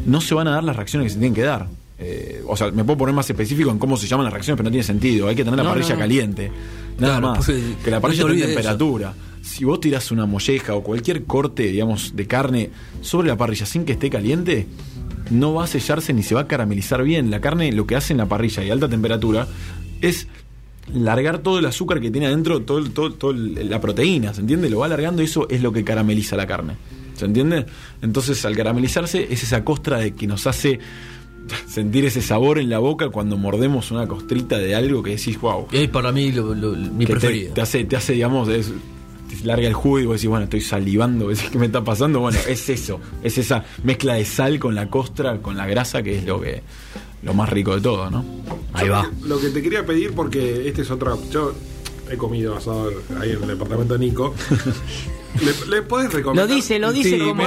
no 0.06 0.22
se 0.22 0.34
van 0.36 0.48
a 0.48 0.52
dar 0.52 0.64
las 0.64 0.76
reacciones 0.76 1.06
que 1.06 1.10
se 1.14 1.20
tienen 1.20 1.34
que 1.36 1.44
dar. 1.44 1.68
Eh, 2.02 2.42
o 2.48 2.56
sea, 2.56 2.72
me 2.72 2.84
puedo 2.84 2.98
poner 2.98 3.14
más 3.14 3.30
específico 3.30 3.70
en 3.72 3.78
cómo 3.78 3.98
se 3.98 4.08
llaman 4.08 4.24
las 4.24 4.34
reacciones, 4.34 4.58
pero 4.58 4.66
no 4.70 4.72
tiene 4.72 4.84
sentido. 4.84 5.28
Hay 5.28 5.36
que 5.36 5.44
tener 5.44 5.58
la 5.58 5.64
No, 5.64 5.70
parrilla 5.70 5.90
no, 5.90 5.96
no. 5.96 6.00
caliente. 6.00 6.52
Nada 6.98 7.20
Claro, 7.20 7.28
más. 7.30 7.38
porque 7.46 7.62
Que 7.84 7.92
la 7.92 8.00
parrilla 8.00 8.22
esté 8.24 8.34
en 8.34 8.40
eso. 8.40 8.48
temperatura. 8.48 9.14
Si 9.42 9.66
vos 9.66 9.80
tirás 9.80 10.12
una 10.12 10.26
molleja 10.26 10.76
o 10.76 10.84
cualquier 10.84 11.24
corte, 11.26 11.64
digamos, 11.64 12.16
de 12.16 12.26
carne 12.28 12.70
sobre 13.02 13.28
la 13.30 13.38
parrilla 13.38 13.66
sin 13.66 13.84
que 13.86 13.94
esté 13.94 14.10
caliente, 14.10 14.68
no 15.30 15.54
va 15.54 15.64
a 15.66 15.68
sellarse 15.68 16.14
ni 16.14 16.24
se 16.24 16.36
va 16.36 16.42
a 16.42 16.48
caramelizar 16.48 17.04
bien. 17.04 17.30
La 17.32 17.42
carne 17.42 17.72
lo 17.72 17.86
que 17.88 17.96
hace 17.96 18.14
en 18.14 18.18
la 18.18 18.26
parrilla 18.28 18.64
y 18.64 18.70
alta 18.70 18.88
temperatura 18.90 19.48
es 20.02 20.28
largar 20.94 21.40
todo 21.40 21.60
el 21.60 21.66
azúcar 21.66 22.02
que 22.02 22.10
tiene 22.12 22.28
adentro, 22.28 22.62
todo, 22.62 22.80
el- 22.80 22.92
todo, 22.92 23.14
todo 23.14 23.34
la 23.34 23.80
proteína, 23.80 24.34
¿se 24.34 24.42
entiende? 24.42 24.70
Lo 24.70 24.80
va 24.80 24.86
alargando 24.88 25.22
y 25.22 25.26
eso 25.26 25.48
es 25.50 25.62
lo 25.62 25.72
que 25.72 25.84
carameliza 25.84 26.36
la 26.36 26.48
carne. 26.48 26.74
¿Se 27.16 27.26
entiende? 27.26 27.66
Entonces, 28.02 28.44
al 28.46 28.56
caramelizarse, 28.56 29.28
es 29.32 29.44
esa 29.44 29.64
costra 29.66 29.98
de 30.00 30.14
que 30.16 30.26
nos 30.26 30.48
hace 30.48 30.80
sentir 31.68 32.06
ese 32.06 32.22
sabor 32.22 32.60
en 32.60 32.70
la 32.70 32.80
boca 32.80 33.10
cuando 33.10 33.38
mordemos 33.38 33.92
una 33.92 34.08
costrita 34.08 34.58
de 34.58 34.74
algo 34.76 35.04
que 35.04 35.12
decís, 35.12 35.40
wow. 35.40 35.68
Y 35.72 35.78
es 35.78 35.90
para 35.90 36.12
mí 36.12 36.32
lo- 36.32 36.56
lo- 36.56 36.72
mi 36.76 37.06
te, 37.06 37.12
preferido. 37.12 37.54
te 37.54 37.62
hace, 37.62 37.84
te 37.84 37.96
hace, 37.96 38.14
digamos, 38.14 38.48
es- 38.50 38.72
te 39.38 39.46
larga 39.46 39.68
el 39.68 39.74
jugo 39.74 40.00
y 40.00 40.06
vos 40.06 40.16
decís, 40.16 40.30
bueno, 40.30 40.44
estoy 40.46 40.62
salivando, 40.62 41.28
decís, 41.30 41.50
¿qué 41.52 41.58
me 41.58 41.66
está 41.68 41.84
pasando? 41.84 42.20
Bueno, 42.20 42.40
es 42.48 42.70
eso, 42.70 43.00
es 43.24 43.38
esa 43.38 43.64
mezcla 43.84 44.14
de 44.16 44.26
sal 44.26 44.60
con 44.60 44.76
la 44.76 44.90
costra, 44.90 45.42
con 45.42 45.56
la 45.58 45.66
grasa, 45.68 46.02
que 46.04 46.18
es 46.18 46.26
lo 46.26 46.42
que 46.42 46.62
lo 47.24 47.34
más 47.34 47.50
rico 47.50 47.76
de 47.76 47.82
todo, 47.82 48.10
¿no? 48.10 48.24
Ahí 48.74 48.88
va. 48.88 49.10
Lo 49.24 49.40
que 49.40 49.50
te 49.50 49.62
quería 49.62 49.86
pedir, 49.86 50.14
porque 50.14 50.68
este 50.68 50.84
es 50.84 50.92
otra. 50.92 51.14
Yo 51.32 51.54
he 52.10 52.16
comido 52.18 52.56
asado 52.56 52.92
ahí 53.20 53.32
en 53.32 53.42
el 53.44 53.48
departamento 53.50 53.94
de 53.98 54.00
Nico. 54.06 54.34
¿Le, 55.42 55.76
le 55.76 55.82
podés 55.84 56.08
Lo 56.12 56.18
recomendar? 56.18 56.48
dice, 56.48 56.80
lo 56.80 56.92
dice 56.92 57.12
Sí, 57.12 57.20
como. 57.20 57.44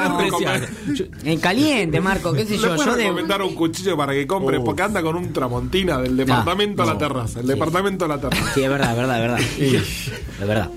En 1.24 1.40
caliente, 1.40 2.00
Marco, 2.00 2.32
qué 2.32 2.44
sé 2.46 2.52
¿Le 2.52 2.58
yo. 2.58 2.68
puedes 2.76 2.84
Yo 2.84 2.96
de. 2.96 3.02
recomendar 3.04 3.42
un 3.42 3.54
cuchillo 3.54 3.96
para 3.96 4.12
que 4.12 4.26
compre? 4.26 4.58
Oh. 4.58 4.64
Porque 4.64 4.82
anda 4.82 5.02
con 5.02 5.16
un 5.16 5.32
tramontina 5.32 5.98
del 6.00 6.16
departamento 6.16 6.82
a 6.82 6.86
la 6.86 6.92
no. 6.92 6.98
terraza. 6.98 7.40
El 7.40 7.46
departamento 7.48 8.04
a 8.04 8.08
la 8.08 8.20
terraza. 8.20 8.52
Sí, 8.54 8.62
es 8.62 8.68
verdad, 8.70 8.90
es 8.92 8.96
verdad, 8.98 9.16
es 9.16 9.22
verdad. 9.22 9.82
Es 10.40 10.46
verdad. 10.46 10.70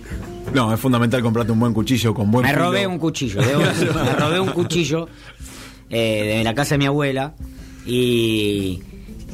No, 0.55 0.73
es 0.73 0.79
fundamental 0.79 1.21
comprarte 1.21 1.51
un 1.51 1.59
buen 1.59 1.73
cuchillo 1.73 2.13
con 2.13 2.31
buen 2.31 2.45
Me 2.45 2.51
filo. 2.53 2.65
robé 2.65 2.87
un 2.87 2.97
cuchillo, 2.97 3.41
debo 3.41 3.59
decir. 3.63 3.91
me 3.93 4.13
robé 4.13 4.39
un 4.39 4.49
cuchillo 4.49 5.07
eh, 5.89 6.37
de 6.37 6.43
la 6.43 6.55
casa 6.55 6.75
de 6.75 6.79
mi 6.79 6.85
abuela 6.85 7.35
y 7.85 8.81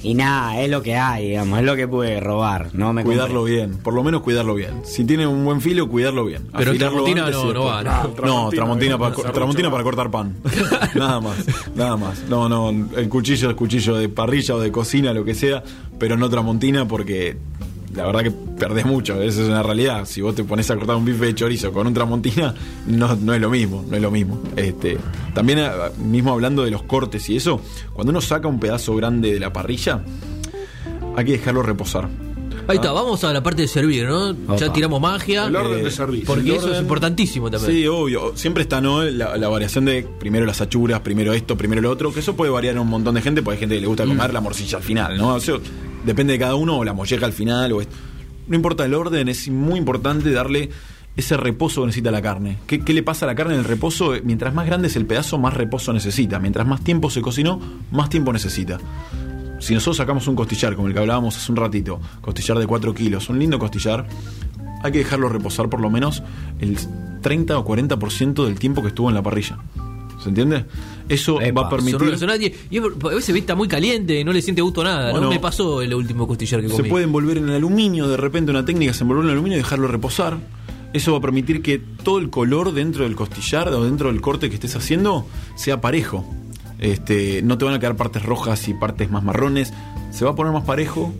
Y 0.03 0.15
nada, 0.15 0.59
es 0.59 0.69
lo 0.71 0.81
que 0.81 0.95
hay, 0.95 1.27
digamos, 1.29 1.59
es 1.59 1.65
lo 1.65 1.75
que 1.75 1.87
puede 1.87 2.19
robar. 2.19 2.69
No 2.73 2.91
me 2.91 3.03
Cuidarlo 3.03 3.41
compré. 3.41 3.55
bien, 3.55 3.77
por 3.77 3.93
lo 3.93 4.03
menos 4.03 4.21
cuidarlo 4.23 4.55
bien. 4.55 4.81
Si 4.83 5.03
tiene 5.05 5.27
un 5.27 5.45
buen 5.45 5.61
filo, 5.61 5.87
cuidarlo 5.87 6.25
bien. 6.25 6.47
Pero 6.57 6.71
Afilarlo 6.71 7.03
Tramontina 7.03 7.29
no, 7.29 7.53
no 7.53 7.65
va, 7.65 7.83
no. 7.83 7.91
No, 7.91 8.09
Tramontina, 8.15 8.49
tramontina, 8.55 8.97
para, 8.97 9.15
no 9.15 9.31
tramontina 9.31 9.69
para 9.71 9.83
cortar 9.83 10.09
pan. 10.09 10.37
nada 10.95 11.19
más, 11.21 11.37
nada 11.75 11.97
más. 11.97 12.23
No, 12.27 12.49
no, 12.49 12.69
el 12.97 13.09
cuchillo 13.09 13.51
es 13.51 13.55
cuchillo 13.55 13.95
de 13.95 14.09
parrilla 14.09 14.55
o 14.55 14.59
de 14.59 14.71
cocina, 14.71 15.13
lo 15.13 15.23
que 15.23 15.35
sea, 15.35 15.61
pero 15.99 16.17
no 16.17 16.27
tramontina 16.31 16.87
porque 16.87 17.37
la 17.95 18.05
verdad 18.05 18.21
que 18.23 18.31
perdés 18.31 18.85
mucho, 18.85 19.21
esa 19.21 19.41
es 19.41 19.47
una 19.47 19.63
realidad. 19.63 20.05
Si 20.05 20.21
vos 20.21 20.35
te 20.35 20.43
pones 20.43 20.69
a 20.71 20.75
cortar 20.75 20.95
un 20.95 21.05
bife 21.05 21.25
de 21.25 21.35
chorizo 21.35 21.71
con 21.71 21.87
un 21.87 21.93
tramontina, 21.93 22.53
no, 22.87 23.15
no 23.15 23.33
es 23.33 23.41
lo 23.41 23.49
mismo, 23.49 23.83
no 23.89 23.95
es 23.95 24.01
lo 24.01 24.11
mismo. 24.11 24.41
Este, 24.55 24.97
también, 25.33 25.59
eh, 25.59 25.69
mismo 26.03 26.31
hablando 26.33 26.63
de 26.63 26.71
los 26.71 26.83
cortes 26.83 27.29
y 27.29 27.37
eso, 27.37 27.61
cuando 27.93 28.11
uno 28.11 28.21
saca 28.21 28.47
un 28.47 28.59
pedazo 28.59 28.95
grande 28.95 29.33
de 29.33 29.39
la 29.39 29.51
parrilla, 29.53 30.03
hay 31.15 31.25
que 31.25 31.31
dejarlo 31.33 31.63
reposar. 31.63 32.07
Ahí 32.67 32.77
está, 32.77 32.91
vamos 32.91 33.21
a 33.23 33.33
la 33.33 33.41
parte 33.43 33.63
de 33.63 33.67
servir, 33.67 34.05
¿no? 34.07 34.33
Ya 34.55 34.71
tiramos 34.71 35.01
magia. 35.01 35.47
El 35.47 35.55
orden 35.55 35.79
Eh, 35.79 35.83
de 35.83 35.91
servicio. 35.91 36.27
Porque 36.27 36.55
eso 36.55 36.71
es 36.71 36.79
importantísimo 36.79 37.49
también. 37.49 37.71
Sí, 37.73 37.87
obvio. 37.87 38.31
Siempre 38.35 38.63
está, 38.63 38.79
¿no? 38.79 39.01
La, 39.03 39.35
la 39.35 39.49
variación 39.49 39.83
de 39.85 40.07
primero 40.19 40.45
las 40.45 40.61
achuras, 40.61 40.99
primero 41.01 41.33
esto, 41.33 41.57
primero 41.57 41.81
lo 41.81 41.89
otro, 41.89 42.13
que 42.13 42.19
eso 42.21 42.35
puede 42.35 42.51
variar 42.51 42.75
en 42.75 42.81
un 42.81 42.87
montón 42.87 43.15
de 43.15 43.21
gente, 43.21 43.41
porque 43.41 43.55
hay 43.55 43.59
gente 43.61 43.75
que 43.75 43.81
le 43.81 43.87
gusta 43.87 44.05
comer 44.05 44.31
la 44.31 44.41
morcilla 44.41 44.77
al 44.77 44.83
final, 44.83 45.17
¿no? 45.17 45.35
Eso 45.35 45.59
depende 46.05 46.33
de 46.33 46.39
cada 46.39 46.55
uno, 46.55 46.77
o 46.77 46.83
la 46.83 46.93
molleja 46.93 47.25
al 47.25 47.33
final, 47.33 47.71
o 47.71 47.81
esto. 47.81 47.95
No 48.47 48.55
importa 48.55 48.85
el 48.85 48.93
orden, 48.93 49.29
es 49.29 49.49
muy 49.49 49.79
importante 49.79 50.31
darle 50.31 50.69
ese 51.15 51.37
reposo 51.37 51.81
que 51.81 51.87
necesita 51.87 52.11
la 52.11 52.21
carne. 52.21 52.57
¿Qué, 52.67 52.79
qué 52.81 52.93
le 52.93 53.03
pasa 53.03 53.25
a 53.25 53.27
la 53.27 53.35
carne 53.35 53.53
en 53.53 53.59
el 53.59 53.65
reposo? 53.65 54.13
Mientras 54.23 54.53
más 54.53 54.65
grande 54.65 54.87
es 54.87 54.95
el 54.95 55.05
pedazo, 55.05 55.37
más 55.37 55.53
reposo 55.53 55.93
necesita. 55.93 56.39
Mientras 56.39 56.67
más 56.67 56.83
tiempo 56.83 57.09
se 57.09 57.21
cocinó, 57.21 57.59
más 57.91 58.09
tiempo 58.09 58.33
necesita. 58.33 58.79
Si 59.59 59.75
nosotros 59.75 59.97
sacamos 59.97 60.27
un 60.27 60.35
costillar, 60.35 60.75
como 60.75 60.87
el 60.87 60.93
que 60.93 60.99
hablábamos 60.99 61.37
hace 61.37 61.51
un 61.51 61.57
ratito, 61.57 62.01
costillar 62.21 62.57
de 62.57 62.65
4 62.65 62.93
kilos, 62.95 63.29
un 63.29 63.37
lindo 63.37 63.59
costillar, 63.59 64.07
hay 64.83 64.91
que 64.91 64.97
dejarlo 64.99 65.29
reposar 65.29 65.69
por 65.69 65.81
lo 65.81 65.89
menos 65.89 66.23
el 66.59 66.77
30 67.21 67.59
o 67.59 67.65
40% 67.65 68.45
del 68.45 68.57
tiempo 68.57 68.81
que 68.81 68.87
estuvo 68.87 69.09
en 69.09 69.15
la 69.15 69.21
parrilla. 69.21 69.59
¿Se 70.21 70.29
entiende? 70.29 70.65
Eso 71.09 71.41
Epa, 71.41 71.61
va 71.61 71.67
a 71.67 71.69
permitir... 71.69 72.53
y, 72.69 72.75
y 72.75 72.79
a 72.79 72.81
veces 73.15 73.35
está 73.35 73.55
muy 73.55 73.67
caliente, 73.67 74.23
no 74.23 74.31
le 74.31 74.41
siente 74.41 74.61
gusto 74.61 74.81
a 74.81 74.83
nada. 74.85 75.11
Bueno, 75.11 75.25
no 75.27 75.31
me 75.33 75.39
pasó 75.39 75.81
el 75.81 75.93
último 75.93 76.27
costillar 76.27 76.61
que 76.61 76.69
Se 76.69 76.77
comí. 76.77 76.89
puede 76.89 77.05
envolver 77.05 77.37
en 77.37 77.49
aluminio, 77.49 78.07
de 78.07 78.17
repente 78.17 78.51
una 78.51 78.63
técnica 78.63 78.91
es 78.91 79.01
envolver 79.01 79.25
en 79.25 79.31
aluminio 79.31 79.57
y 79.57 79.61
dejarlo 79.61 79.87
reposar. 79.87 80.37
Eso 80.93 81.13
va 81.13 81.19
a 81.19 81.21
permitir 81.21 81.61
que 81.61 81.79
todo 81.79 82.19
el 82.19 82.29
color 82.29 82.73
dentro 82.73 83.05
del 83.05 83.15
costillar 83.15 83.69
o 83.69 83.83
dentro 83.83 84.09
del 84.11 84.21
corte 84.21 84.49
que 84.49 84.55
estés 84.55 84.75
haciendo 84.75 85.25
sea 85.55 85.81
parejo. 85.81 86.25
Este, 86.79 87.41
no 87.41 87.57
te 87.57 87.65
van 87.65 87.73
a 87.73 87.79
quedar 87.79 87.95
partes 87.95 88.23
rojas 88.23 88.67
y 88.67 88.73
partes 88.73 89.09
más 89.09 89.23
marrones. 89.23 89.73
Se 90.11 90.25
va 90.25 90.31
a 90.31 90.35
poner 90.35 90.51
más 90.51 90.65
parejo. 90.65 91.13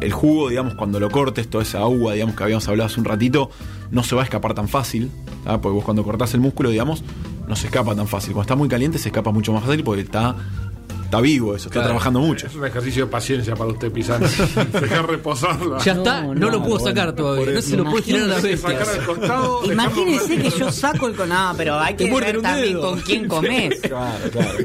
El 0.00 0.12
jugo, 0.12 0.50
digamos, 0.50 0.74
cuando 0.74 1.00
lo 1.00 1.08
cortes, 1.10 1.48
toda 1.48 1.62
esa 1.64 1.78
agua, 1.78 2.12
digamos, 2.12 2.34
que 2.36 2.42
habíamos 2.42 2.68
hablado 2.68 2.88
hace 2.88 3.00
un 3.00 3.06
ratito, 3.06 3.48
no 3.90 4.02
se 4.02 4.14
va 4.14 4.22
a 4.22 4.24
escapar 4.24 4.52
tan 4.52 4.68
fácil. 4.68 5.10
Porque 5.44 5.68
vos 5.68 5.84
cuando 5.84 6.02
cortás 6.04 6.34
el 6.34 6.40
músculo, 6.40 6.68
digamos, 6.70 7.02
no 7.46 7.56
se 7.56 7.66
escapa 7.66 7.94
tan 7.94 8.06
fácil. 8.06 8.32
Cuando 8.32 8.42
está 8.42 8.56
muy 8.56 8.68
caliente 8.68 8.98
se 8.98 9.08
escapa 9.08 9.30
mucho 9.30 9.52
más 9.52 9.64
fácil 9.64 9.84
porque 9.84 10.02
está, 10.02 10.36
está 11.14 11.20
vivo 11.22 11.54
eso, 11.54 11.68
está 11.68 11.70
Claro. 11.74 11.86
trabajando 11.88 12.20
mucho. 12.20 12.46
Es 12.46 12.54
un 12.54 12.64
ejercicio 12.66 13.04
de 13.06 13.10
paciencia 13.10 13.54
para 13.54 13.70
usted, 13.70 13.90
Pisani. 13.92 14.26
Dejar 14.80 15.08
reposarla. 15.08 15.78
Ya 15.78 15.92
está, 15.92 16.22
no, 16.22 16.34
no, 16.34 16.50
lo 16.50 16.58
puedo 16.62 16.78
bueno, 16.78 16.86
sacar 16.86 17.12
todavía. 17.14 17.54
No 17.54 17.62
se 17.62 17.76
lo 17.76 17.84
puede 17.84 18.02
tirar 18.02 18.22
a 18.22 18.26
las 18.26 18.44
Hay 18.44 18.50
que 18.50 18.56
sacar 18.56 18.88
al 18.88 19.04
costado. 19.06 19.60
que 19.62 20.50
yo 20.58 20.72
saco 20.72 21.06
el 21.08 21.14
con. 21.14 21.30
Ah, 21.32 21.54
pero 21.56 21.78
hay 21.78 21.94
que 21.94 22.12
ver 22.12 22.40
también 22.42 22.74
dedo. 22.74 22.80
con 22.90 23.00
quién 23.00 23.28
comes. 23.28 23.80
Claro, 23.94 24.30
claro. 24.32 24.58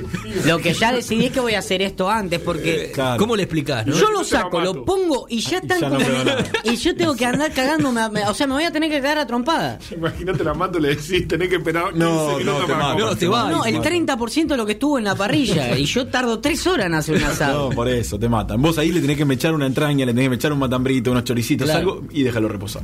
Lo 0.45 0.57
que 0.59 0.73
ya 0.73 0.91
decidí 0.93 1.25
es 1.25 1.31
que 1.31 1.39
voy 1.39 1.53
a 1.53 1.59
hacer 1.59 1.81
esto 1.81 2.09
antes 2.09 2.39
porque. 2.39 2.91
Claro. 2.93 3.17
¿Cómo 3.19 3.35
le 3.35 3.43
explicás? 3.43 3.85
no? 3.85 3.93
Yo 3.95 4.09
lo 4.11 4.23
saco, 4.23 4.59
la 4.59 4.65
lo 4.65 4.85
pongo 4.85 5.25
y 5.29 5.39
ya 5.41 5.57
están 5.57 5.81
no 5.81 5.89
como- 5.89 5.99
quedó 5.99 6.23
nada. 6.25 6.43
Y 6.63 6.75
yo 6.77 6.95
tengo 6.95 7.15
que 7.15 7.25
andar 7.25 7.51
cagándome. 7.53 8.01
O 8.27 8.33
sea, 8.33 8.47
me 8.47 8.53
voy 8.53 8.63
a 8.63 8.71
tener 8.71 8.89
que 8.89 8.97
quedar 9.01 9.17
a 9.17 9.27
trompada. 9.27 9.77
Imagínate 9.95 10.43
la 10.43 10.53
mato 10.53 10.79
y 10.79 10.81
le 10.81 10.89
decís, 10.95 11.27
tenés 11.27 11.49
que 11.49 11.55
esperar 11.57 11.91
15 11.93 11.99
No, 11.99 12.39
no. 12.39 12.59
No, 12.97 13.15
te 13.15 13.27
va. 13.27 13.49
No, 13.51 13.65
el 13.65 13.75
30% 13.81 14.47
de 14.47 14.57
lo 14.57 14.65
que 14.65 14.73
estuvo 14.73 14.97
en 14.97 15.03
la 15.03 15.15
parrilla. 15.15 15.77
Y 15.77 15.85
yo 15.85 16.07
tardo 16.07 16.38
tres 16.41 16.65
horas 16.67 16.85
en 16.87 16.93
hacer 16.95 17.15
un 17.15 17.21
No, 17.21 17.27
asado. 17.27 17.69
por 17.71 17.87
eso, 17.87 18.17
te 18.19 18.27
matan. 18.29 18.61
Vos 18.61 18.77
ahí 18.77 18.91
le 18.91 19.01
tenés 19.01 19.17
que 19.17 19.25
mechar 19.25 19.53
una 19.53 19.65
entraña, 19.65 20.05
le 20.05 20.11
tenés 20.13 20.25
que 20.25 20.29
mechar 20.31 20.53
un 20.53 20.59
matambrito, 20.59 21.11
unos 21.11 21.23
choricitos, 21.23 21.65
Claro. 21.69 21.79
algo, 21.93 22.03
y 22.11 22.23
déjalo 22.23 22.47
reposar. 22.47 22.81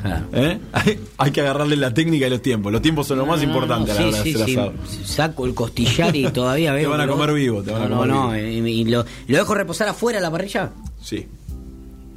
Claro. 0.00 0.26
¿Eh? 0.32 0.58
Hay, 0.72 1.00
hay 1.18 1.30
que 1.32 1.40
agarrarle 1.40 1.76
la 1.76 1.92
técnica 1.92 2.26
y 2.26 2.30
los 2.30 2.40
tiempos. 2.40 2.70
Los 2.72 2.80
tiempos 2.82 3.06
son 3.08 3.18
lo 3.18 3.26
más 3.26 3.40
No, 3.40 3.46
no, 3.46 3.52
importante 3.52 3.90
a 3.90 3.94
la 3.94 4.00
sí, 4.00 4.06
hora 4.08 4.22
de 4.22 4.30
hacer 4.30 4.44
sí. 4.46 4.52
asado. 4.56 4.72
Saco 5.04 5.46
el 5.46 5.54
costillar 5.54 6.14
y 6.14 6.24
todavía 6.30 6.72
veo. 6.74 6.90
van 6.90 7.00
a 7.00 7.08
comer 7.08 7.32
vivo, 7.32 7.62
te 7.62 7.72
van 7.72 7.82
a 7.82 7.88
no, 7.88 7.96
comer 7.98 8.08
no, 8.14 8.30
vivo. 8.30 8.62
no. 8.62 8.68
Y, 8.68 8.70
y 8.80 8.84
lo, 8.84 9.04
lo 9.26 9.36
dejo 9.38 9.54
reposar 9.54 9.88
afuera 9.88 10.20
la 10.20 10.30
parrilla. 10.30 10.70
Sí. 11.02 11.26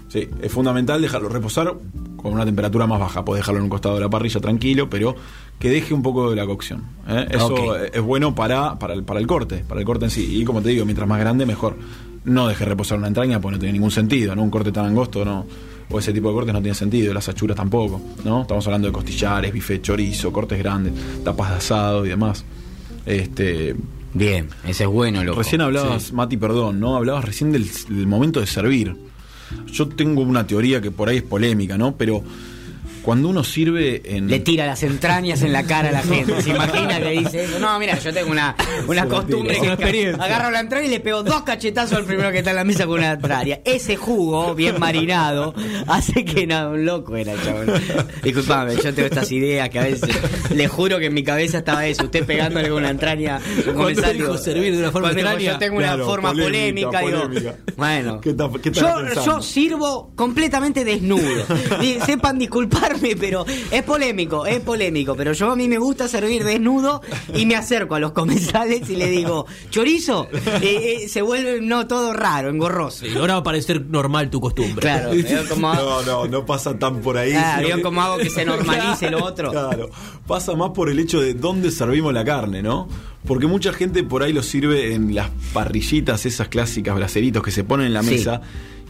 Sí, 0.10 0.28
es 0.42 0.52
fundamental 0.52 1.02
dejarlo 1.02 1.30
reposar 1.30 1.74
con 2.22 2.34
una 2.34 2.45
temperatura 2.45 2.88
más 2.88 2.99
baja. 2.99 3.24
Puedes 3.26 3.41
dejarlo 3.41 3.59
en 3.59 3.63
un 3.65 3.69
costado 3.69 3.95
de 3.95 4.01
la 4.01 4.09
parrilla 4.09 4.39
tranquilo, 4.39 4.89
pero 4.89 5.15
que 5.59 5.69
deje 5.69 5.93
un 5.93 6.01
poco 6.01 6.30
de 6.30 6.36
la 6.36 6.45
cocción. 6.45 6.84
¿eh? 7.07 7.28
Eso 7.32 7.47
Ok. 7.53 7.59
es 7.93 8.01
bueno 8.01 8.34
para, 8.36 8.78
para, 8.80 8.93
el, 8.93 9.03
para 9.03 9.19
el 9.19 9.28
corte, 9.28 9.63
para 9.67 9.80
el 9.80 9.86
corte 9.86 10.05
en 10.05 10.11
sí. 10.11 10.39
Y 10.41 10.43
como 10.45 10.61
te 10.61 10.69
digo, 10.69 10.86
mientras 10.86 11.07
más 11.07 11.19
grande, 11.19 11.45
mejor. 11.45 11.76
No 12.24 12.47
dejes 12.47 12.67
reposar 12.67 12.99
una 12.99 13.07
entraña 13.07 13.41
porque 13.41 13.55
no 13.55 13.59
tiene 13.59 13.74
ningún 13.74 13.89
sentido, 13.89 14.36
¿no? 14.36 14.43
Un 14.43 14.51
corte 14.51 14.72
tan 14.72 14.86
angosto, 14.86 15.26
no. 15.26 15.45
O 15.89 15.97
ese 15.99 16.13
tipo 16.13 16.28
de 16.30 16.36
cortes 16.36 16.53
no 16.53 16.61
tiene 16.61 16.76
sentido, 16.76 17.13
las 17.13 17.28
achuras 17.28 17.57
tampoco, 17.57 17.99
¿no? 18.24 18.43
Estamos 18.43 18.65
hablando 18.67 18.88
de 18.88 18.93
costillares, 18.93 19.51
bife 19.51 19.82
chorizo, 19.82 20.32
cortes 20.32 20.59
grandes, 20.59 20.93
tapas 21.24 21.49
de 21.49 21.55
asado 21.57 22.05
y 22.05 22.09
demás. 22.09 22.45
Este, 23.05 23.76
Bien, 24.13 24.49
ese 24.67 24.84
es 24.84 24.89
bueno, 24.89 25.24
loco. 25.24 25.39
Recién 25.39 25.61
hablabas, 25.61 26.11
Mati, 26.11 26.36
perdón, 26.38 26.80
¿no? 26.80 26.95
Hablabas 26.97 27.24
recién 27.26 27.51
del, 27.51 27.65
del 27.89 28.07
momento 28.07 28.39
de 28.41 28.45
servir. 28.47 28.95
Yo 29.72 29.88
tengo 29.88 30.22
una 30.22 30.45
teoría 30.45 30.82
que 30.82 30.91
por 30.91 31.10
ahí 31.10 31.18
es 31.18 31.24
polémica, 31.24 31.78
¿no? 31.78 31.95
Pero 31.95 32.24
cuando 33.02 33.30
uno 33.30 33.43
sirve 33.43 34.02
en. 34.06 34.28
Le 34.28 34.39
tira 34.39 34.66
las 34.66 34.84
entrañas 34.84 35.41
en 35.41 35.54
la 35.54 35.64
cara 35.64 35.89
a 35.89 35.91
la 35.91 36.02
gente. 36.04 36.41
¿Se 36.41 36.49
imagina 36.52 36.99
que 36.99 37.10
dice 37.12 37.43
eso? 37.45 37.60
No, 37.60 37.78
mira, 37.80 37.97
yo 37.99 38.14
tengo 38.14 38.32
una, 38.32 38.56
una 38.88 39.06
costumbre 39.08 39.58
que 39.60 40.14
agarro 40.20 40.52
la 40.52 40.60
entraña 40.60 40.86
y 40.88 40.89
le 40.89 40.99
pego 40.99 41.24
dos 41.24 41.41
cachetazos 41.43 41.97
al 41.97 42.06
primero 42.06 42.32
que 42.32 42.39
está 42.39 42.52
en 42.52 42.56
la 42.58 42.64
mesa 42.64 42.86
con 42.86 42.99
una 42.99 43.14
entraña. 43.14 43.60
Ese 43.66 43.95
jugo, 43.95 44.54
bien 44.56 44.80
marinado, 44.80 45.54
hace 45.88 46.26
que 46.26 46.45
no, 46.47 46.72
un 46.72 46.86
loco 46.86 47.16
era, 47.16 47.34
chabón. 47.43 47.68
Disculpame, 48.24 48.76
yo 48.76 48.93
tengo 48.93 49.08
estas 49.08 49.32
ideas 49.32 49.70
que 49.70 49.80
a 49.80 49.84
veces, 49.84 50.10
le 50.54 50.68
juro 50.68 50.99
que 50.99 51.06
en 51.08 51.14
mi 51.14 51.24
cabeza 51.24 51.60
estaba 51.60 51.86
eso, 51.88 52.04
usted 52.06 52.26
pegándole 52.26 52.70
con 52.70 52.80
una 52.80 52.89
entraña. 52.91 53.39
dijo 53.39 53.88
digo, 53.88 54.38
servir 54.38 54.74
de 54.74 54.80
una 54.80 54.91
forma 54.91 55.10
cuando 55.10 55.18
dijo, 55.22 55.30
extraña. 55.32 55.52
Yo 55.54 55.58
tengo 55.60 55.78
una 55.78 55.88
Claro, 55.88 56.06
forma 56.06 56.30
polémica, 56.32 56.89
polémica, 56.89 56.99
digo, 56.99 57.22
polémica. 57.24 57.56
bueno. 57.76 58.22
¿Qué 58.22 58.34
ta- 58.34 58.49
qué 58.62 58.70
estará 58.70 59.14
yo, 59.14 59.26
yo 59.26 59.41
sirvo 59.41 60.12
completamente 60.16 60.86
desnudo. 60.86 61.45
Sepan 62.06 62.38
pero 63.20 63.46
es 63.72 63.84
polémico, 63.84 64.46
es 64.46 64.60
polémico. 64.62 65.16
Pero 65.16 65.34
yo 65.34 65.52
a 65.52 65.56
mí 65.56 65.68
me 65.68 65.78
gusta 65.78 66.08
servir 66.08 66.44
desnudo 66.44 67.02
y 67.36 67.46
me 67.46 67.56
acerco 67.56 67.96
a 67.96 68.00
los 68.00 68.12
comensales 68.12 68.89
y 68.89 68.96
le 68.96 69.08
digo, 69.10 69.46
chorizo, 69.70 70.28
Eh, 70.62 71.04
eh, 71.04 71.10
se 71.10 71.22
vuelve 71.22 71.62
no 71.62 71.88
todo 71.88 72.14
raro, 72.14 72.50
engorroso. 72.50 73.06
Sí, 73.06 73.12
ahora 73.18 73.34
va 73.36 73.39
a 73.39 73.44
parecer 73.44 73.86
normal 73.86 74.30
tu 74.30 74.39
costumbre. 74.42 74.82
Claro, 74.82 75.12
como, 75.50 75.74
No, 75.74 76.02
no, 76.04 76.28
no 76.28 76.46
pasa 76.46 76.78
tan 76.78 77.02
por 77.02 77.18
ahí. 77.18 77.34
ah, 77.36 77.56
sino 77.58 77.68
veo 77.68 77.78
que- 77.78 77.84
cómo 77.84 78.02
hago 78.02 78.18
que 78.18 78.30
se 78.30 78.46
normalice 78.46 79.10
lo 79.10 79.24
otro. 79.24 79.52
Claro, 79.52 79.89
pasa 80.28 80.56
más 80.56 80.72
por 80.72 80.89
el 80.89 81.00
hecho 81.00 81.20
de 81.22 81.34
dónde 81.34 81.72
servimos 81.72 82.14
la 82.14 82.24
carne, 82.26 82.62
¿no? 82.62 82.88
Porque 83.26 83.46
mucha 83.48 83.72
gente 83.74 84.04
por 84.04 84.24
ahí 84.24 84.34
lo 84.34 84.42
sirve 84.42 84.94
en 84.94 85.14
las 85.14 85.30
parrillitas, 85.54 86.26
esas 86.26 86.48
clásicas 86.48 86.96
braceritos 86.96 87.44
que 87.44 87.52
se 87.52 87.64
ponen 87.64 87.88
en 87.88 87.94
la 87.94 88.02
Sí. 88.04 88.10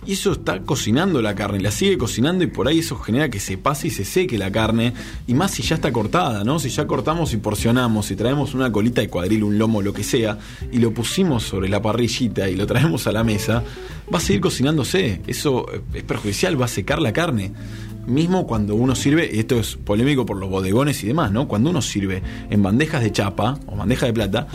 Y 0.05 0.13
eso 0.13 0.31
está 0.31 0.61
cocinando 0.61 1.21
la 1.21 1.35
carne, 1.35 1.59
la 1.59 1.69
sigue 1.69 1.95
cocinando 1.97 2.43
y 2.43 2.47
por 2.47 2.67
ahí 2.67 2.79
eso 2.79 2.95
genera 2.97 3.29
que 3.29 3.39
se 3.39 3.57
pase 3.57 3.87
y 3.87 3.91
se 3.91 4.03
seque 4.03 4.37
la 4.39 4.51
carne. 4.51 4.93
Y 5.27 5.35
más 5.35 5.51
si 5.51 5.61
ya 5.61 5.75
está 5.75 5.91
cortada, 5.91 6.43
¿no? 6.43 6.57
Si 6.57 6.69
ya 6.69 6.87
cortamos 6.87 7.33
y 7.33 7.37
porcionamos 7.37 8.09
y 8.09 8.15
traemos 8.15 8.55
una 8.55 8.71
colita 8.71 9.01
de 9.01 9.09
cuadril, 9.09 9.43
un 9.43 9.59
lomo, 9.59 9.83
lo 9.83 9.93
que 9.93 10.03
sea, 10.03 10.39
y 10.71 10.79
lo 10.79 10.91
pusimos 10.91 11.43
sobre 11.43 11.69
la 11.69 11.83
parrillita 11.83 12.49
y 12.49 12.55
lo 12.55 12.65
traemos 12.65 13.05
a 13.05 13.11
la 13.11 13.23
mesa, 13.23 13.63
va 14.11 14.17
a 14.17 14.21
seguir 14.21 14.41
cocinándose. 14.41 15.21
Eso 15.27 15.67
eh, 15.71 15.81
es 15.93 16.03
perjudicial, 16.03 16.59
va 16.59 16.65
a 16.65 16.69
secar 16.69 16.99
la 16.99 17.13
carne. 17.13 17.51
Mismo 18.07 18.47
cuando 18.47 18.73
uno 18.73 18.95
sirve, 18.95 19.29
y 19.31 19.37
esto 19.37 19.59
es 19.59 19.75
polémico 19.75 20.25
por 20.25 20.37
los 20.37 20.49
bodegones 20.49 21.03
y 21.03 21.07
demás, 21.07 21.31
¿no? 21.31 21.47
Cuando 21.47 21.69
uno 21.69 21.83
sirve 21.83 22.23
en 22.49 22.63
bandejas 22.63 23.03
de 23.03 23.11
chapa 23.11 23.59
o 23.67 23.75
bandejas 23.75 24.09
de 24.09 24.13
plata, 24.13 24.47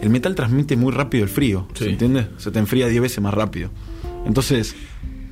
el 0.00 0.08
metal 0.08 0.34
transmite 0.34 0.76
muy 0.76 0.92
rápido 0.92 1.24
el 1.24 1.30
frío, 1.30 1.68
¿se 1.74 1.90
entiende? 1.90 2.28
Se 2.38 2.50
te 2.50 2.58
enfría 2.58 2.86
10 2.86 3.02
veces 3.02 3.20
más 3.20 3.34
rápido. 3.34 3.70
Entonces, 4.28 4.76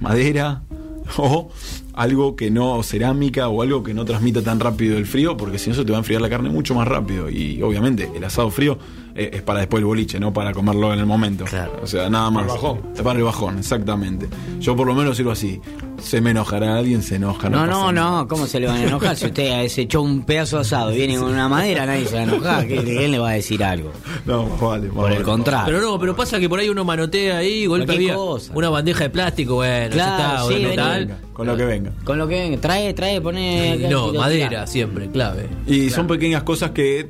madera 0.01 0.63
o 1.19 1.51
algo 1.93 2.35
que 2.35 2.51
no, 2.51 2.83
cerámica 2.83 3.49
o 3.49 3.63
algo 3.63 3.83
que 3.83 3.95
no 3.95 4.05
transmita 4.05 4.43
tan 4.43 4.59
rápido 4.59 4.99
el 4.99 5.07
frío, 5.07 5.37
porque 5.37 5.59
si 5.59 5.71
no 5.71 5.77
se 5.77 5.85
te 5.85 5.93
va 5.93 5.99
a 5.99 6.01
enfriar 6.01 6.21
la 6.21 6.29
carne 6.29 6.51
mucho 6.51 6.75
más 6.75 6.89
rápido. 6.89 7.31
Y 7.31 7.63
obviamente 7.63 8.11
el 8.15 8.25
asado 8.25 8.51
frío 8.51 8.79
eh, 9.17 9.31
es 9.35 9.43
para 9.43 9.61
después 9.61 9.81
el 9.81 9.87
boliche, 9.87 10.21
no 10.21 10.33
para 10.33 10.53
comerlo 10.53 10.93
en 10.93 10.99
el 11.01 11.07
momento. 11.07 11.45
Claro. 11.45 11.73
O 11.83 11.87
sea, 11.87 12.09
nada 12.11 12.31
más. 12.31 12.45
Para 12.45 12.55
el 12.57 12.63
bajón. 12.63 12.81
Es 12.95 13.03
para 13.03 13.19
el 13.19 13.25
bajón, 13.25 13.59
exactamente. 13.59 14.29
Yo 14.61 14.77
por 14.77 14.87
lo 14.87 14.95
menos 14.95 15.17
sirvo 15.17 15.31
así. 15.33 15.61
Se 16.01 16.21
me 16.21 16.33
enojará 16.33 16.77
alguien, 16.77 17.03
se 17.03 17.15
enoja. 17.17 17.49
No, 17.49 17.67
no, 17.67 17.91
no, 17.91 18.29
¿cómo 18.29 18.47
se 18.47 18.61
le 18.61 18.67
van 18.67 18.77
a 18.77 18.83
enojar? 18.85 19.17
Si 19.17 19.25
usted 19.27 19.67
se 19.69 19.83
echó 19.83 20.03
un 20.03 20.25
pedazo 20.25 20.57
de 20.57 20.63
asado 20.63 20.93
y 20.93 20.97
viene 20.97 21.17
con 21.17 21.31
una 21.33 21.49
madera, 21.49 21.87
nadie 21.87 22.05
se 22.05 22.15
va 22.17 22.21
a 22.21 22.25
enojar. 22.25 22.67
¿Qué- 22.69 22.85
¿Quién 22.85 23.11
le 23.13 23.19
va 23.19 23.31
a 23.31 23.33
decir 23.33 23.65
algo? 23.65 23.93
No, 24.27 24.47
vale. 24.59 24.89
más 24.89 24.95
Por 24.95 25.11
el 25.11 25.13
vale. 25.19 25.23
contrario. 25.25 25.67
Pero 25.67 25.81
no, 25.81 25.99
pero 25.99 26.15
pasa 26.15 26.39
que 26.39 26.49
por 26.51 26.61
ahí 26.61 26.69
uno 26.69 26.85
manotea 26.85 27.39
ahí, 27.39 27.65
golpe 27.65 27.87
Cualquier 27.87 28.11
había 28.13 28.17
cosa. 28.23 28.53
una 28.55 28.69
bandeja 28.69 29.05
de 29.05 29.11
plástico, 29.11 29.55
bueno, 29.55 29.91
Claro, 29.95 30.19
ya 30.19 30.27
está, 30.29 30.45
o 30.45 30.49
sí, 30.51 30.55
metal. 30.63 31.17
Con 31.33 31.47
lo 31.47 31.57
que 31.57 31.65
venga. 31.65 31.93
Con 32.05 32.19
lo 32.19 32.29
que 32.29 32.35
venga, 32.41 32.61
trae, 32.61 32.93
trae, 32.93 33.21
pone. 33.23 33.89
No, 33.91 34.13
madera 34.13 34.49
tira. 34.49 34.67
siempre, 34.67 35.09
clave. 35.11 35.49
Y 35.67 35.89
son 35.89 36.07
pequeñas 36.07 36.43
cosas 36.43 36.73
que 36.73 37.09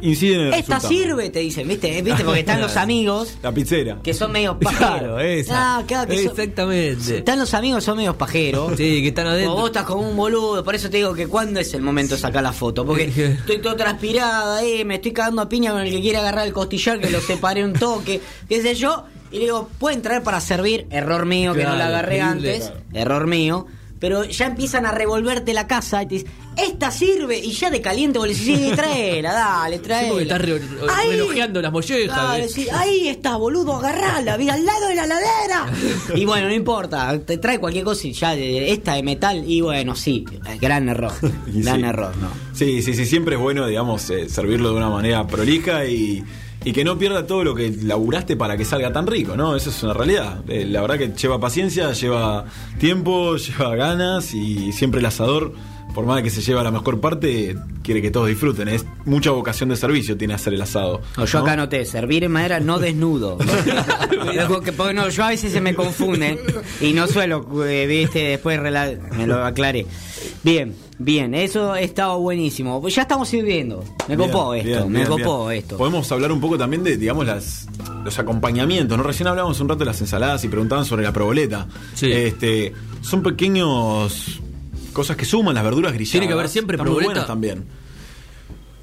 inciden 0.00 0.40
en 0.40 0.46
el 0.48 0.54
Esta 0.54 0.76
resultado. 0.78 0.88
sirve, 0.88 1.30
te 1.30 1.38
dicen, 1.40 1.66
¿viste? 1.68 2.02
¿Viste? 2.02 2.24
Porque 2.24 2.40
están 2.40 2.60
los 2.60 2.76
amigos 2.76 3.36
La 3.42 3.52
pizzera. 3.52 3.98
que 4.02 4.12
son 4.14 4.32
medio 4.32 4.58
pajeros. 4.60 4.88
Claro, 4.98 5.20
esa. 5.20 5.76
Ah, 5.78 5.82
claro, 5.86 6.10
que 6.10 6.22
son- 6.22 6.30
Exactamente. 6.32 7.18
Están 7.18 7.38
los 7.38 7.54
amigos 7.54 7.78
que 7.78 7.84
son 7.86 7.96
medio 7.96 8.16
pajeros. 8.18 8.72
Sí, 8.76 9.02
que 9.02 9.08
están 9.08 9.26
O 9.26 9.30
adentro. 9.30 9.54
vos 9.54 9.66
estás 9.66 9.84
como 9.84 10.08
un 10.08 10.16
boludo, 10.16 10.62
por 10.64 10.74
eso 10.74 10.90
te 10.90 10.98
digo 10.98 11.14
que 11.14 11.26
cuándo 11.26 11.60
es 11.60 11.72
el 11.74 11.82
momento 11.82 12.14
de 12.14 12.20
sacar 12.20 12.42
la 12.42 12.52
foto. 12.52 12.84
Porque 12.84 13.04
estoy 13.38 13.58
todo 13.58 13.76
transpirada, 13.76 14.62
eh, 14.64 14.84
me 14.84 14.96
estoy 14.96 15.12
cagando 15.12 15.42
a 15.42 15.48
piña 15.48 15.72
con 15.72 15.80
el 15.82 15.90
que 15.90 16.00
quiere 16.00 16.18
agarrar 16.18 16.46
el 16.46 16.52
costillar, 16.52 17.00
que 17.00 17.10
lo 17.10 17.20
separé 17.20 17.64
un 17.64 17.72
toque, 17.72 18.20
qué 18.48 18.62
sé 18.62 18.74
yo. 18.74 19.04
Y 19.30 19.38
le 19.38 19.44
digo, 19.44 19.68
pueden 19.78 20.00
traer 20.00 20.22
para 20.22 20.40
servir, 20.40 20.86
error 20.90 21.26
mío 21.26 21.54
que 21.54 21.64
no 21.64 21.74
la 21.74 21.86
agarré 21.86 22.22
horrible. 22.22 22.54
antes, 22.56 22.72
error 22.92 23.26
mío. 23.26 23.66
Pero 23.98 24.24
ya 24.24 24.46
empiezan 24.46 24.84
a 24.86 24.92
revolverte 24.92 25.54
la 25.54 25.66
casa 25.66 26.02
y 26.02 26.06
te 26.06 26.14
dicen, 26.16 26.30
esta 26.56 26.90
sirve, 26.90 27.38
y 27.38 27.52
ya 27.52 27.70
de 27.70 27.80
caliente 27.80 28.18
vos 28.18 28.28
le 28.28 28.34
decís, 28.34 28.46
sí, 28.58 28.70
tráela, 28.74 29.32
dale, 29.32 29.78
tráela. 29.80 30.08
porque 30.08 30.22
estás 30.24 30.40
re- 30.40 30.58
re- 30.58 31.10
relojeando 31.10 31.62
las 31.62 31.72
mollejas, 31.72 32.38
¿eh? 32.38 32.48
sí, 32.48 32.66
ahí 32.72 33.08
está, 33.08 33.36
boludo, 33.36 33.74
agarrala, 33.76 34.36
mira 34.38 34.54
al 34.54 34.64
lado 34.64 34.88
de 34.88 34.94
la 34.94 35.06
ladera. 35.06 35.66
y 36.14 36.24
bueno, 36.24 36.48
no 36.48 36.54
importa, 36.54 37.18
te 37.20 37.38
trae 37.38 37.58
cualquier 37.58 37.84
cosa 37.84 38.06
y 38.06 38.12
ya, 38.12 38.34
eh, 38.34 38.72
esta 38.72 38.94
de 38.94 39.02
metal, 39.02 39.42
y 39.46 39.60
bueno, 39.60 39.94
sí, 39.96 40.24
eh, 40.46 40.58
gran 40.60 40.88
error, 40.88 41.12
Y 41.52 41.62
gran 41.62 41.80
sí. 41.80 41.86
error, 41.86 42.16
¿no? 42.16 42.28
Sí, 42.54 42.82
sí, 42.82 42.94
sí, 42.94 43.04
siempre 43.06 43.34
es 43.36 43.40
bueno, 43.40 43.66
digamos, 43.66 44.08
eh, 44.10 44.28
servirlo 44.28 44.70
de 44.70 44.76
una 44.76 44.88
manera 44.90 45.26
prolija 45.26 45.84
y, 45.86 46.22
y 46.64 46.72
que 46.72 46.84
no 46.84 46.96
pierda 46.96 47.26
todo 47.26 47.42
lo 47.44 47.54
que 47.54 47.70
laburaste 47.82 48.36
para 48.36 48.56
que 48.56 48.64
salga 48.64 48.92
tan 48.92 49.06
rico, 49.06 49.36
¿no? 49.36 49.56
Eso 49.56 49.70
es 49.70 49.82
una 49.82 49.92
realidad. 49.92 50.40
Eh, 50.48 50.64
la 50.64 50.80
verdad 50.80 50.98
que 50.98 51.08
lleva 51.08 51.38
paciencia, 51.40 51.92
lleva 51.92 52.44
tiempo, 52.78 53.36
lleva 53.36 53.74
ganas 53.76 54.32
y 54.34 54.72
siempre 54.72 55.00
el 55.00 55.06
asador, 55.06 55.52
por 55.94 56.04
más 56.06 56.16
de 56.16 56.22
que 56.24 56.30
se 56.30 56.42
lleva 56.42 56.62
la 56.62 56.70
mejor 56.70 57.00
parte, 57.00 57.56
quiere 57.82 58.02
que 58.02 58.10
todos 58.10 58.28
disfruten. 58.28 58.68
Es 58.68 58.84
mucha 59.04 59.30
vocación 59.30 59.68
de 59.68 59.76
servicio 59.76 60.16
tiene 60.16 60.34
hacer 60.34 60.52
el 60.54 60.62
asado. 60.62 61.00
No, 61.16 61.24
yo 61.24 61.38
¿no? 61.38 61.44
acá 61.44 61.52
anoté, 61.54 61.84
servir 61.86 62.24
en 62.24 62.32
madera 62.32 62.60
no 62.60 62.78
desnudo. 62.78 63.38
Ojo 64.46 64.60
que- 64.60 64.72
porque 64.72 64.94
no, 64.94 65.08
yo 65.08 65.24
a 65.24 65.28
veces 65.28 65.52
se 65.52 65.60
me 65.60 65.74
confunde 65.74 66.38
y 66.80 66.92
no 66.92 67.06
suelo, 67.06 67.46
eh, 67.66 67.86
viste, 67.86 68.20
después 68.24 68.60
me 68.60 69.26
lo 69.26 69.44
aclaré. 69.44 69.86
Bien, 70.42 70.74
bien, 70.98 71.34
eso 71.34 71.72
ha 71.72 71.80
estado 71.80 72.18
buenísimo. 72.18 72.80
Pues 72.80 72.94
ya 72.94 73.02
estamos 73.02 73.28
sirviendo. 73.28 73.84
Me 74.08 74.16
Bien, 74.16 74.30
copó 74.30 74.54
esto, 74.54 74.66
bien, 74.68 74.92
me 74.92 74.98
bien, 75.00 75.08
copó 75.08 75.48
bien. 75.48 75.58
esto. 75.62 75.76
Podemos 75.76 76.10
hablar 76.12 76.32
un 76.32 76.40
poco 76.40 76.58
también 76.58 76.82
de, 76.82 76.96
digamos, 76.96 77.26
las, 77.26 77.66
los 78.04 78.18
acompañamientos, 78.18 78.96
¿no? 78.96 79.04
Recién 79.04 79.26
hablábamos 79.28 79.60
un 79.60 79.68
rato 79.68 79.80
de 79.80 79.84
las 79.86 80.00
ensaladas 80.00 80.44
y 80.44 80.48
preguntaban 80.48 80.84
sobre 80.84 81.02
la 81.04 81.12
proboleta. 81.12 81.66
Sí. 81.94 82.10
Este, 82.12 82.72
son 83.02 83.22
pequeños 83.22 84.40
cosas 84.94 85.16
que 85.18 85.26
suman 85.26 85.54
las 85.54 85.64
verduras 85.64 85.92
grilladas. 85.92 86.12
¿Tiene 86.12 86.26
que 86.26 86.32
haber 86.32 86.48
siempre 86.48 86.76
Están 86.76 86.86
muy 86.86 86.94
proboleta? 86.96 87.12
buenas 87.12 87.26
también. 87.26 87.64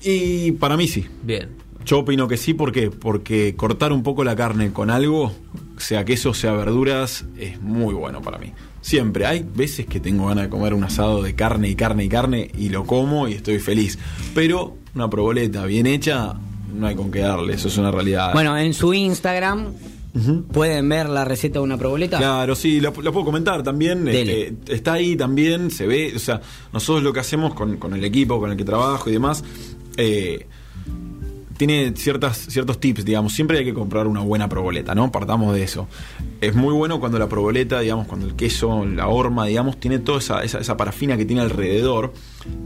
Y 0.04 0.52
para 0.54 0.78
mí 0.78 0.88
sí. 0.88 1.08
Bien. 1.24 1.50
Yo 1.86 2.00
opino 2.00 2.28
que 2.28 2.38
sí, 2.38 2.54
¿por 2.54 2.72
qué? 2.72 2.92
Porque 2.92 3.56
cortar 3.56 3.92
un 3.92 4.04
poco 4.04 4.24
la 4.24 4.36
carne 4.36 4.72
con 4.72 4.92
algo, 4.92 5.32
sea 5.78 6.06
queso, 6.06 6.34
sea 6.36 6.54
verduras, 6.54 7.26
es 7.38 7.60
muy 7.60 7.96
bueno 7.96 8.22
para 8.22 8.38
mí. 8.38 8.54
Siempre. 8.82 9.26
Hay 9.26 9.44
veces 9.44 9.88
que 9.88 10.00
tengo 10.00 10.28
ganas 10.28 10.44
de 10.46 10.50
comer 10.50 10.74
un 10.76 10.84
asado 10.84 11.24
de 11.24 11.34
carne 11.34 11.70
y 11.70 11.76
carne 11.76 12.04
y 12.04 12.10
carne 12.10 12.52
y 12.56 12.70
lo 12.70 12.86
como 12.86 13.28
y 13.28 13.34
estoy 13.34 13.58
feliz. 13.60 13.98
Pero 14.36 14.78
una 14.94 15.10
proboleta 15.10 15.66
bien 15.66 15.88
hecha, 15.88 16.36
no 16.74 16.88
hay 16.88 16.96
con 16.96 17.12
qué 17.12 17.20
darle, 17.20 17.54
eso 17.54 17.68
es 17.68 17.78
una 17.78 17.92
realidad. 17.92 18.34
Bueno, 18.34 18.56
en 18.58 18.74
su 18.74 18.94
Instagram 18.94 19.74
Pueden 20.52 20.90
ver 20.90 21.10
la 21.10 21.24
receta 21.24 21.60
de 21.60 21.64
una 21.64 21.78
proboleta. 21.78 22.18
Claro, 22.18 22.56
sí, 22.56 22.82
lo, 22.82 22.92
lo 23.02 23.14
puedo 23.14 23.26
comentar 23.26 23.64
también. 23.64 24.08
Este, 24.08 24.54
está 24.68 24.94
ahí 24.94 25.16
también, 25.16 25.72
se 25.72 25.88
ve. 25.88 26.14
O 26.16 26.20
sea, 26.20 26.42
nosotros 26.74 27.04
lo 27.04 27.14
que 27.14 27.22
hacemos 27.22 27.54
con, 27.54 27.78
con 27.78 27.94
el 27.94 28.04
equipo 28.04 28.40
con 28.40 28.52
el 28.52 28.58
que 28.58 28.66
trabajo 28.66 29.10
y 29.10 29.14
demás, 29.14 29.44
eh, 29.98 30.48
tiene 31.58 31.94
ciertas, 31.96 32.38
ciertos 32.50 32.80
tips, 32.80 33.06
digamos. 33.06 33.34
Siempre 33.34 33.60
hay 33.60 33.66
que 33.66 33.74
comprar 33.74 34.08
una 34.08 34.22
buena 34.22 34.50
proboleta, 34.50 34.96
¿no? 34.96 35.12
Partamos 35.12 35.54
de 35.54 35.64
eso. 35.64 35.88
Es 36.42 36.56
muy 36.56 36.74
bueno 36.74 37.00
cuando 37.00 37.20
la 37.20 37.30
proboleta, 37.30 37.80
digamos, 37.80 38.08
cuando 38.08 38.26
el 38.26 38.36
queso, 38.36 38.84
la 38.84 39.08
horma, 39.08 39.46
digamos, 39.46 39.80
tiene 39.80 40.00
toda 40.00 40.18
esa, 40.18 40.44
esa, 40.44 40.60
esa 40.60 40.76
parafina 40.76 41.18
que 41.18 41.26
tiene 41.26 41.42
alrededor, 41.44 42.14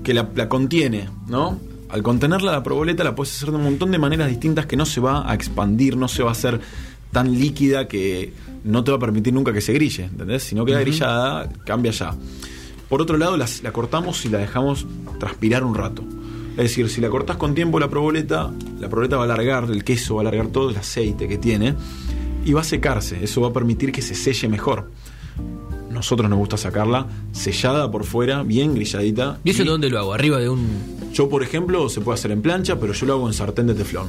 que 0.03 0.13
la, 0.13 0.29
la 0.33 0.47
contiene, 0.47 1.09
¿no? 1.27 1.59
Al 1.89 2.03
contenerla 2.03 2.51
la 2.51 2.63
proboleta 2.63 3.03
la 3.03 3.15
puedes 3.15 3.35
hacer 3.35 3.51
de 3.51 3.57
un 3.57 3.63
montón 3.63 3.91
de 3.91 3.99
maneras 3.99 4.29
distintas 4.29 4.65
que 4.65 4.75
no 4.75 4.85
se 4.85 5.01
va 5.01 5.29
a 5.29 5.35
expandir, 5.35 5.97
no 5.97 6.07
se 6.07 6.23
va 6.23 6.29
a 6.29 6.31
hacer 6.31 6.59
tan 7.15 7.31
líquida 7.39 7.87
que 7.87 8.33
no 8.65 8.83
te 8.83 8.91
va 8.91 8.97
a 8.97 8.99
permitir 8.99 9.33
nunca 9.33 9.53
que 9.53 9.61
se 9.61 9.71
grille, 9.71 10.03
¿entendés? 10.03 10.43
Si 10.43 10.53
no 10.53 10.65
queda 10.65 10.81
grillada, 10.81 11.47
cambia 11.65 11.91
ya. 11.93 12.13
Por 12.89 13.01
otro 13.01 13.17
lado, 13.17 13.37
las- 13.37 13.63
la 13.63 13.71
cortamos 13.71 14.25
y 14.25 14.29
la 14.29 14.39
dejamos 14.39 14.85
transpirar 15.17 15.63
un 15.63 15.75
rato. 15.75 16.03
Es 16.51 16.63
decir, 16.63 16.89
si 16.89 16.99
la 16.99 17.09
cortás 17.09 17.37
con 17.37 17.55
tiempo 17.55 17.79
la 17.79 17.87
proboleta, 17.89 18.51
la 18.81 18.89
proboleta 18.89 19.15
va 19.15 19.21
a 19.23 19.25
alargar, 19.25 19.63
el 19.71 19.85
queso 19.85 20.15
va 20.15 20.21
a 20.21 20.23
alargar 20.23 20.47
todo 20.47 20.69
el 20.71 20.75
aceite 20.75 21.27
que 21.29 21.37
tiene 21.37 21.73
y 22.43 22.51
va 22.51 22.59
a 22.61 22.63
secarse. 22.65 23.23
Eso 23.23 23.39
va 23.39 23.47
a 23.47 23.53
permitir 23.53 23.93
que 23.93 24.01
se 24.01 24.13
selle 24.13 24.49
mejor. 24.49 24.91
Nosotros 25.89 26.29
nos 26.29 26.37
gusta 26.39 26.57
sacarla 26.57 27.07
sellada 27.31 27.89
por 27.89 28.03
fuera, 28.03 28.43
bien 28.43 28.73
grilladita. 28.75 29.39
¿Y 29.45 29.51
eso 29.51 29.63
Y- 29.63 29.65
dónde 29.67 29.89
lo 29.89 29.99
hago? 29.99 30.13
¿Arriba 30.13 30.37
de 30.39 30.49
un.? 30.49 30.67
yo, 31.13 31.29
por 31.29 31.43
ejemplo, 31.43 31.87
se 31.87 32.01
puede 32.01 32.15
hacer 32.19 32.31
en 32.31 32.41
plancha, 32.41 32.77
pero 32.77 32.91
yo 32.91 33.05
lo 33.05 33.13
hago 33.13 33.27
en 33.27 33.33
sartén 33.33 33.67
de 33.67 33.73
teflón. 33.75 34.07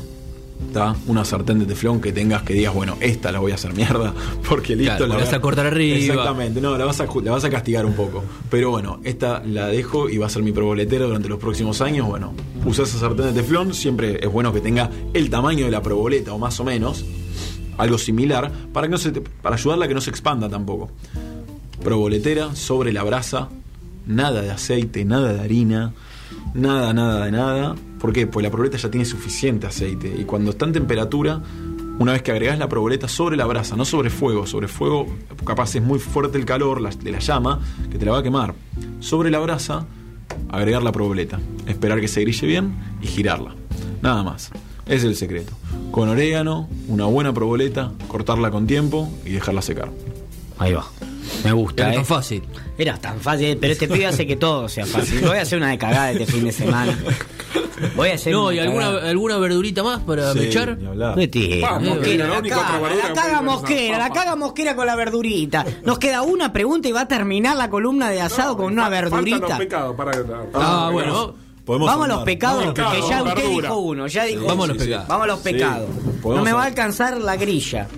¿Está? 0.68 0.94
Una 1.06 1.24
sartén 1.24 1.58
de 1.58 1.66
teflón 1.66 2.00
que 2.00 2.12
tengas 2.12 2.42
que 2.42 2.54
digas, 2.54 2.74
bueno, 2.74 2.96
esta 3.00 3.30
la 3.32 3.38
voy 3.40 3.52
a 3.52 3.56
hacer 3.56 3.74
mierda, 3.74 4.12
porque 4.48 4.74
listo, 4.76 4.96
Claro, 4.96 5.06
la 5.06 5.16
vas 5.16 5.32
a 5.32 5.40
cortar 5.40 5.66
arriba. 5.66 5.96
Exactamente, 5.96 6.60
no, 6.60 6.76
la 6.78 6.84
vas, 6.84 7.00
a, 7.00 7.06
la 7.22 7.30
vas 7.32 7.44
a 7.44 7.50
castigar 7.50 7.84
un 7.86 7.92
poco. 7.94 8.22
Pero 8.50 8.70
bueno, 8.70 9.00
esta 9.04 9.42
la 9.44 9.66
dejo 9.68 10.08
y 10.08 10.18
va 10.18 10.26
a 10.26 10.28
ser 10.30 10.42
mi 10.42 10.52
proboletera 10.52 11.04
durante 11.06 11.28
los 11.28 11.38
próximos 11.38 11.80
años. 11.80 12.06
Bueno, 12.06 12.32
usa 12.64 12.84
esa 12.84 12.98
sartén 12.98 13.26
de 13.26 13.32
teflón, 13.32 13.74
siempre 13.74 14.18
es 14.22 14.30
bueno 14.32 14.52
que 14.52 14.60
tenga 14.60 14.90
el 15.14 15.28
tamaño 15.30 15.64
de 15.66 15.70
la 15.70 15.82
proboleta 15.82 16.32
o 16.32 16.38
más 16.38 16.58
o 16.60 16.64
menos, 16.64 17.04
algo 17.78 17.98
similar, 17.98 18.50
para, 18.72 18.86
que 18.86 18.90
no 18.92 18.98
se 18.98 19.12
te- 19.12 19.20
para 19.20 19.56
ayudarla 19.56 19.84
a 19.84 19.88
que 19.88 19.94
no 19.94 20.00
se 20.00 20.10
expanda 20.10 20.48
tampoco. 20.48 20.90
Proboletera 21.84 22.54
sobre 22.56 22.92
la 22.92 23.02
brasa, 23.02 23.48
nada 24.06 24.40
de 24.42 24.50
aceite, 24.50 25.04
nada 25.04 25.34
de 25.34 25.40
harina, 25.40 25.92
nada, 26.54 26.92
nada 26.94 27.26
de 27.26 27.30
nada. 27.32 27.74
¿Por 28.06 28.12
qué? 28.12 28.28
Pues 28.28 28.44
la 28.44 28.50
proboleta 28.50 28.76
ya 28.76 28.88
tiene 28.88 29.04
suficiente 29.04 29.66
aceite 29.66 30.14
y 30.16 30.22
cuando 30.22 30.52
está 30.52 30.64
en 30.64 30.72
temperatura, 30.72 31.42
una 31.98 32.12
vez 32.12 32.22
que 32.22 32.30
agregás 32.30 32.56
la 32.56 32.68
proboleta 32.68 33.08
sobre 33.08 33.36
la 33.36 33.46
brasa, 33.46 33.74
no 33.74 33.84
sobre 33.84 34.10
fuego, 34.10 34.46
sobre 34.46 34.68
fuego 34.68 35.08
capaz 35.44 35.74
es 35.74 35.82
muy 35.82 35.98
fuerte 35.98 36.38
el 36.38 36.44
calor 36.44 36.88
de 36.88 37.10
la 37.10 37.18
llama 37.18 37.60
que 37.90 37.98
te 37.98 38.06
la 38.06 38.12
va 38.12 38.18
a 38.18 38.22
quemar. 38.22 38.54
Sobre 39.00 39.28
la 39.28 39.40
brasa, 39.40 39.86
agregar 40.50 40.84
la 40.84 40.92
proboleta, 40.92 41.40
esperar 41.66 42.00
que 42.00 42.06
se 42.06 42.20
grille 42.20 42.46
bien 42.46 42.76
y 43.02 43.08
girarla. 43.08 43.56
Nada 44.02 44.22
más. 44.22 44.52
Es 44.86 45.02
el 45.02 45.16
secreto. 45.16 45.54
Con 45.90 46.08
orégano, 46.08 46.68
una 46.86 47.06
buena 47.06 47.34
proboleta, 47.34 47.90
cortarla 48.06 48.52
con 48.52 48.68
tiempo 48.68 49.12
y 49.24 49.30
dejarla 49.30 49.62
secar. 49.62 49.90
Ahí 50.58 50.74
va. 50.74 50.86
Me 51.44 51.52
gusta, 51.52 51.82
Era 51.84 51.92
¿eh? 51.92 51.96
tan 51.96 52.06
fácil. 52.06 52.42
Era 52.78 52.96
tan 52.98 53.20
fácil, 53.20 53.56
pero 53.60 53.72
este 53.72 53.88
pibe 53.88 54.06
hace 54.06 54.26
que 54.26 54.36
todo 54.36 54.68
sea 54.68 54.86
fácil. 54.86 55.20
Voy 55.20 55.36
a 55.38 55.42
hacer 55.42 55.58
una 55.58 55.70
de 55.70 55.78
cagada 55.78 56.10
este 56.12 56.26
fin 56.26 56.44
de 56.44 56.52
semana. 56.52 56.98
Voy 57.94 58.08
a 58.10 58.14
hacer 58.14 58.32
No, 58.32 58.46
una 58.46 58.54
¿y 58.54 58.58
alguna, 58.58 58.86
cagada. 58.86 59.10
alguna 59.10 59.38
verdurita 59.38 59.82
más 59.82 60.00
para 60.00 60.32
Sí, 60.32 60.38
mechar? 60.40 60.76
tira, 61.30 61.70
Vamos, 61.70 61.88
mosquera, 61.88 62.24
la 62.26 62.32
la 62.34 62.38
única 62.40 62.56
caga, 62.56 62.80
la 62.94 63.12
caga 63.14 63.42
mosquera, 63.42 63.98
la 63.98 64.10
caga 64.10 64.36
mosquera 64.36 64.76
con 64.76 64.86
la 64.86 64.96
verdurita. 64.96 65.64
Nos 65.84 65.98
queda 65.98 66.22
una 66.22 66.52
pregunta 66.52 66.88
y 66.88 66.92
va 66.92 67.02
a 67.02 67.08
terminar 67.08 67.56
la 67.56 67.68
columna 67.70 68.08
de 68.10 68.20
asado 68.20 68.56
con 68.56 68.72
una 68.72 68.82
los 68.88 68.90
verdurita. 68.90 69.58
pecados, 69.58 69.94
para, 69.96 70.12
para- 70.12 70.38
Ah, 70.40 70.46
para- 70.52 70.90
bueno. 70.90 71.34
Podemos 71.66 71.88
Vamos 71.88 72.04
a 72.04 72.08
los 72.08 72.22
pecados, 72.22 72.58
Vamos 72.64 72.78
los 72.78 72.86
porque 72.86 73.08
ya 73.08 73.22
usted 73.24 73.34
verdura. 73.42 73.68
dijo 73.68 73.78
uno, 73.80 74.06
ya 74.06 74.22
dijo 74.24 74.46
Vamos 74.46 74.64
a 74.66 74.68
los 74.72 74.76
pecados. 74.82 75.08
Vamos 75.08 75.24
a 75.24 75.26
los 75.26 75.38
pecados. 75.40 75.88
No 76.24 76.42
me 76.44 76.52
va 76.52 76.62
a 76.62 76.66
alcanzar 76.66 77.18
la 77.20 77.36
grilla. 77.36 77.88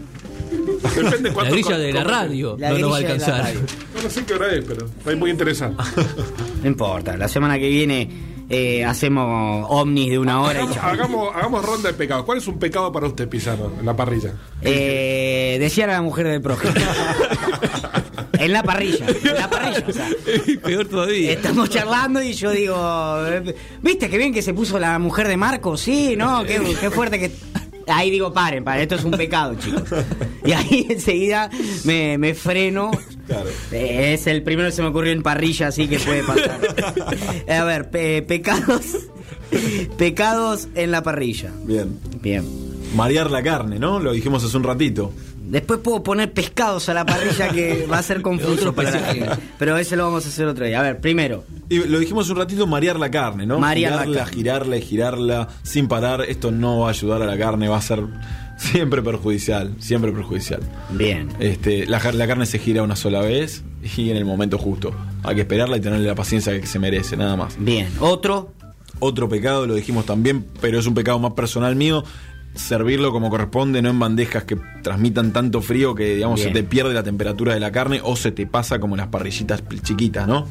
Depende 0.83 1.33
La 1.33 1.51
grilla 1.51 1.79
de 1.79 1.93
la 1.93 2.05
radio 2.05 2.57
La 2.59 2.71
no 2.71 2.79
nos 2.79 2.93
va 2.93 2.95
a 2.97 2.99
alcanzar. 2.99 3.55
No, 3.55 4.03
no 4.03 4.11
sé 4.11 4.25
qué 4.25 4.35
hora 4.35 4.55
es, 4.55 4.65
pero 4.67 4.87
está 4.87 5.17
muy 5.17 5.31
interesante. 5.31 5.83
No 6.63 6.67
importa, 6.67 7.17
la 7.17 7.29
semana 7.29 7.57
que 7.57 7.69
viene 7.69 8.11
eh, 8.51 8.85
hacemos 8.85 9.65
ovnis 9.69 10.11
de 10.11 10.19
una 10.19 10.41
hora 10.41 10.55
y 10.55 10.63
Hagamos, 10.63 10.75
chao. 10.75 10.91
hagamos, 10.91 11.37
hagamos 11.37 11.65
ronda 11.65 11.89
de 11.91 11.95
pecados. 11.95 12.25
¿Cuál 12.25 12.39
es 12.39 12.49
un 12.49 12.59
pecado 12.59 12.91
para 12.91 13.07
usted, 13.07 13.29
Pisano, 13.29 13.71
en 13.79 13.87
la 13.87 13.95
parrilla? 13.95 14.33
Eh, 14.63 15.57
decía 15.61 15.87
la 15.87 16.03
mujer 16.03 16.27
del 16.27 16.41
prójimo. 16.43 16.73
En 18.39 18.53
la 18.53 18.63
parrilla, 18.63 19.05
en 19.25 19.35
la 19.35 19.51
parrilla, 19.51 19.85
o 19.89 19.93
sea. 19.93 20.09
Peor 20.65 20.87
todavía. 20.87 21.33
Estamos 21.33 21.71
charlando 21.71 22.23
y 22.23 22.35
yo 22.35 22.53
digo, 22.53 22.77
¿viste 23.83 24.09
qué 24.09 24.17
bien 24.17 24.33
que 24.33 24.43
se 24.43 24.55
puso 24.55 24.79
la 24.79 24.97
mujer 25.01 25.27
de 25.27 25.37
Marco? 25.37 25.77
Sí, 25.77 26.15
¿no? 26.17 26.45
Qué, 26.45 26.61
qué 26.81 26.89
fuerte 26.91 27.19
que... 27.19 27.33
Ahí 27.89 28.11
digo, 28.11 28.33
paren, 28.33 28.65
paren, 28.65 28.83
esto 28.83 28.95
es 28.97 29.05
un 29.05 29.13
pecado, 29.13 29.55
chicos. 29.57 29.85
Y 30.45 30.53
ahí 30.53 30.87
enseguida 30.91 31.51
me, 31.85 32.19
me 32.19 32.35
freno. 32.35 32.91
Claro. 33.27 33.49
Eh, 33.73 34.15
Es 34.15 34.27
el 34.27 34.43
primero 34.43 34.69
que 34.69 34.75
se 34.75 34.83
me 34.83 34.89
ocurrió 34.89 35.13
en 35.13 35.23
parrilla, 35.23 35.69
así 35.69 35.87
que 35.89 35.99
puede 35.99 36.23
pasar. 36.23 36.61
A 37.61 37.65
ver, 37.65 37.91
pe- 37.91 38.23
pecados. 38.23 38.85
Pecados 39.97 40.69
en 40.75 40.91
la 40.91 41.03
parrilla. 41.03 41.51
Bien. 41.65 41.99
Bien. 42.21 42.45
Marear 42.95 43.31
la 43.31 43.43
carne, 43.43 43.79
¿no? 43.79 43.99
Lo 44.01 44.13
dijimos 44.13 44.45
hace 44.45 44.57
un 44.57 44.65
ratito. 44.65 45.13
Después 45.51 45.81
puedo 45.81 46.03
poner 46.03 46.33
pescados 46.33 46.89
a 46.89 46.95
la 46.95 47.05
parrilla 47.07 47.49
que 47.49 47.87
va 47.91 47.99
a 47.99 48.03
ser 48.03 48.23
confuso 48.23 48.75
para 48.75 48.91
la 48.91 49.01
gente. 49.15 49.31
Pero 49.59 49.77
ese 49.77 49.97
lo 49.97 50.05
vamos 50.05 50.25
a 50.25 50.29
hacer 50.29 50.47
otro 50.47 50.65
día. 50.67 50.81
A 50.81 50.83
ver, 50.83 51.01
primero, 51.01 51.45
Y 51.69 51.79
lo 51.79 51.99
dijimos 51.99 52.29
un 52.31 52.37
ratito, 52.37 52.67
marear 52.67 52.99
la 52.99 53.11
carne, 53.11 53.47
¿no? 53.47 53.59
Marear 53.59 53.93
la 53.93 53.99
girarla, 54.01 54.19
carne. 54.25 54.35
girarla 54.37 54.77
y 54.77 54.83
girarla 54.83 55.49
sin 55.63 55.89
parar. 55.89 56.23
Esto 56.23 56.51
no 56.51 56.81
va 56.81 56.89
a 56.89 56.91
ayudar 56.91 57.23
a 57.23 57.27
la 57.27 57.39
carne, 57.39 57.69
va 57.69 57.79
a 57.79 57.83
ser 57.83 58.03
siempre 58.57 59.03
perjudicial, 59.03 59.75
siempre 59.79 60.13
perjudicial. 60.13 60.61
bien. 60.91 61.29
Este, 61.39 61.87
la, 61.87 61.99
la 62.13 62.27
carne 62.27 62.45
se 62.47 62.59
gira 62.59 62.83
una 62.83 62.97
sola 62.97 63.21
vez 63.21 63.63
y 63.97 64.11
en 64.11 64.17
el 64.17 64.25
momento 64.25 64.59
justo. 64.59 64.93
Hay 65.23 65.35
que 65.37 65.43
esperarla 65.43 65.77
y 65.77 65.81
tenerle 65.81 66.07
la 66.07 66.15
paciencia 66.15 66.59
que 66.61 66.67
se 66.67 66.79
merece, 66.79 67.17
nada 67.17 67.37
más. 67.37 67.57
Bien. 67.59 67.89
Otro, 68.01 68.53
Otro 69.01 69.29
pecado, 69.29 69.67
lo 69.67 69.75
dijimos 69.75 70.07
también, 70.07 70.45
pero 70.61 70.79
es 70.81 70.87
un 70.87 70.95
pecado 70.95 71.19
más 71.21 71.33
personal 71.33 71.77
mío. 71.77 72.03
Servirlo 72.55 73.13
como 73.13 73.31
corresponde, 73.31 73.83
no 73.83 73.91
en 73.91 73.99
bandejas 74.01 74.45
que 74.45 74.57
transmitan 74.83 75.33
tanto 75.33 75.63
frío 75.63 75.95
que 75.95 76.17
digamos 76.17 76.41
Bien. 76.41 76.49
se 76.53 76.55
te 76.63 76.67
pierde 76.67 76.93
la 76.95 77.03
temperatura 77.05 77.55
de 77.55 77.61
la 77.61 77.71
carne 77.71 78.01
o 78.03 78.17
se 78.17 78.33
te 78.33 78.47
pasa 78.47 78.79
como 78.81 78.97
las 78.97 79.07
parrillitas 79.09 79.63
chiquitas, 79.83 80.27
¿no? 80.27 80.47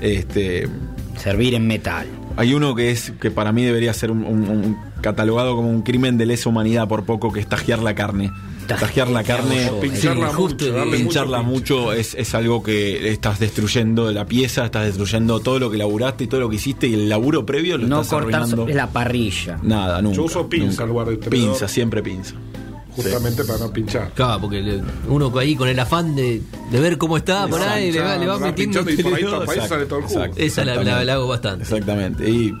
Este, 0.00 0.68
servir 1.16 1.54
en 1.54 1.66
metal. 1.66 2.06
hay 2.36 2.54
uno 2.54 2.74
que 2.74 2.90
es 2.92 3.12
que 3.20 3.30
para 3.32 3.50
mí 3.52 3.64
debería 3.64 3.92
ser 3.92 4.10
un, 4.12 4.24
un- 4.24 4.48
un- 4.48 4.76
catalogado 5.00 5.54
como 5.56 5.70
un 5.70 5.82
crimen 5.82 6.18
de 6.18 6.26
lesa 6.26 6.48
humanidad 6.48 6.88
por 6.88 7.04
poco, 7.04 7.32
que 7.32 7.38
es 7.40 7.46
tajear 7.48 7.78
la 7.80 7.94
carne. 7.94 8.32
Tajear 8.76 9.08
la 9.08 9.24
carne, 9.24 9.70
Pincharla 9.80 10.28
Sí, 10.28 10.34
justo, 10.34 10.64
mucho, 10.66 10.76
darle 10.76 10.96
pincharla 10.98 11.42
mucho. 11.42 11.76
mucho 11.78 11.92
es, 11.92 12.14
es 12.14 12.34
algo 12.34 12.62
que 12.62 13.10
estás 13.10 13.38
destruyendo 13.38 14.12
la 14.12 14.26
pieza, 14.26 14.64
estás 14.66 14.84
destruyendo 14.86 15.40
todo 15.40 15.58
lo 15.58 15.70
que 15.70 15.78
laburaste 15.78 16.24
y 16.24 16.26
todo 16.26 16.40
lo 16.40 16.50
que 16.50 16.56
hiciste 16.56 16.86
y 16.86 16.94
el 16.94 17.08
laburo 17.08 17.46
previo 17.46 17.78
lo 17.78 17.86
No 17.88 18.02
estás 18.02 18.20
cortar 18.20 18.42
arruinando. 18.42 18.68
la 18.74 18.90
parrilla. 18.90 19.58
Nada, 19.62 20.02
nunca. 20.02 20.16
Yo 20.16 20.24
uso 20.24 20.48
pinza 20.48 20.82
en 20.82 20.88
lugar 20.90 21.06
de 21.08 21.16
tenedor. 21.16 21.30
Pinza, 21.50 21.68
siempre 21.68 22.02
pinza. 22.02 22.34
Justamente 22.94 23.44
para 23.44 23.60
no 23.60 23.72
pinchar. 23.72 24.10
Claro, 24.12 24.40
porque 24.40 24.80
uno 25.08 25.32
ahí 25.38 25.54
con 25.54 25.68
el 25.68 25.78
afán 25.78 26.16
de, 26.16 26.42
de 26.70 26.80
ver 26.80 26.98
cómo 26.98 27.16
está 27.16 27.46
por 27.46 27.62
ahí, 27.62 27.92
le 27.92 28.00
va, 28.00 28.16
le 28.16 28.26
va 28.26 28.34
Pinchando, 28.34 28.46
metiendo 28.46 28.84
pinchando 28.84 28.90
y 28.90 28.96
por 29.04 29.12
ahí 29.14 29.20
tenedor. 29.22 29.40
tapa, 29.46 29.52
ahí 29.62 29.68
sale 29.68 29.86
todo 29.86 29.98
el 30.00 30.04
jugo. 30.06 30.18
Exacto. 30.24 30.42
Esa 30.42 30.64
la, 30.64 30.82
la- 30.82 31.04
la 31.04 31.12
hago 31.14 31.28
bastante. 31.28 31.62
Exactamente. 31.62 32.28
Y 32.28 32.52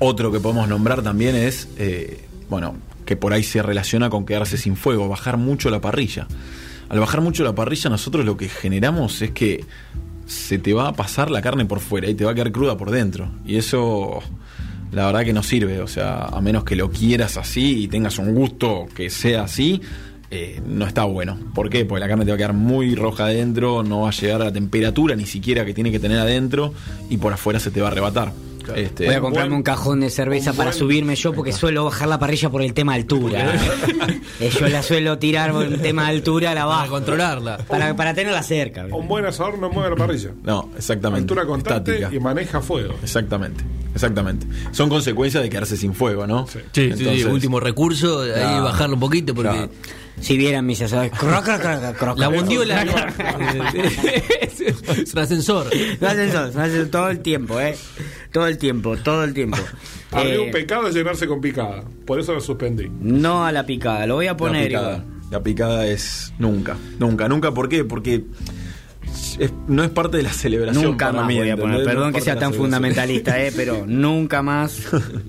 otro 0.00 0.32
que 0.32 0.40
podemos 0.40 0.68
nombrar 0.68 1.02
también 1.02 1.36
es, 1.36 1.68
eh, 1.78 2.24
bueno, 2.50 2.74
que 3.06 3.16
por 3.16 3.32
ahí 3.32 3.42
se 3.42 3.62
relaciona 3.62 4.10
con 4.10 4.26
quedarse 4.26 4.58
sin 4.58 4.76
fuego, 4.76 5.08
bajar 5.08 5.38
mucho 5.38 5.70
la 5.70 5.80
parrilla. 5.80 6.26
Al 6.88 7.00
bajar 7.00 7.20
mucho 7.22 7.42
la 7.42 7.54
parrilla, 7.54 7.88
nosotros 7.88 8.26
lo 8.26 8.36
que 8.36 8.48
generamos 8.48 9.22
es 9.22 9.30
que 9.30 9.64
se 10.26 10.58
te 10.58 10.74
va 10.74 10.88
a 10.88 10.92
pasar 10.92 11.30
la 11.30 11.40
carne 11.40 11.64
por 11.64 11.80
fuera 11.80 12.08
y 12.08 12.14
te 12.14 12.24
va 12.24 12.32
a 12.32 12.34
quedar 12.34 12.52
cruda 12.52 12.76
por 12.76 12.90
dentro. 12.90 13.30
Y 13.46 13.56
eso, 13.56 14.20
la 14.92 15.06
verdad 15.06 15.24
que 15.24 15.32
no 15.32 15.42
sirve. 15.42 15.80
O 15.80 15.86
sea, 15.86 16.24
a 16.24 16.40
menos 16.40 16.64
que 16.64 16.76
lo 16.76 16.90
quieras 16.90 17.36
así 17.36 17.84
y 17.84 17.88
tengas 17.88 18.18
un 18.18 18.34
gusto 18.34 18.86
que 18.94 19.08
sea 19.08 19.44
así, 19.44 19.80
eh, 20.30 20.60
no 20.66 20.86
está 20.86 21.04
bueno. 21.04 21.38
¿Por 21.54 21.70
qué? 21.70 21.84
Porque 21.84 22.00
la 22.00 22.08
carne 22.08 22.24
te 22.24 22.32
va 22.32 22.34
a 22.34 22.38
quedar 22.38 22.52
muy 22.52 22.94
roja 22.94 23.26
adentro, 23.26 23.82
no 23.82 24.02
va 24.02 24.08
a 24.08 24.12
llegar 24.12 24.42
a 24.42 24.46
la 24.46 24.52
temperatura 24.52 25.14
ni 25.14 25.26
siquiera 25.26 25.64
que 25.64 25.74
tiene 25.74 25.92
que 25.92 26.00
tener 26.00 26.18
adentro 26.18 26.74
y 27.08 27.18
por 27.18 27.32
afuera 27.32 27.60
se 27.60 27.70
te 27.70 27.80
va 27.80 27.88
a 27.88 27.90
arrebatar. 27.92 28.32
Este, 28.74 29.06
Voy 29.06 29.14
a 29.14 29.20
comprarme 29.20 29.50
buen- 29.50 29.56
un 29.58 29.62
cajón 29.62 30.00
de 30.00 30.10
cerveza 30.10 30.52
para 30.52 30.70
buen- 30.70 30.78
subirme 30.78 31.14
yo 31.16 31.32
porque 31.32 31.52
suelo 31.52 31.84
bajar 31.84 32.08
la 32.08 32.18
parrilla 32.18 32.50
por 32.50 32.62
el 32.62 32.74
tema 32.74 32.94
altura. 32.94 33.52
Eh, 34.38 34.50
yo 34.50 34.68
la 34.68 34.82
suelo 34.82 35.18
tirar 35.18 35.52
por 35.52 35.64
el 35.64 35.80
tema 35.80 36.06
altura, 36.06 36.52
la 36.54 36.64
Para 36.66 36.76
bajo. 36.76 36.90
controlarla. 36.90 37.56
Para, 37.58 37.96
para 37.96 38.12
tenerla 38.12 38.42
cerca. 38.42 38.84
Un 38.90 39.08
buen 39.08 39.24
asador 39.24 39.58
no 39.58 39.70
mueve 39.70 39.90
la 39.90 39.96
parrilla. 39.96 40.30
No, 40.44 40.70
exactamente. 40.76 41.22
Altura 41.22 41.46
constante 41.46 41.94
Estática. 41.94 42.14
y 42.14 42.20
maneja 42.20 42.60
fuego. 42.60 42.94
Exactamente, 43.02 43.64
exactamente. 43.94 44.46
Son 44.72 44.88
consecuencias 44.90 45.42
de 45.42 45.48
quedarse 45.48 45.76
sin 45.78 45.94
fuego, 45.94 46.26
¿no? 46.26 46.46
Sí. 46.46 46.58
Sí, 46.58 46.64
sí, 46.72 46.92
sí, 46.98 47.02
Entonces, 47.04 47.24
último 47.26 47.60
recurso, 47.60 48.22
ahí 48.22 48.30
Claro. 48.32 48.64
bajarlo 48.64 48.94
un 48.94 49.00
poquito 49.00 49.34
porque 49.34 49.50
Claro. 49.50 49.70
Si 50.20 50.36
vieran 50.36 50.64
mis 50.66 50.80
asadores. 50.80 51.12
croc, 51.12 51.44
croc, 51.44 51.60
croc, 51.60 51.96
croc, 51.96 52.18
la 52.18 52.26
croc. 52.26 52.36
bondiola 52.36 52.82
es 54.40 55.14
un 55.14 55.18
ascensor. 55.18 55.66
Todo 56.90 57.10
el 57.10 57.20
tiempo, 57.20 57.60
¿eh? 57.60 57.76
Todo 58.32 58.46
el 58.46 58.58
tiempo, 58.58 58.96
todo 58.96 59.24
el 59.24 59.34
tiempo. 59.34 59.58
Arriba 60.12 60.34
Eh, 60.34 60.38
un 60.38 60.50
pecado 60.50 60.86
es 60.86 60.94
llenarse 60.94 61.26
con 61.26 61.40
picada. 61.40 61.82
Por 62.06 62.20
eso 62.20 62.32
lo 62.32 62.40
suspendí. 62.40 62.88
no 63.00 63.44
a 63.44 63.52
la 63.52 63.66
picada, 63.66 64.06
lo 64.06 64.14
voy 64.14 64.26
a 64.26 64.30
La 64.30 64.36
poner 64.36 64.68
picada, 64.68 65.04
la 65.30 65.42
picada 65.42 65.86
es 65.86 66.32
nunca, 66.38 66.76
nunca, 66.98 67.28
nunca. 67.28 67.52
¿Por 67.52 67.68
qué? 67.68 67.84
Porque 67.84 68.24
es- 69.38 69.52
no 69.68 69.82
es 69.84 69.90
parte 69.90 70.16
de 70.16 70.22
la 70.22 70.32
celebración. 70.32 70.84
Nunca 70.84 71.06
para 71.06 71.20
más 71.20 71.28
mí, 71.28 71.38
voy 71.38 71.50
a 71.50 71.56
poner. 71.56 71.78
No 71.80 71.84
Perdón 71.84 72.12
que 72.12 72.20
sea 72.20 72.38
tan 72.38 72.52
fundamentalista, 72.54 73.40
¿eh? 73.42 73.52
Pero 73.54 73.84
nunca 73.86 74.42
más 74.42 74.80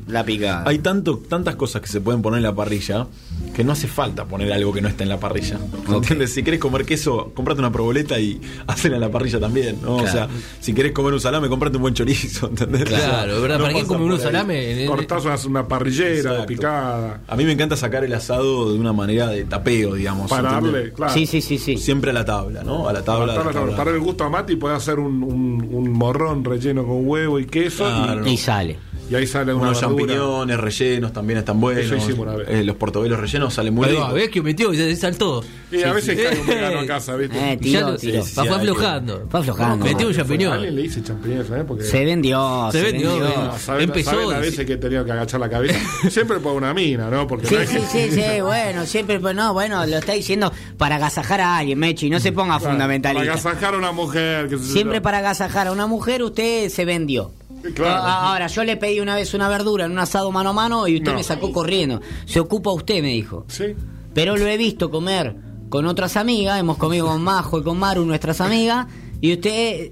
la 0.08 0.24
picada. 0.24 0.64
Hay 0.68 0.80
tanto, 0.80 1.18
tantas 1.28 1.56
cosas 1.56 1.82
que 1.82 1.88
se 1.88 2.02
pueden 2.02 2.22
poner 2.22 2.38
en 2.38 2.44
la 2.44 2.56
parrilla 2.56 3.08
que 3.56 3.64
no 3.64 3.72
hace 3.72 3.88
falta 3.88 4.26
poner 4.26 4.52
algo 4.54 4.72
que 4.72 4.82
no 4.82 4.88
está 4.88 5.04
en 5.04 5.10
la 5.10 5.20
parrilla. 5.20 5.58
¿Entiendes? 5.88 6.34
Si 6.34 6.44
querés 6.44 6.60
comer 6.60 6.86
queso, 6.86 7.32
comprate 7.34 7.60
una 7.60 7.72
proboleta 7.72 8.20
y 8.20 8.40
hacela 8.68 8.96
en 8.96 9.02
la 9.02 9.10
parrilla 9.12 9.40
también, 9.40 9.80
¿no? 9.82 9.96
O 9.98 10.08
sea, 10.08 10.28
si 10.60 10.74
querés 10.74 10.92
comer 10.92 11.14
un 11.14 11.20
salame, 11.20 11.48
comprate 11.50 11.78
un 11.78 11.82
buen 11.84 11.94
chorizo, 11.94 12.48
¿entendés? 12.50 12.84
Claro, 12.86 13.34
O 13.34 13.36
sea, 13.36 13.42
¿verdad? 13.42 13.58
no 13.58 13.64
¿Para 13.64 13.74
quién 13.74 13.86
pasa 13.86 13.94
come 13.96 14.06
uno 14.06 14.16
por 14.18 14.26
ahí. 14.26 14.32
salame? 14.32 14.84
En- 14.84 14.88
Cortás 14.88 15.26
una, 15.26 15.36
una 15.46 15.68
parrillera 15.68 16.10
de 16.10 16.18
Exacto. 16.20 16.46
picada. 16.46 17.22
A 17.28 17.36
mí 17.36 17.46
me 17.46 17.52
encanta 17.52 17.76
sacar 17.76 18.04
el 18.04 18.14
asado 18.14 18.72
de 18.72 18.80
una 18.80 18.94
manera 18.94 19.28
de 19.30 19.44
tapeo, 19.46 19.96
digamos. 19.96 20.30
Para 20.30 20.50
¿entendés? 20.50 20.74
darle, 20.74 20.94
claro. 20.94 21.14
Sí, 21.14 21.26
sí, 21.26 21.42
sí, 21.42 21.58
sí. 21.58 21.78
Siempre 21.78 22.12
a 22.12 22.14
la 22.14 22.26
tabla, 22.26 22.64
¿no? 22.64 22.88
A 22.88 22.94
la 22.94 23.04
tabla. 23.04 23.34
A 23.34 23.44
la 23.44 23.52
tabla. 23.52 23.67
Para 23.76 23.92
el 23.92 24.00
gusto 24.00 24.24
a 24.24 24.30
Mati 24.30 24.56
puede 24.56 24.76
hacer 24.76 25.00
un, 25.00 25.24
un- 25.24 25.68
un 25.72 25.92
morrón 25.92 26.44
relleno 26.44 26.86
con 26.86 27.08
huevo 27.08 27.40
y 27.40 27.46
queso 27.46 27.84
Claro. 27.86 28.26
y, 28.28 28.32
Y 28.34 28.38
sale. 28.38 28.78
Y 29.10 29.16
ahí 29.16 29.26
sale 29.28 29.54
una 29.54 29.70
Unos 29.70 29.82
verdura. 29.82 30.06
champiñones 30.06 30.60
rellenos 30.60 31.14
también 31.14 31.40
están 31.40 31.60
buenos. 31.60 31.86
Eso 31.86 31.96
hicimos 31.96 32.20
una 32.20 32.36
vez. 32.36 32.48
Eh, 32.50 32.64
los 32.64 32.76
portobelos 32.76 33.20
rellenos 33.20 33.54
salen 33.54 33.74
muy 33.74 33.88
va, 33.94 34.12
¿ves 34.14 34.30
que 34.30 34.42
metió? 34.42 34.74
Y 34.74 34.78
se 34.78 34.96
saltó. 34.96 35.44
Y 35.72 35.82
a 35.84 35.94
veces 35.94 36.18
sí. 36.18 36.24
cae 36.24 36.40
un 36.40 36.48
vegano 36.48 36.80
a 36.80 36.86
casa, 36.86 37.16
¿viste? 37.16 37.38
Eh, 37.38 37.58
ya 37.62 37.86
fue 37.98 37.98
hay 38.02 38.50
que- 38.50 38.56
aflojando. 38.56 39.28
Fue 39.30 39.40
aflojando. 39.40 39.86
Metió 39.86 40.08
un 40.08 40.14
champiñón. 40.14 40.54
Alguien 40.54 40.76
le 40.76 40.82
dice 40.84 41.04
champiñones. 41.04 41.48
Porque 41.68 41.84
Se 41.84 42.06
vendió, 42.06 42.70
Se 42.72 42.82
vendió. 42.82 43.18
No, 43.20 43.58
¿saben, 43.58 43.84
Empezó, 43.84 44.12
saben 44.12 44.30
las 44.30 44.42
veces 44.42 44.66
que 44.66 44.74
he 44.74 44.78
tenido 44.78 45.04
que 45.06 45.12
agachar 45.12 45.40
la 45.40 45.50
cabeza? 45.50 45.80
Siempre 46.10 46.40
por 46.40 46.54
una 46.54 46.74
mina, 46.74 47.10
¿no? 47.10 47.28
Porque 47.28 47.48
Sí, 47.48 47.56
no 47.56 47.62
es 47.62 47.70
sí, 47.70 47.76
que- 47.78 48.12
sí, 48.12 48.22
sí, 48.22 48.42
bueno, 48.42 48.86
siempre, 48.86 49.20
pues 49.20 49.36
no, 49.36 49.54
bueno, 49.54 49.86
lo 49.86 49.98
está 49.98 50.14
diciendo 50.14 50.52
para 50.78 50.96
agasajar 50.98 51.42
a 51.42 51.58
alguien, 51.58 51.78
Mechi, 51.80 52.10
no 52.10 52.20
se 52.20 52.32
ponga 52.32 52.58
Claro, 52.58 52.72
fundamentalista. 52.74 53.26
Para 53.26 53.34
agasajar 53.34 53.74
a 53.74 53.78
una 53.78 53.92
mujer. 53.92 54.48
Que 54.50 54.58
se- 54.58 54.64
Siempre 54.64 55.02
para 55.02 55.18
agasajar 55.20 55.68
a 55.68 55.72
una 55.72 55.88
mujer 55.88 56.24
usted 56.24 56.70
se 56.70 56.86
vendió. 56.86 57.32
Claro. 57.74 58.02
Ahora, 58.04 58.48
yo 58.48 58.64
le 58.64 58.78
pedí 58.78 59.00
una 59.00 59.16
vez 59.16 59.34
una 59.34 59.50
verdura 59.50 59.86
en 59.86 59.92
un 59.92 60.00
asado 60.00 60.32
mano 60.32 60.50
a 60.52 60.54
mano 60.54 60.88
y 60.88 60.96
usted 60.98 61.12
No. 61.12 61.18
me 61.18 61.24
sacó 61.24 61.52
corriendo. 61.52 62.02
Se 62.26 62.40
ocupa 62.40 62.72
usted, 62.72 63.02
me 63.02 63.10
dijo. 63.10 63.46
Sí. 63.48 63.76
Pero 64.14 64.36
lo 64.38 64.46
he 64.48 64.58
visto 64.58 64.90
comer 64.90 65.36
con 65.70 65.86
otras 65.86 66.16
amigas, 66.18 66.60
hemos 66.60 66.78
comido 66.78 67.08
con 67.08 67.22
Majo 67.22 67.60
y 67.60 67.64
con 67.64 67.78
Maru, 67.78 68.06
nuestras 68.06 68.40
amigas, 68.42 68.88
y 69.22 69.34
usted... 69.34 69.92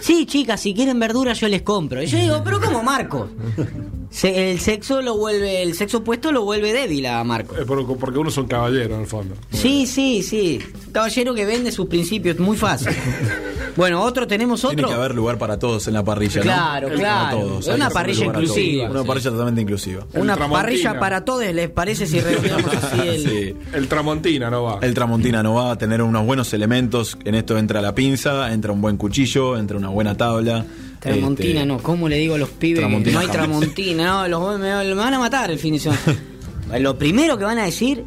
Sí, 0.00 0.24
chicas, 0.26 0.60
si 0.60 0.72
quieren 0.72 0.98
verduras 0.98 1.38
yo 1.40 1.48
les 1.48 1.60
compro. 1.62 2.02
Y 2.02 2.06
yo 2.06 2.18
digo, 2.18 2.40
pero 2.44 2.60
¿cómo 2.60 2.82
Marco? 2.82 3.28
Se- 4.10 4.50
el 4.52 4.58
sexo 4.60 5.02
lo 5.02 5.16
vuelve, 5.16 5.62
el 5.62 5.74
sexo 5.74 5.98
opuesto 5.98 6.32
lo 6.32 6.42
vuelve 6.44 6.72
débil 6.72 7.06
a 7.06 7.22
Marco. 7.24 7.56
Eh, 7.56 7.64
por- 7.64 7.98
Porque 7.98 8.18
uno 8.18 8.30
es 8.30 8.36
un 8.38 8.46
caballero, 8.46 8.94
en 8.94 9.02
el 9.02 9.06
fondo. 9.06 9.34
Sí, 9.52 9.86
sí, 9.86 10.22
sí. 10.22 10.58
Un 10.86 10.92
caballero 10.92 11.34
que 11.34 11.44
vende 11.44 11.70
sus 11.72 11.86
principios, 11.86 12.38
muy 12.38 12.56
fácil. 12.56 12.88
Bueno, 13.76 14.02
otro 14.02 14.26
tenemos 14.26 14.64
otro. 14.64 14.74
Tiene 14.74 14.88
que 14.90 14.94
haber 14.96 15.14
lugar 15.14 15.38
para 15.38 15.56
todos 15.56 15.86
en 15.86 15.94
la 15.94 16.02
parrilla, 16.02 16.38
¿no? 16.38 16.42
Claro, 16.42 16.88
Para 16.88 16.98
claro. 16.98 17.38
todos, 17.38 17.60
Es 17.60 17.68
hay 17.68 17.74
una 17.76 17.90
parrilla 17.90 18.24
inclusiva. 18.26 18.90
Una 18.90 19.02
Sí. 19.02 19.06
parrilla 19.06 19.30
totalmente 19.30 19.60
inclusiva. 19.60 20.06
El 20.14 20.20
Una 20.22 20.34
Tramontina. 20.34 20.62
parrilla 20.62 20.98
para 20.98 21.24
todos, 21.24 21.44
¿les 21.54 21.70
parece 21.70 22.08
si 22.08 22.18
redondeamos 22.18 22.74
así 22.74 23.00
el... 23.08 23.22
Sí. 23.22 23.56
El 23.72 23.86
Tramontina 23.86 24.50
no 24.50 24.64
va. 24.64 24.78
El 24.82 24.94
Tramontina 24.94 25.44
no 25.44 25.54
va 25.54 25.70
a 25.70 25.78
tener 25.78 26.02
unos 26.02 26.26
buenos 26.26 26.52
elementos. 26.54 27.16
En 27.24 27.36
esto 27.36 27.56
entra 27.56 27.80
la 27.80 27.94
pinza, 27.94 28.52
entra 28.52 28.72
un 28.72 28.80
buen 28.80 28.96
cuchillo, 28.96 29.56
entra 29.56 29.76
una 29.76 29.90
buena 29.90 30.16
tabla. 30.16 30.64
Tramontina, 31.00 31.60
Este, 31.60 31.66
no, 31.66 31.78
¿cómo 31.78 32.08
le 32.08 32.16
digo 32.16 32.34
a 32.34 32.38
los 32.38 32.50
pibes 32.50 32.84
que 32.84 33.10
no 33.12 33.20
hay 33.20 33.28
tramontina? 33.28 34.04
No, 34.06 34.28
los, 34.28 34.58
me, 34.58 34.84
me 34.84 34.94
van 34.94 35.14
a 35.14 35.18
matar 35.18 35.50
el 35.50 35.58
fin 35.58 35.74
de 35.74 35.80
semana. 35.80 36.00
Lo 36.80 36.98
primero 36.98 37.38
que 37.38 37.44
van 37.44 37.58
a 37.58 37.64
decir, 37.64 38.04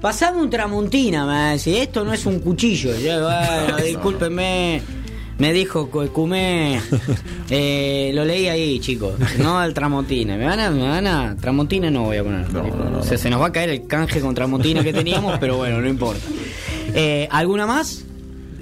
pasame 0.00 0.40
un 0.40 0.50
tramontina, 0.50 1.20
me 1.26 1.32
van 1.32 1.36
a 1.48 1.52
decir, 1.52 1.76
esto 1.76 2.04
no 2.04 2.12
es 2.12 2.24
un 2.26 2.40
cuchillo. 2.40 2.96
Yo, 2.98 3.22
bueno, 3.22 3.76
discúlpenme, 3.84 4.82
me 5.38 5.52
dijo 5.52 5.88
cu- 5.90 6.08
Cumé, 6.08 6.80
eh, 7.50 8.10
lo 8.14 8.24
leí 8.24 8.48
ahí, 8.48 8.80
chicos, 8.80 9.14
no 9.38 9.58
al 9.58 9.72
tramontina. 9.74 10.36
Me 10.36 10.46
van 10.46 10.58
a, 10.60 10.70
me 10.70 10.88
van 10.88 11.06
a, 11.06 11.36
tramontina 11.36 11.90
no 11.90 12.04
voy 12.04 12.16
a 12.16 12.24
poner. 12.24 12.52
No, 12.52 12.62
no, 12.62 12.90
no, 12.90 12.98
O 12.98 13.02
sea, 13.04 13.16
se 13.18 13.30
nos 13.30 13.40
va 13.40 13.46
a 13.48 13.52
caer 13.52 13.68
el 13.70 13.86
canje 13.86 14.20
con 14.20 14.34
tramontina 14.34 14.82
que 14.82 14.92
teníamos, 14.92 15.38
pero 15.38 15.56
bueno, 15.58 15.80
no 15.80 15.88
importa. 15.88 16.22
Eh, 16.94 17.28
¿Alguna 17.30 17.66
más? 17.66 18.04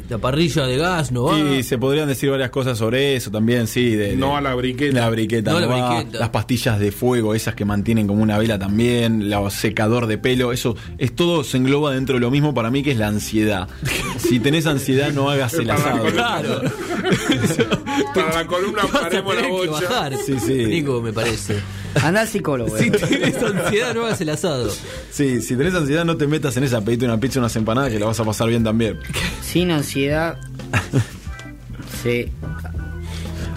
La 0.09 0.19
parrilla 0.19 0.65
de 0.67 0.77
gas 0.79 1.13
no 1.13 1.25
va. 1.25 1.39
Y 1.39 1.63
se 1.63 1.77
podrían 1.77 2.09
decir 2.09 2.31
varias 2.31 2.49
cosas 2.51 2.79
sobre 2.79 3.15
eso 3.17 3.31
también, 3.31 3.67
sí. 3.67 3.91
De, 3.95 4.17
No 4.17 4.37
a 4.37 4.41
la 4.41 4.55
briqueta. 4.55 4.99
La 5.01 5.11
briqueta, 5.11 5.53
No 5.53 5.61
no 5.61 5.67
la 5.67 5.77
va. 5.77 5.95
briqueta. 5.97 6.19
Las 6.19 6.31
pastillas 6.31 6.79
de 6.79 6.93
fuego, 6.93 7.35
esas 7.35 7.55
que 7.55 7.65
mantienen 7.65 8.07
como 8.07 8.23
una 8.23 8.39
vela 8.39 8.59
también. 8.59 9.21
El 9.23 9.51
secador 9.51 10.07
de 10.07 10.17
pelo, 10.19 10.53
eso 10.53 10.77
es 10.97 11.15
todo 11.15 11.45
se 11.45 11.59
engloba 11.59 11.93
dentro 11.93 12.15
de 12.15 12.21
lo 12.21 12.31
mismo 12.31 12.55
para 12.55 12.71
mí 12.71 12.83
que 12.83 12.93
es 12.93 12.99
la 12.99 13.09
ansiedad. 13.09 13.69
Si 14.19 14.41
tenés 14.41 14.67
ansiedad, 14.67 15.13
no 15.13 15.31
hagas 15.31 15.55
el 15.55 15.67
la 15.69 15.75
asado. 15.75 16.05
Claro. 16.07 16.61
Para 18.15 18.35
la 18.35 18.47
columna 18.47 18.83
paremos 18.93 19.35
la 19.35 19.41
tener 19.43 19.61
que 19.61 19.69
bocha. 19.69 19.89
bajar. 19.89 20.17
Sí, 20.25 20.35
sí. 20.41 20.67
Nico, 20.67 21.01
me 21.01 21.13
parece. 21.13 21.61
Anda 22.03 22.21
al 22.23 22.29
psicólogo. 22.29 22.77
Si 22.79 22.85
eh. 22.87 22.91
tienes 22.91 23.43
ansiedad, 23.43 23.95
no 23.95 24.05
hagas 24.07 24.21
el 24.21 24.29
asado. 24.31 24.71
Sí, 25.11 25.41
si 25.43 25.57
tenés 25.57 25.75
ansiedad, 25.75 26.05
no 26.05 26.17
te 26.17 26.27
metas 26.27 26.57
en 26.57 26.65
esa, 26.65 26.81
pedite 26.83 27.05
una 27.05 27.19
pizza, 27.19 27.39
unas 27.41 27.55
empanadas 27.57 27.91
que 27.91 27.99
la 27.99 28.07
vas 28.07 28.19
a 28.21 28.25
pasar 28.25 28.49
bien 28.49 28.63
también. 28.65 28.99
Sin 29.43 29.71
ansiedad 29.71 30.39
se 32.03 32.31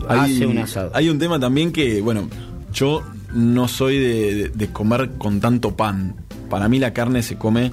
hace 0.07 0.45
un 0.45 0.57
asado. 0.57 0.91
hay 0.93 1.09
un 1.09 1.19
tema 1.19 1.39
también 1.39 1.71
que, 1.71 2.01
bueno, 2.01 2.27
yo 2.73 3.03
no 3.33 3.67
soy 3.67 3.99
de, 3.99 4.35
de- 4.35 4.49
de 4.49 4.67
comer 4.71 5.11
con 5.17 5.39
tanto 5.39 5.75
pan. 5.75 6.15
Para 6.49 6.67
mí 6.67 6.79
la 6.79 6.93
carne 6.93 7.23
se 7.23 7.37
come 7.37 7.71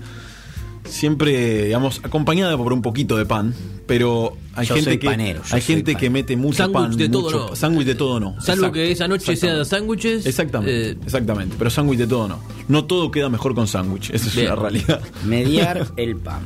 siempre, 0.84 1.64
digamos, 1.66 2.00
acompañada 2.04 2.56
por 2.56 2.72
un 2.72 2.82
poquito 2.82 3.16
de 3.16 3.26
pan, 3.26 3.54
pero 3.88 4.36
hay 4.54 4.66
Yo 4.66 4.74
gente 4.76 4.90
soy 4.90 4.98
que 4.98 5.06
panero, 5.06 5.40
hay 5.50 5.60
gente 5.60 5.94
que 5.96 6.10
mete 6.10 6.36
mucho 6.36 6.58
Sándwich 6.58 6.74
pan, 6.90 6.96
de 6.96 7.08
todo 7.08 7.22
mucho- 7.22 7.46
no. 7.50 7.56
sándwich 7.56 7.86
de 7.86 7.94
todo 7.96 8.20
no. 8.20 8.30
Salvo 8.40 8.66
Exacto, 8.66 8.72
que 8.74 8.90
esa 8.92 9.08
noche 9.08 9.24
sea 9.24 9.34
exactamente. 9.34 9.64
sándwiches. 9.64 10.26
Exactamente, 10.26 10.90
eh, 10.90 10.96
exactamente, 11.04 11.56
pero 11.58 11.70
sándwich 11.70 11.98
de 11.98 12.06
todo 12.06 12.28
no. 12.28 12.38
No 12.68 12.84
todo 12.84 13.10
queda 13.10 13.28
mejor 13.30 13.54
con 13.54 13.66
sándwich, 13.66 14.10
esa 14.10 14.26
es 14.28 14.34
Bien. 14.36 14.46
una 14.52 14.56
realidad. 14.56 15.00
Mediar 15.24 15.86
el 15.96 16.16
pan. 16.16 16.42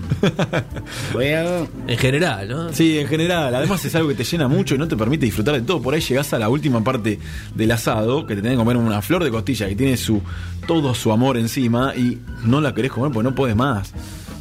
Voy 1.12 1.26
a 1.28 1.66
en 1.88 1.98
general, 1.98 2.48
¿no? 2.48 2.72
Sí, 2.72 2.98
en 2.98 3.08
general. 3.08 3.54
Además 3.54 3.84
es 3.84 3.94
algo 3.94 4.08
que 4.08 4.14
te 4.14 4.24
llena 4.24 4.46
mucho 4.48 4.74
y 4.74 4.78
no 4.78 4.86
te 4.88 4.96
permite 4.96 5.26
disfrutar 5.26 5.54
de 5.54 5.62
todo. 5.62 5.82
Por 5.82 5.94
ahí 5.94 6.00
llegás 6.00 6.32
a 6.32 6.38
la 6.38 6.48
última 6.48 6.82
parte 6.84 7.18
del 7.54 7.70
asado, 7.72 8.26
que 8.26 8.36
te 8.36 8.42
tenés 8.42 8.56
que 8.56 8.58
comer 8.64 8.76
una 8.76 9.02
flor 9.02 9.24
de 9.24 9.30
costilla 9.30 9.68
que 9.68 9.74
tiene 9.76 9.96
su 9.96 10.20
todo 10.66 10.94
su 10.94 11.10
amor 11.10 11.36
encima 11.38 11.92
y 11.96 12.18
no 12.44 12.60
la 12.60 12.72
querés 12.72 12.92
comer 12.92 13.10
porque 13.12 13.28
no 13.28 13.34
podés 13.34 13.56
más. 13.56 13.92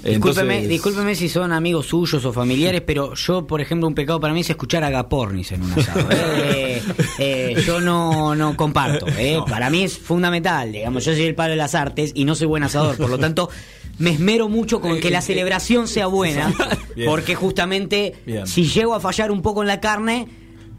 Discúlpeme, 0.04 0.54
Entonces- 0.56 0.70
discúlpeme 0.70 1.16
si 1.16 1.30
son 1.30 1.52
amigos 1.54 1.86
suyos 1.86 2.26
o 2.26 2.34
familiares, 2.34 2.82
pero 2.86 3.14
yo, 3.14 3.46
por 3.46 3.62
ejemplo, 3.62 3.88
un 3.88 3.94
pecado 3.94 4.20
para 4.20 4.34
mí 4.34 4.40
es 4.42 4.50
escuchar 4.50 4.84
a 4.84 4.90
Gapornis 4.90 5.52
en 5.52 5.62
un 5.62 5.72
asado. 5.74 6.08
Eh, 6.12 6.82
eh, 7.20 7.64
yo 7.66 7.80
no, 7.82 8.34
no 8.36 8.56
comparto. 8.58 9.06
eh. 9.18 9.40
Para 9.48 9.70
mí 9.70 9.84
es 9.84 9.98
fundamental. 9.98 10.72
Digamos, 10.72 11.06
yo 11.06 11.14
soy 11.14 11.24
el 11.24 11.36
palo 11.36 11.52
de 11.52 11.58
las 11.58 11.76
artes 11.76 12.12
y 12.16 12.26
no 12.26 12.34
soy 12.36 12.48
buen 12.48 12.64
asador. 12.64 12.98
Por 12.98 13.10
lo 13.12 13.20
tanto, 13.20 13.50
me 14.00 14.10
esmero 14.12 14.50
mucho 14.50 14.82
con 14.82 15.00
que 15.00 15.12
la 15.12 15.22
celebración 15.22 15.88
sea 15.88 16.08
buena. 16.08 16.52
Porque 17.06 17.36
justamente, 17.36 18.16
Bien. 18.26 18.48
si 18.48 18.64
llego 18.68 18.96
a 18.96 19.00
fallar 19.00 19.30
un 19.32 19.42
poco 19.44 19.62
en 19.62 19.68
la 19.68 19.80
carne, 19.80 20.28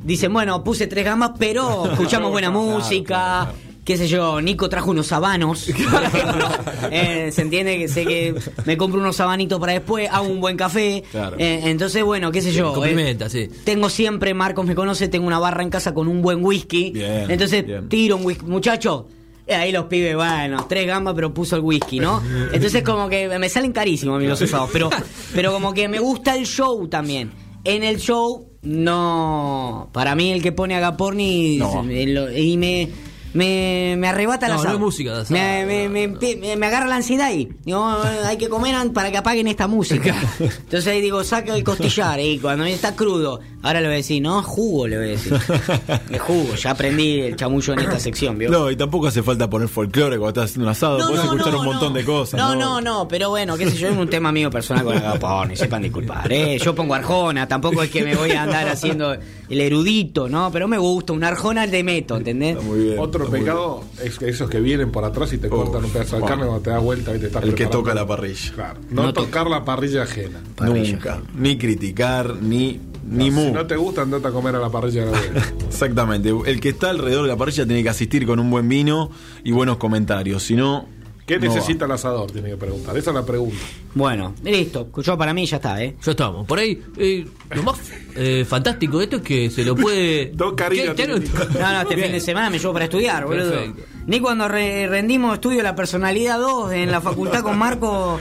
dicen, 0.02 0.32
bueno, 0.32 0.64
puse 0.64 0.88
tres 0.88 1.04
gamas, 1.04 1.32
pero 1.38 1.86
escuchamos 1.92 2.32
buena 2.32 2.50
Claro, 2.50 2.66
música. 2.66 3.04
claro, 3.52 3.52
qué 3.84 3.96
sé 3.96 4.06
yo, 4.08 4.40
Nico 4.40 4.68
trajo 4.68 4.90
unos 4.90 5.08
sabanos, 5.08 5.68
por 5.90 6.02
ejemplo. 6.04 6.48
Eh, 6.90 7.30
se 7.32 7.42
entiende 7.42 7.78
que 7.78 7.88
sé 7.88 8.04
que 8.04 8.34
me 8.64 8.76
compro 8.76 9.00
unos 9.00 9.16
sabanitos 9.16 9.58
para 9.58 9.72
después, 9.72 10.08
hago 10.10 10.26
un 10.28 10.40
buen 10.40 10.56
café. 10.56 11.02
Claro. 11.10 11.36
Eh, 11.38 11.62
entonces, 11.64 12.04
bueno, 12.04 12.30
qué 12.30 12.40
sé 12.42 12.52
yo. 12.52 12.84
Eh, 12.84 13.16
sí. 13.28 13.48
Tengo 13.64 13.88
siempre, 13.88 14.34
Marcos 14.34 14.64
me 14.66 14.74
conoce, 14.74 15.08
tengo 15.08 15.26
una 15.26 15.38
barra 15.38 15.62
en 15.62 15.70
casa 15.70 15.92
con 15.94 16.08
un 16.08 16.22
buen 16.22 16.44
whisky. 16.44 16.90
Bien, 16.92 17.30
entonces, 17.30 17.66
bien. 17.66 17.88
tiro 17.88 18.16
un 18.16 18.24
whisky. 18.26 18.46
Muchacho, 18.46 19.08
eh, 19.46 19.54
ahí 19.54 19.72
los 19.72 19.86
pibes, 19.86 20.14
bueno, 20.14 20.66
tres 20.68 20.86
gambas, 20.86 21.14
pero 21.14 21.34
puso 21.34 21.56
el 21.56 21.62
whisky, 21.62 21.98
¿no? 21.98 22.22
Entonces, 22.52 22.82
como 22.84 23.08
que 23.08 23.28
me 23.38 23.48
salen 23.48 23.72
carísimos 23.72 24.16
a 24.16 24.18
mí 24.20 24.26
los 24.26 24.40
usados, 24.40 24.70
pero, 24.72 24.88
pero 25.34 25.52
como 25.52 25.74
que 25.74 25.88
me 25.88 25.98
gusta 25.98 26.36
el 26.36 26.46
show 26.46 26.86
también. 26.88 27.32
En 27.64 27.82
el 27.82 27.98
show, 27.98 28.48
no. 28.62 29.88
Para 29.92 30.14
mí, 30.14 30.32
el 30.32 30.42
que 30.42 30.52
pone 30.52 30.74
a 30.76 30.80
Gaporni 30.80 31.58
No. 31.58 31.84
y 32.32 32.56
me. 32.56 32.88
Me, 33.34 33.94
me 33.98 34.08
arrebata 34.08 34.46
la 34.48 34.56
No, 34.56 34.64
no 34.64 34.72
es 34.72 34.78
música 34.78 35.14
de 35.14 35.20
asado. 35.22 35.34
me, 35.40 35.64
me, 35.66 35.88
me, 35.88 36.08
me- 36.36 36.56
me 36.56 36.66
agarra 36.66 36.86
la 36.86 36.96
ansiedad 36.96 37.30
y 37.32 37.48
digo, 37.64 37.96
"Eh, 38.04 38.26
hay 38.26 38.36
que 38.36 38.48
comer 38.48 38.74
para 38.92 39.10
que 39.10 39.16
apaguen 39.18 39.48
esta 39.48 39.66
música. 39.66 40.14
Entonces 40.38 40.86
ahí 40.86 41.00
digo, 41.00 41.24
saca 41.24 41.54
el 41.54 41.64
costillar 41.64 42.20
y 42.20 42.38
cuando 42.38 42.64
está 42.64 42.94
crudo, 42.94 43.40
ahora 43.62 43.80
le 43.80 43.86
voy 43.86 43.94
a 43.94 43.96
decir, 43.98 44.20
no, 44.22 44.42
jugo, 44.42 44.86
le 44.86 44.96
voy 44.98 45.06
a 45.06 45.10
decir. 45.10 45.32
Es 46.10 46.20
jugo, 46.20 46.54
ya 46.56 46.70
aprendí 46.72 47.20
el 47.20 47.36
chamullo 47.36 47.72
en 47.72 47.78
esta 47.80 47.98
sección, 47.98 48.36
¿vio? 48.38 48.50
No, 48.50 48.70
y 48.70 48.76
tampoco 48.76 49.06
hace 49.06 49.22
falta 49.22 49.48
poner 49.48 49.68
folclore 49.68 50.18
cuando 50.18 50.28
estás 50.42 50.50
haciendo 50.50 50.66
un 50.66 50.70
asado. 50.72 50.98
No, 50.98 51.06
Podés 51.06 51.24
no, 51.24 51.32
escuchar 51.32 51.52
no, 51.54 51.60
un 51.60 51.64
montón 51.66 51.92
no. 51.92 51.98
de 51.98 52.04
cosas. 52.04 52.38
No, 52.38 52.54
no, 52.54 52.80
no, 52.80 53.08
pero 53.08 53.30
bueno, 53.30 53.56
qué 53.56 53.70
sé 53.70 53.76
yo, 53.78 53.88
es 53.88 53.96
un 53.96 54.08
tema 54.10 54.30
mío 54.32 54.50
personal 54.50 54.84
con 54.84 54.96
Agaporni, 54.96 55.56
sepan 55.56 55.82
disculpar. 55.82 56.30
¿eh? 56.32 56.58
Yo 56.62 56.74
pongo 56.74 56.94
Arjona, 56.94 57.48
tampoco 57.48 57.82
es 57.82 57.90
que 57.90 58.02
me 58.04 58.14
voy 58.14 58.32
a 58.32 58.42
andar 58.42 58.68
haciendo 58.68 59.16
el 59.52 59.60
erudito, 59.60 60.28
¿no? 60.28 60.50
Pero 60.50 60.66
me 60.66 60.78
gusta, 60.78 61.12
un 61.12 61.22
Arjona 61.24 61.66
le 61.66 61.84
meto, 61.84 62.16
¿entendés? 62.16 62.56
Está 62.56 62.66
muy 62.68 62.78
bien. 62.84 62.98
Otro 62.98 63.24
está 63.24 63.36
muy 63.36 63.40
pecado 63.40 63.84
es 64.02 64.18
que 64.18 64.28
esos 64.28 64.48
que 64.48 64.60
vienen 64.60 64.90
por 64.90 65.04
atrás 65.04 65.32
y 65.32 65.38
te 65.38 65.48
cortan 65.48 65.84
un 65.84 65.90
pedazo 65.90 66.16
de 66.16 66.22
carne 66.24 66.44
cuando 66.46 66.62
te 66.62 66.70
das 66.70 66.82
vuelta 66.82 67.14
y 67.14 67.18
te 67.18 67.26
estás 67.26 67.42
El 67.44 67.54
que 67.54 67.66
toca 67.66 67.94
la 67.94 68.06
parrilla. 68.06 68.52
Claro. 68.54 68.80
No, 68.90 69.02
No 69.02 69.12
tocar 69.12 69.48
la 69.48 69.64
parrilla 69.64 70.02
ajena. 70.04 70.40
Parrilla. 70.56 70.92
Nunca. 70.92 71.20
Ni 71.36 71.58
criticar, 71.58 72.36
ni, 72.42 72.80
ni 73.06 73.28
No, 73.30 73.36
mu. 73.36 73.46
si 73.46 73.52
no 73.52 73.66
te 73.66 73.76
gusta, 73.76 74.02
andate 74.02 74.28
a 74.28 74.30
comer 74.30 74.56
a 74.56 74.58
la 74.58 74.70
parrilla 74.70 75.04
de 75.04 75.10
la. 75.12 75.18
Exactamente. 75.68 76.32
El 76.46 76.60
que 76.60 76.70
está 76.70 76.90
alrededor 76.90 77.22
de 77.22 77.28
la 77.28 77.36
parrilla 77.36 77.66
tiene 77.66 77.82
que 77.82 77.88
asistir 77.90 78.26
con 78.26 78.38
un 78.40 78.50
buen 78.50 78.68
vino 78.68 79.10
y 79.44 79.52
buenos 79.52 79.76
comentarios. 79.76 80.42
Si 80.44 80.54
no. 80.56 80.88
¿Qué 81.38 81.46
no 81.46 81.50
va. 81.52 81.54
necesita 81.56 81.84
el 81.84 81.90
asador? 81.92 82.30
Tiene 82.30 82.50
que 82.50 82.56
preguntar. 82.56 82.96
Esa 82.96 83.10
es 83.10 83.14
la 83.16 83.24
pregunta. 83.24 83.56
Bueno, 83.94 84.34
listo, 84.44 84.88
yo 85.02 85.18
para 85.18 85.32
mí 85.34 85.46
ya 85.46 85.56
está, 85.56 85.82
¿eh? 85.82 85.94
Ya 86.04 86.10
estamos. 86.12 86.46
Por 86.46 86.58
ahí, 86.58 86.82
eh, 86.96 87.26
lo 87.54 87.62
más 87.62 87.78
eh, 88.16 88.44
fantástico 88.48 88.98
de 88.98 89.04
esto 89.04 89.16
es 89.16 89.22
que 89.22 89.50
se 89.50 89.64
lo 89.64 89.74
puede. 89.76 90.32
Dos 90.34 90.54
cariños 90.54 90.94
¿Qué- 90.94 91.06
qué 91.06 91.06
tiene. 91.14 91.26
anotó? 91.36 91.58
No, 91.60 91.72
no, 91.72 91.80
este 91.82 91.94
Bien. 91.94 92.06
fin 92.08 92.12
de 92.14 92.20
semana 92.20 92.50
me 92.50 92.58
llevo 92.58 92.72
para 92.72 92.84
estudiar, 92.86 93.24
boludo. 93.26 93.50
Perfecto. 93.50 93.82
Ni 94.06 94.20
cuando 94.20 94.48
re- 94.48 94.86
rendimos 94.88 95.34
estudio 95.34 95.58
de 95.58 95.62
la 95.64 95.74
personalidad 95.74 96.38
2 96.38 96.72
en 96.72 96.90
la 96.90 97.00
facultad 97.00 97.42
con 97.42 97.56
Marco 97.58 98.18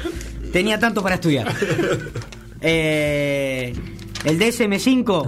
tenía 0.51 0.79
tanto 0.79 1.01
para 1.03 1.15
estudiar. 1.15 1.53
Eh, 2.63 3.73
el 4.23 4.39
DSM5 4.39 5.25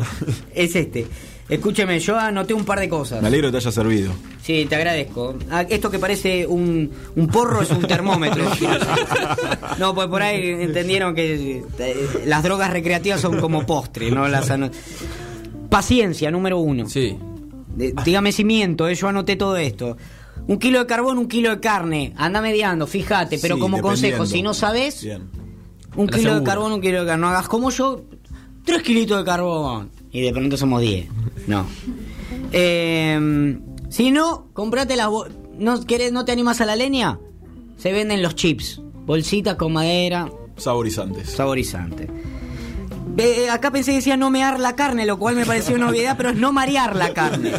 es 0.54 0.76
este. 0.76 1.08
Escúcheme, 1.50 2.00
yo 2.00 2.18
anoté 2.18 2.54
un 2.54 2.64
par 2.64 2.80
de 2.80 2.88
cosas. 2.88 3.22
Me 3.22 3.28
alegro 3.28 3.50
que 3.50 3.52
te 3.54 3.58
haya 3.58 3.72
servido. 3.72 4.14
Sí, 4.42 4.66
te 4.68 4.76
agradezco. 4.76 5.36
Ah, 5.52 5.64
Esto 5.70 5.92
que 5.92 6.00
parece 6.00 6.48
un, 6.48 6.90
un 7.16 7.28
porro 7.28 7.62
es 7.62 7.70
un 7.72 7.82
termómetro. 7.82 8.44
No, 9.80 9.94
pues 9.96 10.08
por 10.08 10.22
ahí 10.22 10.50
entendieron 10.62 11.16
que 11.16 11.64
eh, 11.80 12.24
las 12.26 12.44
drogas 12.44 12.70
recreativas 12.72 13.20
son 13.20 13.40
como 13.40 13.66
postre, 13.66 14.12
¿no? 14.12 14.28
Las 14.28 14.52
Paciencia, 15.70 16.30
número 16.30 16.60
uno. 16.60 16.88
Sí. 16.88 17.18
Dígame 17.76 18.32
si 18.32 18.46
miento, 18.46 18.88
eh, 18.88 18.94
yo 18.96 19.08
anoté 19.08 19.36
todo 19.36 19.58
esto. 19.58 19.98
Un 20.48 20.60
kilo 20.60 20.80
de 20.80 20.86
carbón, 20.86 21.18
un 21.18 21.28
kilo 21.28 21.50
de 21.50 21.60
carne. 21.60 22.14
Anda 22.18 22.40
mediando, 22.42 22.86
fíjate, 22.86 23.40
pero 23.40 23.56
Sí, 23.56 23.62
como 23.62 23.82
consejo, 23.82 24.26
si 24.26 24.42
no 24.44 24.54
sabes, 24.54 25.04
Bien. 25.04 25.24
un 25.96 26.08
kilo 26.08 26.40
de 26.40 26.44
carbón, 26.44 26.72
un 26.74 26.82
kilo 26.82 27.02
de 27.02 27.08
carne. 27.08 27.22
No 27.22 27.30
hagas 27.30 27.48
como 27.48 27.72
yo, 27.72 28.04
tres 28.64 28.84
kilitos 28.84 29.18
de 29.18 29.24
carbón. 29.26 29.90
Y 30.14 30.22
de 30.22 30.32
pronto 30.32 30.56
somos 30.56 30.82
diez. 30.82 31.08
No. 31.48 31.66
Eh, 32.54 33.58
si 33.90 34.12
no, 34.12 34.48
comprate 34.54 34.96
las... 34.96 35.10
¿No, 35.58 35.86
querés, 35.86 36.12
¿No 36.12 36.24
te 36.24 36.32
animas 36.32 36.62
a 36.62 36.66
la 36.66 36.76
leña? 36.76 37.20
Se 37.78 37.92
venden 37.92 38.22
los 38.22 38.36
chips. 38.36 38.80
Bolsitas 39.06 39.56
con 39.56 39.74
madera, 39.74 40.32
Saborizantes. 40.56 41.30
saborizante. 41.30 42.08
Eh, 43.18 43.50
acá 43.50 43.70
pensé 43.70 43.92
que 43.92 43.98
decía 43.98 44.18
no 44.18 44.32
mear 44.32 44.60
la 44.60 44.76
carne, 44.76 45.06
lo 45.06 45.20
cual 45.20 45.36
me 45.36 45.46
pareció 45.46 45.76
una 45.76 45.90
obviedad, 45.90 46.16
pero 46.18 46.30
es 46.30 46.36
no 46.36 46.52
marear 46.52 46.96
la 46.96 47.14
carne. 47.14 47.52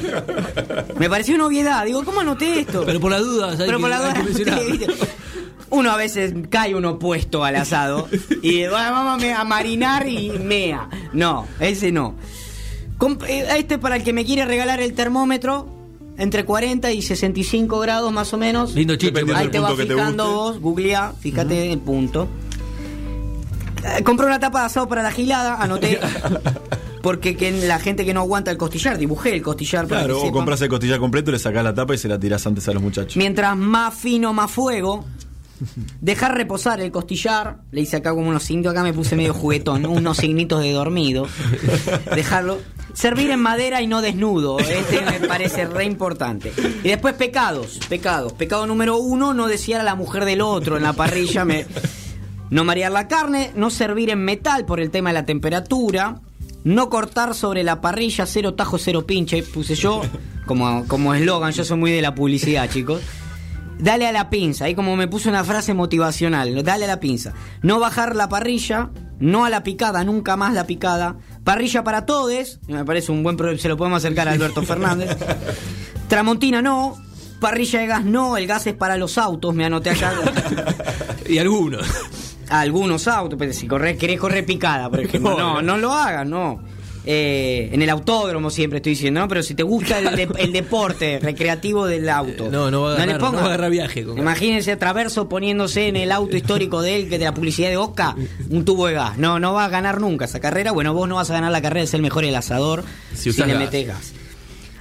Me 0.99 1.09
pareció 1.11 1.35
una 1.35 1.47
obviedad. 1.47 1.85
Digo, 1.85 2.05
¿cómo 2.05 2.21
anoté 2.21 2.61
esto? 2.61 2.83
Pero 2.87 2.99
por 3.01 3.13
las 3.13 3.21
dudas, 3.21 3.61
hay 3.61 3.67
Pero 3.67 3.79
que, 3.79 3.83
por 3.83 3.91
la 3.91 4.15
hay 4.15 4.25
que 4.25 4.33
duda, 4.33 4.95
uno 5.71 5.91
a 5.91 5.97
veces 5.97 6.35
cae 6.51 6.75
uno 6.75 6.99
puesto 6.99 7.45
al 7.45 7.57
asado 7.57 8.09
y 8.43 8.63
va, 8.65 8.91
vamos 8.91 9.23
a 9.23 9.45
marinar 9.45 10.09
y 10.09 10.31
mea. 10.31 10.89
No, 11.13 11.47
ese 11.61 11.93
no. 11.93 12.15
Eh, 13.29 13.47
Este 13.59 13.75
es 13.75 13.81
para 13.81 13.97
el 13.97 14.03
que 14.05 14.13
me 14.13 14.25
quiere 14.25 14.45
regalar 14.45 14.81
el 14.81 14.95
termómetro. 14.95 15.69
Entre 16.17 16.45
40 16.45 16.93
y 16.93 17.03
65 17.03 17.81
grados 17.81 18.13
más 18.13 18.33
o 18.33 18.39
menos. 18.39 18.73
Lindo 18.75 18.95
chicho. 18.95 19.13
Ahí 19.35 19.49
te 19.49 19.59
va 19.59 19.69
punto 19.69 19.77
que 19.83 19.87
te 19.89 19.95
fijando 19.95 20.31
vos, 20.33 20.61
googlea, 20.61 21.13
fíjate 21.19 21.73
el 21.73 21.81
punto. 21.81 22.29
Eh, 23.99 24.03
compré 24.05 24.27
una 24.27 24.39
tapa 24.39 24.61
de 24.61 24.67
asado 24.67 24.89
para 24.89 25.03
la 25.03 25.11
gilada, 25.11 25.57
anoté. 25.61 25.99
Porque 27.03 27.37
que 27.37 27.51
la 27.67 27.79
gente 27.81 28.05
que 28.07 28.15
no 28.15 28.21
aguanta 28.21 28.51
el 28.53 28.57
costillar, 28.57 28.97
dibujé 28.97 29.35
el 29.35 29.43
costillar 29.43 29.87
para 29.89 30.03
Claro, 30.03 30.15
que 30.15 30.19
o 30.21 30.25
sepan. 30.27 30.33
compras 30.33 30.61
el 30.63 30.69
costillar 30.69 31.01
completo, 31.01 31.33
le 31.33 31.39
sacás 31.41 31.65
la 31.65 31.75
tapa 31.75 31.95
y 31.95 31.99
se 31.99 32.09
la 32.09 32.19
tirás 32.19 32.47
antes 32.47 32.67
a 32.69 32.73
los 32.73 32.83
muchachos. 32.83 33.17
Mientras 33.17 33.57
más 33.57 33.93
fino, 33.95 34.33
más 34.33 34.51
fuego. 34.53 35.05
Dejar 36.01 36.37
reposar 36.37 36.81
el 36.81 36.91
costillar. 36.91 37.59
Le 37.73 37.81
hice 37.83 37.97
acá 37.97 38.11
como 38.15 38.29
unos 38.29 38.43
signos. 38.45 38.73
Acá 38.73 38.83
me 38.83 38.93
puse 38.93 39.17
medio 39.17 39.35
juguetón. 39.35 39.85
Unos 39.87 40.17
signitos 40.17 40.63
de 40.63 40.73
dormido. 40.73 41.27
Dejarlo. 42.15 42.59
Servir 42.95 43.31
en 43.31 43.41
madera 43.41 43.83
y 43.83 43.87
no 43.87 44.01
desnudo. 44.01 44.59
Este 44.59 45.03
me 45.03 45.27
parece 45.27 45.67
re 45.67 45.85
importante. 45.85 46.53
Y 46.83 46.89
después 46.89 47.15
pecados. 47.15 47.79
Pecados. 47.89 48.33
Pecado 48.33 48.67
número 48.67 48.97
uno: 48.97 49.35
no 49.35 49.47
desear 49.47 49.81
a 49.81 49.85
la 49.85 49.95
mujer 49.95 50.25
del 50.25 50.41
otro 50.41 50.77
en 50.77 50.85
la 50.85 50.95
parrilla. 50.95 51.45
Me, 51.45 51.67
No 52.51 52.63
marear 52.63 52.93
la 52.93 53.09
carne, 53.09 53.51
no 53.57 53.69
servir 53.71 54.11
en 54.11 54.25
metal 54.25 54.65
por 54.65 54.79
el 54.79 54.91
tema 54.91 55.11
de 55.11 55.15
la 55.15 55.27
temperatura, 55.27 56.21
no 56.63 56.89
cortar 56.89 57.35
sobre 57.35 57.65
la 57.65 57.81
parrilla, 57.81 58.27
cero 58.27 58.55
tajo, 58.55 58.79
cero 58.79 59.07
pinche, 59.07 59.43
puse 59.43 59.75
yo 59.75 60.03
como 60.47 61.15
eslogan, 61.15 61.53
yo 61.53 61.65
soy 61.65 61.79
muy 61.79 61.91
de 61.91 62.03
la 62.03 62.15
publicidad, 62.15 62.71
chicos. 62.71 63.03
Dale 63.79 64.07
a 64.07 64.13
la 64.13 64.31
pinza, 64.31 64.67
ahí 64.67 64.75
como 64.77 64.95
me 64.95 65.09
puso 65.09 65.29
una 65.29 65.43
frase 65.43 65.75
motivacional, 65.75 66.63
dale 66.63 66.85
a 66.85 66.89
la 66.89 67.01
pinza. 67.01 67.33
No 67.63 67.81
bajar 67.81 68.15
la 68.15 68.29
parrilla, 68.29 68.91
no 69.19 69.45
a 69.45 69.51
la 69.51 69.65
picada, 69.65 70.05
nunca 70.05 70.37
más 70.37 70.55
la 70.55 70.65
picada. 70.65 71.17
Parrilla 71.45 71.85
para 71.85 72.07
todes, 72.07 72.59
me 72.69 72.85
parece 72.85 73.13
un 73.13 73.23
buen 73.23 73.37
pro- 73.37 73.57
se 73.59 73.69
lo 73.69 73.77
podemos 73.77 73.99
acercar 73.99 74.27
a 74.29 74.33
Alberto 74.33 74.63
Fernández. 74.63 75.15
Tramontina 76.09 76.63
no, 76.63 76.97
parrilla 77.41 77.81
de 77.81 77.87
gas 77.87 78.05
no, 78.05 78.37
el 78.37 78.47
gas 78.47 78.67
es 78.67 78.75
para 78.75 78.97
los 78.97 79.19
autos, 79.19 79.55
me 79.55 79.65
anoté 79.65 79.91
acá. 79.91 80.13
Y 81.29 81.39
algunos. 81.39 81.87
Algunos 82.51 83.09
autos, 83.09 83.39
pero 83.39 83.53
si 83.55 83.67
corres, 83.67 83.97
querés 83.97 84.21
correr 84.21 84.45
picada, 84.45 84.91
por 84.91 85.01
ejemplo. 85.01 85.37
No, 85.39 85.63
no 85.63 85.77
lo 85.79 85.93
hagas, 85.93 86.27
no. 86.27 86.61
Eh, 87.07 87.69
en 87.73 87.83
el 87.83 87.91
autódromo 87.91 88.49
siempre 88.49 88.79
estoy 88.79 88.93
diciendo, 88.93 89.21
¿no? 89.21 89.29
Pero 89.29 89.43
si 89.43 89.55
te 89.55 89.63
gusta 89.63 89.99
el, 89.99 90.17
de- 90.17 90.29
el 90.39 90.53
deporte 90.53 91.19
recreativo 91.23 91.87
del 91.87 92.09
auto. 92.09 92.49
No, 92.51 92.71
no 92.71 92.83
va 92.83 92.95
a 92.95 92.97
le 92.97 93.03
agarrar- 93.03 93.21
no 93.21 93.27
pongas. 93.27 93.41
va 93.43 93.45
a 93.45 93.49
agarrar 93.49 93.71
viaje 93.71 94.05
con- 94.05 94.17
Imagínense 94.19 94.73
a 94.73 94.79
Traverso 94.79 95.29
poniéndose 95.29 95.89
en 95.89 95.97
el 95.97 96.11
auto 96.13 96.37
histórico 96.37 96.81
de 96.81 96.97
él, 96.97 97.09
que 97.11 97.19
de 97.19 97.27
la 97.27 97.35
publicidad 97.35 97.69
de 97.69 97.77
Oscar, 97.77 98.15
un 98.49 98.65
tubo 98.65 98.87
de 98.87 98.95
gas. 98.95 99.19
No, 99.19 99.39
no 99.39 99.53
va 99.53 99.67
a 99.67 99.69
ganar 99.69 100.01
nunca 100.01 100.25
esa 100.25 100.41
carrera. 100.41 100.73
Bueno, 100.73 100.95
vos 100.95 101.07
no 101.09 101.17
vas 101.17 101.29
a 101.29 101.35
ganar 101.35 101.53
la 101.53 101.61
carrera 101.61 101.83
de 101.83 101.87
ser 101.89 101.99
el 101.99 102.03
mejor 102.03 102.25
el 102.25 102.35
asador 102.35 102.85
Si 103.15 103.33
si, 103.33 103.41
le 103.43 103.49
gas. 103.49 103.59
metés 103.59 103.87
gas. 103.87 104.13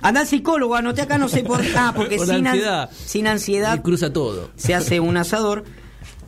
Anda 0.01 0.21
al 0.21 0.27
psicólogo, 0.27 0.75
anoté 0.75 1.01
acá, 1.01 1.17
no 1.17 1.27
sé 1.29 1.43
por 1.43 1.61
Ah, 1.75 1.91
porque 1.95 2.17
Por 2.17 2.27
sin, 2.27 2.35
an- 2.35 2.47
ansiedad. 2.47 2.89
sin 3.05 3.27
ansiedad 3.27 3.77
Y 3.77 3.81
cruza 3.81 4.11
todo. 4.13 4.49
se 4.55 4.73
hace 4.73 4.99
un 4.99 5.17
asador. 5.17 5.63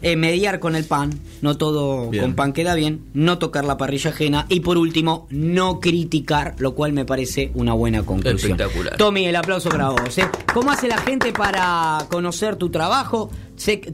Eh, 0.01 0.15
mediar 0.15 0.59
con 0.59 0.75
el 0.75 0.85
pan, 0.85 1.11
no 1.41 1.57
todo 1.57 2.09
Bien. 2.09 2.23
con 2.23 2.35
pan 2.35 2.53
queda 2.53 2.73
bien, 2.75 3.01
no 3.13 3.37
tocar 3.37 3.65
la 3.65 3.77
parrilla 3.77 4.11
ajena 4.11 4.45
y 4.49 4.61
por 4.61 4.77
último, 4.77 5.27
no 5.29 5.79
criticar, 5.79 6.55
lo 6.59 6.73
cual 6.75 6.93
me 6.93 7.05
parece 7.05 7.51
una 7.53 7.73
buena 7.73 8.03
conclusión. 8.03 8.51
Espectacular. 8.53 8.97
Tommy, 8.97 9.25
el 9.25 9.35
aplauso 9.35 9.69
para 9.69 9.89
vos. 9.89 10.17
¿eh? 10.17 10.25
¿Cómo 10.53 10.71
hace 10.71 10.87
la 10.87 10.97
gente 10.97 11.31
para 11.33 11.99
conocer 12.09 12.55
tu 12.55 12.69
trabajo? 12.69 13.29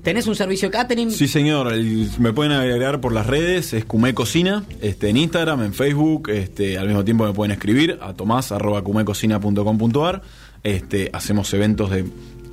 ¿Tenés 0.03 0.25
un 0.25 0.35
servicio 0.35 0.69
de 0.69 0.71
catering? 0.71 1.11
Sí, 1.11 1.27
señor. 1.27 1.71
el- 1.71 2.09
me 2.17 2.33
pueden 2.33 2.51
agregar 2.51 2.99
por 2.99 3.13
las 3.13 3.27
redes. 3.27 3.73
Es 3.73 3.85
Cumé 3.85 4.15
Cocina. 4.15 4.63
Este, 4.81 5.09
en 5.09 5.17
Instagram, 5.17 5.61
en 5.61 5.73
Facebook. 5.75 6.29
Este, 6.29 6.79
al 6.79 6.87
mismo 6.87 7.05
tiempo 7.05 7.25
me 7.25 7.33
pueden 7.33 7.51
escribir 7.51 7.99
a 8.01 8.13
tomás.cumecocina.com.ar. 8.13 10.21
Este, 10.63 11.09
hacemos 11.13 11.53
eventos 11.53 11.91
de 11.91 12.05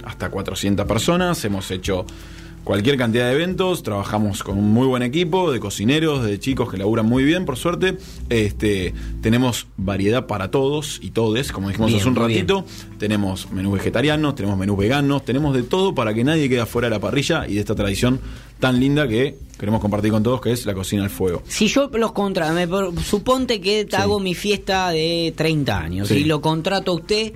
hasta 0.04 0.30
400 0.30 0.86
personas. 0.86 1.42
Hemos 1.44 1.70
hecho 1.70 2.04
cualquier 2.68 2.98
cantidad 2.98 3.24
de 3.28 3.32
eventos. 3.32 3.82
Trabajamos 3.82 4.42
con 4.42 4.58
un 4.58 4.70
muy 4.74 4.86
buen 4.86 5.02
equipo 5.02 5.50
de 5.50 5.58
cocineros, 5.58 6.22
de 6.22 6.38
chicos 6.38 6.70
que 6.70 6.76
laburan 6.76 7.06
muy 7.06 7.24
bien, 7.24 7.46
por 7.46 7.56
suerte. 7.56 7.96
Este, 8.28 8.92
tenemos 9.22 9.68
variedad 9.78 10.26
para 10.26 10.50
todos 10.50 11.00
y 11.02 11.12
todes, 11.12 11.50
como 11.50 11.68
dijimos 11.68 11.88
Bien, 11.88 12.00
hace 12.00 12.08
un 12.10 12.14
bien. 12.14 12.28
ratito. 12.28 12.64
Tenemos 12.98 13.50
menús 13.52 13.72
vegetarianos, 13.72 14.34
tenemos 14.34 14.58
menús 14.58 14.76
veganos, 14.76 15.24
tenemos 15.24 15.54
de 15.54 15.62
todo 15.62 15.94
para 15.94 16.12
que 16.12 16.24
nadie 16.24 16.46
quede 16.50 16.66
fuera 16.66 16.88
de 16.88 16.94
la 16.96 17.00
parrilla 17.00 17.48
y 17.48 17.54
de 17.54 17.60
esta 17.60 17.74
tradición 17.74 18.20
tan 18.60 18.78
linda 18.78 19.08
que 19.08 19.38
queremos 19.58 19.80
compartir 19.80 20.10
con 20.10 20.22
todos, 20.22 20.42
que 20.42 20.52
es 20.52 20.66
la 20.66 20.74
cocina 20.74 21.04
al 21.04 21.10
fuego. 21.10 21.42
Si 21.48 21.68
yo 21.68 21.88
los 21.94 22.12
contrato, 22.12 22.92
suponte 23.02 23.62
que 23.62 23.86
te 23.86 23.96
Sí. 23.96 24.02
hago 24.02 24.20
mi 24.20 24.34
fiesta 24.34 24.90
de 24.90 25.32
30 25.34 25.80
años 25.80 26.08
Sí. 26.08 26.16
y 26.18 26.24
lo 26.24 26.42
contrato 26.42 26.92
a 26.92 26.94
usted, 26.96 27.32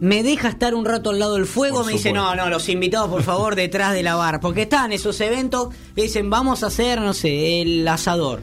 ¿me 0.00 0.22
deja 0.22 0.48
estar 0.48 0.74
un 0.74 0.84
rato 0.84 1.10
al 1.10 1.18
lado 1.18 1.34
del 1.34 1.46
fuego? 1.46 1.78
Por 1.78 1.86
me 1.86 1.92
dice, 1.92 2.12
no, 2.12 2.34
no, 2.34 2.48
los 2.48 2.68
invitados 2.68 3.08
por 3.10 3.22
favor 3.22 3.54
detrás 3.56 3.92
de 3.94 4.02
la 4.02 4.14
barra, 4.14 4.40
porque 4.40 4.62
están 4.62 4.92
esos 4.92 5.20
eventos 5.20 5.68
que 5.94 6.02
dicen, 6.02 6.30
vamos 6.30 6.62
a 6.62 6.66
hacer, 6.68 7.00
no 7.00 7.14
sé, 7.14 7.60
el 7.62 7.86
asador. 7.88 8.40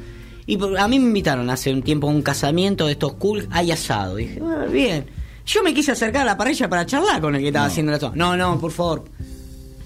Y 0.48 0.60
a 0.78 0.88
mí 0.88 1.00
me 1.00 1.06
invitaron 1.08 1.50
hace 1.50 1.74
un 1.74 1.82
tiempo 1.82 2.08
a 2.08 2.12
un 2.12 2.22
casamiento 2.22 2.86
de 2.86 2.92
estos 2.94 3.14
cool, 3.14 3.48
hay 3.52 3.72
asado. 3.72 4.16
dije, 4.18 4.40
"Ah, 4.44 4.66
bien. 4.72 5.08
Yo 5.48 5.64
me 5.64 5.74
quise 5.74 5.92
acercar 5.92 6.24
a 6.24 6.26
la 6.26 6.38
parrilla 6.38 6.68
para 6.70 6.86
charlar 6.86 7.22
con 7.22 7.36
el 7.36 7.42
que 7.42 7.48
estaba 7.48 7.66
No. 7.68 7.72
haciendo 7.72 7.92
el 7.92 7.98
asado. 7.98 8.14
No, 8.16 8.36
no, 8.38 8.60
por 8.60 8.72
favor. 8.72 9.06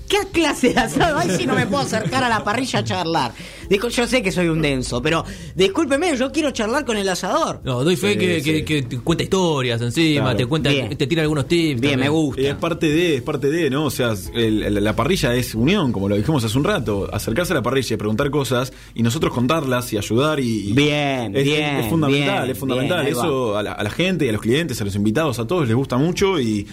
¿Qué 0.09 0.17
clase 0.33 0.73
de 0.73 0.79
asado 0.79 1.19
hay 1.19 1.29
si 1.37 1.45
no 1.45 1.53
me 1.53 1.67
puedo 1.67 1.83
acercar 1.83 2.23
a 2.23 2.29
la 2.29 2.43
parrilla 2.43 2.79
a 2.79 2.83
charlar? 2.83 3.31
Dijo, 3.69 3.89
yo 3.89 4.07
sé 4.07 4.23
que 4.23 4.31
soy 4.31 4.47
un 4.47 4.59
denso, 4.59 5.01
pero 5.03 5.23
discúlpeme, 5.55 6.17
yo 6.17 6.31
quiero 6.31 6.49
charlar 6.49 6.83
con 6.83 6.97
el 6.97 7.07
asador. 7.07 7.61
No, 7.63 7.83
doy 7.83 7.95
fe 7.95 8.13
Sí, 8.13 8.17
que, 8.19 8.41
sí. 8.41 8.51
que- 8.51 8.65
que 8.65 8.81
te 8.81 8.97
cuenta 8.99 9.23
historias 9.23 9.79
encima, 9.83 10.21
Claro. 10.23 10.37
te 10.37 10.45
cuenta, 10.47 10.69
Bien. 10.71 10.97
te 10.97 11.05
tira 11.05 11.21
algunos 11.21 11.47
tips. 11.47 11.79
Bien, 11.79 11.93
también. 11.93 11.99
me 11.99 12.09
gusta. 12.09 12.41
Es 12.41 12.55
parte 12.55 12.87
de, 12.89 13.15
es 13.17 13.21
parte 13.21 13.51
de, 13.51 13.69
¿no? 13.69 13.85
O 13.85 13.91
sea, 13.91 14.15
el- 14.33 14.63
el- 14.63 14.83
la 14.83 14.95
parrilla 14.95 15.35
es 15.35 15.53
unión, 15.53 15.91
como 15.91 16.09
lo 16.09 16.15
dijimos 16.15 16.43
hace 16.43 16.57
un 16.57 16.63
rato. 16.63 17.07
Acercarse 17.13 17.53
a 17.53 17.57
la 17.57 17.61
parrilla 17.61 17.93
y 17.93 17.97
preguntar 17.97 18.31
cosas 18.31 18.73
y 18.95 19.03
nosotros 19.03 19.31
contarlas 19.31 19.93
y 19.93 19.97
ayudar 19.99 20.39
y. 20.39 20.69
y- 20.69 20.73
Bien, 20.73 21.35
es, 21.35 21.43
bien, 21.43 21.75
Es, 21.77 21.87
fundamental, 21.89 22.39
bien, 22.45 22.51
es 22.51 22.57
fundamental. 22.57 23.01
bien, 23.05 23.11
Eso 23.15 23.55
a 23.55 23.61
la, 23.61 23.73
a 23.73 23.83
la 23.83 23.89
gente, 23.91 24.25
y 24.25 24.29
a 24.29 24.31
los 24.31 24.41
clientes, 24.41 24.81
a 24.81 24.85
los 24.85 24.95
invitados, 24.95 25.37
a 25.37 25.45
todos 25.45 25.67
les 25.67 25.75
gusta 25.75 25.97
mucho 25.97 26.39
y. 26.39 26.65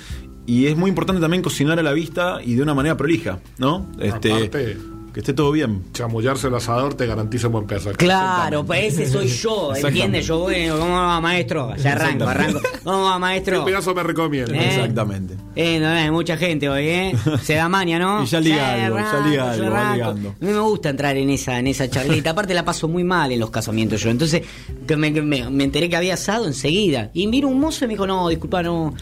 Y 0.47 0.67
es 0.67 0.77
muy 0.77 0.89
importante 0.91 1.21
también 1.21 1.43
cocinar 1.43 1.79
a 1.79 1.83
la 1.83 1.93
vista 1.93 2.39
y 2.45 2.55
de 2.55 2.63
una 2.63 2.75
manera 2.75 2.97
prolija, 2.97 3.41
¿no? 3.59 3.87
Este, 4.01 4.33
Aparte- 4.33 4.77
que 5.13 5.21
esté 5.21 5.33
todo 5.33 5.51
bien. 5.51 5.83
Chamullarse 5.95 6.49
el 6.49 6.55
asador 6.57 6.93
te 6.93 7.07
garantiza 7.07 7.47
un 7.47 7.55
buen 7.55 7.65
carne. 7.65 7.93
Claro, 7.93 8.67
pues 8.67 8.93
ese 8.99 9.11
soy 9.11 9.29
yo, 9.29 9.75
¿entiendes? 9.75 10.27
Yo 10.27 10.41
voy, 10.41 10.69
¿cómo 10.69 10.93
va 10.93 11.19
maestro? 11.23 11.75
Ya 11.77 11.93
arranco, 11.93 12.25
arranco. 12.29 12.61
¿Cómo 12.85 13.05
va 13.05 13.15
¿Qué 13.15 13.21
maestro? 13.21 13.65
pedazo 13.65 13.95
me 13.95 14.03
recomienda? 14.03 14.55
Eh. 14.55 14.67
Exactamente. 14.77 15.35
Eh, 15.57 15.81
no, 15.81 15.89
hay 15.89 16.11
mucha 16.11 16.37
gente 16.37 16.69
hoy, 16.69 16.87
¿eh? 16.87 17.17
Se 17.43 17.55
da 17.55 17.67
maña, 17.67 17.99
¿no? 17.99 18.23
Y 18.25 18.27
ya 18.27 18.41
liga 18.41 18.85
algo, 18.85 18.99
ya 18.99 19.09
arranco, 19.11 19.29
liga 19.31 19.51
algo, 19.53 19.71
va 19.71 19.95
ligando. 19.95 20.29
A 20.29 20.45
mí 20.45 20.53
me 20.53 20.59
gusta 20.61 20.91
entrar 20.91 21.17
en 21.17 21.31
esa, 21.31 21.59
en 21.59 21.67
esa 21.69 21.89
charlita. 21.89 22.31
Aparte 22.33 22.53
la 22.53 22.67
paso 22.67 22.87
muy 22.87 23.03
mal 23.03 23.33
en 23.33 23.41
los 23.41 23.49
casamientos 23.49 24.03
yo. 24.03 24.11
Entonces, 24.11 24.43
que 24.87 24.97
me, 24.99 25.15
que 25.15 25.23
me- 25.23 25.49
me 25.49 25.65
enteré 25.65 25.89
que 25.89 25.97
había 25.97 26.13
asado 26.13 26.47
enseguida. 26.47 27.11
Y 27.15 27.27
vino 27.29 27.49
un 27.49 27.59
mozo 27.59 27.87
y 27.87 27.89
me 27.89 27.95
dijo, 27.95 28.07
no, 28.07 28.29
disculpa, 28.29 28.63
no. 28.63 28.93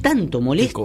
Tanto 0.00 0.40
molesto. 0.40 0.84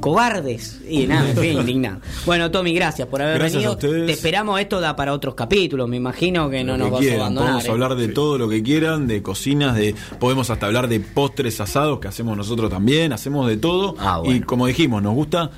Cobardes. 0.00 0.80
Y 0.88 1.06
nada, 1.06 1.30
en 1.30 1.36
fin, 1.36 1.58
indignado. 1.60 2.00
Bueno, 2.26 2.50
Tommy, 2.50 2.74
gracias 2.74 3.08
por 3.08 3.22
haber 3.22 3.38
Gracias 3.38 3.54
venido. 3.54 3.72
a 3.72 3.74
ustedes. 3.74 4.06
Te 4.06 4.12
esperamos, 4.12 4.60
esto 4.60 4.80
da 4.80 4.94
para 4.94 5.12
otros 5.12 5.34
capítulos. 5.34 5.88
Me 5.88 5.96
imagino 5.96 6.48
que 6.50 6.62
no 6.62 6.72
Lo 6.72 6.78
nos 6.78 6.86
que 6.88 6.92
vas 6.92 7.00
quieran, 7.00 7.20
a 7.20 7.22
abandonar. 7.24 7.48
Podemos 7.52 7.64
¿eh? 7.66 7.70
hablar 7.70 7.94
de 7.96 8.08
todo 8.08 8.38
lo 8.38 8.48
que 8.48 8.62
quieran, 8.62 9.06
de 9.06 9.22
cocinas, 9.22 9.74
de 9.74 9.94
podemos 10.18 10.50
hasta 10.50 10.66
hablar 10.66 10.88
de 10.88 11.00
postres 11.00 11.60
asados 11.60 11.98
que 12.00 12.08
hacemos 12.08 12.36
nosotros 12.36 12.70
también, 12.70 13.12
hacemos 13.12 13.48
de 13.48 13.56
todo. 13.56 13.94
Ah, 13.98 14.18
bueno. 14.18 14.34
Y 14.34 14.40
como 14.40 14.66
dijimos, 14.66 15.02
nos 15.02 15.14
gusta 15.14 15.50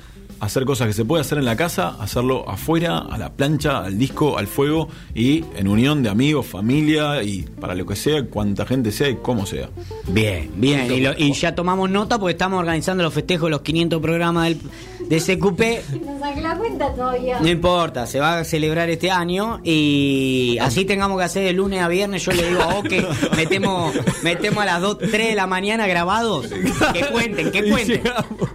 hacer 0.43 0.65
cosas 0.65 0.87
que 0.87 0.93
se 0.93 1.05
puede 1.05 1.21
hacer 1.21 1.37
en 1.37 1.45
la 1.45 1.55
casa, 1.55 1.95
hacerlo 1.99 2.47
afuera, 2.49 2.97
a 2.99 3.17
la 3.17 3.31
plancha, 3.33 3.79
al 3.79 3.97
disco, 3.97 4.37
al 4.37 4.47
fuego 4.47 4.89
y 5.15 5.43
en 5.55 5.67
unión 5.67 6.03
de 6.03 6.09
amigos, 6.09 6.45
familia 6.45 7.23
y 7.23 7.41
para 7.43 7.75
lo 7.75 7.85
que 7.85 7.95
sea, 7.95 8.23
cuanta 8.25 8.65
gente 8.65 8.91
sea 8.91 9.09
y 9.09 9.15
como 9.15 9.45
sea. 9.45 9.69
Bien, 10.07 10.49
bien. 10.55 10.91
Y, 10.91 10.99
lo- 11.01 11.13
y 11.17 11.33
ya 11.33 11.55
tomamos 11.55 11.89
nota 11.89 12.19
porque 12.19 12.31
estamos 12.33 12.59
organizando 12.59 13.03
los 13.03 13.13
festejos 13.13 13.47
de 13.47 13.51
los 13.51 13.61
500 13.61 14.01
programas 14.01 14.49
del, 14.49 14.57
de 15.07 15.17
CQP. 15.19 16.03
No 16.05 16.19
saqué 16.19 16.41
la 16.41 16.55
cuenta 16.57 16.93
todavía. 16.93 17.39
No 17.39 17.47
importa, 17.47 18.05
se 18.07 18.19
va 18.19 18.39
a 18.39 18.43
celebrar 18.43 18.89
este 18.89 19.11
año 19.11 19.59
y 19.63 20.57
así 20.61 20.85
tengamos 20.85 21.17
que 21.17 21.23
hacer 21.25 21.43
de 21.43 21.53
lunes 21.53 21.81
a 21.81 21.87
viernes. 21.87 22.23
Yo 22.25 22.31
le 22.31 22.47
digo 22.49 22.61
a 22.61 22.75
Oke, 22.79 23.05
metemos, 23.35 23.93
metemos 24.23 24.63
a 24.63 24.65
las 24.65 24.81
2, 24.81 24.97
3 24.99 25.11
de 25.29 25.35
la 25.35 25.47
mañana 25.47 25.87
grabados. 25.87 26.47
Que 26.93 27.05
cuenten, 27.11 27.51
que 27.51 27.69
cuenten. 27.69 28.01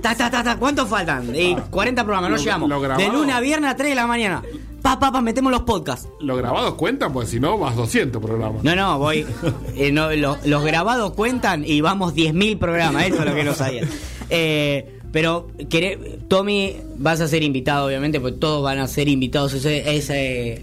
Ta, 0.00 0.14
ta, 0.16 0.30
ta, 0.30 0.42
ta, 0.42 0.56
¿Cuántos 0.56 0.88
faltan? 0.88 1.34
Y 1.34 1.54
40 1.70 2.04
programas, 2.04 2.30
no 2.30 2.36
Lo- 2.36 2.42
llegamos. 2.42 2.68
lo 2.68 2.80
De 2.96 3.08
lunes 3.08 3.34
a 3.34 3.40
viernes 3.40 3.70
a 3.70 3.76
3 3.76 3.90
de 3.90 3.94
la 3.94 4.06
mañana. 4.06 4.42
Pa, 4.82 4.98
pa, 5.00 5.10
pa, 5.10 5.20
metemos 5.20 5.50
los 5.50 5.62
podcasts. 5.62 6.08
Los 6.20 6.38
grabados 6.38 6.74
cuentan, 6.74 7.12
pues 7.12 7.28
si 7.28 7.40
no, 7.40 7.58
vas 7.58 7.74
200 7.74 8.22
programas. 8.22 8.62
No, 8.62 8.76
no, 8.76 8.98
voy. 8.98 9.26
eh, 9.74 9.90
no, 9.90 10.10
lo- 10.12 10.38
los 10.44 10.64
grabados 10.64 11.12
cuentan 11.14 11.64
y 11.66 11.80
vamos 11.80 12.14
10.000 12.14 12.58
programas, 12.58 13.06
eso 13.06 13.18
es 13.18 13.24
lo 13.24 13.34
que 13.34 13.44
no 13.44 13.54
sabía. 13.54 13.82
Eh, 14.30 14.97
pero, 15.12 15.48
queré- 15.70 15.98
Tommy, 16.28 16.76
vas 16.96 17.20
a 17.20 17.28
ser 17.28 17.42
invitado, 17.42 17.86
obviamente, 17.86 18.20
porque 18.20 18.38
todos 18.38 18.62
van 18.62 18.78
a 18.78 18.86
ser 18.86 19.08
invitados 19.08 19.54
ese, 19.54 19.96
ese 19.96 20.62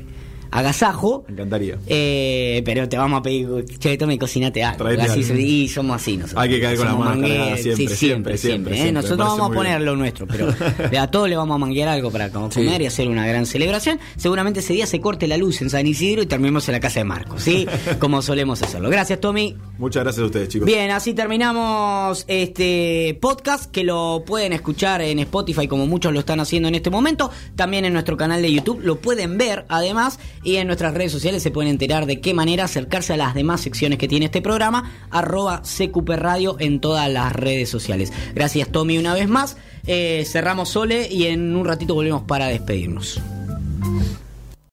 agasajo. 0.52 1.26
Me 1.28 1.34
encantaría. 1.34 1.78
Eh, 1.88 2.62
pero 2.66 2.88
te 2.88 2.98
vamos 2.98 3.20
a 3.20 3.24
pedir, 3.24 3.66
che, 3.80 3.98
Tommy, 3.98 4.18
cocinate 4.18 4.64
algo. 4.64 4.86
Así 4.86 5.22
y 5.34 5.68
somos 5.68 5.96
así 5.96 6.18
nosotros. 6.18 6.42
Hay 6.42 6.50
que 6.50 6.62
caer 6.62 6.78
con 6.78 6.88
Somos 6.88 7.06
mangueros, 7.06 7.38
cargadas 7.38 7.62
siempre, 7.62 7.88
sí, 7.88 7.96
siempre, 7.96 8.38
siempre, 8.38 8.74
¿eh? 8.74 8.82
siempre. 8.82 9.02
Nosotros 9.02 9.28
vamos 9.28 9.52
a 9.52 9.54
poner 9.54 9.82
lo 9.82 9.96
nuestro, 9.96 10.28
pero 10.28 10.48
a 11.00 11.08
todos 11.12 11.30
le 11.30 11.36
vamos 11.36 11.56
a 11.56 11.58
manguear 11.58 11.90
algo 11.90 12.12
para 12.12 12.30
comer 12.30 12.82
y 12.82 12.86
hacer 12.86 13.08
una 13.08 13.28
gran 13.28 13.46
celebración. 13.46 14.00
Seguramente 14.18 14.60
ese 14.60 14.74
día 14.74 14.88
se 14.88 15.00
corte 15.00 15.28
la 15.28 15.38
luz 15.38 15.62
en 15.62 15.70
San 15.70 15.86
Isidro 15.88 16.22
y 16.22 16.26
terminemos 16.26 16.68
en 16.68 16.74
la 16.74 16.80
casa 16.80 17.00
de 17.00 17.06
Marcos, 17.06 17.44
¿sí? 17.44 17.68
Como 18.00 18.22
solemos 18.22 18.62
hacerlo. 18.62 18.90
Gracias, 18.90 19.20
Tommy. 19.20 19.56
Muchas 19.78 20.04
gracias 20.04 20.24
a 20.24 20.26
ustedes, 20.26 20.50
chicos. 20.50 20.66
Bien, 20.66 20.92
así 20.92 21.14
terminamos 21.14 22.26
este 22.28 23.18
podcast 23.22 23.72
que 23.72 23.84
lo 23.84 24.24
pueden 24.26 24.54
escuchar 24.54 25.02
en 25.02 25.20
Spotify 25.20 25.68
como 25.68 25.88
muchos 25.88 26.14
lo 26.14 26.20
están 26.20 26.40
haciendo 26.40 26.68
en 26.70 26.76
este 26.76 26.90
momento. 26.90 27.32
También 27.56 27.86
en 27.86 27.94
nuestro 27.94 28.18
canal 28.18 28.42
de 28.42 28.52
YouTube 28.52 28.82
lo 28.84 28.98
pueden 28.98 29.38
ver 29.38 29.66
además 29.70 30.20
y 30.46 30.58
en 30.58 30.68
nuestras 30.68 30.94
redes 30.94 31.12
sociales 31.12 31.44
se 31.44 31.52
pueden 31.52 31.72
enterar 31.72 32.06
de 32.06 32.22
qué 32.22 32.34
manera 32.34 32.64
acercarse 32.66 33.14
a 33.14 33.18
las 33.18 33.34
demás 33.34 33.62
secciones 33.62 34.00
que 34.00 34.08
tiene 34.08 34.26
este 34.26 34.42
programa. 34.42 34.92
Arroba 35.10 35.64
CQP 35.64 36.12
en 36.60 36.80
todas 36.80 37.10
las 37.12 37.34
redes 37.34 37.68
sociales. 37.68 38.14
Gracias 38.34 38.70
Tommy 38.70 38.98
una 38.98 39.14
vez 39.14 39.28
más. 39.28 39.58
Eh, 39.88 40.24
cerramos 40.26 40.70
Sole 40.70 41.08
y 41.12 41.26
en 41.26 41.56
un 41.56 41.66
ratito 41.66 41.96
volvemos 41.96 42.24
para 42.24 42.48
despedirnos. 42.48 43.20